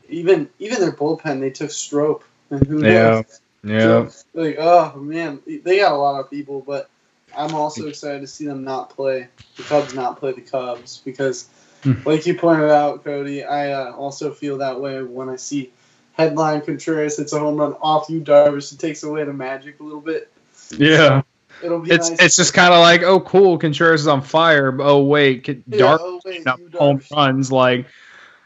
Even 0.09 0.49
even 0.59 0.81
their 0.81 0.91
bullpen, 0.91 1.39
they 1.39 1.49
took 1.49 1.71
Strop, 1.71 2.23
and 2.49 2.65
who 2.65 2.79
knows? 2.79 3.41
Yeah. 3.63 3.73
Yeah. 3.77 4.09
So, 4.09 4.09
like, 4.33 4.57
oh 4.59 4.97
man, 4.97 5.41
they 5.45 5.77
got 5.77 5.93
a 5.93 5.95
lot 5.95 6.19
of 6.19 6.29
people, 6.29 6.61
but 6.61 6.89
I'm 7.35 7.55
also 7.55 7.87
excited 7.87 8.21
to 8.21 8.27
see 8.27 8.45
them 8.45 8.63
not 8.63 8.89
play 8.89 9.27
the 9.55 9.63
Cubs, 9.63 9.93
not 9.93 10.19
play 10.19 10.33
the 10.33 10.41
Cubs 10.41 11.01
because, 11.03 11.49
hmm. 11.83 11.93
like 12.05 12.25
you 12.25 12.35
pointed 12.35 12.69
out, 12.69 13.03
Cody, 13.03 13.43
I 13.43 13.71
uh, 13.71 13.91
also 13.91 14.31
feel 14.31 14.59
that 14.59 14.79
way 14.79 15.01
when 15.01 15.29
I 15.29 15.35
see 15.35 15.71
headline 16.13 16.61
Contreras 16.61 17.17
hits 17.17 17.33
a 17.33 17.39
home 17.39 17.57
run 17.57 17.73
off 17.81 18.09
Yu 18.09 18.21
Darvish. 18.21 18.71
It 18.71 18.79
takes 18.79 19.03
away 19.03 19.23
the 19.23 19.33
magic 19.33 19.79
a 19.79 19.83
little 19.83 20.01
bit. 20.01 20.31
Yeah. 20.77 21.21
So 21.61 21.65
it'll 21.65 21.79
be 21.79 21.91
it's 21.91 22.09
nice 22.09 22.21
it's 22.21 22.35
just 22.35 22.53
kind 22.53 22.73
of 22.73 22.79
like 22.79 23.03
oh 23.03 23.19
cool 23.19 23.57
Contreras 23.57 24.01
is 24.01 24.07
on 24.07 24.21
fire. 24.21 24.75
Oh 24.81 25.03
wait, 25.03 25.47
yeah, 25.67 25.97
oh, 25.99 26.21
wait 26.25 26.47
home 26.73 27.01
runs 27.11 27.51
like. 27.51 27.87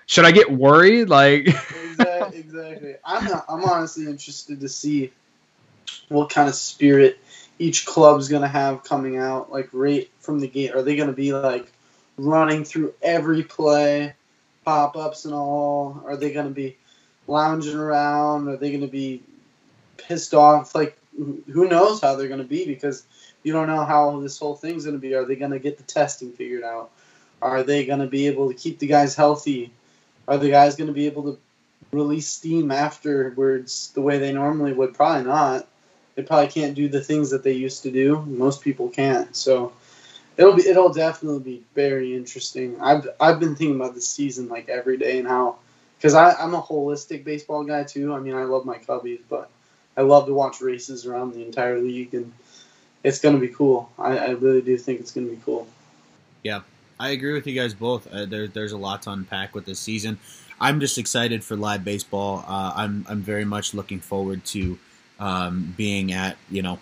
Should 0.09 0.23
I 0.23 0.31
get 0.31 0.49
worried? 0.49 1.09
Like 1.09 1.47
exactly, 1.47 2.39
exactly. 2.39 2.95
I'm 3.03 3.25
not, 3.25 3.45
I'm 3.49 3.63
honestly 3.65 4.05
interested 4.05 4.61
to 4.61 4.69
see 4.69 5.11
what 6.07 6.29
kind 6.29 6.47
of 6.47 6.55
spirit 6.55 7.19
each 7.59 7.85
club's 7.85 8.29
going 8.29 8.41
to 8.41 8.47
have 8.47 8.83
coming 8.83 9.17
out 9.17 9.51
like 9.51 9.69
right 9.73 10.09
from 10.19 10.39
the 10.39 10.47
gate? 10.47 10.73
Are 10.73 10.81
they 10.81 10.95
going 10.95 11.09
to 11.09 11.15
be 11.15 11.33
like 11.33 11.71
running 12.17 12.63
through 12.63 12.93
every 13.01 13.43
play, 13.43 14.13
pop 14.65 14.95
ups 14.95 15.25
and 15.25 15.33
all? 15.33 16.03
Are 16.05 16.17
they 16.17 16.31
going 16.31 16.47
to 16.47 16.53
be 16.53 16.77
lounging 17.27 17.77
around? 17.77 18.47
Are 18.47 18.57
they 18.57 18.69
going 18.69 18.81
to 18.81 18.87
be 18.87 19.21
pissed 19.97 20.33
off? 20.33 20.75
Like, 20.75 20.97
who 21.15 21.67
knows 21.67 22.01
how 22.01 22.15
they're 22.15 22.27
going 22.27 22.41
to 22.41 22.45
be 22.45 22.65
because 22.65 23.03
you 23.43 23.53
don't 23.53 23.67
know 23.67 23.83
how 23.83 24.19
this 24.19 24.37
whole 24.37 24.55
thing's 24.55 24.85
going 24.85 24.95
to 24.95 25.01
be. 25.01 25.15
Are 25.15 25.25
they 25.25 25.35
going 25.35 25.51
to 25.51 25.59
get 25.59 25.77
the 25.77 25.83
testing 25.83 26.31
figured 26.31 26.63
out? 26.63 26.91
Are 27.41 27.63
they 27.63 27.85
going 27.85 27.99
to 27.99 28.07
be 28.07 28.27
able 28.27 28.49
to 28.49 28.53
keep 28.53 28.79
the 28.79 28.87
guys 28.87 29.15
healthy? 29.15 29.71
Are 30.27 30.37
the 30.37 30.49
guys 30.49 30.75
going 30.75 30.87
to 30.87 30.93
be 30.93 31.05
able 31.05 31.23
to 31.23 31.39
release 31.91 32.27
steam 32.27 32.71
afterwards 32.71 33.91
the 33.93 34.01
way 34.01 34.19
they 34.19 34.33
normally 34.33 34.73
would? 34.73 34.93
Probably 34.93 35.23
not. 35.23 35.67
They 36.17 36.23
probably 36.23 36.47
can't 36.47 36.73
do 36.73 36.89
the 36.89 36.99
things 36.99 37.29
that 37.29 37.43
they 37.43 37.51
used 37.51 37.83
to 37.83 37.91
do. 37.91 38.23
Most 38.25 38.61
people 38.61 38.89
can't. 38.89 39.35
So 39.35 39.71
it'll 40.35 40.55
be 40.55 40.67
it'll 40.67 40.91
definitely 40.91 41.41
be 41.41 41.63
very 41.75 42.15
interesting. 42.15 42.81
I've 42.81 43.07
I've 43.21 43.39
been 43.39 43.55
thinking 43.55 43.75
about 43.75 43.93
the 43.93 44.01
season 44.01 44.49
like 44.49 44.67
every 44.67 44.97
day 44.97 45.19
and 45.19 45.27
how 45.27 45.57
because 45.95 46.15
I'm 46.15 46.55
a 46.55 46.61
holistic 46.61 47.23
baseball 47.23 47.63
guy 47.63 47.83
too. 47.83 48.15
I 48.15 48.19
mean, 48.19 48.33
I 48.33 48.45
love 48.45 48.65
my 48.65 48.79
Cubbies, 48.79 49.19
but 49.29 49.51
I 49.95 50.01
love 50.01 50.25
to 50.25 50.33
watch 50.33 50.59
races 50.59 51.05
around 51.05 51.35
the 51.35 51.45
entire 51.45 51.79
league, 51.79 52.15
and 52.15 52.33
it's 53.03 53.19
going 53.19 53.35
to 53.35 53.41
be 53.41 53.49
cool. 53.49 53.91
I, 53.99 54.17
I 54.17 54.29
really 54.31 54.63
do 54.63 54.75
think 54.75 54.99
it's 54.99 55.11
going 55.11 55.27
to 55.29 55.35
be 55.35 55.41
cool. 55.45 55.67
Yeah, 56.41 56.61
I 56.99 57.09
agree 57.09 57.33
with 57.33 57.45
you 57.45 57.53
guys 57.53 57.75
both. 57.75 58.11
Uh, 58.11 58.25
there, 58.25 58.47
there's 58.47 58.71
a 58.71 58.77
lot 58.77 59.03
to 59.03 59.11
unpack 59.11 59.53
with 59.53 59.65
this 59.65 59.79
season. 59.79 60.17
I'm 60.59 60.79
just 60.79 60.97
excited 60.97 61.43
for 61.43 61.55
live 61.55 61.83
baseball. 61.83 62.43
Uh, 62.47 62.73
I'm 62.75 63.05
I'm 63.07 63.21
very 63.21 63.45
much 63.45 63.75
looking 63.75 63.99
forward 63.99 64.43
to 64.45 64.79
um, 65.19 65.73
being 65.77 66.11
at 66.11 66.37
you 66.49 66.61
know 66.61 66.79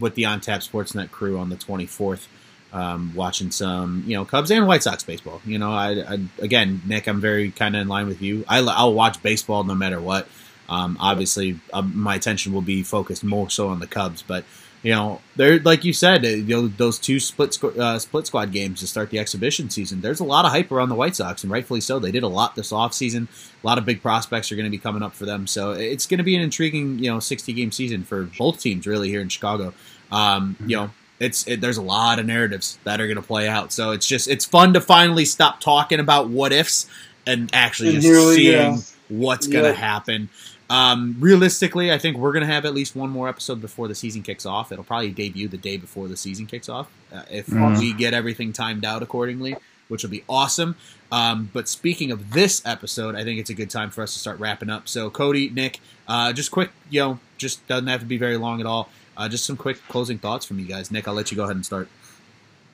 with 0.00 0.14
the 0.14 0.24
On 0.24 0.40
Tap 0.40 0.60
Sportsnet 0.60 1.10
crew 1.10 1.38
on 1.38 1.48
the 1.48 1.56
24th, 1.56 2.26
um, 2.72 3.12
watching 3.14 3.50
some 3.50 4.04
you 4.06 4.16
know 4.16 4.24
Cubs 4.24 4.50
and 4.50 4.66
White 4.66 4.82
Sox 4.82 5.02
baseball. 5.02 5.40
You 5.44 5.58
know, 5.58 5.72
I, 5.72 6.14
I 6.14 6.18
again, 6.40 6.82
Nick, 6.86 7.06
I'm 7.06 7.20
very 7.20 7.50
kind 7.50 7.76
of 7.76 7.82
in 7.82 7.88
line 7.88 8.06
with 8.06 8.22
you. 8.22 8.44
I, 8.48 8.60
will 8.60 8.94
watch 8.94 9.22
baseball 9.22 9.64
no 9.64 9.74
matter 9.74 10.00
what. 10.00 10.28
Um, 10.68 10.96
obviously, 11.00 11.60
uh, 11.72 11.82
my 11.82 12.16
attention 12.16 12.52
will 12.52 12.62
be 12.62 12.82
focused 12.82 13.22
more 13.22 13.48
so 13.50 13.68
on 13.68 13.78
the 13.78 13.86
Cubs, 13.86 14.22
but 14.22 14.44
you 14.82 14.92
know, 14.92 15.20
they're 15.34 15.58
like 15.60 15.84
you 15.84 15.92
said, 15.92 16.24
uh, 16.24 16.28
you 16.28 16.44
know, 16.44 16.68
those 16.68 16.98
two 16.98 17.18
split 17.18 17.62
uh, 17.64 17.98
split 17.98 18.26
squad 18.26 18.52
games 18.52 18.80
to 18.80 18.86
start 18.86 19.10
the 19.10 19.18
exhibition 19.18 19.70
season. 19.70 20.00
There's 20.00 20.20
a 20.20 20.24
lot 20.24 20.44
of 20.44 20.52
hype 20.52 20.70
around 20.70 20.90
the 20.90 20.94
White 20.94 21.16
Sox, 21.16 21.42
and 21.42 21.52
rightfully 21.52 21.80
so. 21.80 21.98
They 21.98 22.12
did 22.12 22.22
a 22.22 22.28
lot 22.28 22.54
this 22.54 22.72
offseason. 22.72 23.28
A 23.62 23.66
lot 23.66 23.78
of 23.78 23.84
big 23.84 24.02
prospects 24.02 24.52
are 24.52 24.56
going 24.56 24.66
to 24.66 24.70
be 24.70 24.78
coming 24.78 25.02
up 25.02 25.14
for 25.14 25.26
them, 25.26 25.46
so 25.46 25.72
it's 25.72 26.06
going 26.06 26.18
to 26.18 26.24
be 26.24 26.36
an 26.36 26.42
intriguing, 26.42 26.98
you 26.98 27.10
know, 27.10 27.20
60 27.20 27.52
game 27.52 27.72
season 27.72 28.04
for 28.04 28.24
both 28.38 28.60
teams 28.60 28.86
really 28.86 29.08
here 29.08 29.20
in 29.20 29.28
Chicago. 29.28 29.72
Um, 30.12 30.54
mm-hmm. 30.54 30.70
You 30.70 30.76
know, 30.76 30.90
it's 31.18 31.46
it, 31.48 31.60
there's 31.60 31.78
a 31.78 31.82
lot 31.82 32.18
of 32.18 32.26
narratives 32.26 32.78
that 32.84 33.00
are 33.00 33.06
going 33.06 33.16
to 33.16 33.22
play 33.22 33.48
out, 33.48 33.72
so 33.72 33.90
it's 33.90 34.06
just 34.06 34.28
it's 34.28 34.44
fun 34.44 34.74
to 34.74 34.80
finally 34.80 35.24
stop 35.24 35.60
talking 35.60 36.00
about 36.00 36.28
what 36.28 36.52
ifs 36.52 36.86
and 37.26 37.50
actually 37.52 37.92
just 37.98 38.34
seeing 38.34 38.52
yeah. 38.52 38.78
what's 39.08 39.46
going 39.46 39.64
to 39.64 39.74
happen. 39.74 40.28
Um, 40.68 41.16
realistically, 41.20 41.92
I 41.92 41.98
think 41.98 42.16
we're 42.16 42.32
going 42.32 42.46
to 42.46 42.52
have 42.52 42.64
at 42.64 42.74
least 42.74 42.96
one 42.96 43.10
more 43.10 43.28
episode 43.28 43.60
before 43.60 43.86
the 43.88 43.94
season 43.94 44.22
kicks 44.22 44.44
off. 44.44 44.72
It'll 44.72 44.84
probably 44.84 45.10
debut 45.10 45.48
the 45.48 45.56
day 45.56 45.76
before 45.76 46.08
the 46.08 46.16
season 46.16 46.46
kicks 46.46 46.68
off 46.68 46.90
uh, 47.12 47.22
if 47.30 47.46
mm. 47.46 47.78
we 47.78 47.92
get 47.92 48.14
everything 48.14 48.52
timed 48.52 48.84
out 48.84 49.02
accordingly, 49.02 49.56
which 49.88 50.02
will 50.02 50.10
be 50.10 50.24
awesome. 50.28 50.76
Um, 51.12 51.50
but 51.52 51.68
speaking 51.68 52.10
of 52.10 52.32
this 52.32 52.62
episode, 52.66 53.14
I 53.14 53.22
think 53.22 53.38
it's 53.38 53.50
a 53.50 53.54
good 53.54 53.70
time 53.70 53.90
for 53.90 54.02
us 54.02 54.12
to 54.14 54.18
start 54.18 54.40
wrapping 54.40 54.70
up. 54.70 54.88
So, 54.88 55.08
Cody, 55.08 55.50
Nick, 55.50 55.80
uh, 56.08 56.32
just 56.32 56.50
quick, 56.50 56.70
you 56.90 57.00
know, 57.00 57.20
just 57.38 57.66
doesn't 57.68 57.86
have 57.86 58.00
to 58.00 58.06
be 58.06 58.18
very 58.18 58.36
long 58.36 58.60
at 58.60 58.66
all. 58.66 58.88
Uh, 59.16 59.28
just 59.28 59.44
some 59.44 59.56
quick 59.56 59.78
closing 59.88 60.18
thoughts 60.18 60.44
from 60.44 60.58
you 60.58 60.66
guys. 60.66 60.90
Nick, 60.90 61.06
I'll 61.06 61.14
let 61.14 61.30
you 61.30 61.36
go 61.36 61.44
ahead 61.44 61.56
and 61.56 61.64
start. 61.64 61.88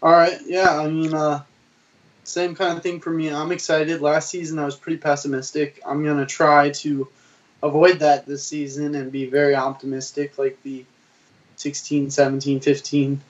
All 0.02 0.10
right. 0.10 0.38
Yeah, 0.46 0.80
I 0.80 0.88
mean, 0.88 1.14
uh, 1.14 1.42
same 2.24 2.54
kind 2.54 2.76
of 2.76 2.82
thing 2.82 3.00
for 3.00 3.10
me. 3.10 3.28
I'm 3.28 3.52
excited. 3.52 4.00
Last 4.00 4.30
season, 4.30 4.58
I 4.58 4.64
was 4.64 4.76
pretty 4.76 4.98
pessimistic. 4.98 5.80
I'm 5.86 6.02
going 6.02 6.18
to 6.18 6.26
try 6.26 6.70
to 6.70 7.08
avoid 7.62 8.00
that 8.00 8.26
this 8.26 8.44
season 8.44 8.94
and 8.94 9.12
be 9.12 9.26
very 9.26 9.54
optimistic 9.54 10.38
like 10.38 10.62
the 10.62 10.84
16, 11.56 12.10
17, 12.10 12.60
15, 12.60 13.20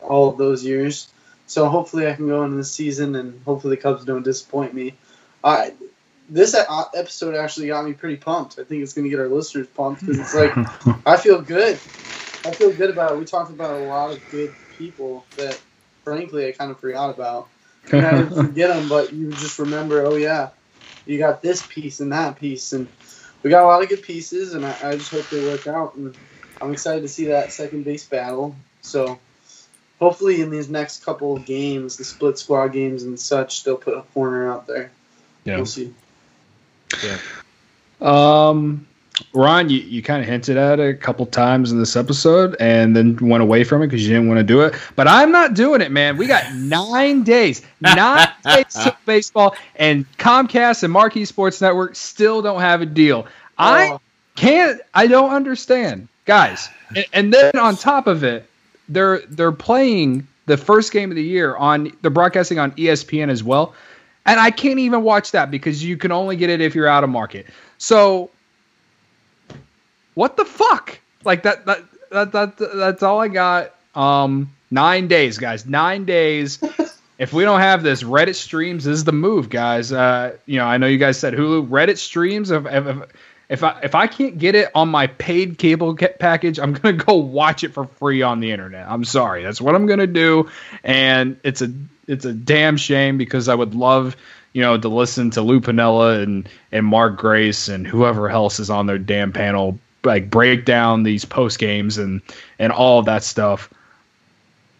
all 0.00 0.30
of 0.30 0.38
those 0.38 0.64
years. 0.64 1.08
So 1.46 1.68
hopefully 1.68 2.08
I 2.08 2.14
can 2.14 2.28
go 2.28 2.44
into 2.44 2.56
the 2.56 2.64
season 2.64 3.14
and 3.16 3.40
hopefully 3.44 3.76
the 3.76 3.82
Cubs 3.82 4.04
don't 4.04 4.22
disappoint 4.22 4.72
me. 4.72 4.94
I 5.44 5.74
this 6.30 6.54
episode 6.54 7.34
actually 7.34 7.66
got 7.66 7.84
me 7.84 7.92
pretty 7.92 8.16
pumped. 8.16 8.58
I 8.58 8.64
think 8.64 8.82
it's 8.82 8.94
going 8.94 9.04
to 9.04 9.10
get 9.10 9.20
our 9.20 9.28
listeners 9.28 9.66
pumped 9.66 10.00
because 10.00 10.18
it's 10.18 10.34
like 10.34 10.52
I 11.06 11.16
feel 11.16 11.42
good. 11.42 11.78
I 12.44 12.50
feel 12.52 12.72
good 12.72 12.90
about 12.90 13.12
it. 13.12 13.18
We 13.18 13.24
talked 13.24 13.50
about 13.50 13.74
a 13.74 13.78
lot 13.78 14.12
of 14.12 14.30
good 14.30 14.54
people 14.76 15.24
that, 15.36 15.60
frankly, 16.04 16.48
I 16.48 16.52
kind 16.52 16.70
of 16.70 16.80
forgot 16.80 17.10
about. 17.10 17.48
And 17.90 18.06
I 18.06 18.10
didn't 18.22 18.34
forget 18.34 18.68
them, 18.68 18.88
but 18.88 19.12
you 19.12 19.30
just 19.32 19.58
remember, 19.58 20.06
oh 20.06 20.14
yeah, 20.14 20.50
you 21.04 21.18
got 21.18 21.42
this 21.42 21.62
piece 21.62 22.00
and 22.00 22.12
that 22.12 22.36
piece, 22.36 22.72
and 22.72 22.88
we 23.42 23.50
got 23.50 23.64
a 23.64 23.66
lot 23.66 23.82
of 23.82 23.88
good 23.88 24.02
pieces, 24.02 24.54
and 24.54 24.64
I, 24.64 24.76
I 24.82 24.96
just 24.96 25.10
hope 25.10 25.28
they 25.30 25.44
work 25.44 25.66
out. 25.66 25.94
And 25.94 26.14
I'm 26.60 26.72
excited 26.72 27.02
to 27.02 27.08
see 27.08 27.26
that 27.26 27.52
second 27.52 27.84
base 27.84 28.04
battle. 28.04 28.56
So 28.82 29.18
hopefully, 29.98 30.40
in 30.40 30.50
these 30.50 30.68
next 30.68 31.04
couple 31.04 31.36
of 31.36 31.44
games, 31.44 31.96
the 31.96 32.04
split 32.04 32.38
squad 32.38 32.68
games 32.68 33.02
and 33.02 33.18
such, 33.18 33.64
they'll 33.64 33.76
put 33.76 33.94
a 33.94 34.04
Hoerner 34.14 34.52
out 34.52 34.66
there. 34.66 34.90
Yeah. 35.44 35.56
We'll 35.56 35.66
see. 35.66 35.92
Yeah. 37.02 37.18
Um, 38.00 38.86
Ron, 39.34 39.68
you, 39.68 39.80
you 39.80 40.02
kind 40.02 40.22
of 40.22 40.28
hinted 40.28 40.56
at 40.56 40.80
it 40.80 40.88
a 40.88 40.94
couple 40.94 41.26
times 41.26 41.70
in 41.70 41.78
this 41.78 41.96
episode 41.96 42.56
and 42.60 42.96
then 42.96 43.16
went 43.16 43.42
away 43.42 43.64
from 43.64 43.82
it 43.82 43.88
because 43.88 44.02
you 44.02 44.14
didn't 44.14 44.28
want 44.28 44.38
to 44.38 44.44
do 44.44 44.62
it. 44.62 44.74
But 44.96 45.08
I'm 45.08 45.30
not 45.30 45.54
doing 45.54 45.80
it, 45.80 45.90
man. 45.90 46.16
We 46.16 46.26
got 46.26 46.54
nine 46.54 47.22
days, 47.22 47.62
nine 47.80 48.28
days 48.44 48.72
to 48.74 48.96
baseball, 49.04 49.54
and 49.76 50.10
Comcast 50.18 50.82
and 50.82 50.92
Marquee 50.92 51.24
Sports 51.24 51.60
Network 51.60 51.96
still 51.96 52.42
don't 52.42 52.60
have 52.60 52.80
a 52.80 52.86
deal. 52.86 53.26
Oh. 53.26 53.28
I 53.58 53.98
can't, 54.34 54.80
I 54.94 55.06
don't 55.06 55.32
understand. 55.32 56.08
Guys, 56.24 56.68
and, 56.94 57.06
and 57.12 57.34
then 57.34 57.58
on 57.58 57.76
top 57.76 58.06
of 58.06 58.22
it, 58.22 58.48
they're 58.88 59.18
they're 59.28 59.50
playing 59.50 60.26
the 60.46 60.56
first 60.56 60.92
game 60.92 61.10
of 61.10 61.16
the 61.16 61.22
year 61.22 61.56
on 61.56 61.92
they're 62.02 62.12
broadcasting 62.12 62.58
on 62.58 62.70
ESPN 62.72 63.28
as 63.28 63.42
well. 63.42 63.74
And 64.24 64.38
I 64.38 64.52
can't 64.52 64.78
even 64.78 65.02
watch 65.02 65.32
that 65.32 65.50
because 65.50 65.82
you 65.82 65.96
can 65.96 66.12
only 66.12 66.36
get 66.36 66.48
it 66.48 66.60
if 66.60 66.76
you're 66.76 66.86
out 66.86 67.02
of 67.02 67.10
market. 67.10 67.46
So 67.78 68.30
what 70.14 70.36
the 70.36 70.44
fuck? 70.44 70.98
Like 71.24 71.44
that 71.44 71.66
that 71.66 71.82
that, 72.10 72.32
that 72.32 72.58
that's 72.58 73.02
all 73.02 73.20
I 73.20 73.28
got. 73.28 73.74
Um, 73.94 74.52
nine 74.70 75.08
days, 75.08 75.38
guys. 75.38 75.66
Nine 75.66 76.04
days. 76.04 76.62
if 77.18 77.32
we 77.32 77.44
don't 77.44 77.60
have 77.60 77.82
this, 77.82 78.02
Reddit 78.02 78.34
streams 78.34 78.86
is 78.86 79.04
the 79.04 79.12
move, 79.12 79.50
guys. 79.50 79.92
Uh, 79.92 80.36
you 80.46 80.58
know, 80.58 80.66
I 80.66 80.78
know 80.78 80.86
you 80.86 80.98
guys 80.98 81.18
said 81.18 81.34
Hulu. 81.34 81.68
Reddit 81.68 81.98
streams. 81.98 82.50
If 82.50 82.66
if, 82.66 83.10
if 83.48 83.62
I 83.62 83.80
if 83.82 83.94
I 83.94 84.06
can't 84.06 84.38
get 84.38 84.54
it 84.54 84.70
on 84.74 84.88
my 84.88 85.06
paid 85.06 85.58
cable 85.58 85.96
package, 85.96 86.58
I'm 86.58 86.72
gonna 86.72 86.96
go 86.96 87.14
watch 87.14 87.64
it 87.64 87.74
for 87.74 87.86
free 87.86 88.22
on 88.22 88.40
the 88.40 88.50
internet. 88.50 88.88
I'm 88.88 89.04
sorry, 89.04 89.42
that's 89.42 89.60
what 89.60 89.74
I'm 89.74 89.86
gonna 89.86 90.06
do, 90.06 90.50
and 90.82 91.38
it's 91.44 91.62
a 91.62 91.72
it's 92.06 92.24
a 92.24 92.32
damn 92.32 92.76
shame 92.76 93.18
because 93.18 93.48
I 93.48 93.54
would 93.54 93.74
love 93.74 94.16
you 94.52 94.62
know 94.62 94.78
to 94.78 94.88
listen 94.88 95.30
to 95.30 95.42
Lou 95.42 95.60
Piniella 95.60 96.22
and 96.22 96.48
and 96.70 96.86
Mark 96.86 97.18
Grace 97.18 97.68
and 97.68 97.86
whoever 97.86 98.30
else 98.30 98.58
is 98.58 98.70
on 98.70 98.86
their 98.86 98.98
damn 98.98 99.32
panel 99.32 99.78
like 100.04 100.30
break 100.30 100.64
down 100.64 101.02
these 101.02 101.24
post 101.24 101.58
games 101.58 101.98
and 101.98 102.22
and 102.58 102.72
all 102.72 102.98
of 102.98 103.06
that 103.06 103.24
stuff. 103.24 103.72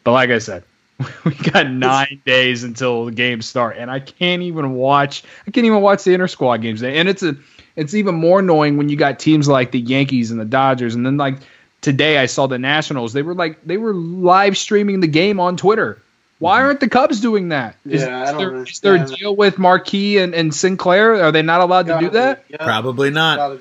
But 0.04 0.12
like 0.12 0.30
I 0.30 0.38
said, 0.38 0.64
we 1.24 1.34
got 1.34 1.68
nine 1.68 2.22
days 2.24 2.64
until 2.64 3.06
the 3.06 3.12
games 3.12 3.46
start, 3.46 3.76
and 3.76 3.90
I 3.90 4.00
can't 4.00 4.42
even 4.42 4.74
watch. 4.74 5.24
I 5.46 5.50
can't 5.50 5.66
even 5.66 5.80
watch 5.80 6.04
the 6.04 6.14
inter 6.14 6.28
squad 6.28 6.58
games. 6.58 6.82
And 6.82 7.08
it's 7.08 7.22
a 7.22 7.36
it's 7.76 7.94
even 7.94 8.14
more 8.14 8.40
annoying 8.40 8.76
when 8.76 8.88
you 8.88 8.96
got 8.96 9.18
teams 9.18 9.48
like 9.48 9.70
the 9.70 9.80
Yankees 9.80 10.30
and 10.30 10.40
the 10.40 10.44
Dodgers, 10.44 10.94
and 10.94 11.04
then 11.04 11.16
like 11.16 11.38
today 11.80 12.18
I 12.18 12.26
saw 12.26 12.46
the 12.46 12.58
Nationals. 12.58 13.12
They 13.12 13.22
were 13.22 13.34
like 13.34 13.64
they 13.64 13.76
were 13.76 13.94
live 13.94 14.56
streaming 14.56 15.00
the 15.00 15.08
game 15.08 15.40
on 15.40 15.56
Twitter. 15.56 16.00
Why 16.38 16.58
mm-hmm. 16.58 16.66
aren't 16.66 16.80
the 16.80 16.88
Cubs 16.88 17.20
doing 17.20 17.50
that? 17.50 17.76
Is, 17.86 18.02
yeah, 18.02 18.30
is, 18.30 18.36
there, 18.36 18.62
is 18.64 18.80
there 18.80 18.94
a 18.96 19.06
deal 19.06 19.36
with 19.36 19.58
Marquee 19.58 20.18
and, 20.18 20.34
and 20.34 20.52
Sinclair? 20.52 21.22
Are 21.22 21.30
they 21.30 21.42
not 21.42 21.60
allowed 21.60 21.86
to 21.86 22.00
do 22.00 22.10
that? 22.10 22.44
Yeah, 22.48 22.64
Probably 22.64 23.10
not. 23.10 23.60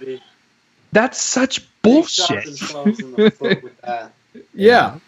That's 0.92 1.22
such 1.22 1.66
bullshit. 1.82 2.48
yeah. 4.54 5.00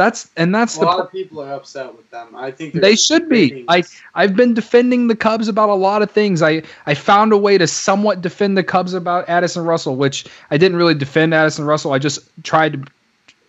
That's 0.00 0.30
and 0.34 0.54
that's 0.54 0.78
a 0.78 0.80
lot 0.80 1.00
of 1.00 1.12
people 1.12 1.42
are 1.42 1.52
upset 1.52 1.94
with 1.94 2.10
them. 2.10 2.34
I 2.34 2.52
think 2.52 2.72
they 2.72 2.96
should 2.96 3.28
be. 3.28 3.66
I 3.68 3.82
I've 4.14 4.34
been 4.34 4.54
defending 4.54 5.08
the 5.08 5.14
Cubs 5.14 5.46
about 5.46 5.68
a 5.68 5.74
lot 5.74 6.00
of 6.00 6.10
things. 6.10 6.40
I 6.40 6.62
I 6.86 6.94
found 6.94 7.34
a 7.34 7.36
way 7.36 7.58
to 7.58 7.66
somewhat 7.66 8.22
defend 8.22 8.56
the 8.56 8.64
Cubs 8.64 8.94
about 8.94 9.28
Addison 9.28 9.66
Russell, 9.66 9.96
which 9.96 10.24
I 10.50 10.56
didn't 10.56 10.78
really 10.78 10.94
defend 10.94 11.34
Addison 11.34 11.66
Russell. 11.66 11.92
I 11.92 11.98
just 11.98 12.20
tried 12.42 12.72
to 12.72 12.92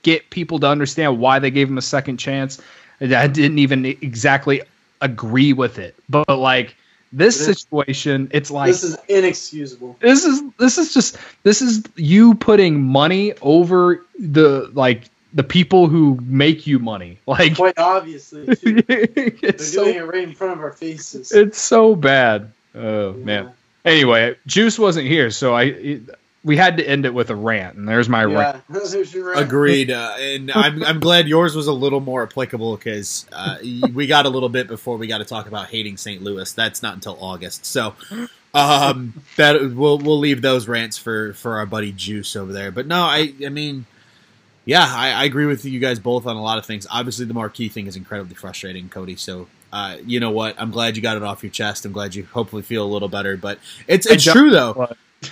get 0.01 0.29
people 0.29 0.59
to 0.59 0.67
understand 0.67 1.19
why 1.19 1.39
they 1.39 1.51
gave 1.51 1.69
him 1.69 1.77
a 1.77 1.81
second 1.81 2.17
chance. 2.17 2.61
I 2.99 3.27
didn't 3.27 3.59
even 3.59 3.85
exactly 3.85 4.61
agree 4.99 5.53
with 5.53 5.79
it, 5.79 5.95
but, 6.09 6.27
but 6.27 6.37
like 6.37 6.75
this 7.13 7.43
situation, 7.43 8.29
it's 8.31 8.49
like 8.51 8.67
this 8.67 8.83
is 8.83 8.97
inexcusable. 9.07 9.97
This 9.99 10.23
is 10.23 10.41
this 10.57 10.77
is 10.77 10.93
just 10.93 11.17
this 11.43 11.61
is 11.61 11.83
you 11.95 12.35
putting 12.35 12.81
money 12.81 13.33
over 13.41 14.05
the 14.17 14.69
like 14.73 15.09
the 15.33 15.43
people 15.43 15.87
who 15.87 16.17
make 16.23 16.67
you 16.67 16.79
money. 16.79 17.19
Like 17.25 17.55
quite 17.55 17.77
obviously, 17.77 18.45
it's 18.47 19.41
they're 19.41 19.57
so, 19.57 19.83
doing 19.85 19.97
it 19.97 20.05
right 20.05 20.23
in 20.23 20.33
front 20.33 20.53
of 20.53 20.59
our 20.59 20.71
faces. 20.71 21.31
It's 21.31 21.59
so 21.59 21.95
bad. 21.95 22.51
Oh 22.75 23.15
yeah. 23.17 23.25
man. 23.25 23.51
Anyway, 23.83 24.35
Juice 24.45 24.77
wasn't 24.77 25.07
here, 25.07 25.31
so 25.31 25.55
I 25.55 25.99
we 26.43 26.57
had 26.57 26.77
to 26.77 26.87
end 26.87 27.05
it 27.05 27.13
with 27.13 27.29
a 27.29 27.35
rant, 27.35 27.77
and 27.77 27.87
there's 27.87 28.09
my 28.09 28.25
yeah, 28.25 28.37
rant. 28.37 28.63
Agreed, 29.37 29.91
uh, 29.91 30.15
and 30.19 30.51
I'm 30.51 30.83
I'm 30.83 30.99
glad 30.99 31.27
yours 31.27 31.55
was 31.55 31.67
a 31.67 31.73
little 31.73 31.99
more 31.99 32.23
applicable 32.23 32.75
because 32.77 33.25
uh, 33.31 33.57
we 33.61 34.07
got 34.07 34.25
a 34.25 34.29
little 34.29 34.49
bit 34.49 34.67
before 34.67 34.97
we 34.97 35.07
got 35.07 35.19
to 35.19 35.25
talk 35.25 35.47
about 35.47 35.67
hating 35.67 35.97
St. 35.97 36.21
Louis. 36.21 36.51
That's 36.53 36.81
not 36.81 36.95
until 36.95 37.17
August, 37.21 37.65
so 37.65 37.93
um, 38.53 39.13
that 39.37 39.73
we'll 39.75 39.99
we'll 39.99 40.19
leave 40.19 40.41
those 40.41 40.67
rants 40.67 40.97
for 40.97 41.33
for 41.33 41.57
our 41.57 41.65
buddy 41.65 41.91
Juice 41.91 42.35
over 42.35 42.51
there. 42.51 42.71
But 42.71 42.87
no, 42.87 43.03
I 43.03 43.33
I 43.45 43.49
mean, 43.49 43.85
yeah, 44.65 44.85
I, 44.87 45.11
I 45.11 45.23
agree 45.25 45.45
with 45.45 45.63
you 45.63 45.79
guys 45.79 45.99
both 45.99 46.25
on 46.25 46.35
a 46.35 46.41
lot 46.41 46.57
of 46.57 46.65
things. 46.65 46.87
Obviously, 46.89 47.25
the 47.25 47.35
marquee 47.35 47.69
thing 47.69 47.85
is 47.85 47.95
incredibly 47.95 48.35
frustrating, 48.35 48.89
Cody. 48.89 49.15
So 49.15 49.47
uh, 49.71 49.97
you 50.07 50.19
know 50.19 50.31
what? 50.31 50.55
I'm 50.59 50.71
glad 50.71 50.95
you 50.95 51.03
got 51.03 51.17
it 51.17 51.23
off 51.23 51.43
your 51.43 51.51
chest. 51.51 51.85
I'm 51.85 51.91
glad 51.91 52.15
you 52.15 52.25
hopefully 52.25 52.63
feel 52.63 52.83
a 52.83 52.89
little 52.91 53.09
better. 53.09 53.37
But 53.37 53.59
it's 53.87 54.07
it's 54.07 54.23
true 54.23 54.49
though 54.49 54.89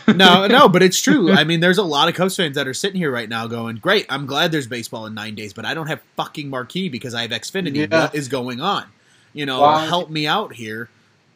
no, 0.07 0.47
no, 0.47 0.69
but 0.69 0.83
it's 0.83 1.01
true. 1.01 1.31
I 1.31 1.43
mean, 1.43 1.59
there's 1.59 1.77
a 1.77 1.83
lot 1.83 2.09
of 2.09 2.15
Cubs 2.15 2.35
fans 2.35 2.55
that 2.55 2.67
are 2.67 2.73
sitting 2.73 2.97
here 2.97 3.11
right 3.11 3.29
now 3.29 3.47
going, 3.47 3.77
"Great, 3.77 4.05
I'm 4.09 4.25
glad 4.25 4.51
there's 4.51 4.67
baseball 4.67 5.05
in 5.05 5.13
nine 5.13 5.35
days, 5.35 5.53
but 5.53 5.65
I 5.65 5.73
don't 5.73 5.87
have 5.87 6.01
fucking 6.15 6.49
marquee 6.49 6.89
because 6.89 7.13
I 7.13 7.23
have 7.23 7.31
Xfinity. 7.31 7.89
Yeah. 7.89 8.01
What 8.01 8.15
is 8.15 8.27
going 8.27 8.61
on? 8.61 8.85
You 9.33 9.45
know, 9.45 9.61
wow. 9.61 9.85
help 9.85 10.09
me 10.09 10.27
out 10.27 10.53
here 10.53 10.89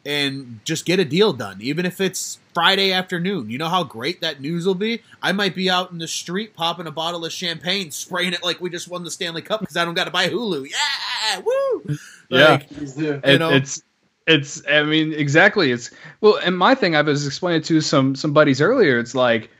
and 0.06 0.60
just 0.64 0.84
get 0.84 0.98
a 0.98 1.04
deal 1.04 1.32
done, 1.32 1.58
even 1.60 1.86
if 1.86 2.00
it's 2.00 2.38
Friday 2.52 2.92
afternoon. 2.92 3.50
You 3.50 3.58
know 3.58 3.68
how 3.68 3.84
great 3.84 4.20
that 4.20 4.40
news 4.40 4.66
will 4.66 4.74
be. 4.74 5.02
I 5.22 5.32
might 5.32 5.54
be 5.54 5.70
out 5.70 5.90
in 5.90 5.98
the 5.98 6.08
street 6.08 6.54
popping 6.54 6.86
a 6.86 6.90
bottle 6.90 7.24
of 7.24 7.32
champagne, 7.32 7.90
spraying 7.90 8.32
it 8.32 8.42
like 8.42 8.60
we 8.60 8.70
just 8.70 8.88
won 8.88 9.04
the 9.04 9.10
Stanley 9.10 9.42
Cup 9.42 9.60
because 9.60 9.76
I 9.76 9.84
don't 9.84 9.94
got 9.94 10.04
to 10.04 10.10
buy 10.10 10.28
Hulu. 10.28 10.68
Yeah, 10.68 11.40
woo! 11.40 11.96
Like, 12.30 12.68
yeah, 12.96 13.20
you 13.24 13.38
know, 13.38 13.50
it's 13.50 13.82
it's 14.26 14.62
I 14.68 14.82
mean 14.82 15.12
exactly. 15.12 15.70
It's 15.70 15.90
well, 16.20 16.36
and 16.36 16.56
my 16.56 16.74
thing 16.74 16.96
I 16.96 17.02
was 17.02 17.26
explaining 17.26 17.62
to 17.62 17.80
some 17.80 18.14
some 18.14 18.32
buddies 18.32 18.60
earlier. 18.60 18.98
It's 18.98 19.14
like, 19.14 19.50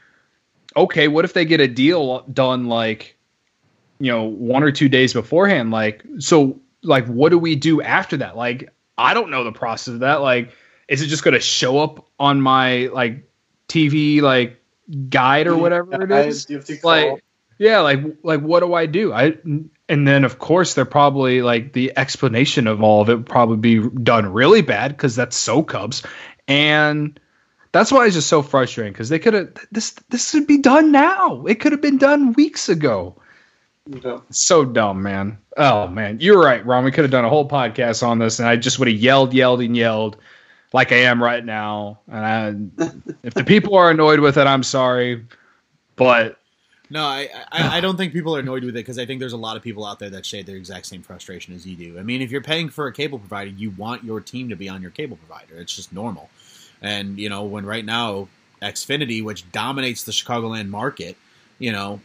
okay, 0.77 1.09
what 1.09 1.25
if 1.25 1.33
they 1.33 1.45
get 1.45 1.61
a 1.61 1.69
deal 1.69 2.21
done 2.33 2.67
like, 2.67 3.17
you 3.99 4.11
know, 4.11 4.25
one 4.25 4.63
or 4.63 4.73
two 4.73 4.89
days 4.89 5.13
beforehand? 5.13 5.71
Like, 5.71 6.05
so 6.19 6.61
like, 6.83 7.07
what 7.07 7.31
do 7.31 7.39
we 7.39 7.57
do 7.57 7.83
after 7.83 8.17
that? 8.19 8.37
Like, 8.37 8.73
I 8.97 9.15
don't 9.15 9.31
know 9.31 9.45
the 9.45 9.53
process 9.53 9.95
of 9.95 10.01
that. 10.01 10.23
Like, 10.23 10.53
is 10.89 11.03
it 11.03 11.07
just 11.07 11.25
going 11.25 11.35
to 11.35 11.41
show 11.41 11.79
up 11.79 12.07
on 12.19 12.41
my 12.41 12.87
like 12.87 13.31
TV 13.69 14.23
like 14.23 14.61
guide 15.09 15.47
or 15.47 15.57
whatever 15.57 16.03
it 16.03 16.11
is? 16.11 16.49
Like, 16.83 17.23
yeah, 17.59 17.81
like 17.81 18.01
like 18.23 18.41
what 18.41 18.61
do 18.61 18.73
I 18.73 18.87
do? 18.87 19.13
I 19.13 19.37
and 19.89 20.07
then 20.09 20.25
of 20.25 20.39
course 20.39 20.75
they're 20.75 20.85
probably 20.85 21.43
like 21.43 21.73
the 21.73 21.93
explanation 21.97 22.67
of 22.67 22.83
all 22.83 23.03
of 23.03 23.09
it 23.09 23.17
would 23.17 23.27
probably 23.27 23.57
be 23.57 23.89
done 24.03 24.33
really 24.33 24.63
bad 24.63 24.93
because 24.93 25.17
that's 25.17 25.37
so 25.37 25.63
Cubs, 25.63 26.03
and 26.49 27.19
that's 27.73 27.93
why 27.93 28.07
it's 28.07 28.15
just 28.15 28.29
so 28.29 28.43
frustrating 28.43 28.93
because 28.93 29.09
they 29.09 29.19
could 29.19 29.35
have 29.35 29.55
this 29.73 29.93
this 30.11 30.31
should 30.31 30.47
be 30.47 30.59
done 30.59 30.93
now. 30.93 31.45
It 31.47 31.61
could 31.61 31.73
have 31.73 31.83
been 31.83 31.99
done 31.99 32.33
weeks 32.33 32.69
ago. 32.69 33.21
So 34.31 34.65
dumb, 34.65 35.03
man. 35.03 35.39
Oh 35.59 35.89
man, 35.89 36.19
you're 36.21 36.41
right, 36.41 36.65
Ron. 36.65 36.85
We 36.85 36.91
could 36.91 37.05
have 37.05 37.11
done 37.11 37.27
a 37.27 37.29
whole 37.29 37.49
podcast 37.49 38.07
on 38.07 38.19
this, 38.19 38.39
and 38.39 38.49
I 38.49 38.57
just 38.57 38.79
would 38.79 38.89
have 38.89 38.97
yelled, 38.97 39.35
yelled, 39.35 39.61
and 39.61 39.77
yelled 39.77 40.17
like 40.73 40.91
I 40.91 40.97
am 40.97 41.23
right 41.23 41.45
now. 41.45 42.01
And 42.11 42.73
I, 42.79 42.95
if 43.23 43.35
the 43.35 43.45
people 43.45 43.77
are 43.77 43.91
annoyed 43.91 44.21
with 44.21 44.39
it, 44.39 44.47
I'm 44.47 44.63
sorry, 44.63 45.27
but 45.97 46.39
no, 46.91 47.05
I, 47.05 47.29
I, 47.51 47.79
I, 47.79 47.81
don't 47.81 47.97
think 47.97 48.13
people 48.13 48.37
are 48.37 48.41
annoyed 48.41 48.63
with 48.63 48.77
it 48.77 48.81
because 48.81 48.99
I 48.99 49.07
think 49.07 49.21
there's 49.21 49.33
a 49.33 49.39
lot 49.39 49.57
of 49.57 49.63
people 49.63 49.87
out 49.87 49.99
there 49.99 50.11
that 50.11 50.27
share 50.27 50.43
their 50.43 50.57
exact 50.57 50.87
same 50.87 51.03
frustration 51.03 51.55
as 51.55 51.67
you 51.67 51.77
do. 51.77 51.99
I 51.99 52.03
mean, 52.03 52.21
if 52.21 52.31
you're 52.31 52.43
paying 52.43 52.69
for 52.69 52.87
a 52.87 52.93
cable 52.93 53.19
provider, 53.19 53.51
you 53.51 53.71
want 53.71 54.05
your 54.05 54.21
team 54.21 54.51
to 54.51 54.57
be 54.57 54.69
on 54.69 54.83
your 54.83 54.91
cable 54.91 55.17
provider. 55.17 55.57
It's 55.57 55.75
just 55.75 55.93
normal. 55.93 56.29
And, 56.83 57.19
you 57.19 57.31
know, 57.31 57.45
when 57.45 57.65
right 57.65 57.85
now 57.85 58.29
Xfinity, 58.61 59.25
which 59.25 59.51
dominates 59.51 60.05
the 60.05 60.13
Chicagoland 60.13 60.69
market, 60.69 61.17
you 61.59 61.73
know, 61.73 62.01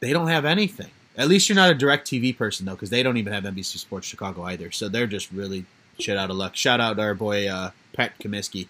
they 0.00 0.12
don't 0.12 0.28
have 0.28 0.44
anything. 0.44 0.90
At 1.18 1.28
least 1.28 1.48
you're 1.48 1.56
not 1.56 1.70
a 1.70 1.74
DirecTV 1.74 2.36
person, 2.36 2.66
though, 2.66 2.72
because 2.72 2.90
they 2.90 3.02
don't 3.02 3.16
even 3.16 3.32
have 3.32 3.44
NBC 3.44 3.78
Sports 3.78 4.06
Chicago 4.06 4.44
either. 4.44 4.70
So 4.70 4.88
they're 4.88 5.06
just 5.06 5.30
really 5.32 5.64
shit 5.98 6.16
out 6.16 6.30
of 6.30 6.36
luck. 6.36 6.56
Shout 6.56 6.80
out 6.80 6.96
to 6.96 7.02
our 7.02 7.14
boy, 7.14 7.48
uh, 7.48 7.70
Pat 7.92 8.18
Comiskey 8.18 8.68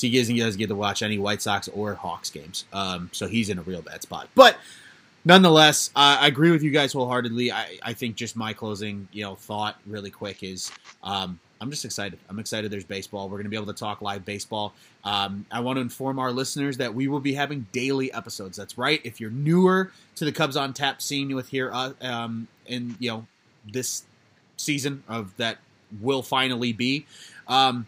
he 0.00 0.16
doesn't, 0.16 0.34
he 0.34 0.40
doesn't 0.40 0.58
get 0.58 0.68
to 0.68 0.74
watch 0.74 1.02
any 1.02 1.18
White 1.18 1.42
Sox 1.42 1.68
or 1.68 1.94
Hawks 1.94 2.30
games. 2.30 2.64
Um, 2.72 3.10
so 3.12 3.26
he's 3.26 3.50
in 3.50 3.58
a 3.58 3.62
real 3.62 3.82
bad 3.82 4.02
spot. 4.02 4.28
But 4.34 4.56
nonetheless, 5.24 5.90
I 5.96 6.26
agree 6.26 6.50
with 6.50 6.62
you 6.62 6.70
guys 6.70 6.92
wholeheartedly. 6.92 7.52
I, 7.52 7.78
I 7.82 7.92
think 7.92 8.16
just 8.16 8.36
my 8.36 8.52
closing, 8.52 9.08
you 9.12 9.24
know, 9.24 9.34
thought 9.34 9.76
really 9.86 10.10
quick 10.10 10.42
is 10.42 10.70
um, 11.02 11.38
I'm 11.60 11.70
just 11.70 11.84
excited. 11.84 12.18
I'm 12.28 12.38
excited 12.38 12.70
there's 12.70 12.84
baseball. 12.84 13.28
We're 13.28 13.36
going 13.36 13.44
to 13.44 13.50
be 13.50 13.56
able 13.56 13.66
to 13.66 13.78
talk 13.78 14.00
live 14.00 14.24
baseball. 14.24 14.74
Um, 15.04 15.44
I 15.50 15.60
want 15.60 15.76
to 15.76 15.80
inform 15.80 16.18
our 16.18 16.30
listeners 16.30 16.76
that 16.76 16.94
we 16.94 17.08
will 17.08 17.20
be 17.20 17.34
having 17.34 17.66
daily 17.72 18.12
episodes. 18.12 18.56
That's 18.56 18.78
right. 18.78 19.00
If 19.04 19.20
you're 19.20 19.30
newer 19.30 19.90
to 20.16 20.24
the 20.24 20.32
Cubs 20.32 20.56
on 20.56 20.72
Tap 20.72 21.02
scene 21.02 21.34
with 21.34 21.48
here 21.48 21.70
uh, 21.72 21.92
um, 22.00 22.48
in, 22.66 22.96
you 22.98 23.10
know, 23.10 23.26
this 23.70 24.04
season 24.56 25.02
of 25.08 25.36
that 25.36 25.58
will 26.00 26.22
finally 26.22 26.72
be, 26.72 27.06
um, 27.48 27.86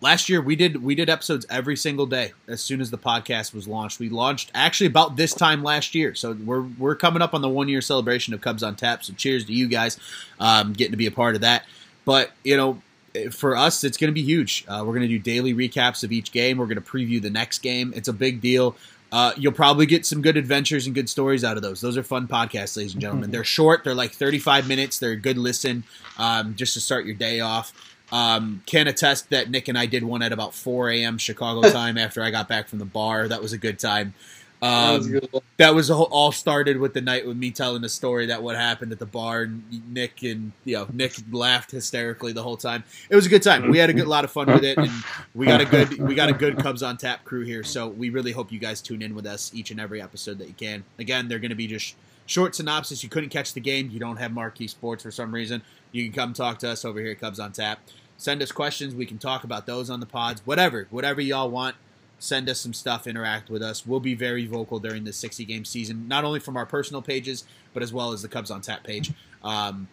last 0.00 0.28
year 0.28 0.40
we 0.40 0.56
did 0.56 0.82
we 0.82 0.94
did 0.94 1.08
episodes 1.08 1.46
every 1.48 1.76
single 1.76 2.06
day 2.06 2.32
as 2.48 2.60
soon 2.60 2.80
as 2.80 2.90
the 2.90 2.98
podcast 2.98 3.54
was 3.54 3.66
launched. 3.66 3.98
We 3.98 4.08
launched 4.08 4.50
actually 4.54 4.88
about 4.88 5.16
this 5.16 5.34
time 5.34 5.62
last 5.62 5.94
year, 5.94 6.14
so 6.14 6.32
we're 6.32 6.62
we're 6.62 6.94
coming 6.94 7.22
up 7.22 7.34
on 7.34 7.42
the 7.42 7.48
one 7.48 7.68
year 7.68 7.80
celebration 7.80 8.34
of 8.34 8.40
Cubs 8.40 8.62
on 8.62 8.76
Tap. 8.76 9.04
So 9.04 9.12
cheers 9.14 9.44
to 9.46 9.52
you 9.52 9.68
guys 9.68 9.98
um, 10.38 10.72
getting 10.72 10.92
to 10.92 10.98
be 10.98 11.06
a 11.06 11.12
part 11.12 11.34
of 11.34 11.40
that. 11.42 11.64
But 12.04 12.32
you 12.44 12.56
know. 12.56 12.82
For 13.30 13.56
us, 13.56 13.82
it's 13.82 13.96
going 13.96 14.10
to 14.10 14.14
be 14.14 14.22
huge. 14.22 14.66
Uh, 14.68 14.84
we're 14.84 14.92
going 14.92 15.00
to 15.00 15.08
do 15.08 15.18
daily 15.18 15.54
recaps 15.54 16.04
of 16.04 16.12
each 16.12 16.32
game. 16.32 16.58
We're 16.58 16.66
going 16.66 16.76
to 16.76 16.82
preview 16.82 17.22
the 17.22 17.30
next 17.30 17.60
game. 17.60 17.94
It's 17.96 18.08
a 18.08 18.12
big 18.12 18.42
deal. 18.42 18.76
Uh, 19.10 19.32
you'll 19.38 19.52
probably 19.52 19.86
get 19.86 20.04
some 20.04 20.20
good 20.20 20.36
adventures 20.36 20.84
and 20.84 20.94
good 20.94 21.08
stories 21.08 21.42
out 21.42 21.56
of 21.56 21.62
those. 21.62 21.80
Those 21.80 21.96
are 21.96 22.02
fun 22.02 22.28
podcasts, 22.28 22.76
ladies 22.76 22.92
and 22.92 23.00
gentlemen. 23.00 23.30
They're 23.30 23.42
short. 23.42 23.84
They're 23.84 23.94
like 23.94 24.12
35 24.12 24.68
minutes. 24.68 24.98
They're 24.98 25.12
a 25.12 25.16
good 25.16 25.38
listen 25.38 25.84
um, 26.18 26.54
just 26.56 26.74
to 26.74 26.80
start 26.80 27.06
your 27.06 27.14
day 27.14 27.40
off. 27.40 27.72
Um, 28.12 28.62
can 28.66 28.86
attest 28.86 29.30
that 29.30 29.50
Nick 29.50 29.68
and 29.68 29.76
I 29.76 29.86
did 29.86 30.04
one 30.04 30.22
at 30.22 30.32
about 30.32 30.54
4 30.54 30.90
a.m. 30.90 31.18
Chicago 31.18 31.68
time 31.72 31.98
after 31.98 32.22
I 32.22 32.30
got 32.30 32.48
back 32.48 32.68
from 32.68 32.78
the 32.78 32.84
bar. 32.84 33.28
That 33.28 33.42
was 33.42 33.52
a 33.52 33.58
good 33.58 33.78
time. 33.78 34.14
Um, 34.62 35.02
that 35.12 35.32
was, 35.32 35.42
that 35.58 35.74
was 35.74 35.88
whole, 35.88 36.08
all 36.10 36.32
started 36.32 36.78
with 36.78 36.94
the 36.94 37.02
night 37.02 37.26
with 37.26 37.36
me 37.36 37.50
telling 37.50 37.82
the 37.82 37.90
story 37.90 38.26
that 38.26 38.42
what 38.42 38.56
happened 38.56 38.90
at 38.90 38.98
the 38.98 39.06
bar. 39.06 39.42
And 39.42 39.92
Nick 39.92 40.22
and 40.22 40.52
you 40.64 40.76
know 40.76 40.86
Nick 40.92 41.14
laughed 41.30 41.72
hysterically 41.72 42.32
the 42.32 42.42
whole 42.42 42.56
time. 42.56 42.82
It 43.10 43.16
was 43.16 43.26
a 43.26 43.28
good 43.28 43.42
time. 43.42 43.70
We 43.70 43.78
had 43.78 43.90
a 43.90 43.94
good 43.94 44.06
lot 44.06 44.24
of 44.24 44.30
fun 44.30 44.46
with 44.46 44.64
it, 44.64 44.78
and 44.78 44.90
we 45.34 45.46
got 45.46 45.60
a 45.60 45.66
good 45.66 45.98
we 45.98 46.14
got 46.14 46.30
a 46.30 46.32
good 46.32 46.58
Cubs 46.58 46.82
on 46.82 46.96
Tap 46.96 47.24
crew 47.24 47.44
here. 47.44 47.62
So 47.64 47.88
we 47.88 48.08
really 48.08 48.32
hope 48.32 48.50
you 48.50 48.58
guys 48.58 48.80
tune 48.80 49.02
in 49.02 49.14
with 49.14 49.26
us 49.26 49.50
each 49.54 49.70
and 49.70 49.78
every 49.78 50.00
episode 50.00 50.38
that 50.38 50.48
you 50.48 50.54
can. 50.54 50.84
Again, 50.98 51.28
they're 51.28 51.38
going 51.38 51.50
to 51.50 51.56
be 51.56 51.66
just 51.66 51.94
short 52.26 52.54
synopsis. 52.54 53.02
You 53.02 53.08
couldn't 53.08 53.30
catch 53.30 53.54
the 53.54 53.60
game. 53.60 53.90
You 53.90 53.98
don't 53.98 54.18
have 54.18 54.32
marquee 54.32 54.68
sports 54.68 55.02
for 55.02 55.10
some 55.10 55.32
reason. 55.32 55.62
You 55.92 56.04
can 56.04 56.12
come 56.12 56.32
talk 56.32 56.58
to 56.58 56.70
us 56.70 56.84
over 56.84 57.00
here 57.00 57.12
at 57.12 57.20
Cubs 57.20 57.40
on 57.40 57.52
Tap. 57.52 57.80
Send 58.18 58.42
us 58.42 58.52
questions. 58.52 58.94
We 58.94 59.06
can 59.06 59.18
talk 59.18 59.44
about 59.44 59.66
those 59.66 59.90
on 59.90 60.00
the 60.00 60.06
pods. 60.06 60.42
Whatever, 60.44 60.86
whatever 60.90 61.20
y'all 61.20 61.50
want. 61.50 61.76
Send 62.18 62.48
us 62.48 62.60
some 62.60 62.72
stuff. 62.72 63.06
Interact 63.06 63.50
with 63.50 63.62
us. 63.62 63.86
We'll 63.86 64.00
be 64.00 64.14
very 64.14 64.46
vocal 64.46 64.78
during 64.78 65.04
the 65.04 65.12
60 65.12 65.44
game 65.44 65.64
season, 65.64 66.08
not 66.08 66.24
only 66.24 66.40
from 66.40 66.56
our 66.56 66.64
personal 66.66 67.02
pages, 67.02 67.44
but 67.74 67.82
as 67.82 67.92
well 67.92 68.12
as 68.12 68.22
the 68.22 68.28
Cubs 68.28 68.50
on 68.50 68.62
Tap 68.62 68.84
page. 68.84 69.12
Um, 69.44 69.88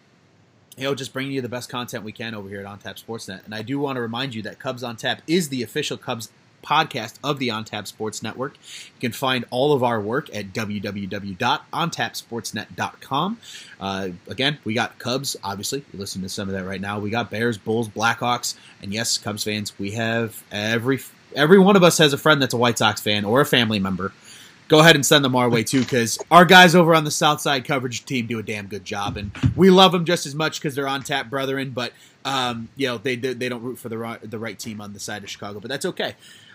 you 0.76 0.84
know, 0.84 0.94
just 0.94 1.12
bringing 1.12 1.32
you 1.32 1.40
the 1.40 1.48
best 1.48 1.68
content 1.68 2.02
we 2.02 2.12
can 2.12 2.34
over 2.34 2.48
here 2.48 2.60
at 2.60 2.66
On 2.66 2.78
Tap 2.78 2.96
Sportsnet. 2.96 3.44
And 3.44 3.54
I 3.54 3.62
do 3.62 3.78
want 3.78 3.96
to 3.96 4.00
remind 4.00 4.34
you 4.34 4.42
that 4.42 4.58
Cubs 4.58 4.82
on 4.82 4.96
Tap 4.96 5.22
is 5.26 5.48
the 5.48 5.62
official 5.62 5.96
Cubs 5.96 6.30
podcast 6.64 7.14
of 7.22 7.38
the 7.38 7.48
OnTap 7.48 7.86
Sports 7.86 8.22
Network. 8.22 8.54
You 8.94 9.00
can 9.00 9.12
find 9.12 9.44
all 9.50 9.72
of 9.72 9.82
our 9.82 10.00
work 10.00 10.34
at 10.34 10.52
www.ontapsportsnet.com. 10.52 13.38
Uh, 13.80 14.08
again, 14.28 14.58
we 14.64 14.74
got 14.74 14.98
Cubs, 14.98 15.36
obviously. 15.44 15.84
You 15.92 15.98
listen 15.98 16.22
to 16.22 16.28
some 16.28 16.48
of 16.48 16.54
that 16.54 16.64
right 16.64 16.80
now. 16.80 16.98
We 16.98 17.10
got 17.10 17.30
Bears, 17.30 17.58
Bulls, 17.58 17.88
Blackhawks, 17.88 18.56
and 18.82 18.92
yes, 18.92 19.18
Cubs 19.18 19.44
fans, 19.44 19.78
we 19.78 19.92
have 19.92 20.42
every 20.50 21.00
every 21.34 21.58
one 21.58 21.76
of 21.76 21.82
us 21.82 21.98
has 21.98 22.12
a 22.12 22.18
friend 22.18 22.40
that's 22.40 22.54
a 22.54 22.56
White 22.56 22.78
Sox 22.78 23.00
fan 23.00 23.24
or 23.24 23.40
a 23.40 23.46
family 23.46 23.78
member. 23.78 24.12
Go 24.66 24.80
ahead 24.80 24.94
and 24.94 25.04
send 25.04 25.24
them 25.24 25.36
our 25.36 25.50
way 25.50 25.62
too, 25.62 25.80
because 25.80 26.18
our 26.30 26.46
guys 26.46 26.74
over 26.74 26.94
on 26.94 27.04
the 27.04 27.10
South 27.10 27.42
Side 27.42 27.66
coverage 27.66 28.06
team 28.06 28.26
do 28.26 28.38
a 28.38 28.42
damn 28.42 28.66
good 28.66 28.84
job, 28.84 29.18
and 29.18 29.30
we 29.54 29.68
love 29.68 29.92
them 29.92 30.06
just 30.06 30.24
as 30.24 30.34
much 30.34 30.58
because 30.58 30.74
they're 30.74 30.88
on 30.88 31.02
tap 31.02 31.28
brethren. 31.28 31.70
But 31.70 31.92
um, 32.24 32.68
you 32.74 32.86
know 32.86 32.96
they 32.96 33.16
they 33.16 33.50
don't 33.50 33.62
root 33.62 33.78
for 33.78 33.90
the 33.90 33.98
right, 33.98 34.30
the 34.30 34.38
right 34.38 34.58
team 34.58 34.80
on 34.80 34.94
the 34.94 35.00
side 35.00 35.22
of 35.22 35.28
Chicago, 35.28 35.60
but 35.60 35.68
that's 35.68 35.84
okay. 35.84 36.14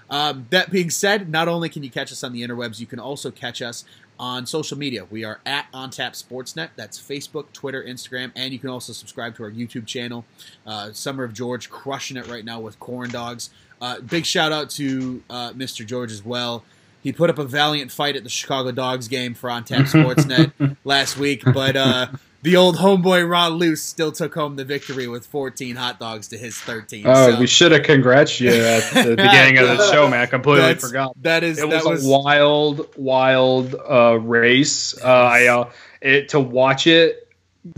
Um, 0.09 0.47
that 0.49 0.71
being 0.71 0.89
said, 0.89 1.29
not 1.29 1.47
only 1.47 1.69
can 1.69 1.83
you 1.83 1.89
catch 1.89 2.11
us 2.11 2.23
on 2.23 2.33
the 2.33 2.41
interwebs, 2.41 2.79
you 2.79 2.85
can 2.87 2.99
also 2.99 3.29
catch 3.31 3.61
us 3.61 3.85
on 4.19 4.45
social 4.45 4.77
media. 4.77 5.05
We 5.05 5.23
are 5.23 5.39
at 5.45 5.71
OnTap 5.73 6.11
Sportsnet. 6.21 6.69
That's 6.75 6.99
Facebook, 6.99 7.51
Twitter, 7.53 7.81
Instagram, 7.81 8.31
and 8.35 8.51
you 8.51 8.59
can 8.59 8.69
also 8.69 8.91
subscribe 8.91 9.35
to 9.37 9.43
our 9.43 9.51
YouTube 9.51 9.85
channel. 9.87 10.25
Uh, 10.65 10.91
Summer 10.91 11.23
of 11.23 11.33
George 11.33 11.69
crushing 11.69 12.17
it 12.17 12.27
right 12.27 12.43
now 12.43 12.59
with 12.59 12.79
corn 12.79 13.09
dogs. 13.11 13.49
Uh, 13.81 14.01
big 14.01 14.25
shout 14.25 14.51
out 14.51 14.69
to 14.71 15.23
uh, 15.29 15.51
Mr. 15.53 15.85
George 15.85 16.11
as 16.11 16.25
well. 16.25 16.65
he 17.01 17.13
put 17.13 17.29
up 17.29 17.37
a 17.39 17.45
valiant 17.45 17.91
fight 17.91 18.17
at 18.17 18.23
the 18.23 18.29
Chicago 18.29 18.71
Dogs 18.71 19.07
game 19.07 19.33
for 19.33 19.49
OnTap 19.49 19.87
Sportsnet 20.57 20.75
last 20.83 21.17
week, 21.17 21.43
but 21.45 21.77
uh, 21.77 22.07
the 22.41 22.55
old 22.55 22.77
homeboy 22.77 23.29
Ron 23.29 23.53
Luce 23.53 23.81
still 23.81 24.11
took 24.11 24.33
home 24.33 24.55
the 24.55 24.65
victory 24.65 25.07
with 25.07 25.25
14 25.25 25.75
hot 25.75 25.99
dogs 25.99 26.27
to 26.29 26.37
his 26.37 26.57
13. 26.57 27.05
Oh, 27.05 27.31
so. 27.31 27.39
we 27.39 27.47
should 27.47 27.71
have 27.71 27.83
congratulated 27.83 28.59
you 28.59 28.65
at 28.65 29.05
the 29.05 29.15
beginning 29.15 29.57
of 29.57 29.77
the 29.77 29.91
show, 29.91 30.09
man. 30.09 30.21
I 30.21 30.25
completely 30.25 30.67
That's, 30.67 30.85
forgot. 30.87 31.13
That 31.21 31.43
is 31.43 31.59
it 31.59 31.69
that 31.69 31.83
was, 31.83 32.03
was, 32.03 32.05
a 32.05 32.09
wild, 32.09 32.95
wild 32.95 33.75
uh, 33.75 34.19
race. 34.19 34.97
Uh, 35.01 35.07
I 35.07 35.47
uh, 35.47 35.71
it 36.01 36.29
to 36.29 36.39
watch 36.39 36.87
it 36.87 37.27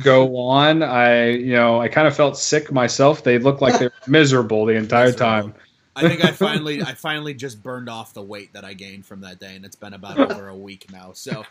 go 0.01 0.37
on. 0.37 0.83
I 0.83 1.29
you 1.31 1.53
know 1.53 1.81
I 1.81 1.87
kind 1.87 2.07
of 2.07 2.15
felt 2.15 2.37
sick 2.37 2.71
myself. 2.71 3.23
They 3.23 3.39
looked 3.39 3.61
like 3.61 3.79
they 3.79 3.87
were 3.87 3.93
miserable 4.07 4.65
the 4.65 4.73
entire 4.73 5.07
miserable. 5.07 5.25
time. 5.25 5.53
I 5.95 6.07
think 6.07 6.23
I 6.23 6.31
finally 6.31 6.81
I 6.81 6.93
finally 6.93 7.33
just 7.33 7.61
burned 7.61 7.89
off 7.89 8.13
the 8.13 8.21
weight 8.21 8.53
that 8.53 8.63
I 8.63 8.73
gained 8.73 9.05
from 9.05 9.21
that 9.21 9.39
day, 9.39 9.55
and 9.55 9.65
it's 9.65 9.75
been 9.75 9.93
about 9.93 10.17
over 10.19 10.47
a 10.47 10.55
week 10.55 10.91
now. 10.91 11.11
So, 11.13 11.43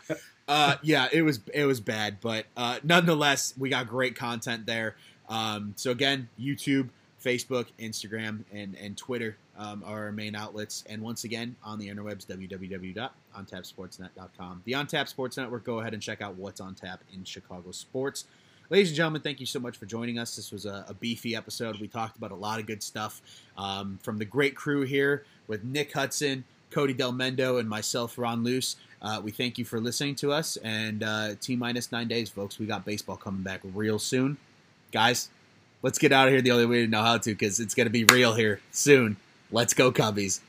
uh, 0.51 0.75
yeah, 0.81 1.07
it 1.13 1.21
was 1.21 1.39
it 1.53 1.65
was 1.65 1.79
bad, 1.79 2.17
but 2.19 2.45
uh, 2.57 2.79
nonetheless, 2.83 3.53
we 3.57 3.69
got 3.69 3.87
great 3.87 4.17
content 4.17 4.65
there. 4.65 4.97
Um, 5.29 5.71
so 5.77 5.91
again, 5.91 6.27
YouTube, 6.37 6.89
Facebook, 7.23 7.67
Instagram, 7.79 8.43
and 8.51 8.75
and 8.75 8.97
Twitter 8.97 9.37
um, 9.57 9.81
are 9.85 10.07
our 10.07 10.11
main 10.11 10.35
outlets. 10.35 10.83
And 10.89 11.01
once 11.01 11.23
again, 11.23 11.55
on 11.63 11.79
the 11.79 11.87
interwebs, 11.87 12.25
www.ontapsportsnet.com. 12.25 14.61
The 14.65 14.75
On 14.75 14.87
Tap 14.87 15.07
Sports 15.07 15.37
Network. 15.37 15.63
Go 15.63 15.79
ahead 15.79 15.93
and 15.93 16.03
check 16.03 16.21
out 16.21 16.35
what's 16.35 16.59
on 16.59 16.75
tap 16.75 17.01
in 17.13 17.23
Chicago 17.23 17.71
sports 17.71 18.25
ladies 18.69 18.87
and 18.87 18.95
gentlemen, 18.95 19.21
thank 19.21 19.41
you 19.41 19.45
so 19.45 19.59
much 19.59 19.77
for 19.77 19.85
joining 19.85 20.17
us. 20.17 20.37
This 20.37 20.51
was 20.51 20.65
a, 20.65 20.85
a 20.87 20.93
beefy 20.93 21.35
episode. 21.35 21.79
We 21.79 21.87
talked 21.87 22.15
about 22.15 22.31
a 22.31 22.35
lot 22.35 22.59
of 22.59 22.65
good 22.65 22.81
stuff 22.81 23.21
um, 23.57 23.99
from 24.01 24.17
the 24.17 24.25
great 24.25 24.55
crew 24.55 24.83
here 24.83 25.25
with 25.47 25.63
Nick 25.63 25.91
Hudson, 25.91 26.45
Cody 26.71 26.93
Del 26.93 27.11
Mendo, 27.11 27.59
and 27.59 27.69
myself, 27.69 28.17
Ron 28.17 28.43
Luce. 28.43 28.77
Uh, 29.01 29.19
we 29.23 29.31
thank 29.31 29.57
you 29.57 29.65
for 29.65 29.79
listening 29.79 30.15
to 30.15 30.31
us. 30.31 30.57
And 30.57 31.03
uh, 31.03 31.35
T 31.41 31.55
minus 31.55 31.91
nine 31.91 32.07
days, 32.07 32.29
folks. 32.29 32.59
We 32.59 32.65
got 32.65 32.85
baseball 32.85 33.17
coming 33.17 33.41
back 33.41 33.61
real 33.63 33.99
soon. 33.99 34.37
Guys, 34.91 35.29
let's 35.81 35.97
get 35.97 36.11
out 36.11 36.27
of 36.27 36.33
here 36.33 36.41
the 36.41 36.51
only 36.51 36.65
way 36.65 36.85
to 36.85 36.87
know 36.87 37.01
how 37.01 37.17
to 37.17 37.31
because 37.31 37.59
it's 37.59 37.73
going 37.73 37.87
to 37.87 37.91
be 37.91 38.03
real 38.05 38.33
here 38.33 38.61
soon. 38.71 39.17
Let's 39.51 39.73
go, 39.73 39.91
Cubbies. 39.91 40.41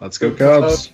Let's 0.00 0.18
go, 0.18 0.34
Cubs. 0.34 0.90